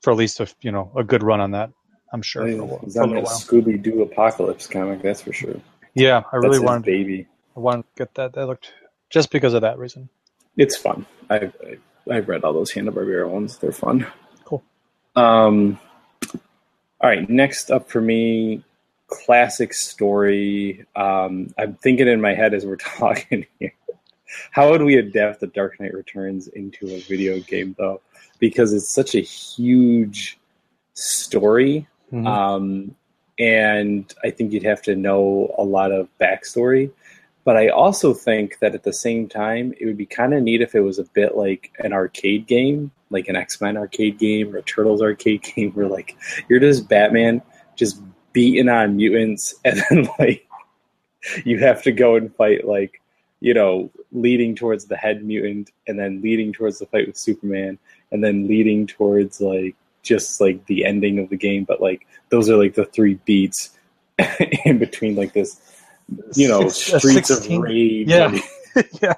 for 0.01 0.11
at 0.11 0.17
least 0.17 0.39
a 0.39 0.47
you 0.61 0.71
know 0.71 0.91
a 0.95 1.03
good 1.03 1.23
run 1.23 1.41
on 1.41 1.51
that. 1.51 1.71
I'm 2.13 2.21
sure. 2.21 2.43
I 2.43 2.51
for 2.51 2.51
a 2.55 2.57
mean, 2.57 2.67
while- 2.69 2.79
for 2.79 3.57
a. 3.57 3.61
Scooby 3.61 3.81
Doo 3.81 4.01
apocalypse 4.01 4.67
comic, 4.67 5.01
that's 5.01 5.21
for 5.21 5.33
sure. 5.33 5.55
Yeah, 5.93 6.23
I 6.31 6.37
really 6.37 6.59
wanted 6.59 6.85
baby. 6.85 7.27
I 7.57 7.59
wanted 7.59 7.81
to 7.83 7.87
get 7.97 8.15
that. 8.15 8.33
That 8.33 8.45
looked 8.45 8.71
just 9.09 9.31
because 9.31 9.53
of 9.53 9.61
that 9.61 9.77
reason. 9.77 10.07
It's 10.55 10.77
fun. 10.77 11.05
I've, 11.29 11.55
I've, 11.65 11.81
I've 12.09 12.29
read 12.29 12.43
all 12.43 12.53
those 12.53 12.71
Hanna 12.71 12.91
Barbera 12.91 13.27
ones. 13.29 13.57
They're 13.57 13.71
fun. 13.71 14.05
Um, 15.15 15.79
all 17.01 17.09
right, 17.09 17.29
next 17.29 17.71
up 17.71 17.89
for 17.89 18.01
me, 18.01 18.63
classic 19.07 19.73
story. 19.73 20.85
Um, 20.95 21.53
I'm 21.57 21.75
thinking 21.75 22.07
in 22.07 22.21
my 22.21 22.33
head 22.33 22.53
as 22.53 22.65
we're 22.65 22.75
talking 22.97 23.45
here. 23.59 23.73
How 24.51 24.69
would 24.69 24.83
we 24.83 24.95
adapt 24.95 25.39
the 25.39 25.47
Dark 25.47 25.79
Knight 25.79 25.93
Returns 25.93 26.47
into 26.47 26.87
a 26.93 26.99
video 27.01 27.39
game, 27.39 27.75
though? 27.77 28.01
Because 28.39 28.73
it's 28.73 28.89
such 28.89 29.15
a 29.15 29.21
huge 29.21 30.37
story, 30.93 31.87
Mhm. 32.13 32.27
um, 32.27 32.95
and 33.39 34.13
I 34.23 34.29
think 34.29 34.51
you'd 34.51 34.63
have 34.63 34.81
to 34.83 34.95
know 34.95 35.53
a 35.57 35.63
lot 35.63 35.91
of 35.91 36.09
backstory. 36.19 36.91
But 37.45 37.57
I 37.57 37.69
also 37.69 38.13
think 38.13 38.59
that 38.59 38.75
at 38.75 38.83
the 38.83 38.93
same 38.93 39.27
time, 39.27 39.73
it 39.79 39.85
would 39.85 39.97
be 39.97 40.05
kind 40.05 40.33
of 40.33 40.43
neat 40.43 40.61
if 40.61 40.75
it 40.75 40.81
was 40.81 40.99
a 40.99 41.03
bit 41.03 41.35
like 41.35 41.71
an 41.79 41.93
arcade 41.93 42.47
game, 42.47 42.91
like 43.09 43.27
an 43.27 43.35
X 43.35 43.59
Men 43.61 43.77
arcade 43.77 44.19
game 44.19 44.53
or 44.53 44.59
a 44.59 44.61
Turtles 44.61 45.01
arcade 45.01 45.43
game, 45.55 45.71
where 45.71 45.87
like 45.87 46.17
you're 46.47 46.59
just 46.59 46.89
Batman, 46.89 47.41
just 47.75 48.01
beating 48.33 48.69
on 48.69 48.97
mutants, 48.97 49.55
and 49.65 49.81
then 49.89 50.09
like 50.19 50.47
you 51.45 51.59
have 51.59 51.81
to 51.83 51.91
go 51.91 52.15
and 52.15 52.35
fight 52.35 52.65
like 52.65 53.01
you 53.39 53.53
know 53.53 53.89
leading 54.11 54.55
towards 54.55 54.85
the 54.85 54.97
head 54.97 55.23
mutant, 55.23 55.71
and 55.87 55.97
then 55.97 56.21
leading 56.21 56.51
towards 56.51 56.79
the 56.79 56.85
fight 56.87 57.07
with 57.07 57.17
Superman, 57.17 57.79
and 58.11 58.23
then 58.23 58.47
leading 58.47 58.85
towards 58.85 59.39
like 59.39 59.75
just 60.03 60.41
like 60.41 60.65
the 60.65 60.85
ending 60.85 61.19
of 61.19 61.29
the 61.29 61.37
game. 61.37 61.63
But 61.63 61.81
like 61.81 62.05
those 62.29 62.49
are 62.49 62.57
like 62.57 62.75
the 62.75 62.85
three 62.85 63.15
beats 63.25 63.71
in 64.65 64.77
between 64.77 65.15
like 65.15 65.33
this 65.33 65.59
you 66.35 66.47
know, 66.47 66.67
Six- 66.69 66.99
Streets 67.03 67.27
16 67.29 67.57
of 67.57 67.63
Rage. 67.63 68.07
Yeah. 68.07 68.39
yeah, 69.01 69.13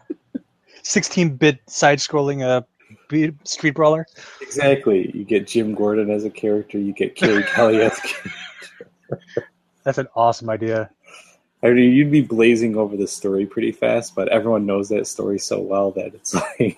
16-bit 0.84 1.60
side-scrolling 1.68 2.42
uh, 2.42 2.62
street 3.44 3.72
brawler. 3.76 4.06
exactly. 4.42 5.12
You 5.16 5.24
get 5.26 5.48
Jim 5.48 5.76
Gordon 5.76 6.10
as 6.10 6.24
a 6.24 6.30
character. 6.30 6.80
You 6.80 6.94
get 6.94 7.16
Carrie 7.16 7.44
Kelly 7.54 7.82
as 7.82 7.98
a 7.98 8.02
character. 8.02 9.50
That's 9.84 9.98
an 9.98 10.08
awesome 10.16 10.50
idea. 10.50 10.90
I 11.64 11.72
mean, 11.72 11.94
you'd 11.94 12.12
be 12.12 12.22
blazing 12.22 12.76
over 12.76 12.98
the 12.98 13.08
story 13.08 13.46
pretty 13.46 13.72
fast, 13.72 14.16
but 14.16 14.30
everyone 14.30 14.66
knows 14.66 14.90
that 14.90 15.06
story 15.06 15.38
so 15.38 15.60
well 15.60 15.92
that 15.92 16.16
it's 16.16 16.34
like, 16.34 16.78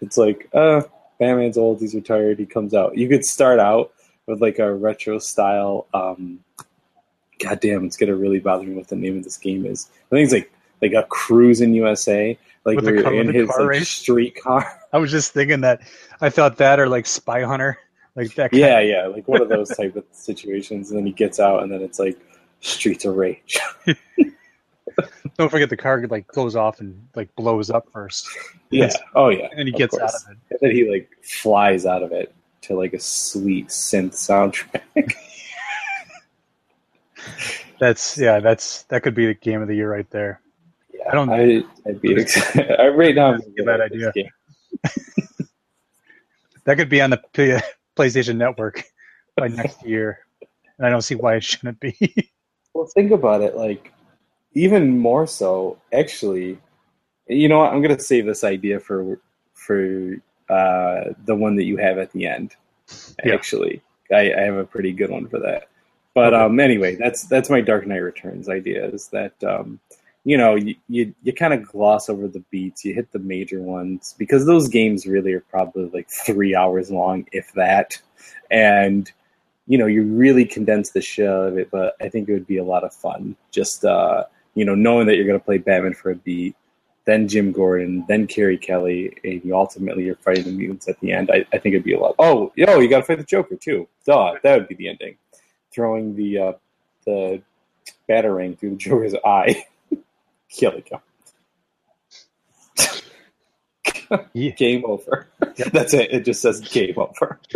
it's 0.00 0.16
like, 0.16 0.48
uh, 0.54 0.82
Batman's 1.18 1.58
old, 1.58 1.80
he's 1.80 1.94
retired, 1.94 2.38
he 2.38 2.46
comes 2.46 2.72
out. 2.74 2.96
You 2.96 3.08
could 3.08 3.24
start 3.24 3.58
out 3.58 3.92
with 4.26 4.40
like 4.40 4.58
a 4.58 4.72
retro 4.72 5.18
style. 5.18 5.86
Um, 5.92 6.40
God 7.38 7.60
damn, 7.60 7.84
it's 7.84 7.96
gonna 7.96 8.14
really 8.16 8.40
bother 8.40 8.64
me 8.64 8.74
what 8.74 8.88
the 8.88 8.96
name 8.96 9.18
of 9.18 9.24
this 9.24 9.36
game 9.36 9.66
is. 9.66 9.88
I 10.10 10.16
think 10.16 10.24
it's 10.24 10.32
like 10.32 10.52
like 10.82 10.92
a 10.92 11.06
Cruis'n 11.08 11.74
USA, 11.74 12.38
like 12.64 12.76
With 12.76 12.86
you're 12.86 13.12
in 13.14 13.32
his 13.32 13.48
like, 13.48 13.82
street 13.82 14.36
car. 14.42 14.80
I 14.92 14.98
was 14.98 15.10
just 15.10 15.32
thinking 15.32 15.60
that. 15.62 15.80
I 16.20 16.30
thought 16.30 16.56
that 16.58 16.80
or 16.80 16.88
like 16.88 17.06
Spy 17.06 17.42
Hunter, 17.42 17.78
like 18.14 18.34
that. 18.34 18.50
Kind 18.50 18.60
Yeah, 18.60 18.80
yeah, 18.80 19.06
like 19.06 19.26
one 19.28 19.42
of 19.42 19.48
those 19.48 19.68
type 19.68 19.96
of 19.96 20.04
situations. 20.12 20.90
And 20.90 20.98
then 20.98 21.06
he 21.06 21.12
gets 21.12 21.38
out, 21.40 21.62
and 21.62 21.72
then 21.72 21.82
it's 21.82 21.98
like 21.98 22.18
Streets 22.60 23.04
of 23.04 23.16
Rage. 23.16 23.58
Don't 25.36 25.50
forget 25.50 25.68
the 25.68 25.76
car 25.76 26.06
like 26.06 26.26
goes 26.28 26.56
off 26.56 26.80
and 26.80 27.08
like 27.14 27.34
blows 27.36 27.70
up 27.70 27.86
first, 27.92 28.26
Yeah. 28.70 28.90
Oh 29.14 29.28
yeah. 29.28 29.48
and 29.54 29.68
he 29.68 29.74
of 29.74 29.78
gets 29.78 29.98
out 29.98 30.14
of 30.14 30.22
it. 30.30 30.38
And 30.50 30.58
then 30.62 30.70
he 30.70 30.90
like 30.90 31.10
flies 31.22 31.84
out 31.84 32.02
of 32.02 32.12
it 32.12 32.34
to 32.62 32.74
like 32.74 32.94
a 32.94 33.00
sweet 33.00 33.68
synth 33.68 34.12
soundtrack. 34.14 34.80
That's 37.78 38.16
yeah. 38.18 38.40
That's 38.40 38.82
that 38.84 39.02
could 39.02 39.14
be 39.14 39.26
the 39.26 39.34
game 39.34 39.60
of 39.62 39.68
the 39.68 39.74
year 39.76 39.90
right 39.90 40.08
there. 40.10 40.40
yeah, 40.94 41.02
I 41.10 41.14
don't- 41.14 41.30
I, 41.30 41.62
I'd 41.86 42.00
be 42.00 42.14
excited. 42.14 42.70
I 42.80 42.88
right 42.88 43.14
now. 43.14 43.34
I'm 43.34 43.40
Give 43.56 43.66
that 43.66 43.80
idea. 43.80 44.12
That 46.64 46.76
could 46.76 46.88
be 46.88 47.00
on 47.00 47.10
the 47.10 47.22
P- 47.32 47.58
PlayStation 47.96 48.36
Network 48.36 48.82
by 49.36 49.46
next 49.48 49.84
year, 49.86 50.18
and 50.78 50.86
I 50.86 50.90
don't 50.90 51.02
see 51.02 51.14
why 51.14 51.36
it 51.36 51.44
shouldn't 51.44 51.78
be. 51.80 51.94
Well, 52.74 52.86
think 52.86 53.12
about 53.12 53.40
it. 53.40 53.56
Like 53.56 53.92
even 54.54 54.98
more 54.98 55.26
so, 55.26 55.78
actually. 55.92 56.58
You 57.28 57.48
know 57.48 57.58
what? 57.60 57.72
I'm 57.72 57.82
gonna 57.82 57.98
save 58.00 58.26
this 58.26 58.42
idea 58.44 58.80
for 58.80 59.20
for 59.54 60.16
uh, 60.48 61.12
the 61.24 61.34
one 61.36 61.56
that 61.56 61.64
you 61.64 61.76
have 61.76 61.98
at 61.98 62.10
the 62.12 62.26
end. 62.26 62.54
Yeah. 63.24 63.34
Actually, 63.34 63.80
I, 64.12 64.32
I 64.34 64.40
have 64.42 64.56
a 64.56 64.64
pretty 64.66 64.92
good 64.92 65.10
one 65.10 65.28
for 65.28 65.38
that. 65.40 65.68
But 66.16 66.32
um, 66.32 66.58
anyway, 66.60 66.94
that's 66.94 67.24
that's 67.24 67.50
my 67.50 67.60
Dark 67.60 67.86
Knight 67.86 67.98
Returns 67.98 68.48
idea. 68.48 68.86
Is 68.86 69.08
that 69.08 69.34
um, 69.44 69.78
you 70.24 70.38
know, 70.38 70.54
you 70.54 70.74
you, 70.88 71.14
you 71.22 71.34
kind 71.34 71.52
of 71.52 71.62
gloss 71.66 72.08
over 72.08 72.26
the 72.26 72.42
beats. 72.50 72.86
You 72.86 72.94
hit 72.94 73.12
the 73.12 73.18
major 73.18 73.60
ones 73.60 74.14
because 74.16 74.46
those 74.46 74.66
games 74.66 75.06
really 75.06 75.34
are 75.34 75.40
probably 75.40 75.90
like 75.92 76.08
three 76.08 76.54
hours 76.54 76.90
long, 76.90 77.26
if 77.32 77.52
that. 77.52 78.00
And 78.50 79.12
you 79.66 79.76
know, 79.76 79.84
you 79.84 80.04
really 80.04 80.46
condense 80.46 80.92
the 80.92 81.02
shit 81.02 81.28
out 81.28 81.48
of 81.48 81.58
it. 81.58 81.70
But 81.70 81.96
I 82.00 82.08
think 82.08 82.30
it 82.30 82.32
would 82.32 82.46
be 82.46 82.56
a 82.56 82.64
lot 82.64 82.82
of 82.82 82.94
fun. 82.94 83.36
Just 83.50 83.84
uh, 83.84 84.24
you 84.54 84.64
know, 84.64 84.74
knowing 84.74 85.06
that 85.08 85.16
you're 85.16 85.26
going 85.26 85.38
to 85.38 85.44
play 85.44 85.58
Batman 85.58 85.92
for 85.92 86.12
a 86.12 86.16
beat, 86.16 86.56
then 87.04 87.28
Jim 87.28 87.52
Gordon, 87.52 88.06
then 88.08 88.26
Carrie 88.26 88.56
Kelly, 88.56 89.14
and 89.22 89.44
you 89.44 89.54
ultimately 89.54 90.04
you're 90.04 90.16
fighting 90.16 90.44
the 90.44 90.52
mutants 90.52 90.88
at 90.88 90.98
the 91.00 91.12
end. 91.12 91.30
I, 91.30 91.44
I 91.52 91.58
think 91.58 91.74
it'd 91.74 91.84
be 91.84 91.92
a 91.92 92.00
lot. 92.00 92.14
Oh, 92.18 92.54
yo, 92.56 92.80
you 92.80 92.88
got 92.88 93.00
to 93.00 93.04
fight 93.04 93.18
the 93.18 93.24
Joker 93.24 93.56
too. 93.56 93.86
Duh, 94.06 94.36
that 94.42 94.58
would 94.58 94.68
be 94.68 94.76
the 94.76 94.88
ending. 94.88 95.18
Throwing 95.76 96.16
the 96.16 96.38
uh, 96.38 96.52
the 97.04 97.42
batarang 98.08 98.58
through 98.58 98.70
the 98.70 98.76
Joker's 98.76 99.14
eye. 99.22 99.66
Kill 100.48 100.72
it. 100.72 100.88
Yeah. 104.32 104.50
Game 104.56 104.84
over. 104.86 105.28
That's 105.38 105.92
it. 105.92 106.12
It 106.12 106.24
just 106.24 106.40
says 106.40 106.60
game 106.60 106.94
over. 106.96 107.38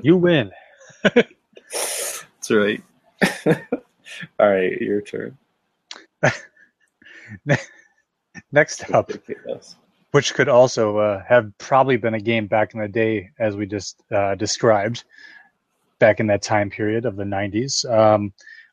You 0.00 0.16
win. 0.16 0.52
That's 1.02 2.50
right. 2.52 2.80
All 4.38 4.48
right, 4.48 4.80
your 4.80 5.00
turn. 5.00 5.36
Next 8.52 8.88
up, 8.92 9.10
which 10.12 10.34
could 10.34 10.48
also 10.48 10.98
uh, 10.98 11.24
have 11.28 11.50
probably 11.58 11.96
been 11.96 12.14
a 12.14 12.20
game 12.20 12.46
back 12.46 12.74
in 12.74 12.80
the 12.80 12.86
day, 12.86 13.30
as 13.40 13.56
we 13.56 13.66
just 13.66 14.00
uh, 14.12 14.36
described, 14.36 15.02
back 15.98 16.20
in 16.20 16.26
that 16.28 16.42
time 16.42 16.70
period 16.70 17.04
of 17.04 17.16
the 17.16 17.24
90s, 17.24 17.84
um, 17.90 18.32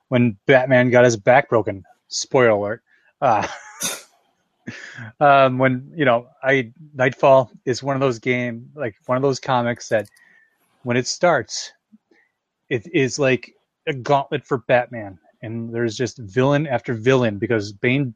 when 0.09 0.37
Batman 0.45 0.89
got 0.89 1.05
his 1.05 1.17
back 1.17 1.49
broken. 1.49 1.83
Spoiler 2.07 2.49
alert. 2.49 2.83
Uh, 3.21 3.47
um, 5.19 5.57
when, 5.57 5.91
you 5.95 6.05
know, 6.05 6.27
I 6.43 6.71
Nightfall 6.93 7.51
is 7.65 7.83
one 7.83 7.95
of 7.95 7.99
those 7.99 8.19
game, 8.19 8.69
like 8.75 8.95
one 9.05 9.15
of 9.15 9.21
those 9.21 9.39
comics 9.39 9.89
that 9.89 10.07
when 10.83 10.97
it 10.97 11.07
starts, 11.07 11.71
it 12.69 12.85
is 12.93 13.19
like 13.19 13.53
a 13.87 13.93
gauntlet 13.93 14.45
for 14.45 14.59
Batman. 14.59 15.17
And 15.41 15.73
there's 15.73 15.97
just 15.97 16.17
villain 16.17 16.67
after 16.67 16.93
villain 16.93 17.37
because 17.37 17.71
Bane 17.71 18.15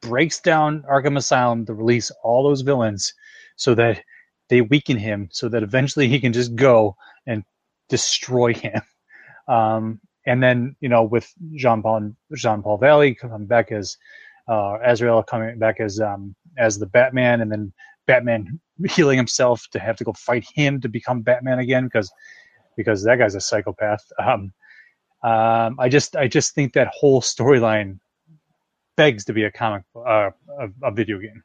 breaks 0.00 0.40
down 0.40 0.82
Arkham 0.82 1.16
Asylum 1.16 1.66
to 1.66 1.74
release 1.74 2.10
all 2.22 2.42
those 2.42 2.60
villains 2.60 3.12
so 3.56 3.74
that 3.74 4.02
they 4.48 4.60
weaken 4.60 4.96
him 4.96 5.28
so 5.32 5.48
that 5.48 5.62
eventually 5.62 6.08
he 6.08 6.20
can 6.20 6.32
just 6.32 6.54
go 6.54 6.96
and 7.26 7.42
destroy 7.88 8.54
him. 8.54 8.82
Um, 9.46 10.00
and 10.24 10.42
then, 10.42 10.74
you 10.80 10.88
know, 10.88 11.02
with 11.02 11.30
Jean 11.54 11.82
Paul 11.82 12.14
Jean 12.34 12.62
Paul 12.62 12.78
Valley 12.78 13.14
coming 13.14 13.44
back 13.44 13.70
as 13.70 13.98
uh, 14.48 14.78
Azrael 14.82 15.22
coming 15.22 15.58
back 15.58 15.80
as 15.80 16.00
um, 16.00 16.34
as 16.56 16.78
the 16.78 16.86
Batman, 16.86 17.40
and 17.40 17.52
then 17.52 17.72
Batman 18.06 18.58
healing 18.88 19.18
himself 19.18 19.66
to 19.72 19.78
have 19.78 19.96
to 19.96 20.04
go 20.04 20.12
fight 20.14 20.46
him 20.54 20.80
to 20.80 20.88
become 20.88 21.20
Batman 21.22 21.58
again 21.58 21.84
because 21.84 22.10
because 22.76 23.04
that 23.04 23.18
guy's 23.18 23.34
a 23.34 23.40
psychopath. 23.40 24.04
Um, 24.18 24.52
um, 25.22 25.76
I 25.80 25.88
just 25.88 26.16
I 26.16 26.28
just 26.28 26.54
think 26.54 26.74
that 26.74 26.88
whole 26.88 27.22
storyline 27.22 27.98
begs 28.96 29.24
to 29.24 29.32
be 29.32 29.44
a 29.44 29.50
comic 29.50 29.84
uh, 29.96 30.30
a, 30.58 30.68
a 30.82 30.90
video 30.90 31.18
game. 31.18 31.42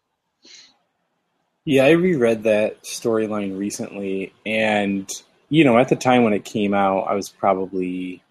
Yeah, 1.63 1.85
I 1.85 1.91
reread 1.91 2.43
that 2.43 2.83
storyline 2.83 3.57
recently, 3.57 4.33
and 4.45 5.09
you 5.49 5.63
know, 5.63 5.77
at 5.77 5.89
the 5.89 5.95
time 5.95 6.23
when 6.23 6.33
it 6.33 6.45
came 6.45 6.73
out, 6.73 7.07
I 7.07 7.15
was 7.15 7.29
probably 7.29 8.23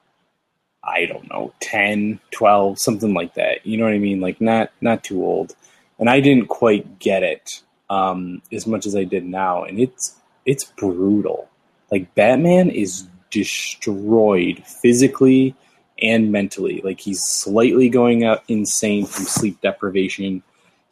I 0.82 1.06
don't 1.06 1.28
know, 1.28 1.52
10, 1.60 2.20
12, 2.30 2.78
something 2.78 3.12
like 3.12 3.34
that. 3.34 3.66
You 3.66 3.76
know 3.76 3.84
what 3.84 3.92
I 3.92 3.98
mean? 3.98 4.20
Like 4.20 4.40
not 4.40 4.70
not 4.80 5.04
too 5.04 5.24
old. 5.24 5.54
And 5.98 6.08
I 6.08 6.20
didn't 6.20 6.46
quite 6.46 6.98
get 6.98 7.22
it 7.22 7.62
um, 7.90 8.42
as 8.52 8.66
much 8.66 8.86
as 8.86 8.94
I 8.94 9.04
did 9.04 9.24
now, 9.24 9.64
and 9.64 9.80
it's 9.80 10.16
it's 10.46 10.64
brutal. 10.64 11.48
Like 11.90 12.14
Batman 12.14 12.70
is 12.70 13.08
destroyed 13.30 14.62
physically 14.64 15.54
and 16.00 16.30
mentally. 16.30 16.80
Like 16.84 17.00
he's 17.00 17.22
slightly 17.22 17.88
going 17.88 18.24
out 18.24 18.44
insane 18.48 19.06
from 19.06 19.24
sleep 19.24 19.60
deprivation. 19.60 20.42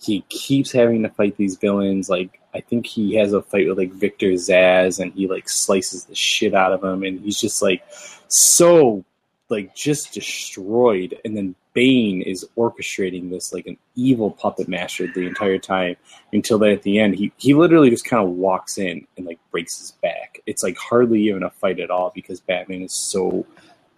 He 0.00 0.22
keeps 0.28 0.72
having 0.72 1.02
to 1.02 1.08
fight 1.10 1.36
these 1.36 1.56
villains. 1.56 2.08
Like 2.08 2.40
I 2.54 2.60
think 2.60 2.86
he 2.86 3.14
has 3.16 3.32
a 3.32 3.42
fight 3.42 3.68
with 3.68 3.78
like 3.78 3.92
Victor 3.92 4.28
Zsasz, 4.28 5.00
and 5.00 5.12
he 5.12 5.26
like 5.26 5.48
slices 5.48 6.04
the 6.04 6.14
shit 6.14 6.54
out 6.54 6.72
of 6.72 6.82
him, 6.84 7.02
and 7.02 7.20
he's 7.20 7.40
just 7.40 7.62
like 7.62 7.82
so 8.28 9.04
like 9.48 9.74
just 9.74 10.12
destroyed. 10.12 11.18
And 11.24 11.36
then 11.36 11.54
Bane 11.72 12.22
is 12.22 12.46
orchestrating 12.56 13.30
this 13.30 13.52
like 13.52 13.66
an 13.66 13.76
evil 13.94 14.30
puppet 14.30 14.68
master 14.68 15.06
the 15.06 15.26
entire 15.26 15.58
time 15.58 15.96
until 16.32 16.58
that 16.60 16.70
at 16.70 16.82
the 16.82 16.98
end 16.98 17.14
he 17.14 17.32
he 17.36 17.52
literally 17.52 17.90
just 17.90 18.06
kind 18.06 18.24
of 18.24 18.30
walks 18.30 18.78
in 18.78 19.06
and 19.16 19.26
like 19.26 19.38
breaks 19.50 19.78
his 19.78 19.90
back. 19.90 20.40
It's 20.46 20.62
like 20.62 20.78
hardly 20.78 21.22
even 21.28 21.42
a 21.42 21.50
fight 21.50 21.80
at 21.80 21.90
all 21.90 22.12
because 22.14 22.40
Batman 22.40 22.82
is 22.82 22.94
so 22.94 23.44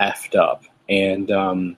effed 0.01 0.36
up. 0.36 0.64
And 0.88 1.30
um 1.30 1.76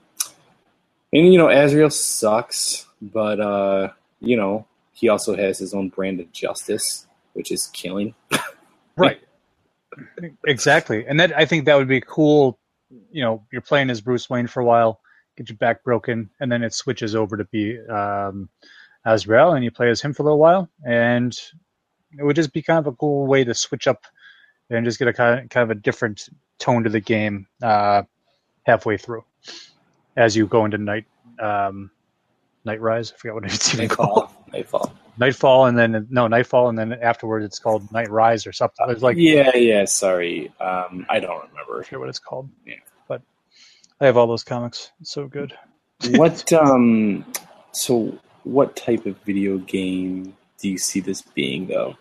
and 1.12 1.30
you 1.30 1.38
know 1.38 1.50
Azrael 1.50 1.90
sucks, 1.90 2.86
but 3.02 3.38
uh 3.38 3.90
you 4.20 4.36
know 4.36 4.66
he 4.92 5.08
also 5.08 5.36
has 5.36 5.58
his 5.58 5.74
own 5.74 5.88
brand 5.88 6.20
of 6.20 6.30
justice, 6.32 7.06
which 7.32 7.50
is 7.50 7.66
killing. 7.68 8.14
Right. 8.96 9.20
exactly. 10.46 11.06
And 11.06 11.18
that 11.20 11.36
I 11.36 11.46
think 11.46 11.64
that 11.64 11.76
would 11.76 11.88
be 11.88 12.02
cool. 12.02 12.58
You 13.10 13.22
know, 13.22 13.46
you're 13.50 13.62
playing 13.62 13.88
as 13.88 14.02
Bruce 14.02 14.28
Wayne 14.28 14.46
for 14.46 14.60
a 14.60 14.64
while, 14.64 15.00
get 15.36 15.48
your 15.48 15.56
back 15.56 15.82
broken, 15.82 16.28
and 16.38 16.52
then 16.52 16.62
it 16.62 16.74
switches 16.74 17.14
over 17.14 17.38
to 17.38 17.44
be 17.44 17.80
um, 17.88 18.50
Azrael, 19.06 19.54
and 19.54 19.64
you 19.64 19.70
play 19.70 19.88
as 19.88 20.02
him 20.02 20.12
for 20.12 20.22
a 20.22 20.24
little 20.24 20.38
while, 20.38 20.68
and 20.84 21.34
it 22.18 22.24
would 22.24 22.36
just 22.36 22.52
be 22.52 22.60
kind 22.60 22.78
of 22.78 22.86
a 22.88 22.96
cool 22.96 23.26
way 23.26 23.44
to 23.44 23.54
switch 23.54 23.86
up 23.86 24.04
and 24.68 24.84
just 24.84 24.98
get 24.98 25.08
a 25.08 25.12
kind 25.12 25.40
of, 25.40 25.48
kind 25.48 25.70
of 25.70 25.76
a 25.76 25.80
different 25.80 26.28
tone 26.58 26.84
to 26.84 26.90
the 26.90 27.00
game 27.00 27.46
uh, 27.62 28.02
halfway 28.64 28.96
through 28.96 29.24
as 30.16 30.36
you 30.36 30.46
go 30.46 30.64
into 30.64 30.78
night 30.78 31.06
um, 31.40 31.90
night 32.64 32.80
rise. 32.80 33.12
I 33.12 33.16
forgot 33.16 33.34
what 33.34 33.44
it's 33.52 33.74
even 33.74 33.88
called. 33.88 34.28
Nightfall. 34.52 34.52
Nightfall. 34.52 34.92
Nightfall, 35.18 35.66
and 35.66 35.78
then 35.78 36.06
no 36.10 36.26
nightfall, 36.26 36.68
and 36.68 36.78
then 36.78 36.92
afterwards 36.92 37.44
it's 37.44 37.58
called 37.58 37.90
night 37.92 38.10
rise 38.10 38.46
or 38.46 38.52
something. 38.52 38.86
It's 38.88 39.02
like 39.02 39.16
Yeah, 39.18 39.56
yeah, 39.56 39.84
sorry. 39.84 40.52
Um 40.60 41.06
I 41.08 41.20
don't 41.20 41.48
remember. 41.48 41.80
I 41.80 41.84
forget 41.84 42.00
what 42.00 42.08
it's 42.08 42.18
called. 42.18 42.48
Yeah. 42.66 42.74
But 43.08 43.22
I 44.00 44.06
have 44.06 44.16
all 44.16 44.26
those 44.26 44.44
comics. 44.44 44.92
It's 45.00 45.10
so 45.10 45.26
good. 45.26 45.52
what 46.12 46.52
um 46.52 47.24
so 47.72 48.18
what 48.44 48.74
type 48.76 49.06
of 49.06 49.16
video 49.18 49.58
game 49.58 50.36
do 50.58 50.68
you 50.68 50.78
see 50.78 51.00
this 51.00 51.22
being 51.22 51.66
though 51.66 51.96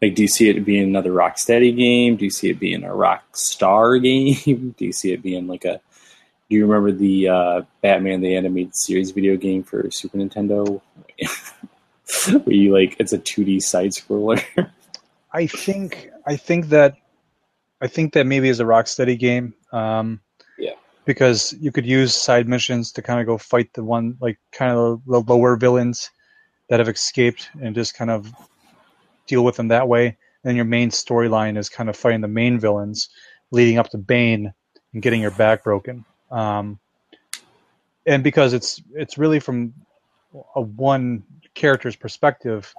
like 0.00 0.14
do 0.14 0.22
you 0.22 0.28
see 0.28 0.48
it 0.48 0.64
being 0.64 0.84
another 0.84 1.10
rocksteady 1.10 1.76
game 1.76 2.16
do 2.16 2.24
you 2.24 2.30
see 2.30 2.48
it 2.48 2.60
being 2.60 2.84
a 2.84 2.88
rockstar 2.88 4.00
game 4.44 4.74
do 4.78 4.84
you 4.84 4.92
see 4.92 5.12
it 5.12 5.22
being 5.22 5.46
like 5.46 5.64
a 5.64 5.80
do 6.50 6.56
you 6.56 6.66
remember 6.66 6.92
the 6.92 7.28
uh, 7.28 7.62
batman 7.82 8.20
the 8.20 8.36
animated 8.36 8.76
series 8.76 9.12
video 9.12 9.36
game 9.36 9.62
for 9.62 9.90
super 9.90 10.18
nintendo 10.18 10.80
where 12.44 12.54
you 12.54 12.72
like 12.72 12.96
it's 12.98 13.12
a 13.12 13.18
2d 13.18 13.62
side 13.62 13.90
scroller 13.90 14.42
I 15.32 15.46
think 15.46 16.10
I 16.26 16.36
think 16.36 16.68
that 16.68 16.96
I 17.80 17.86
think 17.86 18.12
that 18.14 18.26
maybe 18.26 18.48
is 18.48 18.60
a 18.60 18.66
rock 18.66 18.86
Rocksteady 18.86 19.18
game. 19.18 19.54
Um, 19.72 20.20
Yeah. 20.58 20.74
Because 21.04 21.54
you 21.60 21.72
could 21.72 21.86
use 21.86 22.14
side 22.14 22.48
missions 22.48 22.92
to 22.92 23.02
kind 23.02 23.20
of 23.20 23.26
go 23.26 23.38
fight 23.38 23.72
the 23.72 23.84
one 23.84 24.16
like 24.20 24.38
kind 24.52 24.72
of 24.72 25.02
the 25.06 25.20
lower 25.20 25.56
villains 25.56 26.10
that 26.68 26.78
have 26.78 26.88
escaped 26.88 27.50
and 27.60 27.74
just 27.74 27.94
kind 27.94 28.10
of 28.10 28.32
deal 29.26 29.44
with 29.44 29.56
them 29.56 29.68
that 29.68 29.88
way. 29.88 30.06
And 30.06 30.16
then 30.44 30.56
your 30.56 30.64
main 30.64 30.90
storyline 30.90 31.56
is 31.56 31.68
kind 31.68 31.88
of 31.88 31.96
fighting 31.96 32.20
the 32.20 32.28
main 32.28 32.58
villains, 32.58 33.08
leading 33.50 33.78
up 33.78 33.88
to 33.90 33.98
Bane 33.98 34.52
and 34.92 35.02
getting 35.02 35.20
your 35.20 35.30
back 35.32 35.64
broken. 35.64 36.04
Um, 36.30 36.78
and 38.06 38.22
because 38.22 38.52
it's 38.52 38.82
it's 38.94 39.18
really 39.18 39.40
from 39.40 39.74
a 40.54 40.60
one 40.60 41.24
character's 41.54 41.96
perspective, 41.96 42.72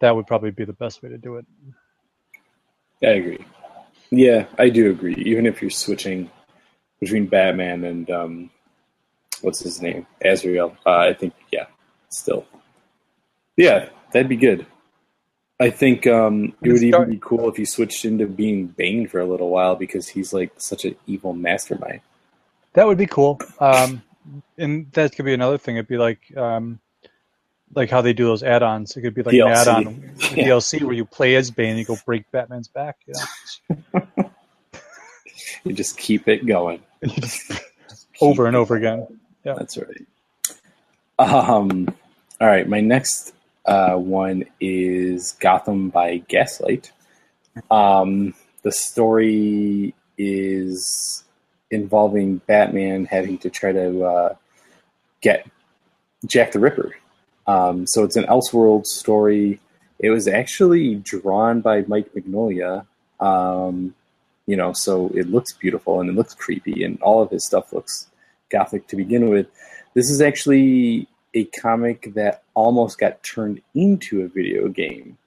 that 0.00 0.14
would 0.14 0.26
probably 0.26 0.50
be 0.50 0.64
the 0.64 0.72
best 0.72 1.02
way 1.02 1.08
to 1.08 1.18
do 1.18 1.36
it. 1.36 1.46
i 3.02 3.08
agree. 3.08 3.44
Yeah 4.10 4.46
i 4.58 4.68
do 4.68 4.90
agree. 4.90 5.14
Even 5.16 5.46
if 5.46 5.62
you're 5.62 5.70
switching 5.70 6.30
between 7.00 7.26
batman 7.26 7.84
and 7.84 8.10
um 8.10 8.50
what's 9.40 9.60
his 9.62 9.80
name? 9.80 10.06
Azrael 10.22 10.76
uh, 10.86 10.98
i 10.98 11.14
think 11.14 11.34
yeah 11.52 11.66
still. 12.08 12.44
Yeah 13.56 13.88
that'd 14.12 14.28
be 14.28 14.36
good. 14.36 14.66
I 15.58 15.70
think 15.70 16.06
um 16.06 16.54
it 16.62 16.72
would 16.72 16.82
even 16.82 17.10
be 17.10 17.18
cool 17.20 17.48
if 17.48 17.56
he 17.56 17.64
switched 17.64 18.04
into 18.04 18.26
being 18.26 18.66
bane 18.66 19.06
for 19.08 19.20
a 19.20 19.26
little 19.26 19.50
while 19.50 19.76
because 19.76 20.08
he's 20.08 20.32
like 20.32 20.52
such 20.56 20.84
an 20.84 20.96
evil 21.06 21.32
mastermind 21.32 22.00
That 22.74 22.86
would 22.86 22.98
be 22.98 23.06
cool. 23.06 23.40
Um, 23.58 24.02
and 24.58 24.90
that 24.92 25.14
could 25.16 25.24
be 25.24 25.34
another 25.34 25.58
thing. 25.58 25.76
It'd 25.76 25.88
be 25.88 25.96
like 25.98 26.20
um, 26.36 26.78
like 27.74 27.90
how 27.90 28.00
they 28.00 28.12
do 28.12 28.24
those 28.26 28.42
add-ons. 28.42 28.96
It 28.96 29.02
could 29.02 29.14
be 29.14 29.22
like 29.22 29.34
an 29.34 29.48
add-on 29.48 30.12
Yeah. 30.34 30.44
DLC 30.48 30.82
where 30.82 30.94
you 30.94 31.04
play 31.04 31.36
as 31.36 31.50
Bane 31.50 31.70
and 31.70 31.78
you 31.78 31.84
go 31.84 31.96
break 32.06 32.30
Batman's 32.30 32.68
back. 32.68 32.98
You 33.06 33.14
know? 34.04 34.30
you 35.64 35.72
just 35.72 35.96
keep 35.98 36.28
it 36.28 36.46
going 36.46 36.80
over 38.20 38.46
and 38.46 38.56
over 38.56 38.76
again. 38.76 39.06
Yeah, 39.44 39.54
That's 39.54 39.78
right. 39.78 40.06
Um, 41.18 41.88
all 42.40 42.46
right, 42.48 42.68
my 42.68 42.80
next 42.80 43.34
uh, 43.66 43.94
one 43.94 44.44
is 44.60 45.32
Gotham 45.40 45.90
by 45.90 46.18
Gaslight. 46.28 46.92
Um, 47.70 48.34
the 48.62 48.72
story 48.72 49.94
is 50.16 51.24
involving 51.70 52.38
Batman 52.46 53.04
having 53.04 53.38
to 53.38 53.50
try 53.50 53.72
to 53.72 54.04
uh, 54.04 54.34
get 55.20 55.46
Jack 56.26 56.52
the 56.52 56.60
Ripper. 56.60 56.96
Um, 57.46 57.86
so 57.86 58.04
it's 58.04 58.16
an 58.16 58.24
Elseworld 58.24 58.86
story. 58.86 59.60
It 59.98 60.10
was 60.10 60.28
actually 60.28 60.96
drawn 60.96 61.60
by 61.60 61.84
Mike 61.86 62.12
Mignola. 62.14 62.86
Um, 63.18 63.94
you 64.46 64.56
know, 64.56 64.72
so 64.72 65.08
it 65.14 65.30
looks 65.30 65.52
beautiful 65.52 66.00
and 66.00 66.10
it 66.10 66.16
looks 66.16 66.34
creepy, 66.34 66.82
and 66.84 67.00
all 67.02 67.22
of 67.22 67.30
his 67.30 67.46
stuff 67.46 67.72
looks 67.72 68.08
gothic 68.50 68.86
to 68.88 68.96
begin 68.96 69.30
with. 69.30 69.46
This 69.94 70.10
is 70.10 70.20
actually 70.20 71.08
a 71.34 71.44
comic 71.44 72.14
that 72.14 72.42
almost 72.54 72.98
got 72.98 73.22
turned 73.22 73.60
into 73.74 74.22
a 74.22 74.28
video 74.28 74.68
game. 74.68 75.18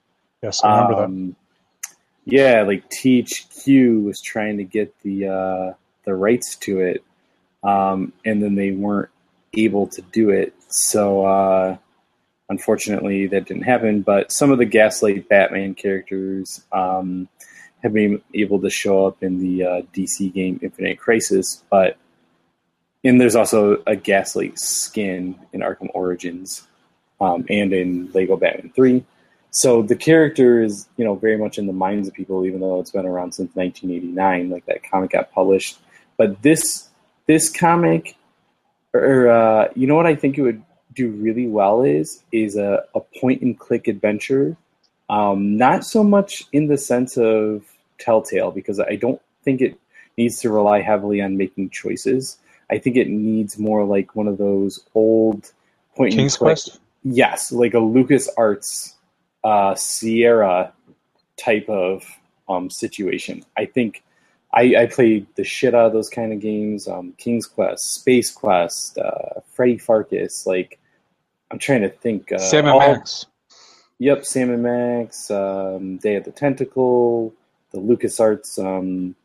Yes, 0.41 0.63
I 0.63 0.75
remember 0.75 0.95
that. 0.95 1.05
Um, 1.05 1.35
yeah, 2.25 2.63
like 2.63 2.89
THQ 2.89 4.03
was 4.03 4.21
trying 4.21 4.57
to 4.57 4.63
get 4.63 4.93
the 5.03 5.27
uh, 5.27 5.73
the 6.05 6.15
rights 6.15 6.55
to 6.57 6.81
it, 6.81 7.03
um, 7.63 8.13
and 8.25 8.41
then 8.41 8.55
they 8.55 8.71
weren't 8.71 9.09
able 9.53 9.87
to 9.87 10.01
do 10.01 10.29
it. 10.29 10.53
So 10.69 11.25
uh, 11.25 11.77
unfortunately, 12.49 13.27
that 13.27 13.45
didn't 13.45 13.63
happen. 13.63 14.01
But 14.01 14.31
some 14.31 14.51
of 14.51 14.57
the 14.57 14.65
Gaslight 14.65 15.29
Batman 15.29 15.75
characters 15.75 16.63
um, 16.71 17.27
have 17.81 17.93
been 17.93 18.21
able 18.33 18.59
to 18.61 18.69
show 18.69 19.05
up 19.05 19.21
in 19.21 19.39
the 19.39 19.63
uh, 19.63 19.81
DC 19.93 20.33
game 20.33 20.59
Infinite 20.61 20.99
Crisis, 20.99 21.63
but 21.69 21.97
and 23.03 23.19
there's 23.19 23.35
also 23.35 23.83
a 23.85 23.95
Gaslight 23.95 24.57
skin 24.57 25.37
in 25.51 25.59
Arkham 25.59 25.89
Origins 25.93 26.65
um, 27.19 27.45
and 27.49 27.73
in 27.73 28.11
Lego 28.13 28.37
Batman 28.37 28.71
Three. 28.73 29.03
So 29.51 29.83
the 29.83 29.95
character 29.95 30.63
is, 30.63 30.87
you 30.97 31.05
know, 31.05 31.13
very 31.13 31.37
much 31.37 31.59
in 31.59 31.67
the 31.67 31.73
minds 31.73 32.07
of 32.07 32.15
people, 32.15 32.43
even 32.43 32.59
though 32.59 32.79
it's 32.79 32.89
been 32.89 33.05
around 33.05 33.33
since 33.33 33.55
1989. 33.55 34.49
Like 34.49 34.65
that 34.65 34.89
comic 34.89 35.11
got 35.11 35.31
published, 35.31 35.77
but 36.17 36.41
this 36.41 36.89
this 37.27 37.49
comic, 37.49 38.15
or 38.93 39.29
uh, 39.29 39.67
you 39.75 39.87
know 39.87 39.95
what 39.95 40.05
I 40.05 40.15
think 40.15 40.37
it 40.37 40.41
would 40.41 40.63
do 40.93 41.09
really 41.11 41.47
well 41.47 41.83
is 41.83 42.23
is 42.31 42.55
a, 42.55 42.83
a 42.95 42.99
point 42.99 43.41
and 43.41 43.57
click 43.57 43.87
adventure. 43.87 44.55
Um, 45.09 45.57
not 45.57 45.85
so 45.85 46.03
much 46.03 46.45
in 46.53 46.67
the 46.67 46.77
sense 46.77 47.17
of 47.17 47.63
Telltale 47.99 48.51
because 48.51 48.79
I 48.79 48.95
don't 48.95 49.21
think 49.43 49.61
it 49.61 49.77
needs 50.17 50.39
to 50.41 50.49
rely 50.49 50.81
heavily 50.81 51.21
on 51.21 51.37
making 51.37 51.69
choices. 51.69 52.37
I 52.69 52.77
think 52.77 52.95
it 52.95 53.09
needs 53.09 53.59
more 53.59 53.83
like 53.85 54.15
one 54.15 54.27
of 54.27 54.37
those 54.37 54.79
old 54.95 55.51
point 55.95 56.13
King's 56.13 56.33
and 56.33 56.39
click. 56.39 56.55
Quest? 56.55 56.79
Yes, 57.03 57.51
like 57.51 57.73
a 57.73 57.79
Lucas 57.79 58.29
Arts 58.37 58.95
uh, 59.43 59.75
Sierra 59.75 60.71
type 61.37 61.67
of 61.67 62.05
um, 62.47 62.69
situation. 62.69 63.43
I 63.57 63.65
think 63.65 64.03
I, 64.53 64.75
I 64.83 64.85
played 64.85 65.25
the 65.35 65.43
shit 65.43 65.73
out 65.73 65.87
of 65.87 65.93
those 65.93 66.09
kind 66.09 66.31
of 66.31 66.39
games. 66.39 66.87
Um, 66.87 67.13
King's 67.17 67.47
Quest, 67.47 67.95
Space 67.95 68.31
Quest, 68.31 68.97
uh, 68.99 69.41
Freddy 69.53 69.77
Pharkas. 69.77 70.45
Like 70.45 70.79
I'm 71.51 71.59
trying 71.59 71.81
to 71.81 71.89
think. 71.89 72.31
Uh, 72.31 72.37
Sam 72.39 72.65
and 72.65 72.69
all- 72.69 72.79
Max. 72.79 73.25
Yep, 73.99 74.25
Sam 74.25 74.49
and 74.49 74.63
Max, 74.63 75.31
um, 75.31 75.97
Day 75.97 76.15
of 76.15 76.25
the 76.25 76.31
Tentacle, 76.31 77.33
the 77.71 77.79
LucasArts 77.79 78.59
um, 78.59 79.15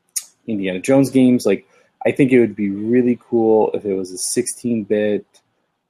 Indiana 0.46 0.78
Jones 0.78 1.10
games. 1.10 1.46
Like, 1.46 1.66
I 2.06 2.12
think 2.12 2.30
it 2.30 2.38
would 2.38 2.54
be 2.54 2.70
really 2.70 3.18
cool 3.28 3.72
if 3.72 3.84
it 3.84 3.94
was 3.94 4.12
a 4.12 4.40
16-bit 4.40 5.26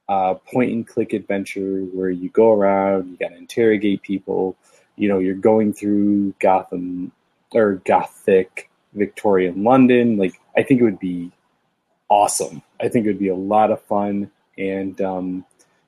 uh, 0.08 0.34
point-and-click 0.34 1.12
adventure 1.12 1.80
where 1.92 2.08
you 2.08 2.30
go 2.30 2.52
around, 2.52 3.10
you 3.10 3.16
got 3.18 3.28
to 3.28 3.36
interrogate 3.36 4.00
people. 4.02 4.56
You 4.96 5.08
know, 5.08 5.18
you're 5.18 5.34
going 5.34 5.74
through 5.74 6.34
Gotham 6.40 7.12
or 7.52 7.82
Gothic 7.84 8.67
Victorian 8.94 9.64
London. 9.64 10.16
Like, 10.16 10.40
I 10.56 10.62
think 10.62 10.80
it 10.80 10.84
would 10.84 10.98
be 10.98 11.32
awesome. 12.08 12.62
I 12.80 12.88
think 12.88 13.06
it 13.06 13.08
would 13.08 13.18
be 13.18 13.28
a 13.28 13.34
lot 13.34 13.70
of 13.70 13.82
fun, 13.82 14.30
and 14.56 15.00
um, 15.00 15.44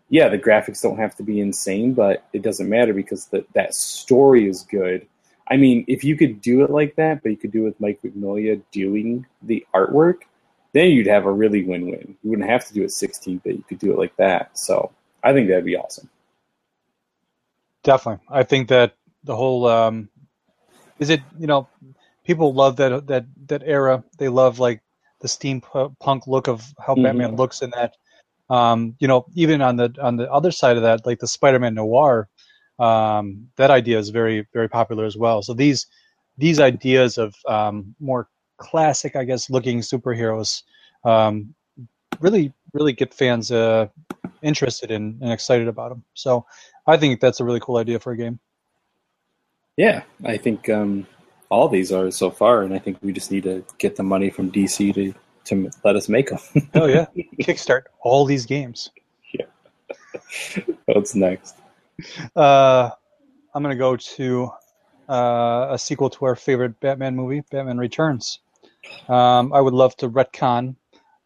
yeah, 0.09 0.29
the 0.29 0.39
graphics 0.39 0.83
don't 0.83 0.99
have 0.99 1.17
to 1.17 1.23
be 1.23 1.41
insane, 1.41 1.95
but 1.95 2.25
it 2.33 2.43
doesn't 2.43 2.69
matter 2.69 2.93
because 2.93 3.27
the, 3.27 3.45
that 3.55 3.75
story 3.75 4.49
is 4.49 4.63
good. 4.63 5.07
I 5.49 5.57
mean, 5.57 5.85
if 5.89 6.05
you 6.05 6.17
could 6.17 6.41
do 6.41 6.63
it 6.63 6.71
like 6.71 6.97
that, 6.97 7.23
but 7.23 7.31
you 7.31 7.37
could 7.37 7.53
do 7.53 7.63
it 7.63 7.65
with 7.65 7.81
Mike 7.81 8.01
Mignola 8.05 8.61
doing 8.71 9.27
the 9.43 9.67
artwork, 9.75 10.23
then 10.73 10.91
you'd 10.91 11.09
have 11.09 11.27
a 11.27 11.33
really 11.33 11.65
win-win. 11.65 12.17
You 12.23 12.31
wouldn't 12.31 12.49
have 12.49 12.67
to 12.69 12.75
do 12.75 12.85
it 12.85 12.93
16 12.93 13.39
bit. 13.39 13.57
You 13.57 13.65
could 13.69 13.79
do 13.79 13.93
it 13.93 13.99
like 13.99 14.15
that. 14.17 14.57
So 14.57 14.93
I 15.25 15.33
think 15.33 15.49
that'd 15.49 15.65
be 15.65 15.77
awesome. 15.77 16.09
Definitely, 17.83 18.25
I 18.29 18.43
think 18.43 18.69
that 18.69 18.95
the 19.25 19.35
whole 19.35 19.67
um, 19.67 20.09
is 20.99 21.09
it. 21.09 21.23
You 21.39 21.47
know, 21.47 21.69
people 22.25 22.53
love 22.55 22.77
that 22.77 23.07
that 23.07 23.27
that 23.47 23.63
era. 23.65 24.05
They 24.19 24.29
love 24.29 24.59
like 24.59 24.83
the 25.21 25.29
steampunk 25.29 26.27
look 26.27 26.49
of 26.49 26.65
how 26.79 26.95
Mhm. 26.95 27.03
Batman 27.03 27.37
looks 27.37 27.63
in 27.63 27.71
that. 27.71 27.97
Um, 28.49 28.97
you 28.99 29.07
know, 29.07 29.27
even 29.35 29.63
on 29.63 29.77
the 29.77 29.95
on 30.01 30.17
the 30.17 30.31
other 30.33 30.51
side 30.51 30.77
of 30.77 30.83
that, 30.83 31.07
like 31.07 31.21
the 31.21 31.29
Spider-Man 31.29 31.75
noir, 31.75 32.29
um, 32.79 33.49
that 33.57 33.71
idea 33.71 33.99
is 33.99 34.09
very 34.11 34.47
very 34.53 34.69
popular 34.69 35.05
as 35.05 35.17
well. 35.17 35.43
So 35.43 35.55
these 35.55 35.87
these 36.39 36.59
ideas 36.61 37.19
of 37.19 37.35
um, 37.47 37.95
more 38.01 38.29
classic, 38.59 39.17
I 39.17 39.25
guess, 39.25 39.51
looking 39.51 39.81
superheroes 39.81 40.63
um, 41.05 41.55
really 42.21 42.53
really 42.73 42.93
get 42.93 43.15
fans 43.15 43.51
uh, 43.53 43.87
interested 44.43 44.91
in 44.91 45.19
and 45.21 45.33
excited 45.33 45.69
about 45.69 45.91
them. 45.91 46.05
So 46.15 46.47
I 46.87 46.97
think 46.97 47.21
that's 47.21 47.41
a 47.41 47.45
really 47.45 47.61
cool 47.61 47.77
idea 47.77 47.99
for 47.99 48.13
a 48.13 48.17
game. 48.17 48.39
Yeah, 49.77 50.03
I 50.25 50.37
think 50.37 50.69
um, 50.69 51.07
all 51.51 51.69
these 51.69 51.93
are 51.93 52.11
so 52.11 52.31
far, 52.31 52.63
and 52.63 52.73
I 52.73 52.79
think 52.79 52.99
we 53.03 53.13
just 53.13 53.31
need 53.31 53.43
to 53.43 53.65
get 53.79 53.97
the 53.97 54.03
money 54.03 54.31
from 54.31 54.51
DC 54.51 54.95
to 54.95 55.15
to 55.47 55.71
let 55.85 55.97
us 55.97 56.09
make 56.09 56.31
them. 56.31 56.39
Oh 56.75 56.87
yeah, 56.87 57.07
kickstart 57.41 57.83
all 58.01 58.25
these 58.25 58.47
games. 58.47 58.91
Yeah. 59.35 59.47
What's 60.87 61.15
next? 61.15 61.57
Uh, 62.35 62.91
I'm 63.55 63.63
gonna 63.63 63.77
go 63.77 63.97
to 63.97 64.51
uh, 65.09 65.69
a 65.71 65.79
sequel 65.79 66.09
to 66.11 66.25
our 66.25 66.37
favorite 66.37 66.79
Batman 66.81 67.17
movie, 67.17 67.43
Batman 67.51 67.79
Returns. 67.79 68.39
Um, 69.09 69.53
I 69.53 69.61
would 69.61 69.75
love 69.75 69.97
to 69.97 70.09
retcon 70.09 70.77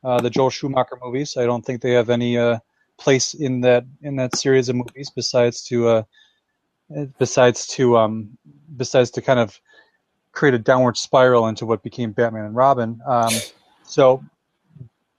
uh, 0.02 0.20
the 0.20 0.30
Joel 0.30 0.50
Schumacher 0.50 0.98
movies. 1.02 1.36
I 1.36 1.44
don't 1.44 1.64
think 1.64 1.82
they 1.82 1.92
have 1.92 2.10
any 2.10 2.38
uh, 2.38 2.58
place 2.96 3.34
in 3.34 3.60
that 3.60 3.84
in 4.00 4.16
that 4.16 4.36
series 4.36 4.68
of 4.68 4.76
movies 4.76 5.10
besides 5.14 5.62
to 5.64 5.88
uh, 5.88 6.02
besides 7.18 7.66
to 7.68 7.98
um, 7.98 8.38
besides 8.76 9.10
to 9.12 9.22
kind 9.22 9.38
of 9.38 9.60
create 10.34 10.54
a 10.54 10.58
downward 10.58 10.96
spiral 10.96 11.46
into 11.46 11.64
what 11.64 11.82
became 11.82 12.12
Batman 12.12 12.44
and 12.44 12.56
Robin. 12.56 13.00
Um, 13.06 13.32
so, 13.84 14.22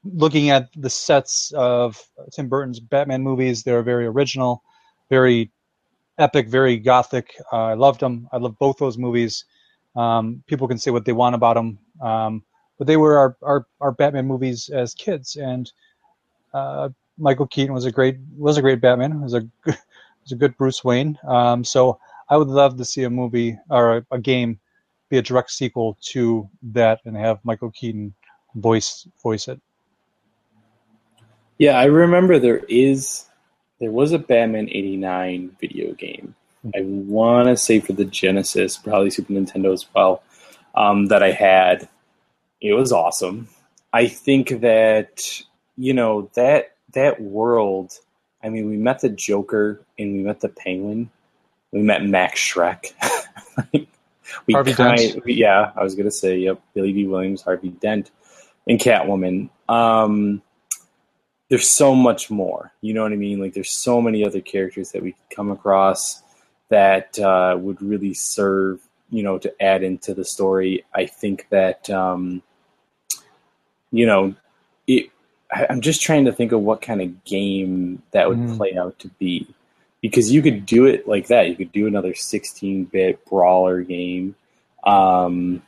looking 0.03 0.49
at 0.49 0.69
the 0.75 0.89
sets 0.89 1.51
of 1.53 2.07
Tim 2.31 2.47
Burton's 2.47 2.79
Batman 2.79 3.23
movies, 3.23 3.63
they're 3.63 3.81
very 3.81 4.05
original, 4.05 4.61
very 5.09 5.51
epic, 6.19 6.47
very 6.47 6.77
gothic. 6.77 7.35
Uh, 7.51 7.65
I 7.65 7.73
loved 7.73 8.01
them. 8.01 8.27
I 8.31 8.37
love 8.37 8.57
both 8.59 8.77
those 8.77 8.97
movies. 8.97 9.45
Um, 9.95 10.43
people 10.47 10.67
can 10.67 10.77
say 10.77 10.91
what 10.91 11.05
they 11.05 11.13
want 11.13 11.35
about 11.35 11.55
them, 11.55 11.79
um, 12.01 12.43
but 12.77 12.85
they 12.85 12.97
were 12.97 13.17
our, 13.17 13.37
our, 13.41 13.65
our 13.79 13.91
Batman 13.93 14.27
movies 14.27 14.69
as 14.69 14.93
kids. 14.93 15.37
And 15.37 15.71
uh, 16.53 16.89
Michael 17.17 17.47
Keaton 17.47 17.73
was 17.73 17.85
a 17.85 17.91
great 17.91 18.17
was 18.37 18.57
a 18.57 18.61
great 18.61 18.81
Batman. 18.81 19.21
Was 19.21 19.33
a 19.33 19.47
was 19.65 20.31
a 20.31 20.35
good 20.35 20.57
Bruce 20.57 20.83
Wayne. 20.83 21.17
Um, 21.25 21.63
so 21.63 21.99
I 22.29 22.35
would 22.35 22.49
love 22.49 22.77
to 22.77 22.83
see 22.83 23.03
a 23.03 23.09
movie 23.09 23.57
or 23.69 23.97
a, 23.97 24.05
a 24.11 24.19
game 24.19 24.59
be 25.09 25.17
a 25.17 25.21
direct 25.21 25.51
sequel 25.51 25.97
to 26.01 26.49
that 26.63 26.99
and 27.05 27.15
have 27.15 27.39
Michael 27.43 27.71
Keaton 27.71 28.13
voice 28.55 29.07
voice 29.21 29.47
it. 29.47 29.61
Yeah, 31.57 31.77
I 31.77 31.85
remember 31.85 32.39
there 32.39 32.63
is 32.67 33.25
there 33.79 33.91
was 33.91 34.11
a 34.11 34.19
Batman 34.19 34.69
'89 34.69 35.55
video 35.59 35.93
game. 35.93 36.35
I 36.75 36.81
want 36.81 37.47
to 37.47 37.57
say 37.57 37.79
for 37.79 37.93
the 37.93 38.05
Genesis, 38.05 38.77
probably 38.77 39.11
Super 39.11 39.33
Nintendo 39.33 39.71
as 39.71 39.85
well. 39.93 40.23
Um, 40.73 41.05
that 41.07 41.23
I 41.23 41.31
had. 41.31 41.87
It 42.59 42.73
was 42.73 42.91
awesome. 42.91 43.47
I 43.93 44.07
think 44.07 44.61
that 44.61 45.41
you 45.77 45.93
know 45.93 46.29
that 46.35 46.75
that 46.93 47.21
world. 47.21 47.93
I 48.43 48.49
mean, 48.49 48.69
we 48.69 48.77
met 48.77 48.99
the 48.99 49.09
Joker 49.09 49.81
and 49.97 50.13
we 50.13 50.19
met 50.19 50.41
the 50.41 50.49
Penguin. 50.49 51.09
We 51.71 51.81
met 51.81 52.05
Max 52.05 52.39
Shreck. 52.39 52.93
we 54.47 54.53
Harvey 54.53 54.73
kind- 54.73 54.97
Dent. 54.97 55.27
yeah, 55.27 55.71
I 55.75 55.83
was 55.83 55.95
gonna 55.95 56.11
say, 56.11 56.37
yep, 56.37 56.61
Billy 56.73 56.93
Dee 56.93 57.07
Williams, 57.07 57.41
Harvey 57.41 57.69
Dent, 57.69 58.11
and 58.67 58.79
Catwoman. 58.79 59.49
Um, 59.69 60.41
there's 61.49 61.69
so 61.69 61.93
much 61.93 62.31
more. 62.31 62.71
You 62.81 62.93
know 62.93 63.03
what 63.03 63.11
I 63.11 63.17
mean? 63.17 63.39
Like 63.39 63.53
there's 63.53 63.71
so 63.71 64.01
many 64.01 64.25
other 64.25 64.41
characters 64.41 64.91
that 64.91 65.03
we 65.03 65.11
could 65.11 65.35
come 65.35 65.51
across 65.51 66.23
that 66.69 67.17
uh, 67.19 67.55
would 67.59 67.79
really 67.81 68.13
serve, 68.15 68.81
you 69.11 69.21
know, 69.21 69.37
to 69.37 69.53
add 69.61 69.83
into 69.83 70.15
the 70.15 70.25
story. 70.25 70.83
I 70.95 71.05
think 71.05 71.47
that, 71.51 71.87
um, 71.91 72.41
you 73.91 74.05
know, 74.07 74.33
it 74.87 75.11
I, 75.51 75.67
I'm 75.69 75.81
just 75.81 76.01
trying 76.01 76.25
to 76.25 76.31
think 76.33 76.51
of 76.51 76.61
what 76.61 76.81
kind 76.81 77.01
of 77.01 77.23
game 77.23 78.01
that 78.11 78.27
would 78.27 78.39
Mhm. 78.39 78.57
play 78.57 78.75
out 78.75 78.97
to 78.99 79.09
be, 79.19 79.47
because 80.09 80.31
you 80.31 80.41
could 80.41 80.65
do 80.65 80.85
it 80.85 81.07
like 81.07 81.27
that. 81.27 81.49
You 81.49 81.55
could 81.55 81.71
do 81.71 81.87
another 81.87 82.13
16-bit 82.13 83.25
brawler 83.25 83.81
game. 83.81 84.35
Um, 84.83 85.63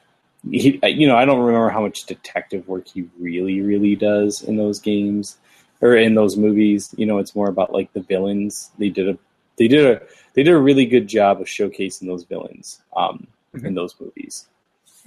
he, 0.49 0.79
you 0.83 1.07
know, 1.07 1.17
I 1.17 1.25
don't 1.25 1.39
remember 1.39 1.69
how 1.69 1.81
much 1.81 2.05
detective 2.05 2.67
work 2.67 2.87
he 2.87 3.09
really, 3.19 3.61
really 3.61 3.95
does 3.95 4.43
in 4.43 4.55
those 4.55 4.79
games 4.79 5.37
or 5.81 5.95
in 5.95 6.13
those 6.13 6.37
movies. 6.37 6.93
You 6.97 7.07
know, 7.07 7.17
it's 7.17 7.35
more 7.35 7.49
about 7.49 7.73
like 7.73 7.91
the 7.93 8.01
villains. 8.01 8.69
They 8.77 8.89
did 8.89 9.09
a, 9.09 9.17
they 9.57 9.67
did 9.67 9.85
a, 9.85 10.01
they 10.35 10.43
did 10.43 10.53
a 10.53 10.59
really 10.59 10.85
good 10.85 11.07
job 11.07 11.41
of 11.41 11.47
showcasing 11.47 12.05
those 12.05 12.23
villains 12.23 12.79
um, 12.95 13.25
in 13.63 13.73
those 13.73 13.95
movies, 13.99 14.45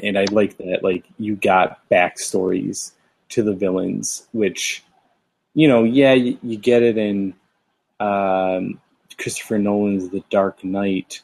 and 0.01 0.19
I 0.19 0.25
like 0.33 0.57
that. 0.57 0.83
Like 0.83 1.05
you 1.19 1.37
got 1.37 1.89
backstories 1.89 2.91
to 3.29 3.45
the 3.45 3.55
villains, 3.55 4.27
which, 4.33 4.83
you 5.55 5.69
know, 5.69 5.85
yeah, 5.85 6.15
you, 6.15 6.37
you 6.43 6.57
get 6.57 6.83
it 6.83 6.99
in 6.99 7.35
um, 8.01 8.81
Christopher 9.21 9.59
Nolan's 9.59 10.09
The 10.09 10.25
Dark 10.31 10.65
Knight. 10.65 11.21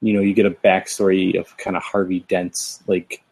You 0.00 0.14
know, 0.14 0.20
you 0.20 0.34
get 0.34 0.46
a 0.46 0.50
backstory 0.50 1.38
of 1.38 1.56
kind 1.58 1.76
of 1.76 1.82
Harvey 1.82 2.20
Dent's 2.28 2.82
like 2.86 3.22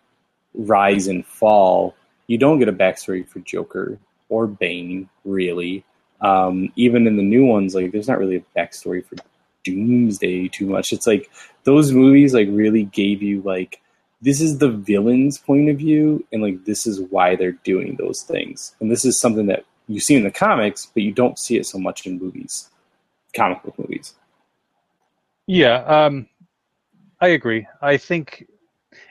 rise 0.54 1.06
and 1.06 1.24
fall. 1.26 1.94
You 2.26 2.38
don't 2.38 2.58
get 2.58 2.68
a 2.68 2.72
backstory 2.72 3.26
for 3.26 3.40
Joker 3.40 3.98
or 4.28 4.46
Bane, 4.46 5.08
really. 5.24 5.84
Um, 6.20 6.72
even 6.76 7.06
in 7.06 7.16
the 7.16 7.22
new 7.22 7.44
ones, 7.46 7.74
like 7.74 7.92
there's 7.92 8.08
not 8.08 8.18
really 8.18 8.36
a 8.36 8.58
backstory 8.58 9.04
for 9.04 9.16
Doomsday 9.64 10.48
too 10.48 10.66
much. 10.66 10.92
It's 10.92 11.06
like 11.06 11.30
those 11.64 11.92
movies 11.92 12.34
like 12.34 12.48
really 12.50 12.84
gave 12.84 13.22
you 13.22 13.42
like 13.42 13.80
this 14.22 14.40
is 14.40 14.58
the 14.58 14.68
villain's 14.70 15.38
point 15.38 15.70
of 15.70 15.78
view 15.78 16.24
and 16.30 16.42
like 16.42 16.64
this 16.64 16.86
is 16.86 17.00
why 17.00 17.36
they're 17.36 17.52
doing 17.52 17.96
those 17.96 18.22
things. 18.22 18.74
And 18.80 18.90
this 18.90 19.04
is 19.04 19.18
something 19.18 19.46
that 19.46 19.64
you 19.88 19.98
see 19.98 20.14
in 20.14 20.24
the 20.24 20.30
comics, 20.30 20.86
but 20.86 21.02
you 21.02 21.12
don't 21.12 21.38
see 21.38 21.56
it 21.56 21.66
so 21.66 21.78
much 21.78 22.06
in 22.06 22.18
movies, 22.18 22.70
comic 23.34 23.62
book 23.62 23.78
movies. 23.78 24.14
Yeah, 25.46 25.82
um, 25.84 26.28
I 27.20 27.28
agree. 27.28 27.66
I 27.82 27.96
think, 27.96 28.46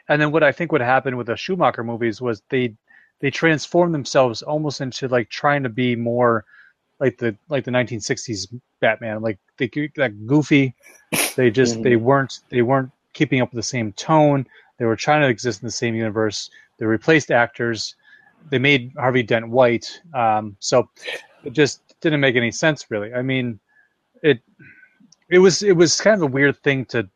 and 0.08 0.22
then 0.22 0.32
what 0.32 0.44
I 0.44 0.52
think 0.52 0.72
would 0.72 0.82
happen 0.82 1.18
with 1.18 1.28
the 1.28 1.36
Schumacher 1.36 1.84
movies 1.84 2.22
was 2.22 2.42
they 2.50 2.76
they 3.20 3.30
transformed 3.30 3.94
themselves 3.94 4.42
almost 4.42 4.82
into 4.82 5.08
like 5.08 5.30
trying 5.30 5.64
to 5.64 5.70
be 5.70 5.96
more 5.96 6.46
like 7.00 7.18
the 7.18 7.36
like 7.50 7.64
the 7.64 7.72
1960s 7.72 8.54
Batman, 8.80 9.22
like 9.22 9.40
they 9.58 9.70
like 9.98 10.26
goofy. 10.26 10.74
They 11.36 11.50
just 11.50 11.82
they 11.82 11.96
weren't 11.96 12.40
they 12.50 12.62
weren't 12.62 12.92
keeping 13.14 13.42
up 13.42 13.52
with 13.52 13.58
the 13.58 13.64
same 13.64 13.94
tone. 13.94 14.46
They 14.78 14.86
were 14.86 14.96
trying 14.96 15.22
to 15.22 15.28
exist 15.28 15.62
in 15.62 15.68
the 15.68 15.72
same 15.72 15.96
universe. 15.96 16.50
They 16.78 16.86
replaced 16.86 17.32
actors. 17.32 17.96
They 18.50 18.60
made 18.60 18.94
Harvey 18.98 19.24
Dent 19.24 19.50
white. 19.50 20.02
Um, 20.14 20.56
so 20.60 20.90
it 21.44 21.52
just 21.54 21.82
didn't 22.02 22.22
make 22.22 22.36
any 22.36 22.52
sense 22.52 22.90
really. 22.90 23.14
I 23.14 23.22
mean, 23.22 23.60
it 24.24 24.42
it 25.30 25.40
was 25.40 25.64
it 25.64 25.76
was 25.76 26.00
kind 26.00 26.16
of 26.16 26.24
a 26.24 26.32
weird 26.32 26.62
thing 26.64 26.86
to 26.86 27.10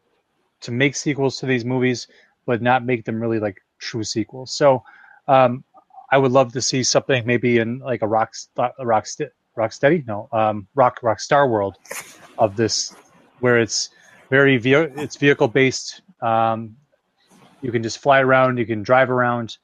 to 0.62 0.72
make 0.72 0.95
sequels 0.95 1.39
to 1.39 1.45
these 1.45 1.66
movies, 1.66 2.08
but 2.45 2.62
not 2.62 2.86
make 2.86 3.06
them 3.06 3.20
really 3.20 3.39
like 3.39 3.62
true 3.80 4.04
sequels. 4.04 4.51
So 4.51 4.84
um, 5.28 5.64
I 6.12 6.18
would 6.18 6.32
love 6.32 6.54
to 6.54 6.62
see 6.62 6.84
something 6.84 7.26
maybe 7.26 7.58
in 7.58 7.80
like 7.80 8.01
a 8.01 8.08
rock 8.08 8.34
a 8.58 8.86
rock 8.86 9.08
rocksteady 9.58 10.06
no 10.08 10.30
um, 10.32 10.68
rock 10.76 10.99
rock 11.04 11.20
star 11.20 11.47
world 11.47 11.78
of 12.38 12.56
this 12.56 12.95
where 13.39 13.60
it's 13.60 13.89
very 14.30 14.58
ve- 14.58 14.74
it's 14.74 15.16
vehicle 15.18 15.47
based. 15.47 16.01
Um, 16.22 16.76
you 17.62 17.72
can 17.72 17.84
just 17.84 17.99
fly 17.99 18.20
around, 18.20 18.58
you 18.58 18.66
can 18.66 18.84
drive 18.84 19.10
around, 19.10 19.58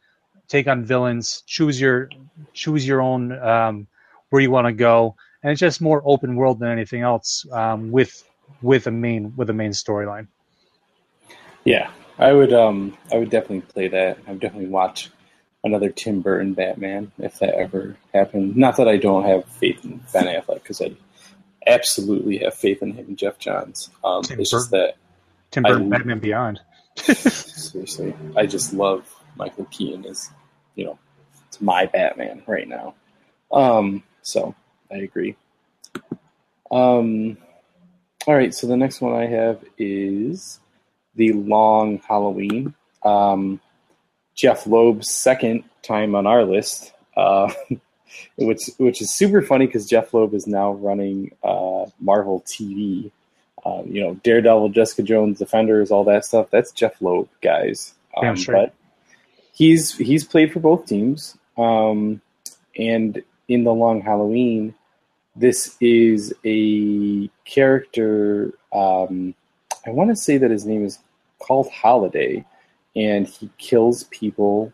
take 0.47 0.67
on 0.67 0.83
villains, 0.83 1.43
choose 1.45 1.79
your 1.79 2.09
choose 2.53 2.87
your 2.87 3.01
own 3.01 3.31
um, 3.39 3.87
where 4.29 4.41
you 4.41 4.51
want 4.51 4.67
to 4.67 4.73
go, 4.73 5.15
and 5.43 5.51
it's 5.51 5.59
just 5.59 5.81
more 5.81 6.01
open 6.05 6.35
world 6.35 6.59
than 6.59 6.69
anything 6.69 7.01
else 7.01 7.45
um, 7.51 7.91
with 7.91 8.23
with 8.61 8.87
a 8.87 8.91
main 8.91 9.33
with 9.35 9.49
a 9.49 9.53
main 9.53 9.71
storyline. 9.71 10.27
Yeah, 11.63 11.91
I 12.17 12.33
would. 12.33 12.53
Um, 12.53 12.97
I 13.11 13.17
would 13.17 13.29
definitely 13.29 13.61
play 13.61 13.87
that. 13.89 14.17
I 14.27 14.31
would 14.31 14.39
definitely 14.39 14.69
watch 14.69 15.09
another 15.63 15.89
Tim 15.89 16.21
Burton 16.21 16.53
Batman 16.53 17.11
if 17.19 17.39
that 17.39 17.55
ever 17.55 17.97
happened. 18.13 18.55
Not 18.55 18.77
that 18.77 18.87
I 18.87 18.97
don't 18.97 19.25
have 19.25 19.45
faith 19.45 19.83
in 19.83 20.01
Ben 20.13 20.25
Affleck 20.25 20.63
because 20.63 20.81
I 20.81 20.91
absolutely 21.67 22.37
have 22.39 22.53
faith 22.53 22.81
in 22.81 22.93
him 22.93 23.07
and 23.07 23.17
Geoff 23.17 23.37
Johns. 23.39 23.89
Um, 24.03 24.23
Tim 24.23 24.39
it's 24.39 24.51
just 24.51 24.71
that 24.71 24.95
Tim 25.51 25.65
I- 25.65 25.69
Burton, 25.69 25.89
Batman 25.89 26.19
Beyond. 26.19 26.61
seriously, 26.95 28.13
I 28.35 28.45
just 28.45 28.73
love 28.73 29.07
Michael 29.35 29.65
Keaton 29.65 30.05
as 30.05 30.29
you 30.75 30.85
know, 30.85 30.99
it's 31.47 31.59
my 31.61 31.85
Batman 31.85 32.43
right 32.47 32.67
now. 32.67 32.95
Um, 33.51 34.03
so 34.21 34.55
I 34.91 34.97
agree. 34.97 35.35
Um, 36.71 37.37
all 38.27 38.35
right, 38.35 38.53
so 38.53 38.67
the 38.67 38.77
next 38.77 39.01
one 39.01 39.13
I 39.13 39.25
have 39.27 39.63
is 39.77 40.59
the 41.15 41.33
Long 41.33 41.99
Halloween. 41.99 42.73
Um, 43.03 43.59
Jeph 44.35 44.67
Loeb's 44.67 45.09
second 45.09 45.63
time 45.83 46.15
on 46.15 46.27
our 46.27 46.43
list, 46.43 46.93
uh, 47.17 47.51
which 48.37 48.69
which 48.77 49.01
is 49.01 49.13
super 49.13 49.41
funny 49.41 49.65
because 49.65 49.85
Jeph 49.85 50.13
Loeb 50.13 50.33
is 50.33 50.47
now 50.47 50.73
running 50.73 51.31
uh, 51.43 51.85
Marvel 51.99 52.41
TV. 52.41 53.11
Um, 53.65 53.87
you 53.87 54.01
know, 54.01 54.13
Daredevil, 54.23 54.69
Jessica 54.69 55.03
Jones, 55.03 55.39
Defenders, 55.39 55.91
all 55.91 56.05
that 56.05 56.23
stuff. 56.23 56.47
That's 56.49 56.71
Jeph 56.71 57.01
Loeb, 57.01 57.27
guys. 57.41 57.93
Um, 58.15 58.23
Damn 58.23 58.37
straight. 58.37 58.67
But 58.67 58.73
he's 59.53 59.97
he's 59.97 60.23
played 60.23 60.53
for 60.53 60.59
both 60.59 60.85
teams, 60.85 61.37
um, 61.57 62.21
and 62.77 63.21
in 63.49 63.63
the 63.65 63.73
Long 63.73 64.01
Halloween, 64.01 64.73
this 65.39 65.77
is 65.79 66.33
a 66.45 67.29
character. 67.45 68.53
Um, 68.73 69.33
I 69.87 69.91
want 69.91 70.09
to 70.09 70.15
say 70.15 70.37
that 70.37 70.51
his 70.51 70.65
name 70.65 70.85
is 70.85 70.99
called 71.39 71.71
Holiday, 71.71 72.45
and 72.95 73.25
he 73.25 73.49
kills 73.57 74.03
people 74.05 74.73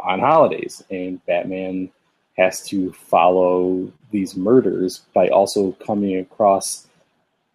on 0.00 0.18
holidays. 0.18 0.82
And 0.90 1.24
Batman 1.26 1.90
has 2.36 2.66
to 2.68 2.92
follow 2.92 3.92
these 4.10 4.36
murders 4.36 5.02
by 5.14 5.28
also 5.28 5.72
coming 5.86 6.18
across 6.18 6.86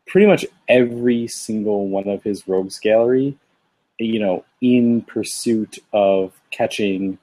pretty 0.08 0.28
much 0.28 0.46
every 0.68 1.28
single 1.28 1.88
one 1.88 2.08
of 2.08 2.24
his 2.24 2.48
rogues 2.48 2.80
gallery, 2.80 3.38
you 4.00 4.20
know, 4.20 4.46
in 4.62 5.02
pursuit 5.02 5.80
of 5.92 6.32
catching 6.52 7.18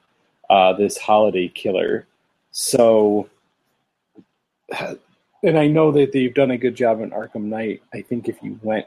uh, 0.51 0.73
this 0.75 0.99
holiday 0.99 1.49
killer. 1.49 2.07
So, 2.51 3.29
and 5.43 5.59
I 5.59 5.67
know 5.67 5.93
that 5.93 6.13
they've 6.13 6.33
done 6.35 6.51
a 6.51 6.59
good 6.59 6.75
job 6.75 7.01
in 7.01 7.11
Arkham 7.11 7.45
Knight. 7.45 7.83
I 7.93 8.03
think 8.03 8.29
if 8.29 8.43
you 8.43 8.59
went 8.63 8.87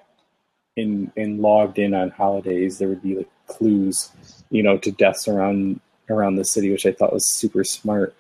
and 0.78 1.12
and 1.18 1.40
logged 1.42 1.80
in 1.80 1.94
on 1.94 2.10
holidays, 2.12 2.78
there 2.80 2.88
would 2.90 3.02
be 3.04 3.16
like 3.16 3.30
clues, 3.48 4.12
you 4.50 4.64
know, 4.64 4.78
to 4.78 4.92
deaths 4.92 5.28
around 5.28 5.80
around 6.10 6.36
the 6.36 6.46
city, 6.46 6.72
which 6.72 6.86
I 6.86 6.92
thought 6.92 7.14
was 7.14 7.30
super 7.30 7.64
smart. 7.64 8.16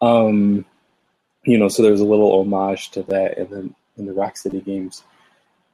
Um, 0.00 0.64
you 1.44 1.58
know, 1.58 1.68
so 1.68 1.82
there's 1.82 2.00
a 2.00 2.04
little 2.04 2.40
homage 2.40 2.90
to 2.92 3.02
that, 3.04 3.38
in 3.38 3.50
the 3.50 3.70
in 3.96 4.06
the 4.06 4.12
Rocksteady 4.12 4.64
games, 4.64 5.02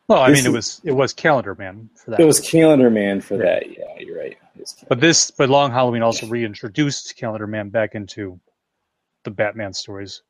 Well, 0.08 0.20
I 0.20 0.30
This 0.30 0.44
mean, 0.44 0.52
it 0.52 0.56
was 0.56 0.80
it 0.84 0.92
was 0.92 1.12
Calendar 1.12 1.54
Man 1.54 1.90
for 1.94 2.10
that. 2.12 2.20
it 2.20 2.24
was 2.24 2.40
Calendar 2.40 2.90
Man 2.90 3.20
for 3.20 3.36
that. 3.36 3.70
Yeah, 3.70 3.84
you're 3.98 4.18
right. 4.18 4.32
It 4.56 4.60
was 4.60 4.72
Calendar 4.72 4.86
but 4.88 5.00
this, 5.00 5.30
but 5.30 5.48
Long 5.50 5.70
Halloween 5.72 6.02
also 6.02 6.26
reintroduced 6.26 7.16
Calendar 7.16 7.46
Man 7.46 7.68
back 7.70 7.94
into 7.94 8.40
the 9.24 9.30
Batman 9.30 9.72
stories, 9.74 10.22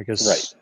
I 0.00 0.02
guess. 0.02 0.26
Right. 0.26 0.54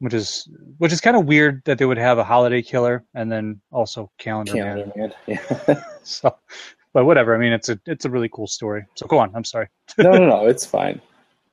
Which 0.00 0.14
is 0.14 0.48
which 0.76 0.92
is 0.92 1.00
kind 1.00 1.16
of 1.16 1.24
weird 1.24 1.62
that 1.64 1.78
they 1.78 1.84
would 1.84 1.98
have 1.98 2.18
a 2.18 2.24
holiday 2.24 2.62
killer 2.62 3.04
and 3.14 3.32
then 3.32 3.60
also 3.72 4.12
Calendar, 4.18 4.52
Calendar 4.52 4.92
Man. 4.94 5.12
Man. 5.26 5.40
Yeah. 5.66 5.82
So, 6.04 6.34
but 6.92 7.04
whatever. 7.04 7.34
I 7.34 7.38
mean, 7.38 7.52
it's 7.52 7.68
a 7.68 7.80
it's 7.86 8.04
a 8.04 8.10
really 8.10 8.28
cool 8.32 8.46
story. 8.46 8.84
So 8.94 9.06
go 9.06 9.18
on. 9.18 9.34
I'm 9.34 9.44
sorry. 9.44 9.68
no, 9.98 10.12
no, 10.12 10.26
no, 10.26 10.46
it's 10.52 10.64
fine. 10.64 11.00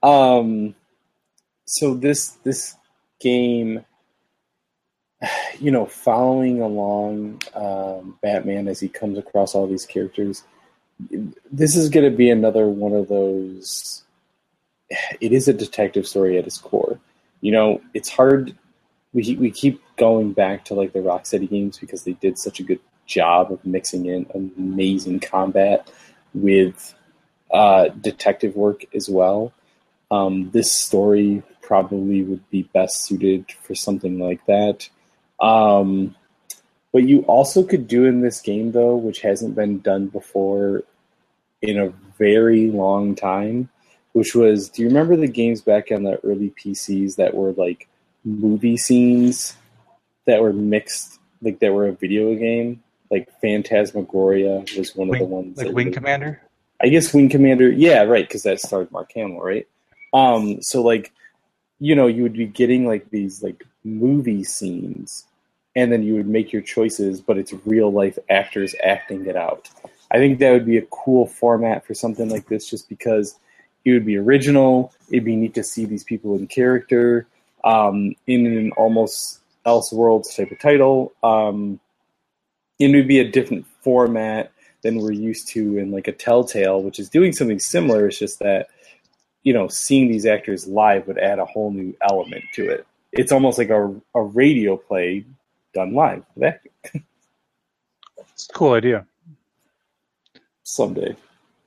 Um, 0.03 0.76
so 1.65 1.95
this 1.95 2.32
this 2.43 2.76
game, 3.19 3.84
you 5.59 5.71
know, 5.71 5.86
following 5.86 6.61
along 6.61 7.41
um, 7.55 8.19
Batman 8.21 8.67
as 8.67 8.80
he 8.80 8.88
comes 8.88 9.17
across 9.17 9.55
all 9.55 9.65
these 9.65 9.86
characters, 9.86 10.43
this 11.51 11.76
is 11.76 11.89
going 11.89 12.09
to 12.09 12.15
be 12.15 12.30
another 12.30 12.67
one 12.67 12.93
of 12.93 13.07
those. 13.07 14.04
It 15.19 15.31
is 15.31 15.47
a 15.47 15.53
detective 15.53 16.07
story 16.07 16.38
at 16.38 16.45
its 16.45 16.57
core. 16.57 16.99
You 17.41 17.51
know, 17.51 17.81
it's 17.93 18.09
hard. 18.09 18.55
We 19.13 19.36
we 19.36 19.51
keep 19.51 19.81
going 19.97 20.33
back 20.33 20.65
to 20.65 20.73
like 20.73 20.93
the 20.93 20.99
Rocksteady 20.99 21.49
games 21.49 21.77
because 21.77 22.03
they 22.03 22.13
did 22.13 22.38
such 22.38 22.59
a 22.59 22.63
good 22.63 22.79
job 23.05 23.51
of 23.51 23.65
mixing 23.65 24.05
in 24.05 24.25
amazing 24.33 25.19
combat 25.19 25.91
with 26.33 26.93
uh, 27.51 27.89
detective 27.89 28.55
work 28.55 28.86
as 28.93 29.09
well. 29.09 29.53
Um, 30.11 30.51
this 30.51 30.71
story 30.71 31.43
probably 31.61 32.23
would 32.23 32.47
be 32.49 32.63
best 32.73 33.03
suited 33.03 33.51
for 33.61 33.75
something 33.75 34.19
like 34.19 34.45
that. 34.45 34.89
Um, 35.39 36.15
what 36.91 37.07
you 37.07 37.21
also 37.21 37.63
could 37.63 37.88
do 37.88 38.05
in 38.05 38.21
this 38.21 38.39
game, 38.39 38.71
though, 38.71 38.95
which 38.95 39.21
hasn't 39.21 39.55
been 39.55 39.79
done 39.79 40.07
before 40.07 40.83
in 41.61 41.79
a 41.79 41.93
very 42.17 42.71
long 42.71 43.15
time, 43.15 43.69
which 44.16 44.34
was 44.34 44.70
do 44.70 44.82
you 44.82 44.88
remember 44.88 45.18
the 45.18 45.28
games 45.28 45.61
back 45.61 45.91
on 45.91 46.03
the 46.03 46.18
early 46.24 46.49
PCs 46.51 47.18
that 47.18 47.36
were 47.36 47.51
like 47.51 47.89
movie 48.24 48.78
scenes 48.78 49.57
that 50.26 50.41
were 50.41 50.53
mixed, 50.53 51.20
like 51.41 51.59
that 51.59 51.74
were 51.74 51.88
a 51.88 51.91
video 51.91 52.34
game? 52.34 52.82
Like 53.11 53.28
Phantasmagoria 53.41 54.63
was 54.78 54.95
one 54.95 55.09
of 55.09 55.20
the 55.20 55.26
ones. 55.26 55.57
like 55.57 55.76
Wing 55.76 55.91
Commander. 55.91 56.41
I 56.82 56.88
guess 56.88 57.13
Wing 57.13 57.28
Commander, 57.28 57.70
yeah, 57.70 58.03
right, 58.03 58.26
because 58.26 58.43
that 58.43 58.61
starred 58.61 58.89
Mark 58.89 59.11
Hamill, 59.13 59.41
right? 59.41 59.68
Um, 60.13 60.61
so 60.61 60.82
like, 60.82 61.11
you 61.80 61.93
know, 61.93 62.07
you 62.07 62.24
would 62.24 62.34
be 62.34 62.45
getting 62.45 62.88
like 62.88 63.09
these 63.09 63.43
like 63.43 63.66
movie 63.84 64.45
scenes, 64.45 65.26
and 65.76 65.91
then 65.91 66.03
you 66.03 66.16
would 66.16 66.28
make 66.28 66.53
your 66.53 66.61
choices, 66.61 67.20
but 67.20 67.38
it's 67.38 67.51
real 67.66 67.91
life 67.91 68.18
actors 68.30 68.76
acting 68.82 69.26
it 69.26 69.36
out. 69.36 69.70
I 70.09 70.20
think 70.20 70.39
that 70.39 70.51
would 70.51 70.66
be 70.66 70.78
a 70.78 70.88
cool 70.89 71.28
format 71.28 71.86
for 71.86 71.93
something 71.93 72.30
like 72.30 72.47
this, 72.47 72.70
just 72.70 72.88
because 72.88 73.36
it 73.86 73.93
would 73.93 74.05
be 74.05 74.17
original. 74.17 74.91
It'd 75.09 75.23
be 75.23 75.36
neat 75.36 75.53
to 75.53 75.63
see 75.63 75.86
these 75.86 76.03
people 76.03 76.36
in 76.36 76.47
character, 76.47 77.27
um, 77.63 78.15
in 78.27 78.45
an 78.45 78.71
almost 78.71 79.39
Elseworlds 79.65 80.36
type 80.36 80.51
of 80.51 80.59
title. 80.59 81.13
Um, 81.23 81.79
it 82.79 82.93
would 82.93 83.07
be 83.07 83.19
a 83.19 83.31
different 83.31 83.65
format 83.81 84.51
than 84.81 84.99
we're 84.99 85.11
used 85.11 85.47
to 85.49 85.77
in 85.77 85.91
like 85.91 86.07
a 86.07 86.11
Telltale, 86.11 86.81
which 86.81 86.99
is 86.99 87.09
doing 87.09 87.31
something 87.31 87.59
similar. 87.59 88.07
It's 88.07 88.19
just 88.19 88.39
that 88.39 88.67
you 89.43 89.53
know 89.53 89.67
seeing 89.67 90.09
these 90.09 90.25
actors 90.25 90.67
live 90.67 91.07
would 91.07 91.19
add 91.19 91.39
a 91.39 91.45
whole 91.45 91.71
new 91.71 91.95
element 92.09 92.43
to 92.55 92.69
it. 92.69 92.86
It's 93.11 93.31
almost 93.31 93.57
like 93.57 93.69
a, 93.69 93.95
a 94.13 94.21
radio 94.21 94.75
play 94.75 95.25
done 95.73 95.93
live 95.93 96.25
with. 96.36 96.55
It's 98.33 98.49
a 98.49 98.53
cool 98.53 98.73
idea. 98.73 99.05
Someday, 100.63 101.15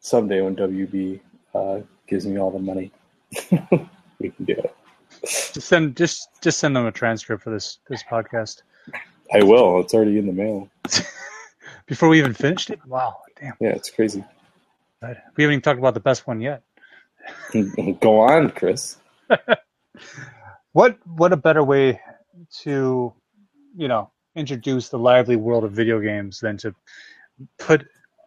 someday 0.00 0.42
when 0.42 0.54
WB 0.54 1.18
uh, 1.54 1.80
gives 2.08 2.26
me 2.26 2.38
all 2.38 2.50
the 2.50 2.58
money, 2.58 2.90
we 4.18 4.30
can 4.30 4.44
do 4.44 4.54
it. 4.54 4.74
Just 5.22 5.62
send 5.62 5.96
just 5.96 6.28
just 6.40 6.58
send 6.58 6.76
them 6.76 6.86
a 6.86 6.92
transcript 6.92 7.42
for 7.42 7.50
this 7.50 7.78
this 7.88 8.02
podcast 8.10 8.62
I 9.32 9.42
will. 9.42 9.80
It's 9.80 9.94
already 9.94 10.18
in 10.18 10.26
the 10.26 10.32
mail. 10.32 10.68
before 11.86 12.08
we 12.08 12.18
even 12.18 12.34
finished 12.34 12.70
it. 12.70 12.80
Wow, 12.86 13.18
damn! 13.40 13.54
Yeah, 13.60 13.70
it's 13.70 13.90
crazy. 13.90 14.24
We 15.02 15.08
haven't 15.08 15.24
even 15.38 15.60
talked 15.60 15.78
about 15.78 15.94
the 15.94 16.00
best 16.00 16.26
one 16.26 16.40
yet. 16.40 16.62
Go 18.00 18.20
on, 18.20 18.50
Chris. 18.50 18.96
What 20.72 20.98
what 21.06 21.32
a 21.32 21.36
better 21.36 21.62
way 21.62 22.00
to, 22.60 23.12
you 23.76 23.88
know, 23.88 24.10
introduce 24.34 24.88
the 24.88 24.98
lively 24.98 25.36
world 25.36 25.64
of 25.64 25.72
video 25.72 26.00
games 26.00 26.40
than 26.40 26.56
to 26.58 26.74
put 27.58 27.86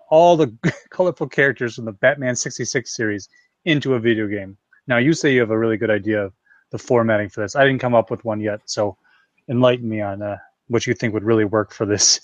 all 0.10 0.38
the 0.38 0.56
colorful 0.90 1.28
characters 1.28 1.76
from 1.76 1.86
the 1.86 1.92
Batman 1.92 2.36
66 2.36 2.96
series 2.96 3.30
into 3.66 3.94
a 3.96 4.00
video 4.00 4.28
game. 4.28 4.58
Now 4.88 4.98
you 4.98 5.14
say 5.14 5.34
you 5.34 5.40
have 5.42 5.52
a 5.52 5.58
really 5.58 5.78
good 5.78 5.92
idea 5.92 6.26
of 6.26 6.34
the 6.72 6.78
formatting 6.78 7.30
for 7.30 7.42
this. 7.42 7.56
I 7.56 7.64
didn't 7.66 7.80
come 7.82 7.96
up 7.96 8.10
with 8.10 8.24
one 8.26 8.40
yet, 8.40 8.62
so 8.66 8.98
enlighten 9.48 9.88
me 9.88 10.02
on 10.02 10.22
uh, 10.22 10.38
what 10.68 10.88
you 10.88 10.94
think 10.94 11.14
would 11.14 11.24
really 11.24 11.46
work 11.46 11.74
for 11.74 11.86
this 11.86 12.22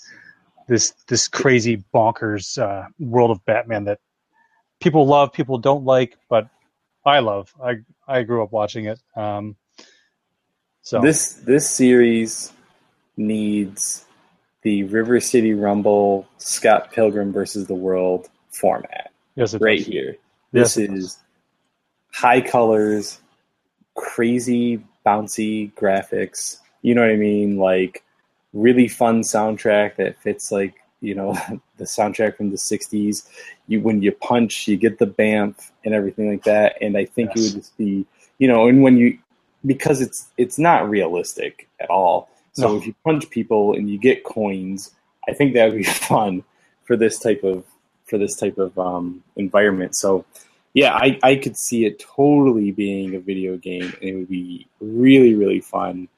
this 0.66 0.92
this 1.06 1.28
crazy 1.28 1.84
bonkers 1.94 2.60
uh, 2.60 2.88
world 2.98 3.30
of 3.30 3.44
Batman 3.44 3.84
that 3.84 4.00
people 4.80 5.06
love, 5.06 5.32
people 5.32 5.58
don't 5.58 5.84
like, 5.84 6.16
but 6.28 6.48
I 7.04 7.20
love. 7.20 7.52
I 7.62 7.76
I 8.06 8.22
grew 8.22 8.42
up 8.42 8.52
watching 8.52 8.86
it. 8.86 9.00
Um, 9.16 9.56
so 10.82 11.00
This 11.00 11.34
this 11.34 11.68
series 11.68 12.52
needs 13.16 14.04
the 14.62 14.84
River 14.84 15.20
City 15.20 15.54
Rumble 15.54 16.26
Scott 16.38 16.92
Pilgrim 16.92 17.32
versus 17.32 17.66
the 17.66 17.74
World 17.74 18.28
format 18.50 19.12
yes, 19.36 19.54
right 19.54 19.78
does. 19.78 19.86
here. 19.86 20.16
Yes, 20.52 20.74
This 20.74 20.76
it 20.78 20.94
is 20.94 21.18
high 22.12 22.40
colors, 22.40 23.20
crazy 23.94 24.82
bouncy 25.06 25.72
graphics. 25.74 26.58
You 26.82 26.94
know 26.94 27.02
what 27.02 27.10
I 27.10 27.16
mean? 27.16 27.56
Like 27.56 28.04
really 28.52 28.88
fun 28.88 29.22
soundtrack 29.22 29.96
that 29.96 30.20
fits 30.22 30.50
like 30.50 30.74
you 31.00 31.14
know 31.14 31.32
the 31.76 31.84
soundtrack 31.84 32.36
from 32.36 32.50
the 32.50 32.56
'60s. 32.56 33.28
You 33.66 33.80
when 33.80 34.02
you 34.02 34.12
punch, 34.12 34.68
you 34.68 34.76
get 34.76 34.98
the 34.98 35.06
bamf 35.06 35.70
and 35.84 35.94
everything 35.94 36.30
like 36.30 36.44
that. 36.44 36.76
And 36.80 36.96
I 36.96 37.04
think 37.04 37.30
it 37.30 37.40
would 37.40 37.52
just 37.54 37.76
be 37.76 38.06
you 38.38 38.48
know, 38.48 38.68
and 38.68 38.82
when 38.82 38.96
you 38.96 39.18
because 39.66 40.00
it's 40.00 40.28
it's 40.36 40.58
not 40.58 40.88
realistic 40.88 41.68
at 41.80 41.90
all. 41.90 42.30
So 42.52 42.68
No. 42.68 42.76
if 42.76 42.86
you 42.86 42.94
punch 43.04 43.28
people 43.30 43.74
and 43.74 43.88
you 43.90 43.98
get 43.98 44.24
coins, 44.24 44.92
I 45.28 45.32
think 45.32 45.54
that 45.54 45.66
would 45.68 45.78
be 45.78 45.84
fun 45.84 46.44
for 46.84 46.96
this 46.96 47.18
type 47.18 47.42
of 47.44 47.64
for 48.04 48.16
this 48.18 48.36
type 48.36 48.56
of 48.58 48.78
um, 48.78 49.22
environment. 49.36 49.94
So 49.94 50.24
yeah, 50.74 50.94
I, 50.94 51.18
I 51.22 51.36
could 51.36 51.56
see 51.56 51.84
it 51.86 51.98
totally 51.98 52.70
being 52.72 53.14
a 53.14 53.20
video 53.20 53.56
game, 53.56 53.92
and 54.00 54.02
it 54.02 54.14
would 54.14 54.28
be 54.28 54.66
really 54.80 55.34
really 55.34 55.60
fun. 55.60 56.08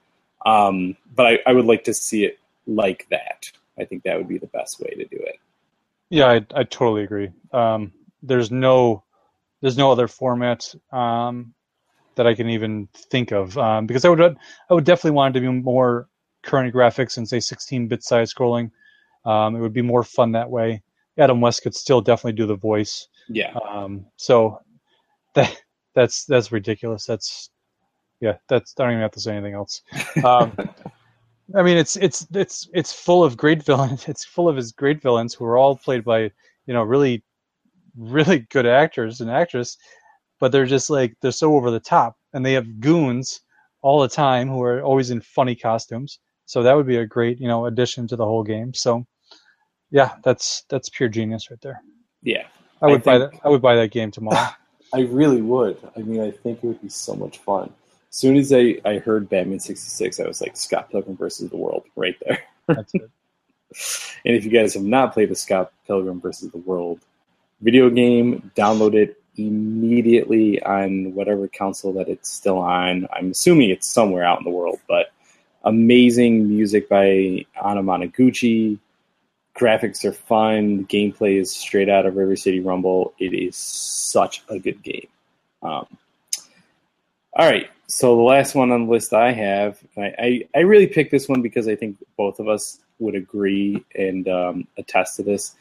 Um, 0.46 0.96
but 1.14 1.26
I, 1.26 1.38
I 1.46 1.52
would 1.52 1.66
like 1.66 1.84
to 1.84 1.94
see 1.94 2.24
it 2.24 2.38
like 2.66 3.06
that. 3.10 3.50
I 3.78 3.84
think 3.84 4.02
that 4.04 4.16
would 4.16 4.28
be 4.28 4.38
the 4.38 4.46
best 4.48 4.80
way 4.80 4.90
to 4.90 5.04
do 5.04 5.16
it. 5.16 5.36
Yeah, 6.08 6.26
I, 6.26 6.46
I 6.54 6.64
totally 6.64 7.04
agree. 7.04 7.30
Um, 7.52 7.92
there's 8.22 8.50
no 8.50 9.04
there's 9.60 9.76
no 9.76 9.92
other 9.92 10.08
format 10.08 10.74
um, 10.92 11.54
that 12.16 12.26
I 12.26 12.34
can 12.34 12.48
even 12.50 12.88
think 12.94 13.32
of 13.32 13.56
um, 13.56 13.86
because 13.86 14.04
I 14.04 14.08
would 14.08 14.20
I 14.20 14.74
would 14.74 14.84
definitely 14.84 15.12
want 15.12 15.36
it 15.36 15.40
to 15.40 15.46
be 15.46 15.52
more 15.52 16.08
current 16.42 16.74
graphics 16.74 17.16
and 17.16 17.28
say 17.28 17.38
16-bit 17.38 18.02
side 18.02 18.26
scrolling. 18.26 18.70
Um, 19.24 19.54
it 19.54 19.60
would 19.60 19.74
be 19.74 19.82
more 19.82 20.02
fun 20.02 20.32
that 20.32 20.50
way. 20.50 20.82
Adam 21.18 21.40
West 21.40 21.62
could 21.62 21.74
still 21.74 22.00
definitely 22.00 22.32
do 22.32 22.46
the 22.46 22.56
voice. 22.56 23.08
Yeah, 23.32 23.54
Um, 23.68 24.06
so 24.16 24.60
that 25.34 25.56
that's 25.94 26.24
that's 26.24 26.52
ridiculous. 26.52 27.04
That's 27.06 27.50
yeah. 28.20 28.36
That's 28.48 28.74
I 28.78 28.84
don't 28.84 28.92
even 28.92 29.02
have 29.02 29.12
to 29.12 29.20
say 29.20 29.36
anything 29.36 29.54
else. 29.54 29.82
Um, 30.24 30.52
I 31.56 31.62
mean, 31.62 31.78
it's 31.78 31.96
it's 31.96 32.26
it's 32.34 32.68
it's 32.74 32.92
full 32.92 33.24
of 33.24 33.36
great 33.36 33.62
villains. 33.64 34.08
It's 34.08 34.24
full 34.24 34.48
of 34.48 34.56
his 34.56 34.72
great 34.72 35.02
villains 35.02 35.34
who 35.34 35.44
are 35.44 35.58
all 35.58 35.76
played 35.76 36.04
by 36.04 36.20
you 36.66 36.74
know 36.74 36.82
really 36.82 37.24
really 37.96 38.40
good 38.50 38.66
actors 38.66 39.20
and 39.20 39.30
actress, 39.30 39.76
but 40.40 40.52
they're 40.52 40.66
just 40.66 40.90
like 40.90 41.14
they're 41.22 41.32
so 41.32 41.54
over 41.54 41.70
the 41.70 41.80
top, 41.80 42.16
and 42.32 42.44
they 42.44 42.52
have 42.54 42.80
goons 42.80 43.40
all 43.82 44.00
the 44.00 44.08
time 44.08 44.48
who 44.48 44.62
are 44.62 44.82
always 44.82 45.10
in 45.10 45.20
funny 45.20 45.54
costumes. 45.56 46.18
So 46.46 46.62
that 46.62 46.74
would 46.76 46.86
be 46.86 46.96
a 46.98 47.06
great 47.06 47.40
you 47.40 47.48
know 47.48 47.66
addition 47.66 48.06
to 48.08 48.16
the 48.16 48.24
whole 48.26 48.44
game. 48.44 48.74
So 48.74 49.06
yeah, 49.90 50.14
that's 50.24 50.64
that's 50.70 50.88
pure 50.90 51.08
genius 51.08 51.50
right 51.50 51.60
there. 51.62 51.80
yeah. 52.22 52.46
I 52.82 52.86
would 52.86 53.02
buy 53.02 53.18
think- 53.18 53.32
that. 53.32 53.40
I 53.44 53.48
would 53.48 53.62
buy 53.62 53.76
that 53.76 53.90
game 53.90 54.10
tomorrow. 54.10 54.48
I 54.92 55.02
really 55.02 55.40
would. 55.40 55.78
I 55.96 56.00
mean, 56.00 56.20
I 56.20 56.32
think 56.32 56.58
it 56.62 56.66
would 56.66 56.82
be 56.82 56.88
so 56.88 57.14
much 57.14 57.38
fun. 57.38 57.72
As 58.08 58.16
soon 58.16 58.36
as 58.36 58.52
I, 58.52 58.76
I 58.84 58.98
heard 58.98 59.28
Batman 59.28 59.60
66, 59.60 60.18
I 60.18 60.26
was 60.26 60.40
like, 60.40 60.56
Scott 60.56 60.90
Pilgrim 60.90 61.16
versus 61.16 61.48
the 61.48 61.56
World 61.56 61.84
right 61.94 62.16
there. 62.26 62.42
That's 62.66 62.94
it. 62.94 63.10
And 64.24 64.34
if 64.34 64.44
you 64.44 64.50
guys 64.50 64.74
have 64.74 64.82
not 64.82 65.14
played 65.14 65.28
the 65.28 65.36
Scott 65.36 65.72
Pilgrim 65.86 66.20
versus 66.20 66.50
the 66.50 66.58
World 66.58 66.98
video 67.60 67.88
game, 67.88 68.50
download 68.56 68.94
it 68.94 69.22
immediately 69.36 70.60
on 70.62 71.14
whatever 71.14 71.46
console 71.46 71.92
that 71.92 72.08
it's 72.08 72.28
still 72.28 72.58
on. 72.58 73.06
I'm 73.12 73.30
assuming 73.30 73.70
it's 73.70 73.88
somewhere 73.88 74.24
out 74.24 74.38
in 74.38 74.44
the 74.44 74.50
world, 74.50 74.80
but 74.88 75.12
amazing 75.62 76.48
music 76.48 76.88
by 76.88 77.44
Anamanaguchi. 77.56 78.78
Graphics 79.56 80.04
are 80.04 80.12
fun. 80.12 80.86
Gameplay 80.86 81.40
is 81.40 81.54
straight 81.54 81.88
out 81.88 82.06
of 82.06 82.16
River 82.16 82.36
City 82.36 82.60
Rumble. 82.60 83.14
It 83.18 83.34
is 83.34 83.56
such 83.56 84.42
a 84.48 84.58
good 84.58 84.82
game. 84.82 85.08
Um, 85.62 85.86
all 87.32 87.48
right, 87.48 87.68
so 87.86 88.16
the 88.16 88.22
last 88.22 88.54
one 88.54 88.72
on 88.72 88.86
the 88.86 88.90
list 88.90 89.12
I 89.12 89.32
have, 89.32 89.78
I, 89.96 90.14
I, 90.18 90.48
I 90.54 90.58
really 90.60 90.86
picked 90.86 91.10
this 91.10 91.28
one 91.28 91.42
because 91.42 91.68
I 91.68 91.76
think 91.76 91.96
both 92.16 92.40
of 92.40 92.48
us 92.48 92.78
would 92.98 93.14
agree 93.14 93.84
and 93.94 94.28
um, 94.28 94.66
attest 94.76 95.16
to 95.16 95.22
this. 95.22 95.54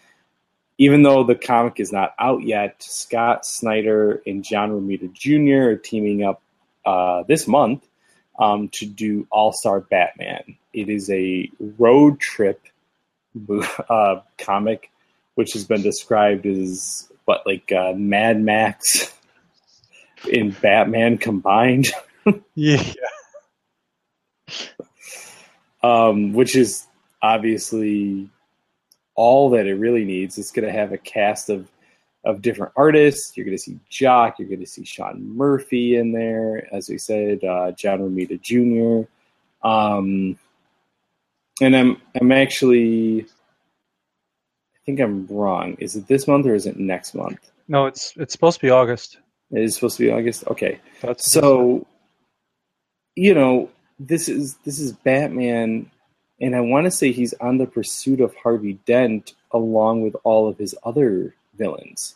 Even 0.78 1.03
though 1.03 1.24
the 1.24 1.36
comic 1.36 1.80
is 1.80 1.91
not 1.91 2.16
out 2.20 2.44
yet, 2.44 2.82
Scott 2.82 3.45
Snyder 3.45 4.22
and 4.26 4.44
John 4.44 4.72
Romita 4.72 5.11
Jr. 5.11 5.72
are 5.72 5.76
teaming 5.76 6.24
up 6.24 6.41
uh, 6.86 7.24
this 7.24 7.48
month 7.48 7.86
um, 8.40 8.70
to 8.70 8.86
do 8.86 9.28
All 9.30 9.52
Star 9.52 9.82
Batman. 9.82 10.56
It 10.74 10.90
is 10.90 11.10
a 11.10 11.52
road 11.78 12.20
trip 12.20 12.61
uh, 13.89 14.22
comic, 14.38 14.91
which 15.35 15.53
has 15.53 15.65
been 15.65 15.81
described 15.81 16.45
as 16.45 17.10
what, 17.26 17.45
like 17.45 17.72
uh, 17.72 17.93
Mad 17.93 18.41
Max 18.41 19.14
in 20.30 20.51
Batman 20.51 21.18
combined. 21.18 21.88
Yeah. 22.53 22.84
um, 25.81 26.34
which 26.34 26.56
is 26.56 26.85
obviously 27.23 28.30
all 29.15 29.49
that 29.51 29.65
it 29.65 29.76
really 29.76 30.06
needs. 30.06 30.38
It's 30.38 30.51
going 30.51 30.68
to 30.68 30.72
have 30.72 30.91
a 30.91 30.97
cast 30.97 31.49
of 31.49 31.72
of 32.23 32.41
different 32.41 32.73
artists. 32.76 33.35
You're 33.35 33.45
going 33.45 33.57
to 33.57 33.64
see 33.64 33.80
Jock. 33.89 34.39
You're 34.39 34.47
going 34.47 34.60
to 34.60 34.65
see 34.68 34.85
Sean 34.85 35.35
Murphy 35.35 35.95
in 35.95 36.11
there, 36.11 36.68
as 36.73 36.89
we 36.89 36.97
said, 36.97 37.43
uh, 37.43 37.72
John 37.72 37.99
Romita 37.99 38.39
Jr. 38.41 39.10
Um, 39.68 40.38
and 41.61 41.76
I'm 41.76 42.02
I'm 42.19 42.31
actually, 42.31 43.22
I 43.22 44.80
think 44.86 44.99
I'm 44.99 45.27
wrong. 45.27 45.76
Is 45.80 45.95
it 45.95 46.07
this 46.07 46.27
month 46.27 46.45
or 46.45 46.56
is 46.56 46.65
it 46.65 46.77
next 46.77 47.14
month? 47.14 47.52
No, 47.68 47.86
it's 47.86 48.14
it's 48.18 48.34
supposed 48.34 48.60
to 48.60 48.65
be 48.65 48.72
August. 48.72 49.18
It 49.52 49.64
is 49.64 49.76
supposed 49.76 49.98
to 49.98 50.03
be 50.03 50.11
August. 50.11 50.45
Okay, 50.48 50.80
That's 51.02 51.31
so 51.31 51.86
you 53.15 53.34
know 53.34 53.69
this 53.99 54.30
is 54.30 54.56
this 54.65 54.80
is 54.80 54.94
Batman, 54.94 55.90
and 56.40 56.56
I 56.56 56.61
want 56.61 56.86
to 56.86 56.91
say 56.91 57.11
he's 57.11 57.34
on 57.36 57.57
the 57.57 57.68
pursuit 57.68 58.22
of 58.22 58.36
Harvey 58.36 58.73
Dent 58.86 59.34
along 59.52 60.03
with 60.03 60.15
all 60.23 60.48
of 60.48 60.57
his 60.57 60.76
other 60.84 61.36
villains. 61.57 62.15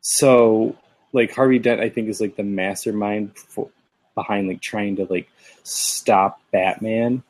So, 0.00 0.76
like 1.12 1.34
Harvey 1.34 1.58
Dent, 1.58 1.80
I 1.80 1.88
think 1.88 2.08
is 2.08 2.20
like 2.20 2.36
the 2.36 2.44
mastermind 2.44 3.36
for, 3.36 3.68
behind 4.14 4.48
like 4.48 4.60
trying 4.60 4.96
to 4.96 5.04
like 5.04 5.28
stop 5.64 6.40
Batman. 6.52 7.22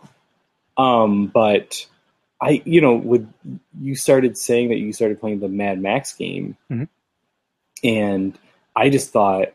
Um, 0.76 1.26
but 1.28 1.86
I, 2.40 2.62
you 2.64 2.80
know, 2.80 2.94
with 2.94 3.32
you 3.80 3.94
started 3.96 4.36
saying 4.36 4.68
that 4.68 4.76
you 4.76 4.92
started 4.92 5.20
playing 5.20 5.40
the 5.40 5.48
Mad 5.48 5.80
Max 5.80 6.12
game, 6.12 6.56
Mhm. 6.70 6.88
and 7.82 8.38
I 8.74 8.90
just 8.90 9.10
thought 9.10 9.48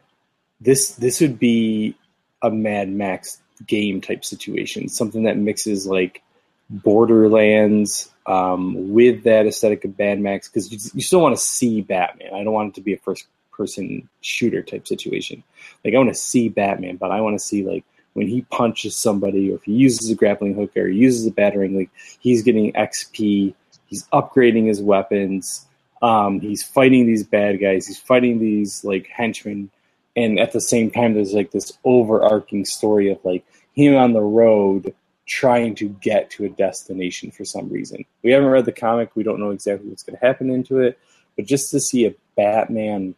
this 0.60 0.96
this 0.96 1.22
would 1.22 1.38
be 1.40 1.96
a 2.42 2.50
Mad 2.50 2.90
Max 2.90 3.40
game 3.68 4.02
type 4.02 4.26
situation, 4.26 4.90
something 4.90 5.24
that 5.24 5.38
mixes 5.38 5.86
like 5.86 6.24
Borderlands 6.70 8.10
um, 8.26 8.92
with 8.94 9.24
that 9.24 9.46
aesthetic 9.48 9.84
of 9.86 9.98
Mad 9.98 10.20
Max, 10.20 10.48
because 10.48 10.72
you, 10.72 10.78
you 10.96 11.02
still 11.02 11.22
want 11.22 11.36
to 11.36 11.42
see 11.42 11.82
Batman. 11.82 12.34
I 12.34 12.44
don't 12.44 12.54
want 12.54 12.70
it 12.70 12.76
to 12.76 12.82
be 12.82 12.94
a 12.94 12.98
first 12.98 13.26
person 13.52 14.08
shooter 14.22 14.62
type 14.62 14.88
situation. 14.88 15.44
Like 15.84 15.94
I 15.94 15.98
want 15.98 16.10
to 16.10 16.16
see 16.16 16.50
Batman, 16.50 16.98
but 16.98 17.12
I 17.12 17.22
want 17.22 17.40
to 17.40 17.46
see 17.46 17.64
like 17.64 17.84
when 18.14 18.28
he 18.28 18.42
punches 18.44 18.96
somebody 18.96 19.52
or 19.52 19.56
if 19.56 19.64
he 19.64 19.74
uses 19.74 20.10
a 20.10 20.16
grappling 20.16 20.54
hook 20.54 20.76
or 20.76 20.88
he 20.88 20.98
uses 20.98 21.26
a 21.26 21.32
battering, 21.32 21.78
like 21.78 21.90
he's 22.20 22.44
getting 22.44 22.74
XP, 22.74 23.54
he's 23.86 24.08
upgrading 24.14 24.68
his 24.68 24.82
weapons, 24.82 25.66
um, 26.02 26.40
he's 26.40 26.64
fighting 26.64 27.06
these 27.06 27.24
bad 27.24 27.60
guys, 27.60 27.88
he's 27.88 28.00
fighting 28.00 28.40
these 28.40 28.84
like 28.84 29.08
henchmen, 29.08 29.70
and 30.16 30.40
at 30.40 30.52
the 30.52 30.62
same 30.62 30.92
time 30.92 31.14
there's 31.14 31.34
like 31.34 31.52
this 31.52 31.72
overarching 31.86 32.66
story 32.66 33.12
of 33.12 33.20
like 33.24 33.46
him 33.74 33.96
on 33.96 34.14
the 34.14 34.22
road 34.22 34.94
trying 35.28 35.74
to 35.76 35.88
get 35.88 36.30
to 36.32 36.44
a 36.44 36.50
destination 36.50 37.32
for 37.32 37.46
some 37.46 37.70
reason. 37.70 38.04
We 38.24 38.32
haven't 38.32 38.50
read 38.50 38.66
the 38.66 38.74
comic, 38.74 39.16
we 39.16 39.24
don't 39.24 39.40
know 39.40 39.52
exactly 39.52 39.90
what's 39.90 40.04
going 40.04 40.18
to 40.20 40.26
happen 40.26 40.50
into 40.50 40.80
it, 40.80 41.00
but 41.38 41.46
just 41.46 41.72
to 41.72 41.80
see 41.80 42.06
a 42.06 42.16
Batman 42.36 43.16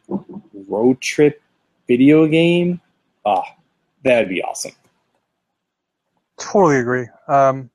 road 0.68 1.02
trip 1.02 1.41
video 1.88 2.28
game, 2.28 2.82
ah, 3.26 3.44
that'd 4.03 4.30
be 4.30 4.44
awesome. 4.44 4.74
Totally 6.52 6.78
agree. 6.80 7.07
Um, 7.28 7.70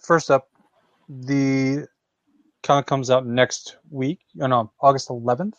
first 0.00 0.30
up, 0.30 0.48
the 1.08 1.86
comic 2.62 2.86
comes 2.86 3.10
out 3.10 3.26
next 3.26 3.76
week. 3.90 4.20
Oh, 4.40 4.46
no, 4.46 4.72
August 4.80 5.08
11th. 5.08 5.58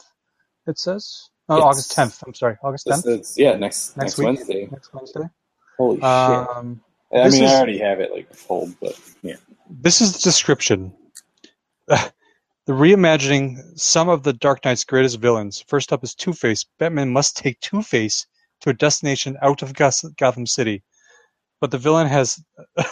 It 0.68 0.80
says. 0.80 1.30
Oh, 1.50 1.58
Yes. 1.58 1.66
August 1.66 1.92
10th. 1.96 2.24
I'm 2.26 2.34
sorry, 2.34 2.58
August 2.64 2.86
That's, 2.88 3.02
10th. 3.02 3.06
that's- 3.06 3.38
yeah, 3.38 3.56
next 3.56 3.98
Next 3.98 3.98
next, 3.98 4.18
week? 4.18 4.26
Wednesday. 4.28 4.70
Next 4.72 4.94
Wednesday. 4.94 5.30
Holy 5.78 5.96
shit! 5.98 6.04
Um, 6.06 6.82
I 7.12 7.30
mean, 7.30 7.44
is- 7.44 7.52
I 7.52 7.56
already 7.56 7.78
have 7.80 8.00
it 8.00 8.12
like 8.14 8.30
pulled, 8.48 8.80
but 8.80 8.98
yeah. 9.24 9.36
This 9.70 10.00
is 10.02 10.14
the 10.14 10.20
description. 10.20 10.94
the 11.88 12.12
reimagining 12.70 13.58
some 13.78 14.08
of 14.08 14.24
the 14.24 14.34
Dark 14.34 14.64
Knight's 14.64 14.84
greatest 14.86 15.20
villains. 15.20 15.62
First 15.68 15.92
up 15.92 16.04
is 16.04 16.16
Two 16.16 16.32
Face. 16.32 16.66
Batman 16.80 17.12
must 17.12 17.36
take 17.36 17.60
Two 17.60 17.82
Face 17.82 18.26
to 18.62 18.70
a 18.70 18.74
destination 18.74 19.36
out 19.42 19.62
of 19.64 19.74
Gotham 19.74 20.46
City, 20.46 20.82
but 21.64 21.72
the 21.72 21.78
villain 21.78 22.08
has 22.08 22.44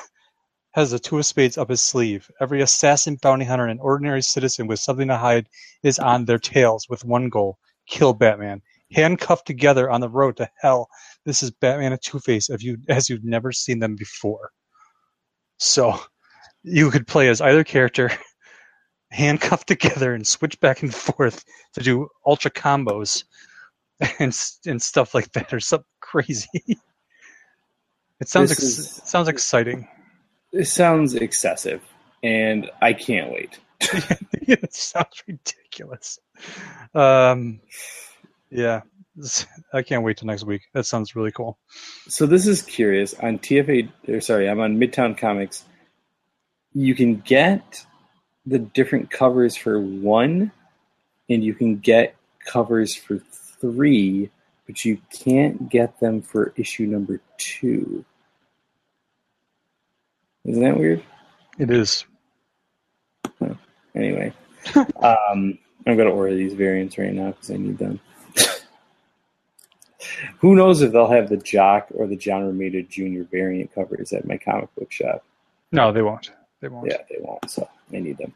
has 0.71 0.93
a 0.93 0.97
two 0.97 1.17
of 1.17 1.25
spades 1.25 1.57
up 1.57 1.69
his 1.69 1.81
sleeve. 1.81 2.31
Every 2.39 2.61
assassin, 2.61 3.17
bounty 3.21 3.43
hunter, 3.43 3.65
and 3.65 3.81
ordinary 3.81 4.21
citizen 4.21 4.65
with 4.65 4.79
something 4.79 5.09
to 5.09 5.17
hide 5.17 5.49
is 5.83 5.99
on 5.99 6.23
their 6.23 6.39
tails 6.39 6.87
with 6.87 7.03
one 7.03 7.27
goal: 7.27 7.57
kill 7.85 8.13
Batman. 8.13 8.61
Handcuffed 8.93 9.45
together 9.45 9.91
on 9.91 9.99
the 9.99 10.07
road 10.07 10.37
to 10.37 10.49
hell. 10.61 10.87
This 11.25 11.43
is 11.43 11.51
Batman 11.51 11.91
and 11.91 12.01
Two 12.01 12.19
Face, 12.19 12.49
as 12.49 12.63
you 12.63 12.77
as 12.87 13.09
you've 13.09 13.25
never 13.25 13.51
seen 13.51 13.79
them 13.79 13.97
before. 13.97 14.51
So 15.57 15.99
you 16.63 16.91
could 16.91 17.07
play 17.07 17.27
as 17.27 17.41
either 17.41 17.65
character, 17.65 18.09
handcuffed 19.11 19.67
together, 19.67 20.13
and 20.13 20.25
switch 20.25 20.57
back 20.61 20.81
and 20.81 20.95
forth 20.95 21.43
to 21.73 21.83
do 21.83 22.07
ultra 22.25 22.49
combos 22.51 23.25
and 24.19 24.33
and 24.65 24.81
stuff 24.81 25.13
like 25.13 25.29
that, 25.33 25.53
or 25.53 25.59
something 25.59 25.83
crazy. 25.99 26.77
It 28.21 28.29
sounds 28.29 28.51
ex- 28.51 28.61
is- 28.63 29.01
sounds 29.03 29.27
exciting. 29.27 29.87
It 30.53 30.65
sounds 30.65 31.15
excessive, 31.15 31.81
and 32.23 32.69
I 32.81 32.93
can't 32.93 33.31
wait. 33.31 33.59
it 34.33 34.73
sounds 34.73 35.23
ridiculous. 35.27 36.19
Um, 36.93 37.61
yeah, 38.51 38.81
I 39.73 39.81
can't 39.81 40.03
wait 40.03 40.17
till 40.17 40.27
next 40.27 40.43
week. 40.43 40.61
That 40.73 40.85
sounds 40.85 41.15
really 41.15 41.31
cool. 41.31 41.57
So 42.07 42.27
this 42.27 42.45
is 42.45 42.61
curious 42.61 43.15
on 43.15 43.39
TFA. 43.39 43.89
Or 44.07 44.21
sorry, 44.21 44.47
I'm 44.47 44.59
on 44.59 44.77
Midtown 44.77 45.17
Comics. 45.17 45.63
You 46.73 46.93
can 46.93 47.17
get 47.21 47.85
the 48.45 48.59
different 48.59 49.09
covers 49.09 49.55
for 49.55 49.81
one, 49.81 50.51
and 51.27 51.43
you 51.43 51.55
can 51.55 51.77
get 51.77 52.15
covers 52.45 52.95
for 52.95 53.17
three, 53.59 54.29
but 54.67 54.85
you 54.85 54.99
can't 55.11 55.69
get 55.69 55.99
them 55.99 56.21
for 56.21 56.53
issue 56.55 56.85
number 56.85 57.19
two. 57.37 58.05
Isn't 60.45 60.63
that 60.63 60.77
weird? 60.77 61.03
It 61.57 61.69
is. 61.69 62.05
Anyway, 63.95 64.33
um, 64.75 65.57
I'm 65.85 65.97
gonna 65.97 66.11
order 66.11 66.33
these 66.33 66.53
variants 66.53 66.97
right 66.97 67.13
now 67.13 67.31
because 67.31 67.51
I 67.51 67.57
need 67.57 67.77
them. 67.77 67.99
Who 70.39 70.55
knows 70.55 70.81
if 70.81 70.91
they'll 70.91 71.09
have 71.09 71.29
the 71.29 71.37
Jock 71.37 71.87
or 71.93 72.07
the 72.07 72.15
John 72.15 72.43
Romita 72.43 72.87
Jr. 72.87 73.29
variant 73.29 73.73
covers 73.73 74.13
at 74.13 74.25
my 74.25 74.37
comic 74.37 74.73
book 74.75 74.91
shop? 74.91 75.23
No, 75.71 75.91
they 75.91 76.01
won't. 76.01 76.31
They 76.61 76.67
won't. 76.67 76.87
Yeah, 76.89 76.97
they 77.09 77.17
won't, 77.19 77.49
so 77.49 77.67
I 77.93 77.99
need 77.99 78.17
them. 78.17 78.33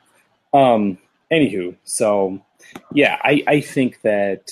Um, 0.54 0.98
anywho, 1.32 1.76
so 1.84 2.40
yeah, 2.92 3.20
I, 3.24 3.44
I 3.48 3.62
think 3.62 4.02
that 4.02 4.52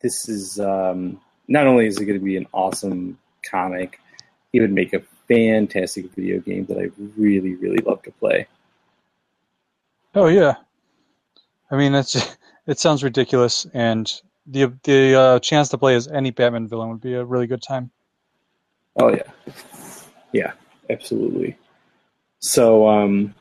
this 0.00 0.28
is 0.28 0.60
um, 0.60 1.20
not 1.48 1.66
only 1.66 1.86
is 1.86 1.98
it 1.98 2.04
going 2.04 2.18
to 2.18 2.24
be 2.24 2.36
an 2.36 2.46
awesome 2.52 3.18
comic, 3.48 3.98
it 4.52 4.60
would 4.60 4.72
make 4.72 4.92
a 4.92 5.02
fantastic 5.28 6.10
video 6.12 6.40
game 6.40 6.66
that 6.66 6.78
I 6.78 6.90
really, 7.16 7.54
really 7.54 7.78
love 7.78 8.02
to 8.02 8.10
play. 8.12 8.46
Oh 10.14 10.28
yeah. 10.28 10.54
I 11.70 11.76
mean, 11.76 11.94
it's 11.94 12.16
it 12.66 12.78
sounds 12.78 13.04
ridiculous, 13.04 13.66
and 13.74 14.10
the 14.46 14.72
the 14.84 15.14
uh, 15.14 15.38
chance 15.40 15.68
to 15.70 15.78
play 15.78 15.94
as 15.94 16.08
any 16.08 16.30
Batman 16.30 16.68
villain 16.68 16.90
would 16.90 17.00
be 17.00 17.14
a 17.14 17.24
really 17.24 17.46
good 17.46 17.62
time. 17.62 17.90
Oh 18.98 19.10
yeah, 19.10 19.30
yeah, 20.32 20.52
absolutely. 20.88 21.56
So, 22.38 22.88
um, 22.88 23.34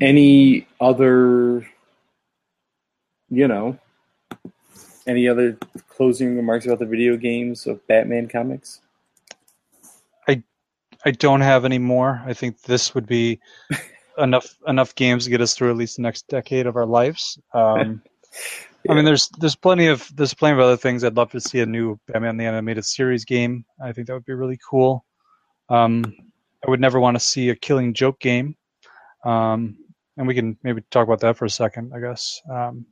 any 0.00 0.66
other, 0.80 1.66
you 3.30 3.48
know, 3.48 3.78
any 5.06 5.28
other 5.28 5.56
closing 5.88 6.36
remarks 6.36 6.66
about 6.66 6.78
the 6.78 6.86
video 6.86 7.16
games 7.16 7.66
of 7.66 7.84
Batman 7.86 8.28
comics? 8.28 8.80
I 11.04 11.10
don't 11.10 11.40
have 11.40 11.64
any 11.64 11.78
more. 11.78 12.22
I 12.26 12.32
think 12.32 12.62
this 12.62 12.94
would 12.94 13.06
be 13.06 13.40
enough 14.18 14.56
enough 14.66 14.94
games 14.94 15.24
to 15.24 15.30
get 15.30 15.40
us 15.40 15.54
through 15.54 15.70
at 15.70 15.76
least 15.76 15.96
the 15.96 16.02
next 16.02 16.28
decade 16.28 16.66
of 16.66 16.76
our 16.76 16.86
lives. 16.86 17.38
Um, 17.52 18.02
I 18.88 18.94
mean, 18.94 19.04
there's 19.04 19.28
there's 19.38 19.56
plenty 19.56 19.86
of 19.86 20.10
there's 20.14 20.34
plenty 20.34 20.54
of 20.54 20.60
other 20.60 20.76
things. 20.76 21.04
I'd 21.04 21.16
love 21.16 21.30
to 21.32 21.40
see 21.40 21.60
a 21.60 21.66
new 21.66 21.98
Batman 22.06 22.36
the 22.36 22.46
Animated 22.46 22.84
Series 22.84 23.24
game. 23.24 23.64
I 23.82 23.92
think 23.92 24.06
that 24.06 24.14
would 24.14 24.24
be 24.24 24.34
really 24.34 24.58
cool. 24.68 25.04
Um, 25.68 26.14
I 26.66 26.70
would 26.70 26.80
never 26.80 27.00
want 27.00 27.16
to 27.16 27.20
see 27.20 27.50
a 27.50 27.56
Killing 27.56 27.94
Joke 27.94 28.18
game, 28.20 28.56
um, 29.24 29.76
and 30.16 30.26
we 30.26 30.34
can 30.34 30.56
maybe 30.62 30.82
talk 30.90 31.06
about 31.06 31.20
that 31.20 31.36
for 31.36 31.44
a 31.44 31.50
second, 31.50 31.92
I 31.94 32.00
guess. 32.00 32.40
Um, 32.50 32.86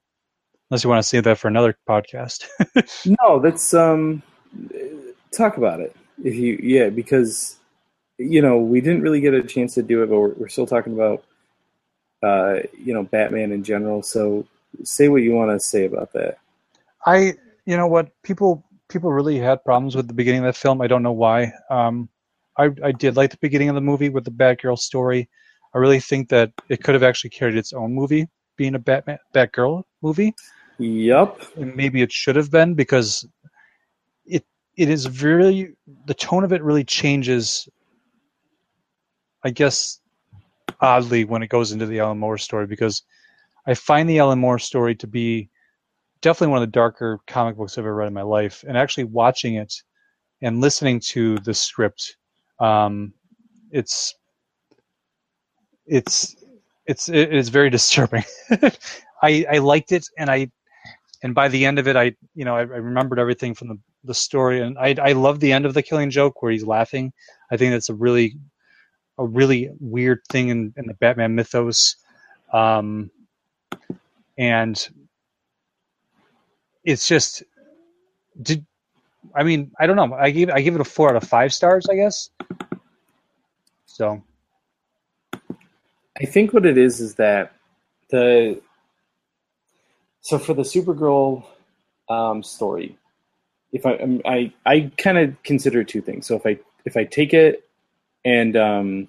unless 0.71 0.85
you 0.85 0.91
want 0.91 1.03
to 1.03 1.09
save 1.09 1.25
that 1.25 1.39
for 1.39 1.49
another 1.49 1.77
podcast. 1.89 2.47
No, 3.21 3.39
that's 3.39 3.75
um, 3.75 4.23
talk 5.31 5.57
about 5.57 5.81
it 5.81 5.95
if 6.23 6.35
you 6.35 6.59
yeah 6.63 6.89
because 6.89 7.57
you 8.19 8.43
know 8.43 8.59
we 8.59 8.81
didn't 8.81 9.03
really 9.03 9.21
get 9.21 9.35
a 9.35 9.43
chance 9.43 9.75
to 9.75 9.83
do 9.83 10.03
it, 10.03 10.11
but 10.11 10.19
we're, 10.19 10.35
we're 10.35 10.49
still 10.49 10.67
talking 10.67 10.93
about 10.95 11.25
uh, 12.23 12.61
you 12.79 12.95
know 12.95 13.05
Batman 13.05 13.53
in 13.53 13.65
general. 13.65 14.03
So 14.03 14.47
say 14.83 15.09
what 15.09 15.23
you 15.23 15.33
want 15.33 15.51
to 15.51 15.61
say 15.61 15.85
about 15.85 16.13
that. 16.13 16.39
I, 17.07 17.35
you 17.67 17.77
know 17.77 17.87
what, 17.87 18.11
people 18.23 18.65
people 18.89 19.13
really 19.13 19.39
had 19.39 19.65
problems 19.65 19.97
with 19.97 20.09
the 20.09 20.15
beginning 20.15 20.41
of 20.41 20.47
that 20.47 20.57
film. 20.57 20.81
I 20.81 20.87
don't 20.87 21.03
know 21.03 21.13
why. 21.13 21.53
Um, 21.71 22.09
I 22.57 22.71
I 22.83 22.93
did 22.93 23.17
like 23.17 23.31
the 23.31 23.39
beginning 23.39 23.69
of 23.69 23.75
the 23.75 23.81
movie 23.81 24.09
with 24.09 24.25
the 24.25 24.31
Batgirl 24.31 24.79
story. 24.79 25.29
I 25.75 25.79
really 25.79 26.01
think 26.01 26.29
that 26.29 26.53
it 26.69 26.83
could 26.83 26.95
have 26.95 27.03
actually 27.03 27.31
carried 27.31 27.57
its 27.57 27.73
own 27.73 27.95
movie, 27.95 28.29
being 28.57 28.75
a 28.75 28.79
Batman 28.79 29.19
Batgirl 29.35 29.83
movie, 30.03 30.35
Yup. 30.79 31.41
and 31.57 31.75
maybe 31.75 32.01
it 32.01 32.13
should 32.13 32.37
have 32.37 32.51
been 32.51 32.75
because 32.75 33.27
it 34.25 34.45
it 34.77 34.89
is 34.89 35.23
really 35.23 35.75
the 36.07 36.15
tone 36.15 36.45
of 36.45 36.53
it 36.53 36.63
really 36.63 36.85
changes. 36.85 37.69
I 39.45 39.51
guess 39.51 40.01
oddly 40.81 41.25
when 41.25 41.43
it 41.43 41.49
goes 41.49 41.73
into 41.73 41.87
the 41.87 42.01
Alan 42.01 42.19
Moore 42.19 42.39
story 42.39 42.67
because 42.67 43.03
I 43.67 43.75
find 43.75 44.09
the 44.09 44.19
Alan 44.19 44.39
Moore 44.39 44.59
story 44.59 44.95
to 44.97 45.07
be 45.07 45.49
definitely 46.21 46.53
one 46.53 46.63
of 46.63 46.69
the 46.69 46.73
darker 46.73 47.19
comic 47.27 47.57
books 47.57 47.77
I've 47.77 47.85
ever 47.85 47.95
read 47.95 48.09
in 48.09 48.15
my 48.15 48.23
life. 48.23 48.65
And 48.67 48.77
actually 48.77 49.05
watching 49.05 49.55
it 49.57 49.73
and 50.43 50.61
listening 50.61 51.01
to 51.01 51.39
the 51.39 51.55
script, 51.55 52.17
um, 52.61 53.13
it's 53.71 54.15
it's 55.87 56.35
it's 56.87 57.09
it 57.09 57.35
is 57.35 57.49
very 57.51 57.71
disturbing. 57.79 58.25
I 59.23 59.45
I 59.51 59.59
liked 59.59 59.93
it, 59.93 60.07
and 60.19 60.31
I 60.31 60.51
and 61.23 61.35
by 61.35 61.49
the 61.49 61.65
end 61.65 61.79
of 61.79 61.89
it, 61.89 61.97
I 61.97 62.15
you 62.35 62.45
know 62.45 62.57
I, 62.57 62.61
I 62.61 62.63
remembered 62.63 63.19
everything 63.19 63.55
from 63.55 63.69
the 63.69 63.79
the 64.05 64.15
story, 64.15 64.61
and 64.61 64.79
I 64.79 64.95
I 65.03 65.13
love 65.13 65.41
the 65.41 65.53
end 65.53 65.67
of 65.67 65.75
the 65.75 65.83
Killing 65.83 66.11
Joke 66.11 66.43
where 66.43 66.53
he's 66.53 66.65
laughing. 66.65 67.13
I 67.51 67.57
think 67.57 67.73
that's 67.73 67.91
a 67.91 67.95
really 67.95 68.37
a 69.19 69.25
really 69.25 69.71
weird 69.81 70.21
thing 70.31 70.49
in, 70.49 70.73
in 70.77 70.87
the 70.87 70.95
Batman 70.95 71.35
mythos, 71.35 71.97
um, 72.53 73.11
and 74.37 74.89
it's 76.85 77.09
just 77.09 77.43
did 78.43 78.65
I 79.35 79.43
mean 79.43 79.71
I 79.79 79.87
don't 79.87 79.97
know 79.97 80.15
I 80.15 80.31
gave 80.31 80.51
I 80.51 80.61
give 80.61 80.75
it 80.75 80.81
a 80.81 80.85
four 80.85 81.11
out 81.11 81.17
of 81.17 81.25
five 81.25 81.53
stars 81.55 81.87
I 81.91 81.95
guess. 81.95 82.31
So 83.87 84.23
I 86.21 86.25
think 86.27 86.53
what 86.53 86.67
it 86.67 86.79
is 86.79 87.01
is 87.01 87.15
that 87.15 87.53
the 88.11 88.61
so 90.21 90.39
for 90.39 90.55
the 90.55 90.63
Supergirl 90.63 91.45
um, 92.09 92.43
story, 92.43 92.97
if 93.73 93.85
I 93.87 93.97
um, 93.97 94.21
I 94.25 94.53
I 94.67 94.91
kind 94.97 95.19
of 95.19 95.43
consider 95.43 95.85
two 95.85 96.01
things. 96.01 96.27
So 96.27 96.37
if 96.37 96.47
I 96.47 96.59
if 96.85 96.97
I 96.97 97.05
take 97.05 97.35
it 97.35 97.69
and 98.25 98.57
um, 98.57 99.09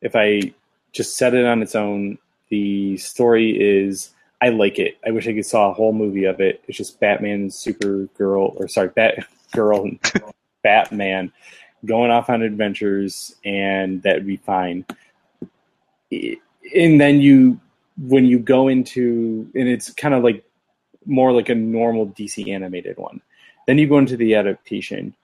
if 0.00 0.14
I 0.14 0.54
just 0.92 1.16
set 1.16 1.34
it 1.34 1.44
on 1.44 1.62
its 1.62 1.74
own, 1.74 2.18
the 2.48 2.96
story 2.96 3.50
is 3.50 4.10
I 4.42 4.48
like 4.48 4.78
it. 4.78 4.98
I 5.06 5.10
wish 5.10 5.28
I 5.28 5.34
could 5.34 5.46
saw 5.46 5.70
a 5.70 5.74
whole 5.74 5.92
movie 5.92 6.24
of 6.24 6.40
it. 6.40 6.62
It's 6.66 6.78
just 6.78 6.98
Batman 6.98 7.48
Supergirl, 7.48 8.58
or 8.58 8.68
sorry, 8.68 8.88
Batgirl 8.88 9.82
and 9.82 10.24
Batman 10.62 11.32
going 11.84 12.10
off 12.10 12.30
on 12.30 12.42
adventures, 12.42 13.34
and 13.44 14.02
that 14.02 14.16
would 14.16 14.26
be 14.26 14.36
fine. 14.36 14.84
And 16.10 17.00
then 17.00 17.20
you, 17.20 17.60
when 17.98 18.24
you 18.24 18.38
go 18.38 18.68
into, 18.68 19.50
and 19.54 19.68
it's 19.68 19.92
kind 19.92 20.14
of 20.14 20.24
like 20.24 20.44
more 21.06 21.32
like 21.32 21.48
a 21.48 21.54
normal 21.54 22.08
DC 22.08 22.48
animated 22.48 22.96
one. 22.96 23.20
Then 23.66 23.78
you 23.78 23.88
go 23.88 23.98
into 23.98 24.16
the 24.16 24.34
adaptation, 24.34 25.14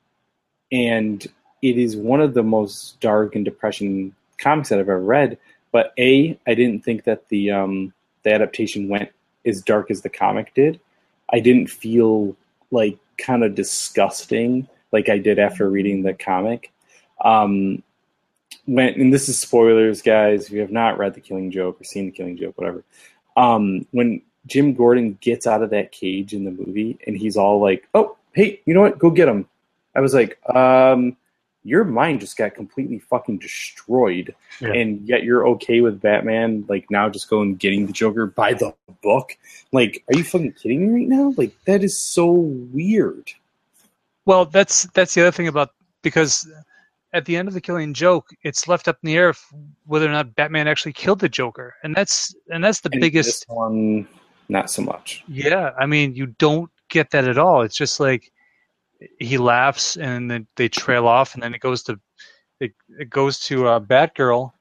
and 0.70 1.26
it 1.62 1.78
is 1.78 1.96
one 1.96 2.20
of 2.20 2.34
the 2.34 2.42
most 2.42 3.00
dark 3.00 3.34
and 3.34 3.44
depression 3.44 4.14
comics 4.38 4.68
that 4.68 4.78
I've 4.78 4.88
ever 4.88 5.00
read. 5.00 5.38
But 5.72 5.92
a, 5.98 6.38
I 6.46 6.54
didn't 6.54 6.84
think 6.84 7.04
that 7.04 7.28
the 7.28 7.50
um, 7.50 7.92
the 8.22 8.32
adaptation 8.32 8.88
went 8.88 9.10
as 9.44 9.62
dark 9.62 9.90
as 9.90 10.02
the 10.02 10.08
comic 10.08 10.54
did. 10.54 10.80
I 11.30 11.40
didn't 11.40 11.68
feel 11.68 12.36
like 12.70 12.98
kind 13.18 13.44
of 13.44 13.54
disgusting 13.54 14.68
like 14.92 15.08
I 15.08 15.18
did 15.18 15.38
after 15.38 15.68
reading 15.68 16.02
the 16.02 16.14
comic. 16.14 16.72
Um, 17.20 17.82
when 18.66 19.00
and 19.00 19.12
this 19.12 19.28
is 19.28 19.38
spoilers, 19.38 20.02
guys. 20.02 20.46
If 20.46 20.52
you 20.52 20.60
have 20.60 20.70
not 20.70 20.98
read 20.98 21.14
the 21.14 21.20
Killing 21.20 21.50
Joke 21.50 21.80
or 21.80 21.84
seen 21.84 22.06
the 22.06 22.12
Killing 22.12 22.36
Joke, 22.36 22.56
whatever. 22.58 22.84
Um, 23.36 23.86
when 23.90 24.22
Jim 24.46 24.74
Gordon 24.74 25.18
gets 25.20 25.46
out 25.46 25.62
of 25.62 25.70
that 25.70 25.92
cage 25.92 26.32
in 26.32 26.44
the 26.44 26.50
movie 26.50 26.98
and 27.06 27.16
he's 27.16 27.36
all 27.36 27.60
like, 27.60 27.88
"Oh, 27.94 28.16
hey, 28.32 28.60
you 28.64 28.74
know 28.74 28.82
what? 28.82 28.98
Go 28.98 29.10
get 29.10 29.28
him." 29.28 29.48
I 29.94 30.00
was 30.00 30.14
like, 30.14 30.38
um, 30.54 31.16
"Your 31.66 31.84
mind 31.84 32.20
just 32.20 32.36
got 32.36 32.54
completely 32.54 32.98
fucking 32.98 33.38
destroyed, 33.38 34.34
Yeah. 34.60 34.72
and 34.72 35.00
yet 35.06 35.24
you're 35.24 35.46
okay 35.48 35.80
with 35.80 36.00
Batman 36.00 36.64
like 36.68 36.90
now 36.90 37.08
just 37.08 37.28
going 37.28 37.56
getting 37.56 37.86
the 37.86 37.92
Joker 37.92 38.26
by 38.26 38.52
the 38.54 38.72
book? 39.02 39.36
Like, 39.72 40.02
are 40.08 40.16
you 40.16 40.24
fucking 40.24 40.52
kidding 40.52 40.86
me 40.94 41.00
right 41.00 41.08
now? 41.08 41.34
Like 41.36 41.52
that 41.64 41.82
is 41.82 41.98
so 41.98 42.30
weird." 42.30 43.32
Well, 44.24 44.44
that's 44.44 44.84
that's 44.94 45.14
the 45.14 45.22
other 45.22 45.30
thing 45.32 45.48
about 45.48 45.70
because 46.02 46.48
at 47.12 47.24
the 47.24 47.36
end 47.36 47.48
of 47.48 47.54
the 47.54 47.60
Killing 47.60 47.94
Joke, 47.94 48.28
it's 48.42 48.68
left 48.68 48.88
up 48.88 48.98
in 49.02 49.06
the 49.06 49.16
air 49.16 49.34
whether 49.86 50.06
or 50.06 50.10
not 50.12 50.34
Batman 50.34 50.68
actually 50.68 50.92
killed 50.92 51.20
the 51.20 51.28
Joker, 51.28 51.74
and 51.82 51.94
that's 51.94 52.34
and 52.50 52.62
that's 52.62 52.80
the 52.80 52.90
And 52.92 53.00
biggest. 53.00 53.44
one, 53.48 54.06
not 54.48 54.70
so 54.70 54.82
much. 54.82 55.24
Yeah, 55.28 55.70
I 55.78 55.86
mean, 55.86 56.14
you 56.14 56.26
don't 56.38 56.70
get 56.88 57.10
that 57.10 57.26
at 57.26 57.38
all. 57.38 57.62
It's 57.62 57.76
just 57.76 57.98
like 58.00 58.30
he 59.18 59.38
laughs 59.38 59.96
and 59.96 60.30
then 60.30 60.46
they 60.56 60.68
trail 60.68 61.06
off, 61.06 61.34
and 61.34 61.42
then 61.42 61.54
it 61.54 61.60
goes 61.60 61.82
to 61.84 61.98
it, 62.60 62.72
it 62.98 63.10
goes 63.10 63.38
to 63.40 63.68
uh, 63.68 63.80
Batgirl. 63.80 64.52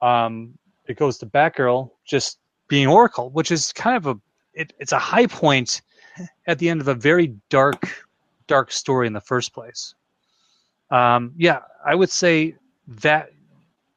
Um, 0.00 0.56
it 0.86 0.96
goes 0.96 1.18
to 1.18 1.26
Batgirl 1.26 1.90
just 2.04 2.38
being 2.68 2.86
Oracle, 2.86 3.30
which 3.30 3.50
is 3.50 3.72
kind 3.72 3.96
of 3.96 4.06
a 4.06 4.20
it, 4.54 4.72
it's 4.78 4.92
a 4.92 4.98
high 4.98 5.26
point 5.26 5.82
at 6.46 6.58
the 6.58 6.68
end 6.68 6.80
of 6.80 6.88
a 6.88 6.94
very 6.94 7.34
dark 7.48 8.06
dark 8.46 8.70
story 8.70 9.06
in 9.06 9.12
the 9.12 9.20
first 9.20 9.52
place. 9.52 9.94
Um, 10.90 11.32
yeah, 11.36 11.60
I 11.84 11.94
would 11.94 12.10
say 12.10 12.56
that 12.86 13.30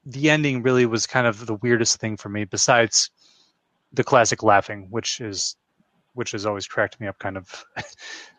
the 0.06 0.30
ending 0.30 0.64
really 0.64 0.86
was 0.86 1.06
kind 1.06 1.28
of 1.28 1.46
the 1.46 1.56
weirdest 1.56 2.00
thing 2.00 2.18
for 2.18 2.30
me, 2.30 2.46
besides 2.46 3.12
the 3.94 4.04
classic 4.04 4.42
laughing, 4.42 4.88
which 4.90 5.20
is 5.22 5.56
which 6.14 6.32
has 6.32 6.46
always 6.46 6.66
cracked 6.66 7.00
me 7.00 7.08
up 7.08 7.20
kind 7.20 7.38
of 7.38 7.64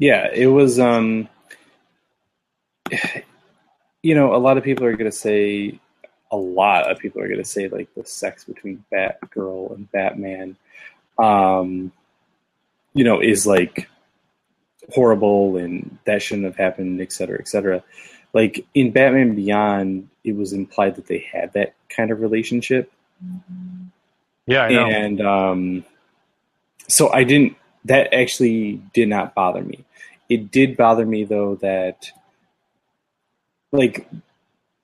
Yeah, 0.00 0.28
it 0.34 0.48
was. 0.48 0.80
um 0.80 1.28
You 4.02 4.14
know, 4.14 4.34
a 4.34 4.38
lot 4.38 4.56
of 4.56 4.64
people 4.64 4.86
are 4.86 4.96
going 4.96 5.10
to 5.10 5.16
say, 5.16 5.78
a 6.32 6.36
lot 6.36 6.90
of 6.90 6.98
people 6.98 7.20
are 7.20 7.28
going 7.28 7.38
to 7.38 7.44
say, 7.44 7.68
like 7.68 7.92
the 7.94 8.04
sex 8.04 8.44
between 8.44 8.82
Batgirl 8.90 9.74
and 9.74 9.92
Batman, 9.92 10.56
um, 11.18 11.92
you 12.94 13.04
know, 13.04 13.20
is 13.20 13.46
like 13.46 13.90
horrible 14.88 15.58
and 15.58 15.98
that 16.06 16.22
shouldn't 16.22 16.46
have 16.46 16.56
happened, 16.56 17.02
et 17.02 17.12
cetera, 17.12 17.38
et 17.38 17.46
cetera. 17.46 17.84
Like 18.32 18.64
in 18.72 18.90
Batman 18.90 19.34
Beyond, 19.34 20.08
it 20.24 20.34
was 20.34 20.54
implied 20.54 20.96
that 20.96 21.06
they 21.06 21.18
had 21.18 21.52
that 21.52 21.74
kind 21.90 22.10
of 22.10 22.20
relationship. 22.20 22.90
Yeah, 24.46 24.62
I 24.62 24.72
know. 24.72 24.86
and 24.86 25.20
um, 25.20 25.84
so 26.88 27.12
I 27.12 27.24
didn't. 27.24 27.56
That 27.84 28.14
actually 28.14 28.80
did 28.94 29.08
not 29.08 29.34
bother 29.34 29.62
me. 29.62 29.84
It 30.30 30.50
did 30.50 30.76
bother 30.78 31.04
me 31.04 31.24
though 31.24 31.56
that, 31.56 32.10
like, 33.72 34.08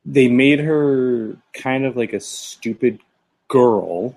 they 0.05 0.29
made 0.29 0.61
her 0.61 1.37
kind 1.55 1.85
of 1.85 1.97
like 1.97 2.13
a 2.15 2.21
stupid 2.21 3.01
girl 3.49 4.15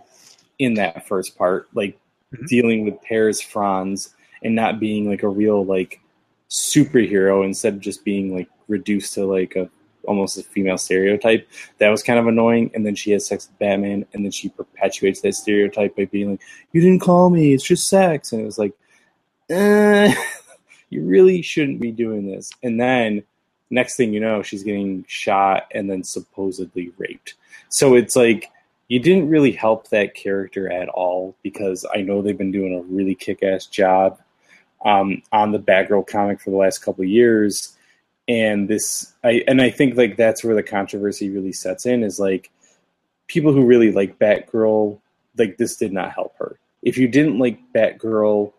in 0.60 0.76
that 0.76 1.08
first 1.08 1.38
part, 1.38 1.68
like 1.76 1.98
Mhm. 2.34 2.48
dealing 2.48 2.86
with 2.86 3.02
Paris 3.04 3.42
Franz 3.42 4.16
and 4.44 4.56
not 4.56 4.80
being 4.80 5.10
like 5.10 5.24
a 5.24 5.30
real 5.30 5.66
like 5.66 6.00
superhero 6.50 7.46
instead 7.46 7.76
of 7.76 7.82
just 7.82 8.06
being 8.06 8.36
like 8.36 8.50
reduced 8.68 9.14
to 9.16 9.26
like 9.26 9.56
a 9.56 9.70
almost 10.06 10.38
a 10.38 10.44
female 10.44 10.78
stereotype. 10.78 11.48
That 11.80 11.90
was 11.90 12.04
kind 12.04 12.20
of 12.20 12.28
annoying. 12.28 12.72
And 12.76 12.86
then 12.86 12.96
she 12.96 13.12
has 13.12 13.28
sex 13.28 13.48
with 13.50 13.60
Batman, 13.60 14.06
and 14.14 14.26
then 14.26 14.32
she 14.32 14.50
perpetuates 14.50 15.22
that 15.22 15.36
stereotype 15.36 15.96
by 15.98 16.06
being 16.06 16.32
like, 16.32 16.42
"You 16.74 16.82
didn't 16.82 17.02
call 17.02 17.30
me. 17.32 17.54
It's 17.54 17.64
just 17.66 17.90
sex." 17.90 18.32
And 18.34 18.42
it 18.42 18.46
was 18.46 18.58
like, 18.60 18.74
eh, 19.50 20.14
you 20.90 21.04
really 21.04 21.42
shouldn't 21.42 21.80
be 21.80 21.92
doing 21.92 22.30
this. 22.30 22.52
And 22.64 22.80
then 22.80 23.24
next 23.70 23.96
thing 23.96 24.14
you 24.14 24.20
know, 24.20 24.42
she's 24.42 24.64
getting 24.64 25.06
shot 25.08 25.68
and 25.74 25.90
then 25.90 26.04
supposedly 26.04 26.92
raped. 26.98 27.36
So 27.70 27.96
it's 27.96 28.16
like 28.16 28.52
you 28.88 29.00
didn't 29.00 29.30
really 29.30 29.52
help 29.52 29.90
that 29.90 30.16
character 30.16 30.72
at 30.72 30.90
all 30.90 31.36
because 31.44 31.86
I 31.94 32.02
know 32.02 32.22
they've 32.22 32.38
been 32.38 32.52
doing 32.52 32.76
a 32.76 32.82
really 32.94 33.14
kick-ass 33.14 33.68
job 33.68 34.20
um, 34.84 35.22
on 35.32 35.52
the 35.52 35.60
Batgirl 35.60 36.08
comic 36.08 36.42
for 36.42 36.50
the 36.50 36.58
last 36.58 36.80
couple 36.80 37.04
years 37.06 37.76
and 38.30 38.70
this 38.70 39.12
I 39.24 39.44
and 39.48 39.60
I 39.60 39.72
think 39.72 39.98
like 39.98 40.16
that's 40.16 40.44
where 40.44 40.56
the 40.56 40.64
controversy 40.64 41.30
really 41.30 41.52
sets 41.52 41.86
in 41.88 42.04
is 42.04 42.20
like 42.20 42.52
people 43.28 43.52
who 43.52 43.66
really 43.66 43.92
like 43.92 44.20
Batgirl 44.20 45.00
like 45.38 45.58
this 45.58 45.76
did 45.76 45.92
not 45.92 46.14
help 46.14 46.38
her. 46.38 46.60
If 46.84 46.98
you 46.98 47.08
didn't 47.08 47.40
like 47.40 47.60
Batgirl, 47.74 48.54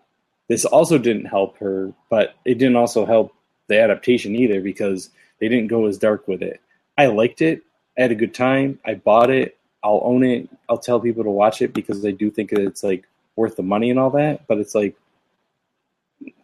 this 0.51 0.65
also 0.65 0.99
didn't 0.99 1.27
help 1.27 1.57
her, 1.59 1.93
but 2.09 2.35
it 2.45 2.59
didn't 2.59 2.75
also 2.75 3.07
help 3.07 3.33
the 3.69 3.81
adaptation 3.81 4.35
either 4.35 4.61
because 4.61 5.11
they 5.39 5.47
didn't 5.49 5.69
go 5.69 5.87
as 5.87 5.97
dark 5.97 6.27
with 6.27 6.43
it. 6.43 6.61
I 6.99 7.07
liked 7.07 7.41
it. 7.41 7.63
I 7.97 8.03
had 8.03 8.11
a 8.11 8.17
good 8.17 8.35
time. 8.35 8.81
I 8.85 8.95
bought 8.95 9.31
it. 9.31 9.57
I'll 9.85 10.01
own 10.03 10.25
it. 10.25 10.49
I'll 10.69 10.77
tell 10.77 10.99
people 10.99 11.23
to 11.23 11.31
watch 11.31 11.63
it 11.63 11.73
because 11.73 12.05
I 12.05 12.11
do 12.11 12.33
think 12.33 12.51
it's 12.53 12.83
like 12.83 13.05
worth 13.37 13.55
the 13.55 13.63
money 13.63 13.91
and 13.91 13.99
all 14.01 14.11
that, 14.11 14.49
but 14.49 14.59
it's 14.59 14.75
like 14.75 14.97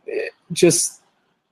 it 0.07 0.33
just 0.53 1.03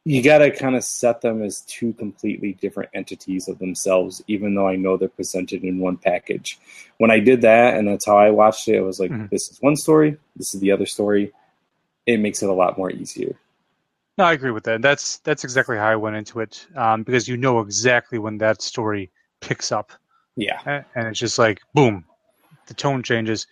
you 0.04 0.22
got 0.22 0.38
to 0.38 0.52
kind 0.52 0.76
of 0.76 0.84
set 0.84 1.22
them 1.22 1.42
as 1.42 1.62
two 1.62 1.92
completely 1.94 2.52
different 2.52 2.90
entities 2.94 3.48
of 3.48 3.58
themselves, 3.58 4.22
even 4.28 4.54
though 4.54 4.68
I 4.68 4.76
know 4.76 4.96
they're 4.96 5.08
presented 5.08 5.64
in 5.64 5.80
one 5.80 5.96
package. 5.96 6.60
When 6.98 7.10
I 7.10 7.18
did 7.18 7.40
that, 7.40 7.74
and 7.74 7.88
that's 7.88 8.06
how 8.06 8.16
I 8.16 8.30
watched 8.30 8.68
it, 8.68 8.76
I 8.76 8.82
was 8.82 9.00
like, 9.00 9.10
Mhm. 9.10 9.30
this 9.30 9.50
is 9.50 9.60
one 9.60 9.74
story, 9.74 10.18
this 10.36 10.54
is 10.54 10.60
the 10.60 10.70
other 10.70 10.86
story. 10.86 11.32
It 12.06 12.18
makes 12.20 12.42
it 12.42 12.48
a 12.48 12.52
lot 12.52 12.76
more 12.78 12.90
easier. 12.90 13.34
No, 14.18 14.24
I 14.24 14.32
agree 14.32 14.50
with 14.52 14.64
that. 14.64 14.82
That's 14.82 15.18
that's 15.18 15.42
exactly 15.44 15.76
how 15.76 15.88
I 15.88 15.96
went 15.96 16.16
into 16.16 16.40
it 16.40 16.66
um, 16.76 17.02
because 17.02 17.26
you 17.26 17.36
know 17.36 17.60
exactly 17.60 18.18
when 18.18 18.38
that 18.38 18.62
story 18.62 19.10
picks 19.40 19.72
up, 19.72 19.92
Yeah. 20.36 20.82
and 20.94 21.08
it's 21.08 21.18
just 21.18 21.38
like 21.38 21.60
boom, 21.74 22.04
the 22.66 22.74
tone 22.74 23.02
changes. 23.02 23.46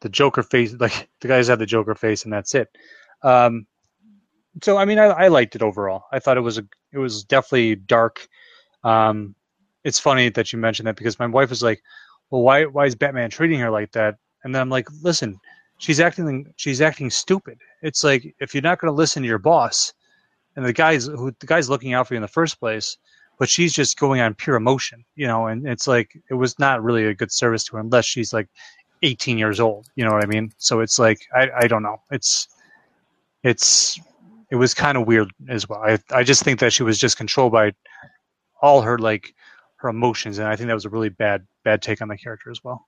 the 0.00 0.08
Joker 0.08 0.42
face. 0.42 0.74
Like 0.80 1.08
the 1.20 1.28
guys 1.28 1.48
have 1.48 1.58
the 1.58 1.66
Joker 1.66 1.94
face, 1.94 2.24
and 2.24 2.32
that's 2.32 2.54
it. 2.54 2.68
Um, 3.22 3.66
so 4.62 4.78
I 4.78 4.84
mean, 4.86 4.98
I, 4.98 5.04
I 5.06 5.28
liked 5.28 5.54
it 5.56 5.62
overall. 5.62 6.04
I 6.12 6.18
thought 6.18 6.36
it 6.38 6.40
was 6.42 6.58
a 6.58 6.64
it 6.92 6.98
was 6.98 7.24
definitely 7.24 7.76
dark. 7.76 8.26
Um, 8.84 9.34
it's 9.84 9.98
funny 10.00 10.30
that 10.30 10.52
you 10.52 10.58
mentioned 10.58 10.86
that 10.86 10.96
because 10.96 11.18
my 11.18 11.26
wife 11.26 11.50
was 11.50 11.62
like, 11.62 11.82
"Well, 12.30 12.42
why 12.42 12.64
why 12.64 12.86
is 12.86 12.94
Batman 12.94 13.28
treating 13.30 13.60
her 13.60 13.70
like 13.70 13.92
that?" 13.92 14.16
And 14.44 14.54
then 14.54 14.62
I'm 14.62 14.70
like, 14.70 14.88
"Listen, 15.02 15.38
she's 15.78 16.00
acting 16.00 16.52
she's 16.56 16.80
acting 16.80 17.10
stupid. 17.10 17.58
It's 17.82 18.02
like 18.04 18.34
if 18.40 18.54
you're 18.54 18.62
not 18.62 18.80
going 18.80 18.90
to 18.90 18.96
listen 18.96 19.22
to 19.22 19.28
your 19.28 19.38
boss, 19.38 19.92
and 20.56 20.64
the 20.64 20.72
guys 20.72 21.06
who 21.06 21.32
the 21.38 21.46
guy's 21.46 21.68
looking 21.68 21.92
out 21.92 22.08
for 22.08 22.14
you 22.14 22.18
in 22.18 22.22
the 22.22 22.28
first 22.28 22.58
place, 22.58 22.96
but 23.38 23.48
she's 23.48 23.72
just 23.72 23.98
going 23.98 24.20
on 24.20 24.34
pure 24.34 24.56
emotion, 24.56 25.04
you 25.14 25.26
know, 25.26 25.46
and 25.46 25.66
it's 25.66 25.86
like 25.86 26.18
it 26.30 26.34
was 26.34 26.58
not 26.58 26.82
really 26.82 27.06
a 27.06 27.14
good 27.14 27.32
service 27.32 27.64
to 27.64 27.76
her 27.76 27.80
unless 27.80 28.06
she's 28.06 28.32
like 28.32 28.48
18 29.02 29.38
years 29.38 29.60
old, 29.60 29.86
you 29.94 30.04
know 30.04 30.12
what 30.12 30.24
I 30.24 30.26
mean? 30.26 30.52
So 30.58 30.80
it's 30.80 30.98
like 30.98 31.20
I 31.34 31.48
I 31.56 31.66
don't 31.68 31.82
know. 31.82 31.98
It's 32.10 32.48
it's 33.42 34.00
it 34.50 34.56
was 34.56 34.74
kind 34.74 34.96
of 34.96 35.06
weird 35.06 35.30
as 35.48 35.68
well. 35.68 35.82
I 35.82 35.98
I 36.10 36.22
just 36.22 36.42
think 36.42 36.60
that 36.60 36.72
she 36.72 36.82
was 36.82 36.98
just 36.98 37.16
controlled 37.16 37.52
by 37.52 37.72
all 38.62 38.80
her 38.82 38.98
like 38.98 39.34
her 39.76 39.88
emotions, 39.90 40.38
and 40.38 40.48
I 40.48 40.56
think 40.56 40.68
that 40.68 40.74
was 40.74 40.86
a 40.86 40.90
really 40.90 41.10
bad 41.10 41.46
bad 41.64 41.82
take 41.82 42.00
on 42.00 42.08
the 42.08 42.16
character 42.16 42.50
as 42.50 42.64
well. 42.64 42.86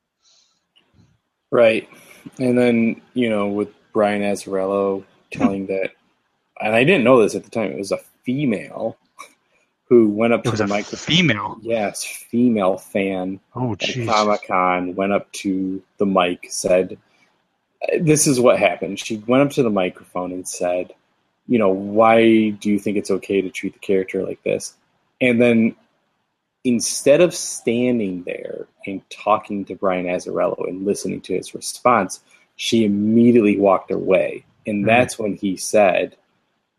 Right. 1.50 1.88
And 2.38 2.58
then, 2.58 3.00
you 3.14 3.30
know, 3.30 3.48
with 3.48 3.68
Brian 3.92 4.22
Azzarello 4.22 5.04
telling 5.30 5.66
that, 5.68 5.90
and 6.60 6.74
I 6.74 6.84
didn't 6.84 7.04
know 7.04 7.22
this 7.22 7.34
at 7.34 7.44
the 7.44 7.50
time, 7.50 7.72
it 7.72 7.78
was 7.78 7.92
a 7.92 7.98
female 8.24 8.96
who 9.88 10.08
went 10.10 10.34
up 10.34 10.46
It 10.46 10.50
to 10.50 10.56
the 10.56 10.66
microphone. 10.66 10.98
female. 11.16 11.58
Yes, 11.62 12.04
female 12.04 12.76
fan 12.76 13.40
Oh, 13.54 13.72
at 13.72 13.78
jeez. 13.78 14.06
Comic 14.06 14.46
Con 14.46 14.94
went 14.94 15.12
up 15.12 15.32
to 15.32 15.82
the 15.96 16.04
mic, 16.04 16.46
said, 16.50 16.98
This 18.00 18.26
is 18.26 18.38
what 18.38 18.58
happened. 18.58 18.98
She 18.98 19.16
went 19.26 19.44
up 19.44 19.50
to 19.52 19.62
the 19.62 19.70
microphone 19.70 20.32
and 20.32 20.46
said, 20.46 20.92
You 21.46 21.58
know, 21.58 21.70
why 21.70 22.50
do 22.50 22.68
you 22.68 22.78
think 22.78 22.98
it's 22.98 23.10
okay 23.10 23.40
to 23.40 23.48
treat 23.48 23.72
the 23.72 23.78
character 23.78 24.22
like 24.22 24.42
this? 24.42 24.74
And 25.22 25.40
then 25.40 25.74
instead 26.64 27.20
of 27.20 27.34
standing 27.34 28.22
there 28.24 28.66
and 28.86 29.00
talking 29.10 29.64
to 29.66 29.74
Brian 29.74 30.06
Azzarello 30.06 30.68
and 30.68 30.84
listening 30.84 31.20
to 31.22 31.34
his 31.34 31.54
response, 31.54 32.20
she 32.56 32.84
immediately 32.84 33.58
walked 33.58 33.90
away. 33.90 34.44
And 34.66 34.84
Mhm. 34.84 34.86
that's 34.86 35.18
when 35.18 35.34
he 35.36 35.56
said, 35.56 36.16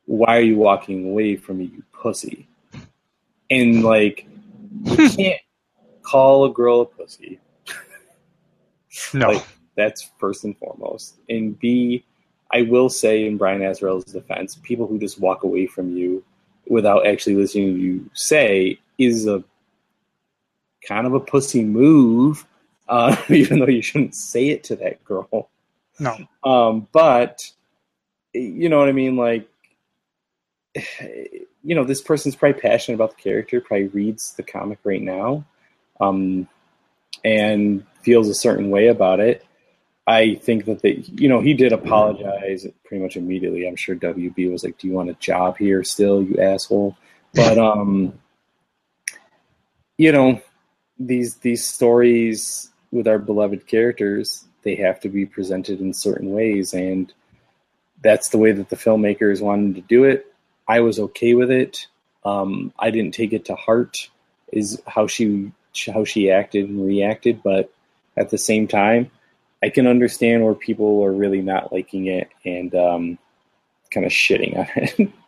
Why 0.05 0.37
are 0.37 0.41
you 0.41 0.57
walking 0.57 1.09
away 1.09 1.35
from 1.35 1.59
me, 1.59 1.65
you 1.65 1.83
pussy? 1.91 2.47
And 3.51 3.83
like, 3.83 4.25
you 4.85 4.95
can't 5.09 5.41
call 6.01 6.45
a 6.45 6.51
girl 6.51 6.81
a 6.81 6.85
pussy. 6.85 7.39
No. 9.13 9.29
Like, 9.29 9.45
that's 9.75 10.09
first 10.17 10.43
and 10.43 10.57
foremost. 10.57 11.15
And 11.29 11.57
B, 11.59 12.03
I 12.51 12.63
will 12.63 12.89
say 12.89 13.27
in 13.27 13.37
Brian 13.37 13.61
Azzarello's 13.61 14.05
defense, 14.05 14.55
people 14.63 14.87
who 14.87 14.97
just 14.99 15.19
walk 15.19 15.43
away 15.43 15.67
from 15.67 15.95
you 15.95 16.23
without 16.67 17.05
actually 17.05 17.35
listening 17.35 17.75
to 17.75 17.79
you 17.79 18.09
say 18.13 18.79
is 18.97 19.27
a 19.27 19.43
kind 20.87 21.05
of 21.05 21.13
a 21.13 21.19
pussy 21.19 21.63
move, 21.63 22.45
uh, 22.87 23.15
even 23.29 23.59
though 23.59 23.67
you 23.67 23.81
shouldn't 23.81 24.15
say 24.15 24.49
it 24.49 24.63
to 24.65 24.75
that 24.77 25.03
girl. 25.03 25.49
no. 25.99 26.17
Um, 26.43 26.87
but 26.91 27.51
you 28.33 28.69
know 28.69 28.79
what 28.79 28.89
I 28.89 28.93
mean? 28.93 29.15
Like, 29.15 29.49
you 31.63 31.75
know, 31.75 31.83
this 31.83 32.01
person's 32.01 32.35
probably 32.35 32.61
passionate 32.61 32.95
about 32.95 33.15
the 33.15 33.21
character, 33.21 33.61
probably 33.61 33.87
reads 33.87 34.33
the 34.33 34.43
comic 34.43 34.79
right 34.83 35.01
now, 35.01 35.45
um, 35.99 36.47
and 37.23 37.85
feels 38.01 38.29
a 38.29 38.33
certain 38.33 38.69
way 38.69 38.87
about 38.87 39.19
it. 39.19 39.45
I 40.07 40.35
think 40.35 40.65
that 40.65 40.81
they, 40.81 41.03
you 41.05 41.29
know, 41.29 41.39
he 41.39 41.53
did 41.53 41.71
apologize 41.71 42.65
pretty 42.83 43.03
much 43.03 43.15
immediately. 43.15 43.67
I'm 43.67 43.75
sure 43.75 43.95
WB 43.95 44.51
was 44.51 44.63
like, 44.63 44.77
"Do 44.79 44.87
you 44.87 44.93
want 44.93 45.11
a 45.11 45.13
job 45.15 45.57
here 45.57 45.83
still, 45.83 46.23
you 46.23 46.37
asshole?" 46.41 46.97
But 47.35 47.57
um, 47.59 48.13
you 49.97 50.11
know, 50.11 50.41
these 50.99 51.35
these 51.37 51.63
stories 51.63 52.69
with 52.91 53.07
our 53.07 53.19
beloved 53.19 53.67
characters, 53.67 54.45
they 54.63 54.75
have 54.75 54.99
to 55.01 55.09
be 55.09 55.25
presented 55.25 55.79
in 55.79 55.93
certain 55.93 56.31
ways, 56.31 56.73
and 56.73 57.13
that's 58.01 58.29
the 58.29 58.37
way 58.37 58.51
that 58.51 58.69
the 58.69 58.75
filmmakers 58.75 59.41
wanted 59.41 59.75
to 59.75 59.81
do 59.81 60.03
it. 60.03 60.33
I 60.67 60.81
was 60.81 60.99
okay 60.99 61.33
with 61.33 61.51
it. 61.51 61.87
Um, 62.25 62.73
I 62.77 62.91
didn't 62.91 63.13
take 63.13 63.33
it 63.33 63.45
to 63.45 63.55
heart, 63.55 64.09
is 64.51 64.81
how 64.87 65.07
she 65.07 65.51
how 65.87 66.03
she 66.03 66.29
acted 66.29 66.67
and 66.67 66.85
reacted, 66.85 67.41
but 67.43 67.71
at 68.17 68.29
the 68.29 68.37
same 68.37 68.67
time, 68.67 69.09
I 69.63 69.69
can 69.69 69.87
understand 69.87 70.43
where 70.43 70.55
people 70.55 71.03
are 71.03 71.11
really 71.11 71.41
not 71.41 71.71
liking 71.71 72.07
it 72.07 72.29
and 72.43 72.73
um, 72.75 73.17
kind 73.91 74.05
of 74.05 74.11
shitting 74.11 74.57
on 74.57 74.67
it. 74.75 75.11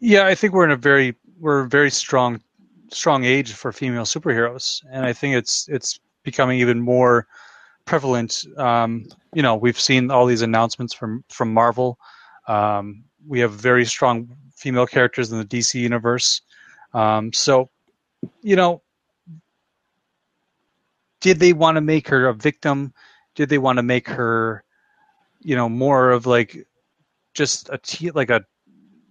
Yeah, 0.00 0.26
I 0.26 0.34
think 0.34 0.52
we're 0.52 0.64
in 0.64 0.70
a 0.70 0.76
very 0.76 1.14
we're 1.40 1.60
a 1.60 1.68
very 1.68 1.90
strong 1.90 2.42
strong 2.94 3.24
age 3.24 3.52
for 3.52 3.72
female 3.72 4.04
superheroes, 4.04 4.82
and 4.90 5.04
I 5.04 5.12
think 5.12 5.34
it's 5.34 5.68
it's 5.68 5.98
becoming 6.22 6.58
even 6.60 6.80
more 6.80 7.26
prevalent. 7.84 8.44
Um, 8.56 9.06
you 9.34 9.42
know, 9.42 9.56
we've 9.56 9.78
seen 9.78 10.10
all 10.10 10.26
these 10.26 10.42
announcements 10.42 10.94
from 10.94 11.24
from 11.28 11.52
Marvel. 11.52 11.98
Um, 12.48 13.04
we 13.26 13.40
have 13.40 13.52
very 13.52 13.84
strong 13.84 14.28
female 14.54 14.86
characters 14.86 15.32
in 15.32 15.38
the 15.38 15.44
DC 15.44 15.74
universe. 15.74 16.42
Um, 16.92 17.32
so, 17.32 17.70
you 18.42 18.56
know, 18.56 18.82
did 21.20 21.40
they 21.40 21.52
want 21.52 21.76
to 21.76 21.80
make 21.80 22.08
her 22.08 22.28
a 22.28 22.34
victim? 22.34 22.92
Did 23.34 23.48
they 23.48 23.58
want 23.58 23.78
to 23.78 23.82
make 23.82 24.08
her, 24.08 24.64
you 25.40 25.56
know, 25.56 25.68
more 25.68 26.10
of 26.10 26.26
like 26.26 26.66
just 27.34 27.68
a 27.72 27.78
te- 27.78 28.12
like 28.12 28.30
a 28.30 28.44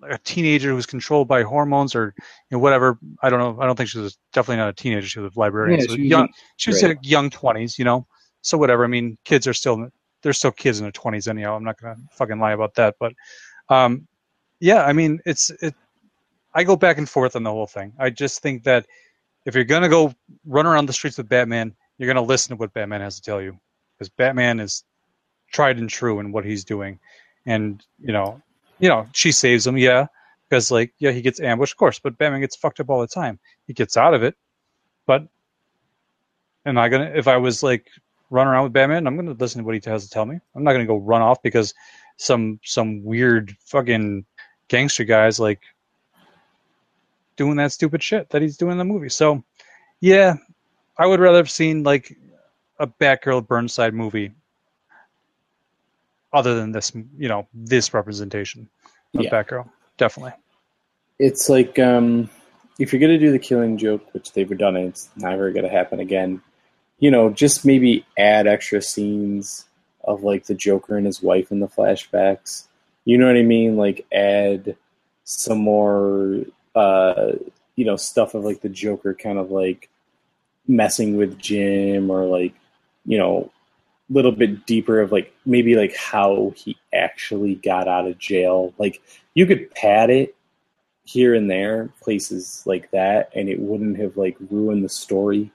a 0.10 0.18
teenager 0.20 0.72
who's 0.72 0.86
controlled 0.86 1.28
by 1.28 1.44
hormones 1.44 1.96
or 1.96 2.14
you 2.18 2.58
know 2.58 2.60
whatever. 2.60 2.98
I 3.22 3.30
don't 3.30 3.40
know. 3.40 3.62
I 3.62 3.66
don't 3.66 3.76
think 3.76 3.90
she 3.90 4.00
was 4.00 4.18
definitely 4.32 4.58
not 4.58 4.70
a 4.70 4.74
teenager. 4.74 5.08
She 5.08 5.20
was 5.20 5.36
a 5.36 5.40
librarian. 5.40 5.80
Yeah, 5.80 5.88
so 5.88 5.96
she 5.96 6.02
was 6.02 6.10
young. 6.10 6.30
She 6.58 6.70
was 6.70 6.84
in 6.84 6.92
her 6.92 6.98
young 7.02 7.30
twenties. 7.30 7.78
You 7.78 7.86
know. 7.86 8.08
So 8.42 8.58
whatever. 8.58 8.84
I 8.84 8.88
mean, 8.88 9.18
kids 9.24 9.48
are 9.48 9.54
still 9.54 9.90
they're 10.22 10.34
still 10.34 10.52
kids 10.52 10.80
in 10.80 10.86
their 10.86 10.92
twenties 10.92 11.28
anyhow. 11.28 11.56
I'm 11.56 11.64
not 11.64 11.80
gonna 11.80 11.98
fucking 12.12 12.40
lie 12.40 12.54
about 12.54 12.76
that. 12.76 12.96
But 13.00 13.14
um, 13.70 14.08
yeah, 14.60 14.84
I 14.84 14.94
mean, 14.94 15.20
it's 15.26 15.50
it. 15.62 15.76
I 16.56 16.64
go 16.64 16.76
back 16.76 16.98
and 16.98 17.10
forth 17.10 17.36
on 17.36 17.44
the 17.44 17.52
whole 17.52 17.68
thing. 17.68 17.94
I 18.00 18.10
just 18.10 18.42
think 18.42 18.64
that 18.64 18.86
if 19.46 19.56
you're 19.56 19.64
gonna 19.64 19.90
go 19.90 20.14
run 20.46 20.66
around 20.66 20.88
the 20.88 20.94
streets 20.94 21.18
with 21.18 21.30
Batman, 21.30 21.76
you're 21.98 22.08
gonna 22.08 22.26
listen 22.26 22.56
to 22.56 22.60
what 22.60 22.74
Batman 22.74 23.02
has 23.02 23.16
to 23.16 23.22
tell 23.22 23.42
you 23.42 23.60
because 23.98 24.10
Batman 24.10 24.60
is 24.60 24.84
tried 25.52 25.78
and 25.78 25.90
true 25.90 26.20
in 26.20 26.32
what 26.32 26.46
he's 26.46 26.64
doing, 26.64 27.00
and 27.46 27.84
you 28.00 28.14
know, 28.14 28.42
you 28.84 28.90
know, 28.90 29.08
she 29.14 29.32
saves 29.32 29.66
him, 29.66 29.78
yeah, 29.78 30.08
because 30.50 30.70
like, 30.70 30.94
yeah, 31.00 31.12
he 31.12 31.22
gets 31.22 31.40
ambushed, 31.40 31.72
of 31.72 31.78
course, 31.78 32.00
but 32.00 32.18
Batman 32.18 32.42
gets 32.42 32.58
fucked 32.58 32.82
up 32.82 32.90
all 32.90 33.00
the 33.00 33.08
time. 33.08 33.40
He 33.66 33.72
gets 33.72 33.96
out 33.96 34.14
of 34.14 34.24
it, 34.24 34.36
but 35.06 35.26
am 36.66 36.78
I 36.78 36.90
gonna? 36.90 37.10
If 37.16 37.30
I 37.30 37.38
was 37.38 37.64
like 37.64 37.88
run 38.30 38.46
around 38.46 38.66
with 38.66 38.74
Batman, 38.74 39.08
I'm 39.08 39.16
gonna 39.16 39.38
listen 39.40 39.60
to 39.60 39.66
what 39.66 39.74
he 39.74 39.90
has 39.90 40.04
to 40.04 40.10
tell 40.10 40.26
me. 40.26 40.38
I'm 40.54 40.66
not 40.66 40.74
gonna 40.74 40.86
go 40.86 40.98
run 40.98 41.22
off 41.22 41.42
because 41.42 41.74
some 42.18 42.60
some 42.62 43.02
weird 43.06 43.56
fucking 43.62 44.26
gangster 44.68 45.06
guys 45.06 45.40
like 45.40 45.62
doing 47.38 47.56
that 47.56 47.72
stupid 47.72 48.04
shit 48.04 48.30
that 48.32 48.42
he's 48.42 48.58
doing 48.58 48.74
in 48.74 48.78
the 48.80 48.84
movie. 48.84 49.08
So, 49.08 49.46
yeah, 50.02 50.36
I 50.98 51.06
would 51.06 51.22
rather 51.22 51.38
have 51.38 51.50
seen 51.50 51.84
like 51.84 52.18
a 52.80 52.88
Batgirl 52.88 53.48
Burnside 53.48 53.94
movie 53.94 54.34
other 56.34 56.56
than 56.56 56.72
this, 56.72 56.92
you 57.18 57.28
know, 57.30 57.48
this 57.54 57.94
representation 57.94 58.68
of 59.16 59.24
Yeah. 59.24 59.30
Batgirl. 59.30 59.70
Definitely. 59.98 60.34
it's 61.20 61.48
like 61.48 61.78
um, 61.80 62.30
if 62.80 62.92
you're 62.92 63.00
gonna 63.00 63.20
do 63.20 63.32
the 63.32 63.40
killing 63.40 63.78
joke, 63.78 64.12
which 64.14 64.34
they've 64.34 64.58
done, 64.58 64.76
it, 64.76 64.88
it's 64.88 65.10
never 65.16 65.52
gonna 65.52 65.70
happen 65.70 66.00
again. 66.00 66.42
You 67.00 67.12
know, 67.12 67.30
just 67.30 67.66
maybe 67.66 68.06
add 68.18 68.48
extra 68.48 68.82
scenes 68.82 69.66
of 70.06 70.24
like 70.24 70.46
the 70.46 70.56
Joker 70.56 70.98
and 70.98 71.06
his 71.06 71.22
wife 71.22 71.52
in 71.52 71.60
the 71.60 71.68
flashbacks. 71.68 72.66
You 73.06 73.18
know 73.18 73.28
what 73.28 73.38
I 73.38 73.44
mean? 73.44 73.78
Like 73.78 74.06
add 74.12 74.76
some 75.26 75.60
more, 75.60 76.40
uh, 76.76 77.34
you 77.76 77.86
know, 77.86 77.96
stuff 77.96 78.34
of 78.34 78.44
like 78.44 78.62
the 78.62 78.70
Joker 78.70 79.14
kind 79.14 79.38
of 79.38 79.52
like 79.52 79.90
messing 80.68 81.16
with 81.18 81.38
Jim 81.38 82.10
or 82.10 82.26
like, 82.26 82.54
you 83.06 83.18
know, 83.18 83.52
little 84.14 84.32
bit 84.32 84.66
deeper 84.66 85.02
of 85.02 85.12
like 85.12 85.34
maybe 85.46 85.76
like 85.76 85.96
how 85.96 86.54
he 86.56 86.78
actually 86.94 87.56
got 87.56 87.88
out 87.88 88.08
of 88.08 88.18
jail. 88.18 88.74
Like 88.78 89.02
you 89.34 89.46
could 89.46 89.72
pad 89.72 90.10
it 90.10 90.36
here 91.06 91.34
and 91.34 91.50
there 91.50 91.90
places 92.02 92.64
like 92.66 92.90
that 92.92 93.30
and 93.36 93.50
it 93.50 93.60
wouldn't 93.60 94.00
have 94.00 94.16
like 94.16 94.38
ruined 94.50 94.84
the 94.84 94.90
story 94.90 95.52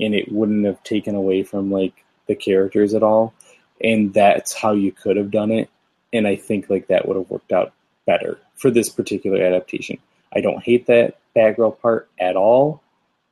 and 0.00 0.14
it 0.14 0.30
wouldn't 0.30 0.64
have 0.64 0.82
taken 0.84 1.14
away 1.14 1.42
from 1.42 1.70
like 1.70 2.04
the 2.26 2.34
characters 2.34 2.94
at 2.94 3.02
all 3.02 3.34
and 3.82 4.14
that's 4.14 4.52
how 4.52 4.72
you 4.72 4.92
could 4.92 5.16
have 5.16 5.32
done 5.32 5.50
it 5.50 5.68
and 6.12 6.28
i 6.28 6.36
think 6.36 6.70
like 6.70 6.86
that 6.86 7.08
would 7.08 7.16
have 7.16 7.28
worked 7.28 7.50
out 7.50 7.72
better 8.06 8.38
for 8.54 8.70
this 8.70 8.88
particular 8.88 9.42
adaptation 9.42 9.98
i 10.32 10.40
don't 10.40 10.62
hate 10.62 10.86
that 10.86 11.18
Batgirl 11.34 11.80
part 11.80 12.08
at 12.20 12.36
all 12.36 12.80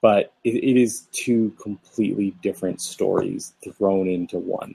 but 0.02 0.34
it, 0.44 0.56
it 0.56 0.76
is 0.76 1.06
two 1.12 1.54
completely 1.62 2.34
different 2.42 2.80
stories 2.82 3.54
thrown 3.78 4.08
into 4.08 4.38
one 4.38 4.74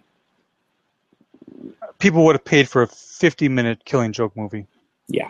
people 1.99 2.25
would 2.25 2.35
have 2.35 2.45
paid 2.45 2.67
for 2.69 2.83
a 2.83 2.87
50 2.87 3.49
minute 3.49 3.83
Killing 3.85 4.11
Joke 4.11 4.35
movie. 4.35 4.65
Yeah. 5.07 5.29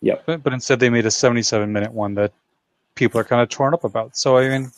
Yep. 0.00 0.22
But, 0.26 0.42
but 0.42 0.52
instead, 0.52 0.80
they 0.80 0.90
made 0.90 1.06
a 1.06 1.10
77 1.10 1.72
minute 1.72 1.92
one 1.92 2.14
that 2.14 2.32
people 2.94 3.20
are 3.20 3.24
kind 3.24 3.42
of 3.42 3.48
torn 3.48 3.74
up 3.74 3.84
about. 3.84 4.16
So, 4.16 4.38
I 4.38 4.48
mean, 4.48 4.70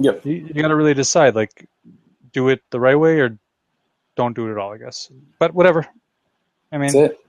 Yep. 0.00 0.24
you, 0.24 0.32
you 0.32 0.62
got 0.62 0.68
to 0.68 0.76
really 0.76 0.94
decide 0.94 1.34
like, 1.34 1.68
do 2.32 2.48
it 2.48 2.62
the 2.70 2.80
right 2.80 2.96
way 2.96 3.20
or 3.20 3.38
don't 4.16 4.34
do 4.34 4.48
it 4.48 4.52
at 4.52 4.58
all, 4.58 4.72
I 4.72 4.78
guess. 4.78 5.10
But 5.38 5.54
whatever. 5.54 5.86
I 6.72 6.78
mean, 6.78 6.92
That's 6.92 7.12
it. 7.12 7.20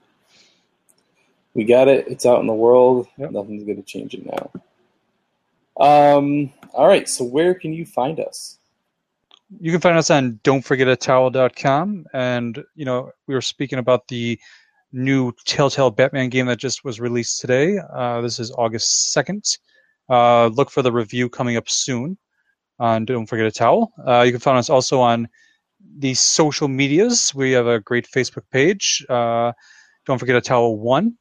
We 1.54 1.64
got 1.64 1.88
it. 1.88 2.08
It's 2.08 2.26
out 2.26 2.42
in 2.42 2.48
the 2.48 2.54
world. 2.54 3.08
Yep. 3.18 3.32
Nothing's 3.32 3.64
going 3.64 3.78
to 3.78 3.84
change 3.84 4.14
it 4.14 4.26
now. 4.26 4.52
Um. 5.80 6.52
All 6.74 6.88
right. 6.88 7.10
So 7.10 7.24
where 7.24 7.54
can 7.54 7.74
you 7.74 7.86
find 7.86 8.20
us? 8.20 8.60
you 9.60 9.72
can 9.72 9.82
find 9.82 9.98
us 9.98 10.12
on 10.12 10.40
don'tforgetatowel.com. 10.44 12.06
And, 12.14 12.64
you 12.76 12.86
know, 12.86 13.12
we 13.28 13.34
were 13.34 13.42
speaking 13.42 13.80
about 13.80 14.08
the 14.08 14.40
new 14.92 15.32
Telltale 15.46 15.92
Batman 15.92 16.30
game 16.30 16.46
that 16.48 16.60
just 16.60 16.84
was 16.84 17.00
released 17.00 17.40
today. 17.40 17.80
Uh, 17.94 18.22
this 18.22 18.40
is 18.40 18.52
August 18.52 19.16
2nd. 19.16 19.58
Uh, 20.10 20.48
look 20.48 20.70
for 20.70 20.82
the 20.82 20.92
review 20.92 21.30
coming 21.30 21.58
up 21.58 21.70
soon 21.70 22.18
on 22.80 23.06
Don't 23.06 23.26
Forget 23.26 23.46
a 23.46 23.52
Towel. 23.52 23.92
Uh, 24.06 24.22
you 24.22 24.32
can 24.32 24.40
find 24.40 24.58
us 24.58 24.70
also 24.70 25.00
on 25.00 25.28
the 25.98 26.14
social 26.14 26.68
medias. 26.68 27.34
We 27.34 27.52
have 27.52 27.68
a 27.68 27.80
great 27.80 28.08
Facebook 28.08 28.44
page. 28.52 29.06
Uh, 29.10 29.54
Don't 30.06 30.20
Forget 30.20 30.36
a 30.36 30.42
Towel 30.42 30.78
1. 30.78 31.16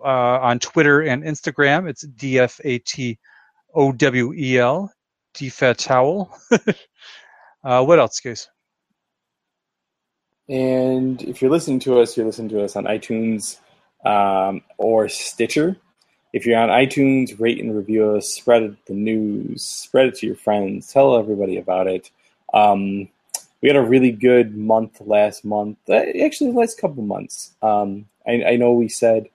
Uh, 0.00 0.08
on 0.08 0.58
Twitter 0.58 1.02
and 1.02 1.22
Instagram, 1.22 1.88
it's 1.88 2.06
DFAT 2.06 3.18
OWEL, 3.76 4.90
DFAT 5.34 5.76
Towel. 5.76 6.36
uh, 7.64 7.84
what 7.84 7.98
else, 7.98 8.20
guys? 8.20 8.48
And 10.48 11.20
if 11.22 11.42
you're 11.42 11.50
listening 11.50 11.80
to 11.80 12.00
us, 12.00 12.16
you're 12.16 12.26
listening 12.26 12.48
to 12.50 12.64
us 12.64 12.76
on 12.76 12.84
iTunes 12.84 13.58
um, 14.04 14.62
or 14.78 15.08
Stitcher. 15.08 15.76
If 16.32 16.46
you're 16.46 16.58
on 16.58 16.68
iTunes, 16.68 17.38
rate 17.38 17.60
and 17.60 17.76
review 17.76 18.16
us, 18.16 18.28
spread 18.28 18.76
the 18.86 18.94
news, 18.94 19.64
spread 19.64 20.06
it 20.06 20.14
to 20.16 20.26
your 20.26 20.36
friends, 20.36 20.92
tell 20.92 21.16
everybody 21.16 21.58
about 21.58 21.86
it. 21.86 22.10
Um, 22.54 23.08
we 23.60 23.68
had 23.68 23.76
a 23.76 23.82
really 23.82 24.12
good 24.12 24.56
month 24.56 25.00
last 25.00 25.44
month, 25.44 25.78
uh, 25.88 26.04
actually, 26.22 26.52
the 26.52 26.58
last 26.58 26.80
couple 26.80 27.02
months. 27.02 27.52
Um, 27.62 28.06
I, 28.26 28.44
I 28.44 28.56
know 28.56 28.72
we 28.72 28.88
said 28.88 29.28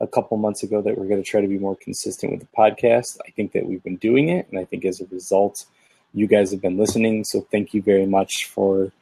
a 0.00 0.06
couple 0.06 0.36
months 0.36 0.62
ago 0.62 0.82
that 0.82 0.98
we're 0.98 1.06
going 1.06 1.22
to 1.22 1.28
try 1.28 1.40
to 1.40 1.48
be 1.48 1.58
more 1.58 1.76
consistent 1.76 2.32
with 2.32 2.40
the 2.40 2.48
podcast. 2.56 3.18
I 3.26 3.30
think 3.30 3.52
that 3.52 3.66
we've 3.66 3.82
been 3.82 3.96
doing 3.96 4.28
it, 4.28 4.46
and 4.50 4.58
I 4.58 4.64
think 4.64 4.84
as 4.84 5.00
a 5.00 5.06
result, 5.06 5.64
you 6.12 6.26
guys 6.26 6.50
have 6.50 6.60
been 6.60 6.76
listening. 6.76 7.24
So 7.24 7.46
thank 7.50 7.74
you 7.74 7.82
very 7.82 8.06
much 8.06 8.46
for 8.46 8.92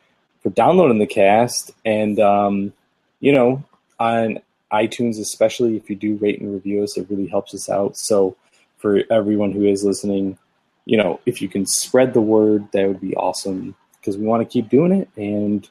for 0.45 0.51
downloading 0.51 0.99
the 0.99 1.07
cast 1.07 1.73
and 1.85 2.21
um, 2.21 2.73
you 3.19 3.33
know 3.33 3.65
on 3.99 4.39
itunes 4.73 5.19
especially 5.19 5.77
if 5.77 5.89
you 5.89 5.97
do 5.97 6.17
rate 6.17 6.41
and 6.41 6.53
review 6.53 6.83
us 6.83 6.97
it 6.97 7.07
really 7.09 7.27
helps 7.27 7.55
us 7.55 7.69
out 7.69 7.97
so 7.97 8.37
for 8.77 9.03
everyone 9.11 9.53
who 9.53 9.65
is 9.65 9.85
listening 9.85 10.37
you 10.85 10.97
know 10.97 11.19
if 11.25 11.41
you 11.41 11.49
can 11.49 11.65
spread 11.65 12.13
the 12.13 12.21
word 12.21 12.67
that 12.73 12.87
would 12.87 13.01
be 13.01 13.15
awesome 13.15 13.75
because 13.99 14.19
we 14.19 14.27
want 14.27 14.43
to 14.43 14.53
keep 14.53 14.69
doing 14.69 14.93
it 14.93 15.09
and 15.17 15.71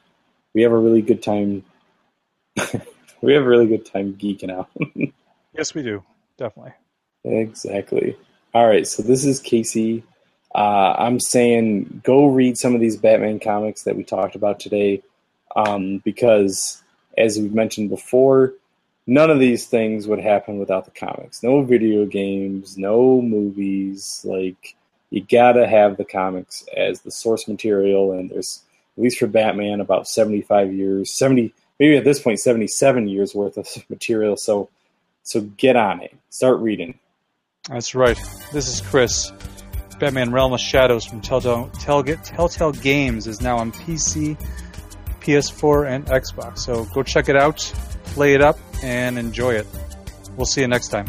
we 0.54 0.62
have 0.62 0.72
a 0.72 0.78
really 0.78 1.02
good 1.02 1.22
time 1.22 1.62
we 3.24 3.32
have 3.32 3.44
a 3.44 3.48
really 3.48 3.66
good 3.66 3.86
time 3.86 4.14
geeking 4.14 4.50
out 4.50 4.70
Yes, 5.56 5.72
we 5.72 5.82
do. 5.82 6.02
Definitely. 6.36 6.72
Exactly. 7.24 8.16
All 8.52 8.66
right, 8.66 8.86
so 8.86 9.02
this 9.02 9.24
is 9.24 9.40
Casey. 9.40 10.02
Uh, 10.54 10.94
I'm 10.98 11.20
saying 11.20 12.02
go 12.04 12.26
read 12.26 12.58
some 12.58 12.74
of 12.74 12.80
these 12.80 12.96
Batman 12.96 13.40
comics 13.40 13.84
that 13.84 13.96
we 13.96 14.04
talked 14.04 14.34
about 14.34 14.60
today, 14.60 15.02
um, 15.56 15.98
because 15.98 16.82
as 17.16 17.38
we've 17.38 17.54
mentioned 17.54 17.90
before, 17.90 18.54
none 19.06 19.30
of 19.30 19.38
these 19.38 19.66
things 19.66 20.06
would 20.06 20.20
happen 20.20 20.58
without 20.58 20.84
the 20.84 20.90
comics. 20.90 21.42
No 21.42 21.62
video 21.62 22.04
games, 22.04 22.76
no 22.76 23.22
movies. 23.22 24.22
Like 24.24 24.76
you 25.10 25.22
gotta 25.22 25.66
have 25.66 25.96
the 25.96 26.04
comics 26.04 26.64
as 26.76 27.00
the 27.00 27.10
source 27.10 27.48
material, 27.48 28.12
and 28.12 28.30
there's 28.30 28.62
at 28.96 29.02
least 29.02 29.18
for 29.18 29.26
Batman 29.26 29.80
about 29.80 30.08
75 30.08 30.72
years, 30.72 31.10
70 31.10 31.52
maybe 31.78 31.96
at 31.96 32.04
this 32.04 32.20
point 32.20 32.40
77 32.40 33.08
years 33.08 33.34
worth 33.34 33.56
of 33.56 33.68
material. 33.88 34.36
So 34.36 34.68
so 35.22 35.40
get 35.40 35.76
on 35.76 36.02
it, 36.02 36.14
start 36.30 36.60
reading. 36.60 36.98
That's 37.68 37.94
right. 37.94 38.18
This 38.52 38.68
is 38.68 38.82
Chris. 38.82 39.32
Batman 39.98 40.32
Realm 40.32 40.52
of 40.52 40.60
Shadows 40.60 41.06
from 41.06 41.20
Telltale, 41.22 41.70
Telltale, 41.80 42.18
Telltale 42.18 42.72
Games 42.72 43.26
is 43.26 43.40
now 43.40 43.56
on 43.56 43.72
PC, 43.72 44.38
PS4, 45.20 45.88
and 45.88 46.06
Xbox. 46.06 46.58
So 46.58 46.84
go 46.86 47.02
check 47.02 47.28
it 47.28 47.36
out, 47.36 47.60
play 48.06 48.34
it 48.34 48.42
up, 48.42 48.58
and 48.82 49.18
enjoy 49.18 49.54
it. 49.54 49.66
We'll 50.36 50.46
see 50.46 50.60
you 50.60 50.68
next 50.68 50.88
time. 50.88 51.06